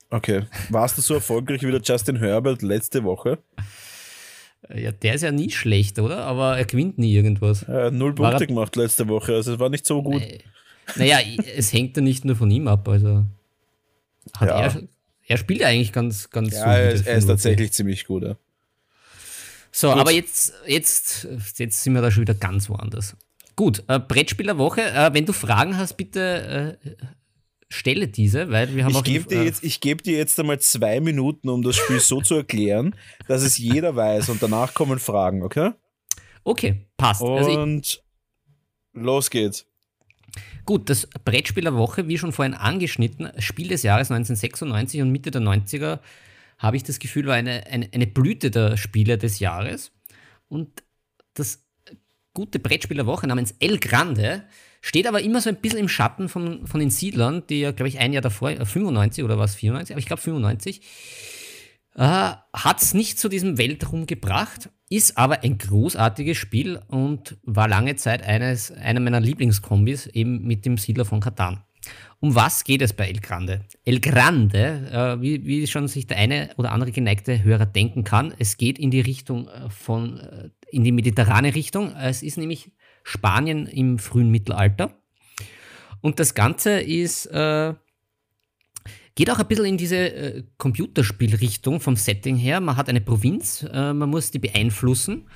Okay. 0.09 0.43
Warst 0.70 0.97
du 0.97 1.01
so 1.01 1.14
erfolgreich 1.16 1.61
wie 1.61 1.72
der 1.72 1.82
Justin 1.82 2.18
Herbert 2.18 2.61
letzte 2.61 3.03
Woche? 3.03 3.39
Ja, 4.74 4.91
der 4.91 5.16
ist 5.16 5.22
ja 5.22 5.32
nie 5.32 5.49
schlecht, 5.49 5.99
oder? 5.99 6.26
Aber 6.26 6.57
er 6.57 6.66
gewinnt 6.66 6.97
nie 6.97 7.14
irgendwas. 7.14 7.64
Er 7.64 7.86
hat 7.86 7.93
null 7.93 8.16
Punkte 8.16 8.47
gemacht 8.47 8.76
letzte 8.76 9.07
Woche, 9.07 9.34
also 9.36 9.53
es 9.53 9.59
war 9.59 9.70
nicht 9.70 9.86
so 9.86 10.01
gut. 10.01 10.22
Naja, 10.95 11.20
es 11.55 11.72
hängt 11.74 11.95
ja 11.95 12.03
nicht 12.03 12.26
nur 12.26 12.36
von 12.36 12.49
ihm 12.51 12.68
ab, 12.68 12.88
also 12.88 13.26
hat 14.38 14.49
ja. 14.49 14.61
er, 14.61 14.84
er 15.28 15.38
spielt 15.38 15.61
ja 15.61 15.68
eigentlich 15.68 15.91
ganz, 15.91 16.30
ganz 16.30 16.53
ja, 16.53 16.76
Er 16.76 16.91
ist, 16.91 17.07
er 17.07 17.18
ist 17.18 17.28
tatsächlich 17.28 17.72
ziemlich 17.74 18.05
gut, 18.05 18.24
ja. 18.24 18.36
So, 19.72 19.91
gut. 19.91 20.01
aber 20.01 20.11
jetzt, 20.11 20.53
jetzt, 20.68 21.28
jetzt 21.57 21.84
sind 21.84 21.93
wir 21.93 22.01
da 22.01 22.11
schon 22.11 22.22
wieder 22.22 22.36
ganz 22.36 22.70
woanders. 22.70 23.16
Gut, 23.55 23.84
äh, 23.88 23.99
Brettspielerwoche. 23.99 24.82
Äh, 24.82 25.14
wenn 25.14 25.26
du 25.26 25.34
Fragen 25.34 25.78
hast, 25.78 25.93
bitte 25.93 26.78
äh, 26.84 26.89
stelle 27.74 28.07
diese, 28.07 28.49
weil 28.51 28.76
wir 28.76 28.86
haben 28.86 28.91
ich 28.91 28.97
auch. 28.97 29.03
Geb 29.03 29.28
dir 29.28 29.43
jetzt, 29.43 29.63
ich 29.63 29.80
gebe 29.80 30.01
dir 30.01 30.17
jetzt 30.17 30.39
einmal 30.39 30.59
zwei 30.59 30.99
Minuten, 30.99 31.49
um 31.49 31.61
das 31.61 31.76
Spiel 31.76 31.99
so 31.99 32.21
zu 32.21 32.36
erklären, 32.36 32.95
dass 33.28 33.41
es 33.41 33.57
jeder 33.57 33.95
weiß 33.95 34.30
und 34.30 34.41
danach 34.41 34.74
kommen 34.74 34.99
Fragen, 34.99 35.43
okay? 35.43 35.71
Okay, 36.43 36.86
passt. 36.97 37.21
Und 37.21 37.38
also 37.38 37.99
los 38.93 39.30
geht's. 39.30 39.65
Gut, 40.65 40.89
das 40.89 41.07
Brettspiel 41.26 41.63
der 41.63 41.76
Woche, 41.76 42.07
wie 42.07 42.17
schon 42.17 42.32
vorhin 42.32 42.53
angeschnitten, 42.53 43.32
Spiel 43.39 43.67
des 43.67 43.84
Jahres 43.84 44.09
1996 44.11 45.01
und 45.01 45.11
Mitte 45.11 45.32
der 45.32 45.41
90er, 45.41 45.99
habe 46.57 46.78
ich 46.78 46.84
das 46.84 46.99
Gefühl, 46.99 47.28
war 47.28 47.36
eine, 47.36 47.67
eine, 47.67 47.89
eine 47.91 48.07
Blüte 48.07 48.49
der 48.49 48.78
Spiele 48.78 49.17
des 49.17 49.39
Jahres. 49.39 49.91
Und 50.47 50.84
das 51.34 51.65
gute 52.34 52.59
Brettspiel 52.59 52.97
der 52.97 53.05
Woche 53.05 53.28
namens 53.28 53.53
El 53.59 53.80
Grande 53.80 54.43
Steht 54.86 55.07
aber 55.07 55.21
immer 55.21 55.39
so 55.39 55.47
ein 55.47 55.55
bisschen 55.55 55.79
im 55.79 55.88
Schatten 55.88 56.27
von, 56.27 56.67
von 56.67 56.81
den 56.81 56.89
Siedlern, 56.89 57.43
die 57.47 57.61
ja, 57.61 57.71
glaube 57.71 57.88
ich, 57.88 57.99
ein 57.99 58.11
Jahr 58.11 58.21
davor, 58.21 58.49
95 58.49 59.21
äh, 59.21 59.23
oder 59.23 59.39
was, 59.39 59.55
94, 59.55 59.93
aber 59.93 59.99
ich 59.99 60.05
glaube 60.05 60.21
95, 60.21 60.81
äh, 61.95 62.01
hat 62.01 62.81
es 62.81 62.93
nicht 62.93 63.17
zu 63.17 63.29
diesem 63.29 63.57
Weltruhm 63.57 64.07
gebracht, 64.07 64.69
ist 64.89 65.17
aber 65.17 65.41
ein 65.41 65.57
großartiges 65.57 66.36
Spiel 66.36 66.81
und 66.88 67.38
war 67.43 67.69
lange 67.69 67.95
Zeit 67.95 68.23
eines, 68.23 68.73
einer 68.73 68.99
meiner 68.99 69.21
Lieblingskombis, 69.21 70.07
eben 70.07 70.43
mit 70.43 70.65
dem 70.65 70.77
Siedler 70.77 71.05
von 71.05 71.21
Katan. 71.21 71.64
Um 72.19 72.35
was 72.35 72.65
geht 72.65 72.81
es 72.81 72.91
bei 72.91 73.07
El 73.07 73.22
Grande? 73.22 73.61
El 73.85 74.01
Grande, 74.01 74.89
äh, 74.91 75.22
wie, 75.22 75.45
wie, 75.45 75.65
schon 75.65 75.88
sich 75.88 76.07
der 76.07 76.18
eine 76.18 76.49
oder 76.57 76.73
andere 76.73 76.91
geneigte 76.91 77.41
Hörer 77.41 77.68
denken 77.68 78.03
kann, 78.03 78.34
es 78.38 78.57
geht 78.57 78.77
in 78.77 78.91
die 78.91 79.01
Richtung 79.01 79.47
äh, 79.47 79.69
von, 79.69 80.19
äh, 80.19 80.49
in 80.72 80.84
die 80.84 80.91
mediterrane 80.91 81.55
Richtung. 81.55 81.95
Es 81.95 82.22
ist 82.22 82.38
nämlich 82.38 82.72
Spanien 83.03 83.67
im 83.67 83.99
frühen 83.99 84.31
Mittelalter. 84.31 84.93
Und 86.01 86.19
das 86.19 86.34
Ganze 86.34 86.81
ist, 86.81 87.27
äh, 87.27 87.73
geht 89.15 89.30
auch 89.30 89.39
ein 89.39 89.47
bisschen 89.47 89.65
in 89.65 89.77
diese 89.77 89.97
äh, 89.97 90.43
Computerspielrichtung 90.57 91.80
vom 91.80 91.95
Setting 91.95 92.35
her. 92.35 92.59
Man 92.59 92.75
hat 92.75 92.89
eine 92.89 93.01
Provinz, 93.01 93.63
äh, 93.71 93.93
man 93.93 94.09
muss 94.09 94.31
die 94.31 94.39
beeinflussen, 94.39 95.30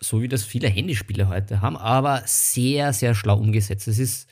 so 0.00 0.20
wie 0.20 0.28
das 0.28 0.44
viele 0.44 0.68
Handyspiele 0.68 1.28
heute 1.28 1.60
haben, 1.60 1.76
aber 1.76 2.22
sehr, 2.26 2.92
sehr 2.92 3.14
schlau 3.14 3.38
umgesetzt. 3.38 3.88
Es 3.88 3.98
ist 3.98 4.28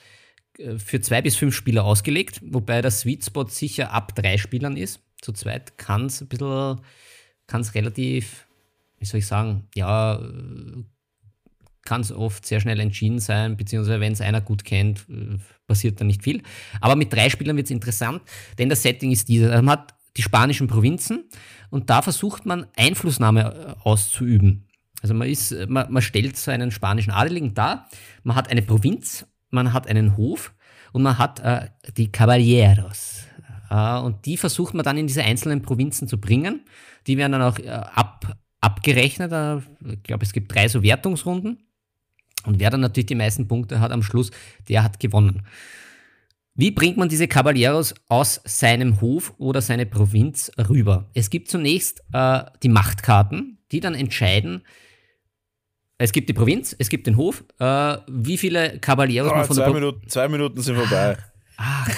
äh, 0.58 0.78
für 0.78 1.00
zwei 1.00 1.22
bis 1.22 1.36
fünf 1.36 1.54
Spieler 1.54 1.84
ausgelegt, 1.84 2.40
wobei 2.44 2.82
der 2.82 2.90
Sweet 2.90 3.24
Spot 3.24 3.46
sicher 3.46 3.92
ab 3.92 4.14
drei 4.14 4.36
Spielern 4.38 4.76
ist. 4.76 5.00
Zu 5.20 5.32
zweit 5.32 5.78
kann 5.78 6.06
es 6.06 6.20
ein 6.20 6.28
bisschen, 6.28 6.80
kann 7.46 7.60
es 7.60 7.74
relativ, 7.74 8.46
wie 8.98 9.04
soll 9.04 9.20
ich 9.20 9.26
sagen, 9.26 9.68
ja, 9.74 10.20
kann 11.84 12.00
es 12.00 12.12
oft 12.12 12.46
sehr 12.46 12.60
schnell 12.60 12.80
entschieden 12.80 13.18
sein, 13.18 13.56
beziehungsweise 13.56 14.00
wenn 14.00 14.12
es 14.12 14.20
einer 14.20 14.40
gut 14.40 14.64
kennt, 14.64 15.06
äh, 15.08 15.38
passiert 15.66 16.00
da 16.00 16.04
nicht 16.04 16.22
viel. 16.22 16.42
Aber 16.80 16.96
mit 16.96 17.12
drei 17.12 17.28
Spielern 17.28 17.56
wird 17.56 17.66
es 17.66 17.70
interessant, 17.70 18.22
denn 18.58 18.68
das 18.68 18.82
Setting 18.82 19.10
ist 19.10 19.28
dieses. 19.28 19.50
Man 19.50 19.70
hat 19.70 19.94
die 20.16 20.22
spanischen 20.22 20.66
Provinzen 20.66 21.24
und 21.70 21.90
da 21.90 22.02
versucht 22.02 22.46
man 22.46 22.66
Einflussnahme 22.76 23.76
äh, 23.80 23.88
auszuüben. 23.88 24.68
Also 25.00 25.14
man, 25.14 25.28
ist, 25.28 25.54
man, 25.68 25.92
man 25.92 26.02
stellt 26.02 26.36
so 26.36 26.50
einen 26.50 26.70
spanischen 26.70 27.10
Adeligen 27.10 27.54
dar, 27.54 27.88
man 28.22 28.36
hat 28.36 28.48
eine 28.48 28.62
Provinz, 28.62 29.26
man 29.50 29.72
hat 29.72 29.88
einen 29.88 30.16
Hof 30.16 30.54
und 30.92 31.02
man 31.02 31.18
hat 31.18 31.40
äh, 31.40 31.68
die 31.96 32.12
Caballeros. 32.12 33.24
Äh, 33.70 33.98
und 33.98 34.26
die 34.26 34.36
versucht 34.36 34.74
man 34.74 34.84
dann 34.84 34.98
in 34.98 35.06
diese 35.06 35.24
einzelnen 35.24 35.62
Provinzen 35.62 36.06
zu 36.06 36.18
bringen. 36.18 36.64
Die 37.06 37.16
werden 37.16 37.32
dann 37.32 37.42
auch 37.42 37.58
äh, 37.58 37.68
ab, 37.68 38.38
abgerechnet. 38.60 39.32
Äh, 39.32 39.58
ich 39.92 40.02
glaube, 40.02 40.24
es 40.24 40.32
gibt 40.32 40.54
drei 40.54 40.68
so 40.68 40.82
Wertungsrunden. 40.82 41.58
Und 42.46 42.60
wer 42.60 42.70
dann 42.70 42.80
natürlich 42.80 43.06
die 43.06 43.14
meisten 43.14 43.48
Punkte 43.48 43.80
hat 43.80 43.92
am 43.92 44.02
Schluss, 44.02 44.30
der 44.68 44.82
hat 44.82 45.00
gewonnen. 45.00 45.42
Wie 46.54 46.70
bringt 46.70 46.98
man 46.98 47.08
diese 47.08 47.28
Caballeros 47.28 47.94
aus 48.08 48.40
seinem 48.44 49.00
Hof 49.00 49.32
oder 49.38 49.62
seine 49.62 49.86
Provinz 49.86 50.52
rüber? 50.68 51.08
Es 51.14 51.30
gibt 51.30 51.48
zunächst 51.48 52.02
äh, 52.12 52.42
die 52.62 52.68
Machtkarten, 52.68 53.58
die 53.72 53.80
dann 53.80 53.94
entscheiden, 53.94 54.62
es 56.02 56.12
gibt 56.12 56.28
die 56.28 56.32
Provinz, 56.32 56.74
es 56.78 56.88
gibt 56.88 57.06
den 57.06 57.16
Hof, 57.16 57.44
äh, 57.58 57.96
wie 58.08 58.36
viele 58.36 58.78
Caballeros 58.80 59.30
oh, 59.30 59.34
man 59.36 59.44
von 59.46 59.56
zwei 59.56 59.62
der 59.62 59.70
Pro 59.70 59.74
Minuten, 59.74 60.08
Zwei 60.08 60.28
Minuten 60.28 60.60
sind 60.60 60.76
vorbei. 60.76 61.16
Ach, 61.56 61.88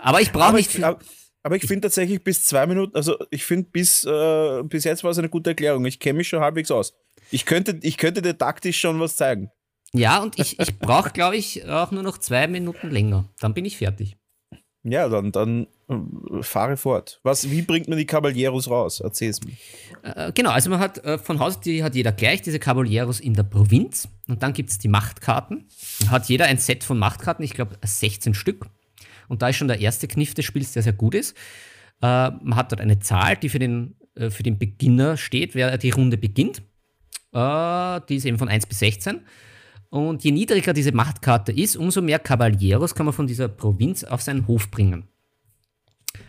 aber 0.00 0.20
ich 0.20 0.32
brauche 0.32 0.56
nicht 0.56 0.72
viel. 0.72 0.82
Aber, 0.82 0.98
aber 1.44 1.56
ich 1.56 1.64
finde 1.64 1.82
tatsächlich 1.82 2.22
bis 2.24 2.44
zwei 2.44 2.66
Minuten, 2.66 2.96
also 2.96 3.16
ich 3.30 3.44
finde 3.44 3.68
bis, 3.70 4.04
äh, 4.04 4.62
bis 4.64 4.84
jetzt 4.84 5.04
war 5.04 5.12
es 5.12 5.18
eine 5.18 5.28
gute 5.28 5.50
Erklärung. 5.50 5.86
Ich 5.86 6.00
kenne 6.00 6.16
mich 6.16 6.28
schon 6.28 6.40
halbwegs 6.40 6.70
aus. 6.70 6.94
Ich 7.30 7.46
könnte, 7.46 7.78
ich 7.82 7.96
könnte 7.96 8.22
dir 8.22 8.36
taktisch 8.36 8.80
schon 8.80 8.98
was 8.98 9.16
zeigen. 9.16 9.50
Ja, 9.94 10.22
und 10.22 10.38
ich, 10.38 10.58
ich 10.58 10.78
brauche, 10.78 11.10
glaube 11.10 11.36
ich, 11.36 11.66
auch 11.66 11.90
nur 11.90 12.02
noch 12.02 12.18
zwei 12.18 12.46
Minuten 12.46 12.90
länger. 12.90 13.28
Dann 13.40 13.54
bin 13.54 13.64
ich 13.64 13.78
fertig. 13.78 14.16
Ja, 14.84 15.08
dann, 15.08 15.32
dann 15.32 15.66
äh, 15.88 16.42
fahre 16.42 16.76
fort. 16.76 17.20
Was, 17.22 17.50
wie 17.50 17.62
bringt 17.62 17.88
man 17.88 17.98
die 17.98 18.06
Caballeros 18.06 18.70
raus? 18.70 19.00
Erzähl 19.00 19.30
es 19.30 19.40
mir. 19.42 19.54
Äh, 20.02 20.32
genau, 20.32 20.50
also 20.50 20.70
man 20.70 20.78
hat 20.78 20.98
äh, 21.04 21.18
von 21.18 21.40
Haus 21.40 21.60
die 21.60 21.82
hat 21.82 21.94
jeder 21.94 22.12
gleich 22.12 22.42
diese 22.42 22.58
Caballeros 22.58 23.20
in 23.20 23.34
der 23.34 23.42
Provinz 23.42 24.08
und 24.28 24.42
dann 24.42 24.52
gibt 24.52 24.70
es 24.70 24.78
die 24.78 24.88
Machtkarten. 24.88 25.66
Dann 26.00 26.10
hat 26.10 26.28
jeder 26.28 26.46
ein 26.46 26.58
Set 26.58 26.84
von 26.84 26.98
Machtkarten, 26.98 27.44
ich 27.44 27.54
glaube 27.54 27.76
16 27.82 28.34
Stück. 28.34 28.66
Und 29.28 29.42
da 29.42 29.48
ist 29.48 29.56
schon 29.56 29.68
der 29.68 29.80
erste 29.80 30.08
Kniff 30.08 30.34
des 30.34 30.44
Spiels, 30.44 30.72
der 30.72 30.82
sehr 30.82 30.92
gut 30.92 31.14
ist. 31.14 31.36
Äh, 32.00 32.30
man 32.30 32.56
hat 32.56 32.72
dort 32.72 32.80
eine 32.80 33.00
Zahl, 33.00 33.36
die 33.36 33.48
für 33.48 33.58
den, 33.58 33.96
äh, 34.14 34.30
für 34.30 34.42
den 34.42 34.58
Beginner 34.58 35.16
steht, 35.16 35.54
wer 35.54 35.76
die 35.76 35.90
Runde 35.90 36.16
beginnt. 36.16 36.62
Äh, 37.32 38.00
die 38.08 38.16
ist 38.16 38.24
eben 38.24 38.38
von 38.38 38.48
1 38.48 38.66
bis 38.66 38.78
16. 38.78 39.20
Und 39.90 40.22
je 40.22 40.32
niedriger 40.32 40.72
diese 40.72 40.92
Machtkarte 40.92 41.52
ist, 41.52 41.76
umso 41.76 42.02
mehr 42.02 42.18
Caballeros 42.18 42.94
kann 42.94 43.06
man 43.06 43.14
von 43.14 43.26
dieser 43.26 43.48
Provinz 43.48 44.04
auf 44.04 44.22
seinen 44.22 44.46
Hof 44.46 44.70
bringen. 44.70 45.08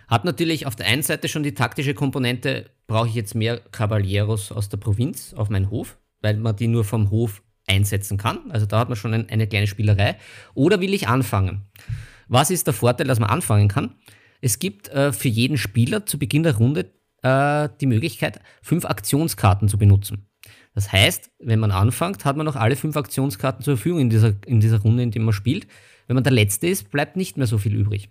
Hat 0.07 0.25
natürlich 0.25 0.65
auf 0.65 0.75
der 0.75 0.87
einen 0.87 1.03
Seite 1.03 1.27
schon 1.27 1.43
die 1.43 1.53
taktische 1.53 1.93
Komponente, 1.93 2.69
brauche 2.87 3.07
ich 3.07 3.15
jetzt 3.15 3.35
mehr 3.35 3.59
Caballeros 3.59 4.51
aus 4.51 4.69
der 4.69 4.77
Provinz 4.77 5.33
auf 5.33 5.49
meinen 5.49 5.69
Hof, 5.69 5.97
weil 6.21 6.37
man 6.37 6.55
die 6.55 6.67
nur 6.67 6.83
vom 6.83 7.11
Hof 7.11 7.43
einsetzen 7.67 8.17
kann. 8.17 8.49
Also 8.49 8.65
da 8.65 8.79
hat 8.79 8.89
man 8.89 8.95
schon 8.95 9.13
ein, 9.13 9.29
eine 9.29 9.47
kleine 9.47 9.67
Spielerei. 9.67 10.17
Oder 10.55 10.81
will 10.81 10.93
ich 10.93 11.07
anfangen? 11.07 11.67
Was 12.27 12.49
ist 12.49 12.65
der 12.65 12.73
Vorteil, 12.73 13.07
dass 13.07 13.19
man 13.19 13.29
anfangen 13.29 13.67
kann? 13.67 13.95
Es 14.41 14.59
gibt 14.59 14.89
äh, 14.89 15.11
für 15.11 15.27
jeden 15.27 15.57
Spieler 15.57 16.05
zu 16.05 16.17
Beginn 16.17 16.43
der 16.43 16.55
Runde 16.55 16.91
äh, 17.21 17.69
die 17.81 17.85
Möglichkeit, 17.85 18.39
fünf 18.61 18.85
Aktionskarten 18.85 19.67
zu 19.67 19.77
benutzen. 19.77 20.28
Das 20.73 20.91
heißt, 20.91 21.31
wenn 21.39 21.59
man 21.59 21.71
anfängt, 21.71 22.25
hat 22.25 22.37
man 22.37 22.45
noch 22.45 22.55
alle 22.55 22.75
fünf 22.75 22.95
Aktionskarten 22.95 23.63
zur 23.63 23.75
Verfügung 23.77 24.01
in 24.01 24.09
dieser, 24.09 24.33
in 24.45 24.59
dieser 24.59 24.79
Runde, 24.79 25.03
in 25.03 25.11
der 25.11 25.21
man 25.21 25.33
spielt. 25.33 25.67
Wenn 26.07 26.15
man 26.15 26.23
der 26.23 26.33
Letzte 26.33 26.67
ist, 26.67 26.91
bleibt 26.91 27.17
nicht 27.17 27.37
mehr 27.37 27.47
so 27.47 27.57
viel 27.57 27.75
übrig. 27.75 28.09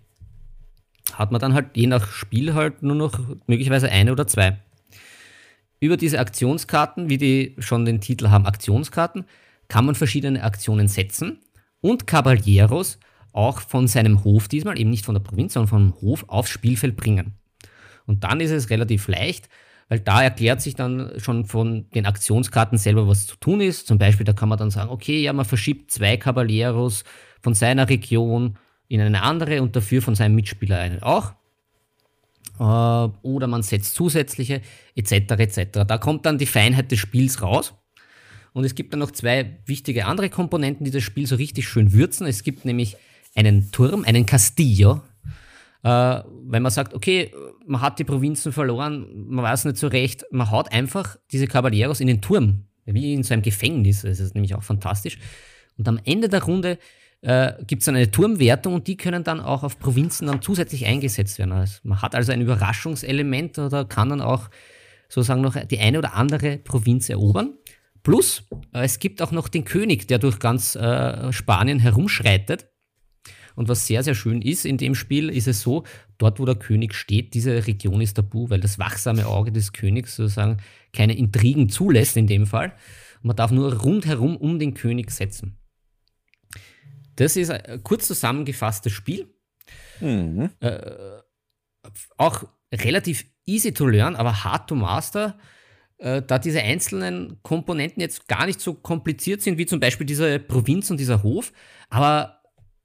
Hat 1.13 1.31
man 1.31 1.41
dann 1.41 1.53
halt 1.53 1.75
je 1.75 1.87
nach 1.87 2.11
Spiel 2.11 2.53
halt 2.53 2.83
nur 2.83 2.95
noch 2.95 3.19
möglicherweise 3.47 3.89
eine 3.89 4.11
oder 4.11 4.27
zwei. 4.27 4.59
Über 5.79 5.97
diese 5.97 6.19
Aktionskarten, 6.19 7.09
wie 7.09 7.17
die 7.17 7.55
schon 7.59 7.85
den 7.85 8.01
Titel 8.01 8.29
haben, 8.29 8.45
Aktionskarten, 8.45 9.25
kann 9.69 9.85
man 9.85 9.95
verschiedene 9.95 10.43
Aktionen 10.43 10.87
setzen 10.87 11.39
und 11.81 12.07
Caballeros 12.07 12.99
auch 13.31 13.61
von 13.61 13.87
seinem 13.87 14.23
Hof 14.23 14.47
diesmal, 14.47 14.79
eben 14.79 14.89
nicht 14.89 15.05
von 15.05 15.15
der 15.15 15.21
Provinz, 15.21 15.53
sondern 15.53 15.69
vom 15.69 16.01
Hof 16.01 16.25
aufs 16.27 16.49
Spielfeld 16.49 16.97
bringen. 16.97 17.35
Und 18.05 18.23
dann 18.23 18.41
ist 18.41 18.51
es 18.51 18.69
relativ 18.69 19.07
leicht, 19.07 19.49
weil 19.89 19.99
da 19.99 20.21
erklärt 20.21 20.61
sich 20.61 20.75
dann 20.75 21.11
schon 21.17 21.45
von 21.45 21.89
den 21.89 22.05
Aktionskarten 22.05 22.77
selber, 22.77 23.07
was 23.07 23.25
zu 23.25 23.35
tun 23.37 23.59
ist. 23.59 23.87
Zum 23.87 23.97
Beispiel, 23.97 24.23
da 24.23 24.33
kann 24.33 24.47
man 24.47 24.59
dann 24.59 24.69
sagen, 24.69 24.91
okay, 24.91 25.19
ja, 25.21 25.33
man 25.33 25.45
verschiebt 25.45 25.91
zwei 25.91 26.15
Caballeros 26.15 27.03
von 27.41 27.55
seiner 27.55 27.89
Region 27.89 28.57
in 28.87 29.01
eine 29.01 29.23
andere 29.23 29.61
und 29.61 29.75
dafür 29.75 30.01
von 30.01 30.13
seinem 30.15 30.35
Mitspieler 30.35 30.77
einen 30.77 31.01
auch. 31.01 31.33
Äh, 32.59 32.63
oder 33.23 33.47
man 33.47 33.63
setzt 33.63 33.95
zusätzliche, 33.95 34.61
etc. 34.95 35.11
etc. 35.11 35.85
Da 35.87 35.97
kommt 35.97 36.25
dann 36.27 36.37
die 36.37 36.45
Feinheit 36.45 36.91
des 36.91 36.99
Spiels 36.99 37.41
raus. 37.41 37.73
Und 38.53 38.65
es 38.65 38.75
gibt 38.75 38.93
dann 38.93 38.99
noch 38.99 39.11
zwei 39.11 39.59
wichtige 39.65 40.05
andere 40.05 40.29
Komponenten, 40.29 40.85
die 40.85 40.91
das 40.91 41.03
Spiel 41.03 41.25
so 41.25 41.35
richtig 41.35 41.67
schön 41.67 41.93
würzen. 41.93 42.27
Es 42.27 42.43
gibt 42.43 42.63
nämlich 42.65 42.95
einen 43.35 43.71
Turm, 43.71 44.03
einen 44.03 44.25
Castillo, 44.25 45.01
äh, 45.83 46.21
wenn 46.47 46.61
man 46.61 46.71
sagt, 46.71 46.93
okay, 46.93 47.31
man 47.65 47.81
hat 47.81 47.99
die 47.99 48.03
Provinzen 48.03 48.51
verloren, 48.51 49.27
man 49.27 49.43
weiß 49.43 49.65
nicht 49.65 49.77
so 49.77 49.87
recht, 49.87 50.25
man 50.31 50.51
haut 50.51 50.71
einfach 50.71 51.17
diese 51.31 51.47
Caballeros 51.47 52.01
in 52.01 52.07
den 52.07 52.21
Turm, 52.21 52.65
wie 52.85 53.13
in 53.13 53.23
so 53.23 53.33
einem 53.33 53.43
Gefängnis. 53.43 54.01
Das 54.01 54.19
ist 54.19 54.35
nämlich 54.35 54.55
auch 54.55 54.63
fantastisch. 54.63 55.17
Und 55.77 55.87
am 55.87 55.99
Ende 56.03 56.27
der 56.27 56.43
Runde 56.43 56.77
äh, 57.21 57.53
gibt 57.65 57.81
es 57.81 57.85
dann 57.85 57.95
eine 57.95 58.11
Turmwertung 58.11 58.73
und 58.73 58.87
die 58.87 58.97
können 58.97 59.23
dann 59.23 59.39
auch 59.39 59.63
auf 59.63 59.79
Provinzen 59.79 60.27
dann 60.27 60.41
zusätzlich 60.41 60.85
eingesetzt 60.85 61.39
werden. 61.39 61.53
Also 61.53 61.79
man 61.83 62.01
hat 62.01 62.15
also 62.15 62.31
ein 62.31 62.41
Überraschungselement 62.41 63.57
oder 63.57 63.85
kann 63.85 64.09
dann 64.09 64.21
auch 64.21 64.49
sozusagen 65.07 65.41
noch 65.41 65.55
die 65.55 65.79
eine 65.79 65.97
oder 65.97 66.15
andere 66.15 66.57
Provinz 66.57 67.09
erobern. 67.09 67.53
Plus, 68.03 68.43
äh, 68.73 68.83
es 68.83 68.99
gibt 68.99 69.21
auch 69.21 69.31
noch 69.31 69.47
den 69.47 69.65
König, 69.65 70.07
der 70.07 70.19
durch 70.19 70.39
ganz 70.39 70.75
äh, 70.75 71.31
Spanien 71.31 71.79
herumschreitet 71.79 72.67
und 73.59 73.67
was 73.67 73.85
sehr, 73.85 74.03
sehr 74.03 74.15
schön 74.15 74.41
ist 74.41 74.65
in 74.65 74.77
dem 74.77 74.95
Spiel, 74.95 75.27
ist 75.27 75.45
es 75.45 75.59
so, 75.59 75.83
dort 76.17 76.39
wo 76.39 76.45
der 76.45 76.55
König 76.55 76.93
steht, 76.93 77.33
diese 77.33 77.67
Region 77.67 77.99
ist 77.99 78.13
tabu, 78.13 78.49
weil 78.49 78.61
das 78.61 78.79
wachsame 78.79 79.27
Auge 79.27 79.51
des 79.51 79.73
Königs 79.73 80.15
sozusagen 80.15 80.61
keine 80.93 81.17
Intrigen 81.17 81.67
zulässt 81.67 82.15
in 82.15 82.25
dem 82.25 82.47
Fall. 82.47 82.73
man 83.21 83.35
darf 83.35 83.51
nur 83.51 83.73
rundherum 83.73 84.37
um 84.37 84.59
den 84.59 84.75
König 84.75 85.11
setzen. 85.11 85.57
Das 87.17 87.35
ist 87.35 87.51
ein 87.51 87.83
kurz 87.83 88.07
zusammengefasstes 88.07 88.93
Spiel. 88.93 89.27
Mhm. 89.99 90.51
Äh, 90.61 91.19
auch 92.15 92.45
relativ 92.73 93.25
easy 93.45 93.73
to 93.73 93.85
learn, 93.85 94.15
aber 94.15 94.45
hard 94.45 94.69
to 94.69 94.75
master, 94.75 95.37
äh, 95.97 96.21
da 96.21 96.39
diese 96.39 96.61
einzelnen 96.61 97.43
Komponenten 97.43 97.99
jetzt 97.99 98.29
gar 98.29 98.45
nicht 98.45 98.61
so 98.61 98.73
kompliziert 98.73 99.41
sind, 99.41 99.57
wie 99.57 99.65
zum 99.65 99.81
Beispiel 99.81 100.07
diese 100.07 100.39
Provinz 100.39 100.89
und 100.91 100.97
dieser 100.97 101.23
Hof, 101.23 101.51
aber 101.89 102.38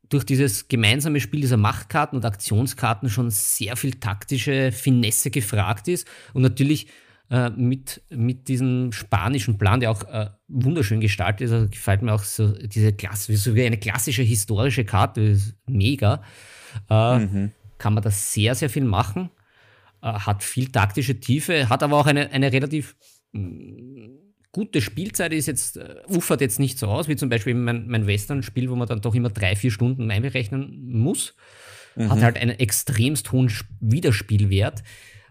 durch 0.08 0.24
dieses 0.24 0.68
gemeinsame 0.68 1.20
Spiel 1.20 1.40
dieser 1.40 1.56
Machtkarten 1.56 2.16
und 2.16 2.24
Aktionskarten 2.24 3.08
schon 3.08 3.30
sehr 3.30 3.76
viel 3.76 3.94
taktische 3.94 4.72
Finesse 4.72 5.30
gefragt 5.30 5.88
ist 5.88 6.06
und 6.32 6.42
natürlich 6.42 6.88
äh, 7.30 7.50
mit, 7.50 8.02
mit 8.10 8.48
diesem 8.48 8.92
spanischen 8.92 9.56
Plan, 9.56 9.80
der 9.80 9.90
auch 9.90 10.02
äh, 10.04 10.28
wunderschön 10.48 11.00
gestaltet 11.00 11.46
ist, 11.46 11.52
also 11.52 11.68
gefällt 11.68 12.02
mir 12.02 12.12
auch 12.12 12.22
so 12.22 12.52
diese 12.52 12.92
Klasse, 12.92 13.34
so 13.36 13.54
wie 13.54 13.64
eine 13.64 13.78
klassische 13.78 14.22
historische 14.22 14.84
Karte, 14.84 15.22
ist 15.22 15.56
mega, 15.66 16.22
äh, 16.90 17.18
mhm. 17.18 17.52
kann 17.78 17.94
man 17.94 18.02
da 18.02 18.10
sehr, 18.10 18.54
sehr 18.54 18.68
viel 18.68 18.84
machen, 18.84 19.30
äh, 20.02 20.12
hat 20.12 20.42
viel 20.42 20.70
taktische 20.70 21.18
Tiefe, 21.18 21.68
hat 21.68 21.82
aber 21.82 21.96
auch 21.96 22.06
eine, 22.06 22.30
eine 22.30 22.52
relativ 22.52 22.94
gute 24.54 24.80
Spielzeit 24.80 25.32
ist 25.32 25.46
jetzt, 25.46 25.76
uh, 25.76 26.16
ufert 26.16 26.40
jetzt 26.40 26.60
nicht 26.60 26.78
so 26.78 26.86
aus, 26.86 27.08
wie 27.08 27.16
zum 27.16 27.28
Beispiel 27.28 27.54
mein, 27.54 27.88
mein 27.88 28.06
Western-Spiel, 28.06 28.70
wo 28.70 28.76
man 28.76 28.88
dann 28.88 29.00
doch 29.00 29.14
immer 29.14 29.28
drei, 29.28 29.56
vier 29.56 29.70
Stunden 29.70 30.10
einberechnen 30.10 30.90
muss. 30.90 31.34
Mhm. 31.96 32.10
Hat 32.10 32.22
halt 32.22 32.38
einen 32.38 32.58
extremst 32.58 33.32
hohen 33.32 33.52
Wiederspielwert, 33.80 34.80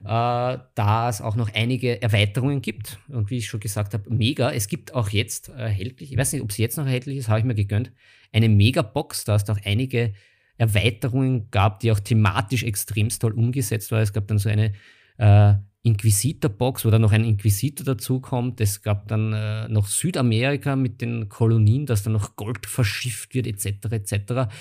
äh, 0.02 0.58
da 0.76 1.10
es 1.10 1.22
auch 1.22 1.36
noch 1.36 1.50
einige 1.54 2.02
Erweiterungen 2.02 2.62
gibt. 2.62 3.00
Und 3.08 3.32
wie 3.32 3.38
ich 3.38 3.48
schon 3.48 3.62
gesagt 3.62 3.94
habe, 3.94 4.14
mega. 4.14 4.52
Es 4.52 4.68
gibt 4.68 4.94
auch 4.94 5.10
jetzt 5.10 5.50
erhältlich, 5.50 6.12
ich 6.12 6.18
weiß 6.18 6.34
nicht, 6.34 6.42
ob 6.42 6.52
es 6.52 6.58
jetzt 6.58 6.78
noch 6.78 6.86
erhältlich 6.86 7.18
ist, 7.18 7.30
habe 7.30 7.40
ich 7.40 7.46
mir 7.46 7.56
gegönnt, 7.56 7.92
eine 8.34 8.50
Mega-Box, 8.50 9.24
da 9.24 9.36
es 9.36 9.50
auch 9.50 9.60
einige 9.64 10.14
Erweiterungen 10.58 11.50
gab, 11.50 11.80
die 11.80 11.92
auch 11.92 12.00
thematisch 12.00 12.64
extremst 12.64 13.22
toll 13.22 13.32
umgesetzt 13.32 13.92
waren. 13.92 14.02
Es 14.02 14.14
gab 14.14 14.28
dann 14.28 14.38
so 14.38 14.50
eine 14.50 14.74
äh, 15.18 15.54
Inquisitor-Box, 15.84 16.86
wo 16.86 16.90
dann 16.90 17.02
noch 17.02 17.12
ein 17.12 17.26
Inquisitor 17.26 17.86
dazukommt. 17.86 18.62
Es 18.62 18.82
gab 18.82 19.08
dann 19.10 19.34
äh, 19.34 19.68
noch 19.68 19.88
Südamerika 19.88 20.76
mit 20.76 21.02
den 21.02 21.28
Kolonien, 21.28 21.86
dass 21.86 22.04
dann 22.04 22.14
noch 22.14 22.38
Gold 22.38 22.66
verschifft 22.66 23.36
wird, 23.36 23.48
etc. 23.48 23.92
etc. 23.92 24.54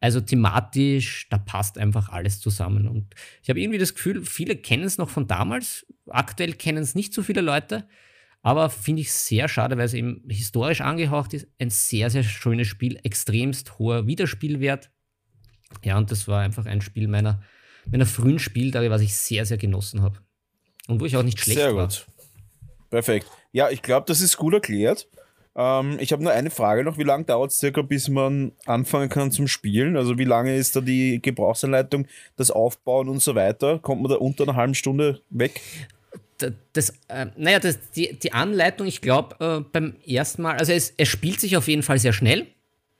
Also 0.00 0.20
thematisch, 0.20 1.28
da 1.30 1.38
passt 1.38 1.78
einfach 1.78 2.08
alles 2.08 2.40
zusammen. 2.40 2.88
Und 2.88 3.14
ich 3.42 3.48
habe 3.48 3.60
irgendwie 3.60 3.78
das 3.78 3.94
Gefühl, 3.94 4.24
viele 4.24 4.56
kennen 4.56 4.82
es 4.82 4.98
noch 4.98 5.08
von 5.08 5.28
damals. 5.28 5.86
Aktuell 6.08 6.52
kennen 6.52 6.82
es 6.82 6.96
nicht 6.96 7.14
so 7.14 7.22
viele 7.22 7.40
Leute. 7.40 7.88
Aber 8.42 8.68
finde 8.68 9.02
ich 9.02 9.12
sehr 9.12 9.48
schade, 9.48 9.76
weil 9.78 9.86
es 9.86 9.94
eben 9.94 10.22
historisch 10.28 10.80
angehaucht 10.80 11.32
ist. 11.32 11.48
Ein 11.58 11.70
sehr, 11.70 12.10
sehr 12.10 12.24
schönes 12.24 12.66
Spiel, 12.66 12.98
extremst 13.04 13.78
hoher 13.78 14.06
Wiederspielwert. 14.06 14.90
Ja, 15.84 15.96
und 15.96 16.10
das 16.10 16.26
war 16.28 16.42
einfach 16.42 16.66
ein 16.66 16.80
Spiel 16.80 17.08
meiner, 17.08 17.42
meiner 17.90 18.06
frühen 18.06 18.38
Spieltage, 18.38 18.90
was 18.90 19.00
ich 19.00 19.14
sehr, 19.14 19.46
sehr 19.46 19.58
genossen 19.58 20.02
habe. 20.02 20.25
Und 20.86 21.00
wo 21.00 21.04
ich 21.04 21.16
auch 21.16 21.22
nicht 21.22 21.40
schlecht 21.40 21.58
Sehr 21.58 21.74
war. 21.74 21.86
gut. 21.86 22.06
Perfekt. 22.90 23.26
Ja, 23.52 23.70
ich 23.70 23.82
glaube, 23.82 24.06
das 24.06 24.20
ist 24.20 24.36
gut 24.36 24.54
erklärt. 24.54 25.08
Ähm, 25.56 25.96
ich 26.00 26.12
habe 26.12 26.22
nur 26.22 26.32
eine 26.32 26.50
Frage 26.50 26.84
noch. 26.84 26.98
Wie 26.98 27.02
lange 27.02 27.24
dauert 27.24 27.50
es 27.50 27.58
circa, 27.58 27.82
bis 27.82 28.08
man 28.08 28.52
anfangen 28.66 29.08
kann 29.08 29.32
zum 29.32 29.48
Spielen? 29.48 29.96
Also 29.96 30.18
wie 30.18 30.24
lange 30.24 30.54
ist 30.54 30.76
da 30.76 30.80
die 30.80 31.20
Gebrauchsanleitung, 31.20 32.06
das 32.36 32.50
Aufbauen 32.50 33.08
und 33.08 33.22
so 33.22 33.34
weiter? 33.34 33.78
Kommt 33.78 34.02
man 34.02 34.10
da 34.10 34.18
unter 34.18 34.44
einer 34.44 34.54
halben 34.54 34.74
Stunde 34.74 35.20
weg? 35.30 35.60
Das, 36.74 36.92
äh, 37.08 37.26
naja, 37.36 37.58
das, 37.58 37.78
die, 37.92 38.18
die 38.18 38.34
Anleitung, 38.34 38.86
ich 38.86 39.00
glaube, 39.00 39.36
äh, 39.40 39.64
beim 39.72 39.96
ersten 40.06 40.42
Mal, 40.42 40.58
also 40.58 40.72
es, 40.72 40.92
es 40.98 41.08
spielt 41.08 41.40
sich 41.40 41.56
auf 41.56 41.66
jeden 41.66 41.82
Fall 41.82 41.98
sehr 41.98 42.12
schnell. 42.12 42.46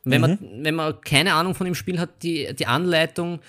wenn, 0.05 0.23
mhm. 0.23 0.27
man, 0.27 0.65
wenn 0.65 0.75
man 0.75 1.01
keine 1.03 1.35
Ahnung 1.35 1.55
von 1.55 1.67
dem 1.67 1.75
Spiel 1.75 2.01
hat, 2.01 2.23
die, 2.23 2.55
die 2.55 2.67
Anleitung 2.67 3.41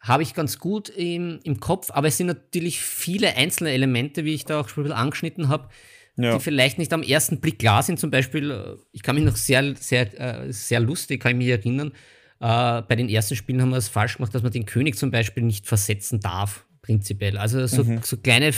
habe 0.00 0.22
ich 0.22 0.34
ganz 0.34 0.58
gut 0.58 0.88
im, 0.88 1.40
im 1.42 1.60
Kopf, 1.60 1.90
aber 1.90 2.08
es 2.08 2.16
sind 2.16 2.28
natürlich 2.28 2.80
viele 2.80 3.34
einzelne 3.36 3.70
Elemente, 3.70 4.24
wie 4.24 4.34
ich 4.34 4.44
da 4.44 4.60
auch 4.60 4.68
schon 4.68 4.82
ein 4.82 4.84
bisschen 4.84 4.98
angeschnitten 4.98 5.48
habe, 5.48 5.68
ja. 6.16 6.36
die 6.36 6.42
vielleicht 6.42 6.78
nicht 6.78 6.92
am 6.92 7.02
ersten 7.02 7.40
Blick 7.40 7.58
klar 7.58 7.82
sind. 7.82 7.98
Zum 7.98 8.10
Beispiel, 8.10 8.50
äh, 8.50 8.76
ich 8.92 9.02
kann 9.02 9.16
mich 9.16 9.24
noch 9.24 9.36
sehr, 9.36 9.74
sehr, 9.76 10.20
äh, 10.20 10.52
sehr 10.52 10.80
lustig, 10.80 11.22
kann 11.22 11.32
ich 11.32 11.38
mich 11.38 11.48
erinnern, 11.48 11.92
äh, 12.40 12.82
bei 12.82 12.94
den 12.96 13.08
ersten 13.08 13.34
Spielen 13.34 13.60
haben 13.60 13.70
wir 13.70 13.76
es 13.76 13.88
falsch 13.88 14.16
gemacht, 14.16 14.34
dass 14.34 14.42
man 14.42 14.52
den 14.52 14.66
König 14.66 14.96
zum 14.96 15.10
Beispiel 15.10 15.42
nicht 15.42 15.66
versetzen 15.66 16.20
darf, 16.20 16.64
prinzipiell. 16.82 17.36
Also 17.36 17.66
so, 17.66 17.84
mhm. 17.84 18.00
so 18.02 18.16
kleine 18.16 18.52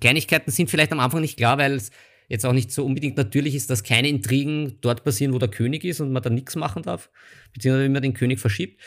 Kleinigkeiten 0.00 0.50
sind 0.50 0.70
vielleicht 0.70 0.92
am 0.92 1.00
Anfang 1.00 1.20
nicht 1.20 1.36
klar, 1.36 1.58
weil 1.58 1.74
es 1.74 1.90
jetzt 2.28 2.46
auch 2.46 2.52
nicht 2.52 2.72
so 2.72 2.84
unbedingt 2.84 3.16
natürlich 3.16 3.54
ist, 3.54 3.70
dass 3.70 3.84
keine 3.84 4.08
Intrigen 4.08 4.78
dort 4.80 5.04
passieren, 5.04 5.34
wo 5.34 5.38
der 5.38 5.50
König 5.50 5.84
ist 5.84 6.00
und 6.00 6.12
man 6.12 6.22
da 6.22 6.30
nichts 6.30 6.56
machen 6.56 6.82
darf, 6.82 7.10
beziehungsweise 7.52 7.84
wenn 7.84 7.92
man 7.92 8.02
den 8.02 8.14
König 8.14 8.40
verschiebt. 8.40 8.80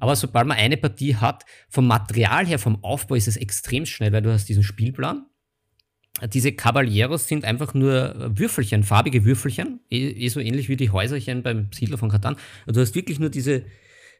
Aber 0.00 0.16
sobald 0.16 0.46
man 0.46 0.56
eine 0.56 0.76
Partie 0.76 1.16
hat, 1.16 1.44
vom 1.68 1.86
Material 1.86 2.46
her, 2.46 2.58
vom 2.58 2.82
Aufbau 2.84 3.14
ist 3.14 3.28
es 3.28 3.36
extrem 3.36 3.86
schnell, 3.86 4.12
weil 4.12 4.22
du 4.22 4.32
hast 4.32 4.48
diesen 4.48 4.62
Spielplan. 4.62 5.26
Diese 6.32 6.52
Caballeros 6.52 7.28
sind 7.28 7.44
einfach 7.44 7.74
nur 7.74 8.32
Würfelchen, 8.38 8.84
farbige 8.84 9.24
Würfelchen, 9.24 9.80
eh, 9.90 10.08
eh 10.08 10.28
so 10.28 10.40
ähnlich 10.40 10.68
wie 10.68 10.76
die 10.76 10.90
Häuserchen 10.90 11.42
beim 11.42 11.68
Siedler 11.72 11.98
von 11.98 12.08
Katan. 12.08 12.36
Du 12.66 12.80
hast 12.80 12.94
wirklich 12.94 13.18
nur 13.18 13.28
diese, 13.28 13.64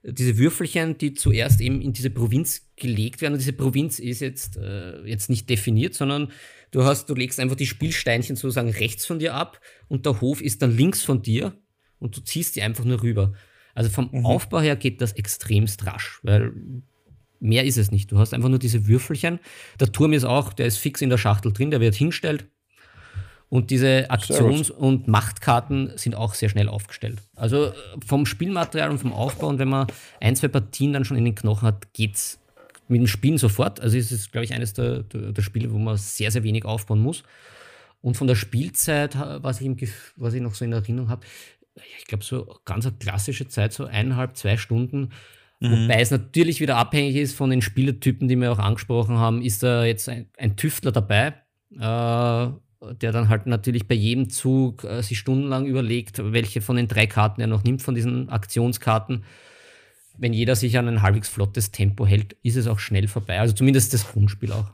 diese 0.03 0.37
Würfelchen, 0.37 0.99
die 0.99 1.15
zuerst 1.15 1.61
eben 1.61 1.81
in 1.81 1.95
diese 1.95 2.11
Provinz 2.11 2.71
gelegt 2.77 3.23
werden. 3.23 3.35
Und 3.35 3.41
diese 3.41 3.55
Provinz 3.55 3.99
ist 3.99 4.21
jetzt, 4.21 4.59
äh, 4.59 5.03
jetzt 5.05 5.31
nicht 5.31 5.49
definiert, 5.49 5.95
sondern 5.95 6.33
du 6.71 6.85
hast, 6.85 7.09
du 7.09 7.15
legst 7.15 7.41
einfach 7.41 7.57
die 7.57 7.67
Spielsteinchen 7.67 8.37
sozusagen 8.37 8.71
rechts 8.71 9.07
von 9.07 9.19
dir 9.19 9.35
ab 9.35 9.61
und 9.89 10.05
der 10.05 10.21
Hof 10.21 10.43
ist 10.43 10.61
dann 10.61 10.77
links 10.77 11.03
von 11.03 11.23
dir 11.23 11.57
und 11.99 12.17
du 12.17 12.21
ziehst 12.21 12.57
die 12.57 12.63
einfach 12.63 12.85
nur 12.85 13.03
rüber. 13.03 13.33
Also 13.77 13.91
vom 13.91 14.09
mhm. 14.11 14.27
Aufbau 14.27 14.61
her 14.61 14.75
geht 14.75 15.01
das 15.01 15.13
extremst 15.13 15.87
rasch, 15.87 16.19
weil 16.23 16.53
mehr 17.39 17.65
ist 17.65 17.77
es 17.77 17.93
nicht. 17.93 18.11
Du 18.11 18.19
hast 18.19 18.33
einfach 18.33 18.49
nur 18.49 18.59
diese 18.59 18.89
Würfelchen. 18.89 19.39
Der 19.79 19.93
Turm 19.93 20.15
ist 20.15 20.25
auch, 20.25 20.53
der 20.53 20.67
ist 20.67 20.79
fix 20.79 21.03
in 21.03 21.11
der 21.11 21.19
Schachtel 21.19 21.53
drin, 21.53 21.71
der 21.71 21.81
wird 21.81 21.95
hingestellt. 21.95 22.47
Und 23.49 23.71
diese 23.71 24.11
Aktions- 24.11 24.71
und 24.71 25.07
Machtkarten 25.07 25.93
sind 25.97 26.17
auch 26.17 26.35
sehr 26.35 26.49
schnell 26.49 26.69
aufgestellt. 26.69 27.23
Also 27.37 27.67
äh, 27.67 27.73
vom 28.05 28.27
Spielmaterial 28.27 28.91
und 28.91 28.99
vom 28.99 29.13
Aufbau, 29.13 29.47
und 29.49 29.59
wenn 29.61 29.69
man 29.69 29.87
ein, 30.21 30.35
zwei 30.35 30.49
Partien 30.49 30.93
dann 30.93 31.05
schon 31.05 31.17
in 31.17 31.25
den 31.25 31.35
Knochen 31.35 31.69
hat, 31.69 31.93
geht's 31.93 32.41
mit 32.89 33.01
dem 33.01 33.07
Spielen 33.07 33.39
sofort. 33.39 33.79
Also 33.81 33.99
es 33.99 34.11
ist, 34.11 34.33
glaube 34.33 34.47
ich, 34.47 34.55
eines 34.55 34.73
der, 34.73 35.03
der, 35.03 35.33
der, 35.33 35.43
Spiele, 35.43 35.73
wo 35.73 35.79
man 35.79 35.97
sehr, 35.97 36.31
sehr 36.31 36.43
wenig 36.43 36.65
aufbauen 36.65 37.01
muss. 37.01 37.23
Und 38.01 38.17
von 38.17 38.27
der 38.27 38.37
Spielzeit, 38.37 39.17
was 39.17 39.61
ich, 39.61 39.67
im, 39.67 39.77
was 40.17 40.35
ich 40.35 40.41
noch 40.41 40.55
so 40.55 40.65
in 40.65 40.73
Erinnerung 40.73 41.09
habe, 41.09 41.27
ich 41.99 42.07
glaube, 42.07 42.25
so 42.25 42.59
ganz 42.65 42.87
eine 42.87 42.97
klassische 42.97 43.49
Zeit, 43.49 43.73
so 43.73 43.85
eineinhalb, 43.85 44.37
zwei 44.37 44.57
Stunden. 44.57 45.11
Mhm. 45.61 45.85
Wobei 45.85 46.01
es 46.01 46.11
natürlich 46.11 46.61
wieder 46.61 46.77
abhängig 46.77 47.17
ist 47.17 47.35
von 47.35 47.51
den 47.51 47.63
Spielertypen, 47.63 48.29
die 48.29 48.37
wir 48.37 48.53
auch 48.53 48.59
angesprochen 48.59 49.19
haben. 49.19 49.43
Ist 49.43 49.63
da 49.63 49.85
jetzt 49.85 50.09
ein, 50.09 50.29
ein 50.37 50.57
Tüftler 50.57 50.93
dabei? 50.93 51.35
Äh, 51.79 52.49
der 53.01 53.13
dann 53.13 53.29
halt 53.29 53.47
natürlich 53.47 53.89
bei 53.89 53.95
jedem 53.95 54.29
Zug 54.31 54.85
äh, 54.85 55.03
sich 55.03 55.19
stundenlang 55.19 55.67
überlegt, 55.67 56.21
welche 56.23 56.61
von 56.61 56.77
den 56.77 56.89
drei 56.89 57.07
Karten 57.07 57.41
er 57.41 57.47
noch 57.47 57.65
nimmt, 57.65 57.83
von 57.83 57.95
diesen 57.95 58.29
Aktionskarten. 58.29 59.25
Wenn 60.19 60.33
jeder 60.33 60.57
sich 60.57 60.79
an 60.79 60.89
ein 60.89 61.03
halbwegs 61.03 61.29
flottes 61.29 61.73
Tempo 61.73 62.07
hält, 62.07 62.37
ist 62.43 62.57
es 62.57 62.67
auch 62.67 62.79
schnell 62.79 63.09
vorbei. 63.09 63.41
Also 63.41 63.55
zumindest 63.55 63.93
das 63.93 64.07
Grundspiel 64.07 64.53
auch. 64.53 64.73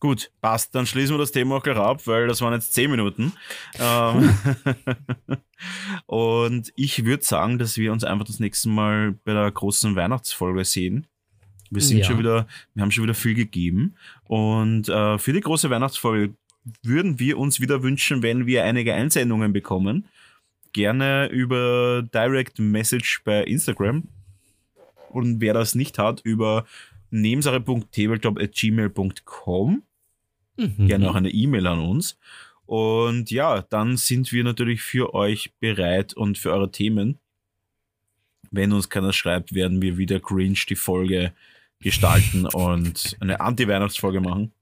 Gut, 0.00 0.32
passt. 0.40 0.74
Dann 0.74 0.86
schließen 0.86 1.14
wir 1.14 1.18
das 1.18 1.30
Thema 1.30 1.56
auch 1.56 1.62
gleich 1.62 1.76
ab, 1.76 2.06
weil 2.06 2.26
das 2.26 2.40
waren 2.40 2.54
jetzt 2.54 2.72
zehn 2.72 2.90
Minuten. 2.90 3.34
Ähm 3.78 4.34
und 6.06 6.72
ich 6.74 7.04
würde 7.04 7.22
sagen, 7.22 7.58
dass 7.58 7.76
wir 7.76 7.92
uns 7.92 8.02
einfach 8.02 8.24
das 8.24 8.40
nächste 8.40 8.70
Mal 8.70 9.12
bei 9.24 9.34
der 9.34 9.50
großen 9.50 9.94
Weihnachtsfolge 9.96 10.64
sehen. 10.64 11.06
Wir 11.70 11.82
sind 11.82 11.98
ja. 11.98 12.04
schon 12.04 12.18
wieder, 12.18 12.46
wir 12.74 12.82
haben 12.82 12.90
schon 12.90 13.04
wieder 13.04 13.12
viel 13.14 13.34
gegeben. 13.34 13.94
Und 14.24 14.88
äh, 14.88 15.18
für 15.18 15.34
die 15.34 15.40
große 15.40 15.68
Weihnachtsfolge 15.68 16.32
würden 16.82 17.18
wir 17.18 17.36
uns 17.38 17.60
wieder 17.60 17.82
wünschen, 17.82 18.22
wenn 18.22 18.46
wir 18.46 18.64
einige 18.64 18.94
Einsendungen 18.94 19.52
bekommen. 19.52 20.08
Gerne 20.72 21.28
über 21.28 22.02
Direct 22.02 22.58
Message 22.58 23.20
bei 23.24 23.44
Instagram. 23.44 24.04
Und 25.10 25.42
wer 25.42 25.52
das 25.52 25.74
nicht 25.74 25.98
hat, 25.98 26.22
über 26.22 26.64
nebensache.tabletop.gmail.com. 27.10 29.82
Mhm. 30.60 30.86
Gerne 30.86 31.10
auch 31.10 31.14
eine 31.14 31.30
E-Mail 31.30 31.66
an 31.66 31.80
uns. 31.80 32.18
Und 32.66 33.30
ja, 33.30 33.62
dann 33.62 33.96
sind 33.96 34.30
wir 34.32 34.44
natürlich 34.44 34.82
für 34.82 35.14
euch 35.14 35.52
bereit 35.58 36.14
und 36.14 36.38
für 36.38 36.52
eure 36.52 36.70
Themen. 36.70 37.18
Wenn 38.50 38.72
uns 38.72 38.88
keiner 38.88 39.12
schreibt, 39.12 39.54
werden 39.54 39.80
wir 39.82 39.96
wieder 39.96 40.20
Cringe 40.20 40.58
die 40.68 40.76
Folge 40.76 41.32
gestalten 41.80 42.46
und 42.52 43.16
eine 43.20 43.40
Anti-Weihnachtsfolge 43.40 44.20
machen. 44.20 44.52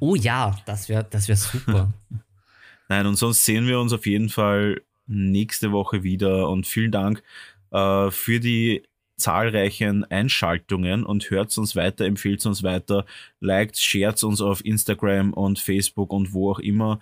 Oh 0.00 0.16
ja, 0.16 0.56
das 0.66 0.88
wäre 0.88 1.06
das 1.08 1.28
wär 1.28 1.36
super. 1.36 1.92
Nein, 2.88 3.06
und 3.06 3.16
sonst 3.16 3.44
sehen 3.44 3.66
wir 3.66 3.78
uns 3.78 3.92
auf 3.92 4.06
jeden 4.06 4.28
Fall 4.28 4.82
nächste 5.06 5.70
Woche 5.72 6.02
wieder 6.02 6.48
und 6.48 6.66
vielen 6.66 6.90
Dank 6.90 7.22
äh, 7.70 8.10
für 8.10 8.40
die 8.40 8.82
zahlreichen 9.16 10.04
Einschaltungen 10.04 11.04
und 11.04 11.30
hört 11.30 11.56
uns 11.58 11.74
weiter, 11.74 12.04
empfiehlt 12.04 12.44
uns 12.46 12.62
weiter, 12.62 13.06
liked, 13.40 13.78
shared 13.78 14.22
uns 14.24 14.40
auf 14.40 14.64
Instagram 14.64 15.32
und 15.32 15.58
Facebook 15.58 16.12
und 16.12 16.32
wo 16.32 16.52
auch 16.52 16.58
immer. 16.58 17.00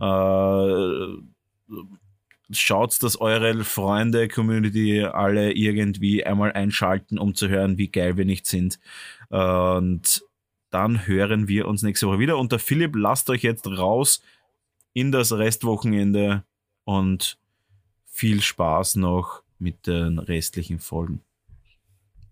Äh, 0.00 1.22
schaut, 2.50 3.02
dass 3.02 3.20
eure 3.20 3.64
Freunde, 3.64 4.28
Community 4.28 5.02
alle 5.02 5.52
irgendwie 5.52 6.24
einmal 6.24 6.52
einschalten, 6.52 7.18
um 7.18 7.34
zu 7.34 7.48
hören, 7.48 7.78
wie 7.78 7.88
geil 7.88 8.16
wir 8.16 8.24
nicht 8.24 8.46
sind. 8.46 8.78
Und 9.28 10.22
dann 10.70 11.06
hören 11.06 11.48
wir 11.48 11.66
uns 11.66 11.82
nächste 11.82 12.06
Woche 12.06 12.18
wieder. 12.18 12.38
Und 12.38 12.52
der 12.52 12.58
Philipp, 12.58 12.94
lasst 12.94 13.30
euch 13.30 13.42
jetzt 13.42 13.66
raus 13.66 14.22
in 14.92 15.10
das 15.10 15.32
Restwochenende 15.32 16.44
und 16.84 17.38
viel 18.04 18.40
Spaß 18.40 18.96
noch 18.96 19.42
mit 19.58 19.86
den 19.86 20.18
restlichen 20.18 20.78
Folgen. 20.78 21.25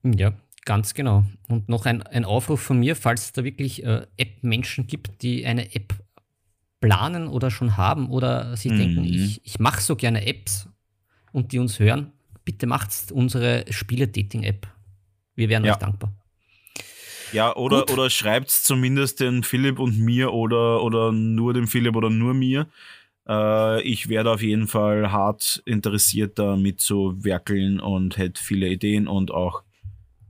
Ja, 0.05 0.35
ganz 0.65 0.95
genau. 0.95 1.25
Und 1.49 1.69
noch 1.69 1.87
ein, 1.87 2.03
ein 2.03 2.25
Aufruf 2.25 2.61
von 2.61 2.79
mir, 2.79 2.97
falls 2.97 3.27
es 3.27 3.33
da 3.33 3.45
wirklich 3.45 3.85
äh, 3.85 4.07
App-Menschen 4.17 4.87
gibt, 4.87 5.23
die 5.23 5.47
eine 5.47 5.75
App 5.75 5.95
planen 6.81 7.29
oder 7.29 7.51
schon 7.51 7.77
haben 7.77 8.11
oder 8.11 8.57
sich 8.57 8.73
mhm. 8.73 8.79
denken, 8.79 9.05
ich, 9.05 9.41
ich 9.45 9.59
mache 9.59 9.81
so 9.81 9.97
gerne 9.97 10.27
Apps 10.27 10.69
und 11.33 11.53
die 11.53 11.59
uns 11.59 11.79
hören, 11.79 12.13
bitte 12.45 12.67
macht 12.67 13.11
unsere 13.11 13.65
Spiele-Dating-App. 13.71 14.67
Wir 15.35 15.49
wären 15.49 15.65
ja. 15.65 15.73
euch 15.73 15.79
dankbar. 15.79 16.13
Ja, 17.33 17.57
oder, 17.57 17.91
oder 17.91 18.11
schreibt 18.11 18.51
es 18.51 18.63
zumindest 18.63 19.19
den 19.21 19.43
Philipp 19.43 19.79
und 19.79 19.99
mir 19.99 20.33
oder, 20.33 20.83
oder 20.83 21.11
nur 21.11 21.53
dem 21.53 21.67
Philipp 21.67 21.97
oder 21.97 22.11
nur 22.11 22.35
mir. 22.35 22.69
Äh, 23.29 23.83
ich 23.83 24.09
werde 24.09 24.31
auf 24.31 24.43
jeden 24.43 24.69
Fall 24.69 25.11
hart 25.11 25.63
interessiert, 25.65 26.39
da 26.39 26.57
mitzuwerkeln 26.57 27.81
und 27.81 28.19
hätte 28.19 28.41
viele 28.41 28.69
Ideen 28.69 29.09
und 29.09 29.33
auch 29.33 29.63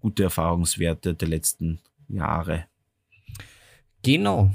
gute 0.05 0.25
Erfahrungswerte 0.25 1.15
der 1.15 1.29
letzten 1.29 1.81
Jahre. 2.09 2.67
Genau. 4.03 4.51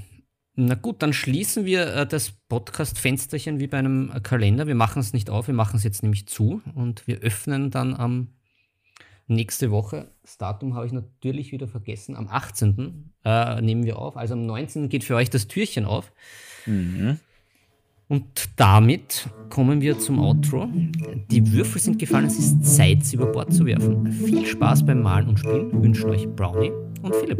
Na 0.53 0.75
gut, 0.75 1.01
dann 1.01 1.11
schließen 1.11 1.65
wir 1.65 1.91
äh, 1.91 2.05
das 2.05 2.33
Podcast-Fensterchen 2.49 3.59
wie 3.59 3.65
bei 3.65 3.79
einem 3.79 4.13
Kalender. 4.21 4.67
Wir 4.67 4.75
machen 4.75 4.99
es 4.99 5.11
nicht 5.11 5.31
auf, 5.31 5.47
wir 5.47 5.55
machen 5.55 5.77
es 5.77 5.83
jetzt 5.83 6.03
nämlich 6.03 6.27
zu 6.27 6.61
und 6.75 7.07
wir 7.07 7.21
öffnen 7.21 7.71
dann 7.71 7.95
am 7.95 8.27
nächste 9.25 9.71
Woche. 9.71 10.11
Das 10.21 10.37
Datum 10.37 10.75
habe 10.75 10.85
ich 10.85 10.91
natürlich 10.91 11.51
wieder 11.51 11.67
vergessen. 11.67 12.15
Am 12.15 12.27
18. 12.27 13.11
Äh, 13.25 13.59
nehmen 13.61 13.85
wir 13.85 13.97
auf. 13.97 14.17
Also 14.17 14.35
am 14.35 14.45
19. 14.45 14.87
geht 14.87 15.03
für 15.03 15.15
euch 15.15 15.31
das 15.31 15.47
Türchen 15.47 15.85
auf. 15.85 16.13
Mhm. 16.67 17.19
Und 18.09 18.49
damit 18.55 19.29
kommen 19.51 19.81
wir 19.81 19.99
zum 19.99 20.17
Outro. 20.19 20.67
Die 21.29 21.53
Würfel 21.53 21.79
sind 21.79 21.99
gefallen, 21.99 22.25
es 22.25 22.39
ist 22.39 22.65
Zeit, 22.65 23.05
sie 23.05 23.17
über 23.17 23.27
Bord 23.27 23.53
zu 23.53 23.67
werfen. 23.67 24.11
Viel 24.11 24.47
Spaß 24.47 24.83
beim 24.83 25.03
Malen 25.03 25.29
und 25.29 25.39
Spielen 25.39 25.83
wünschen 25.83 26.09
euch 26.09 26.27
Brownie 26.27 26.71
und 27.03 27.15
Philipp. 27.15 27.39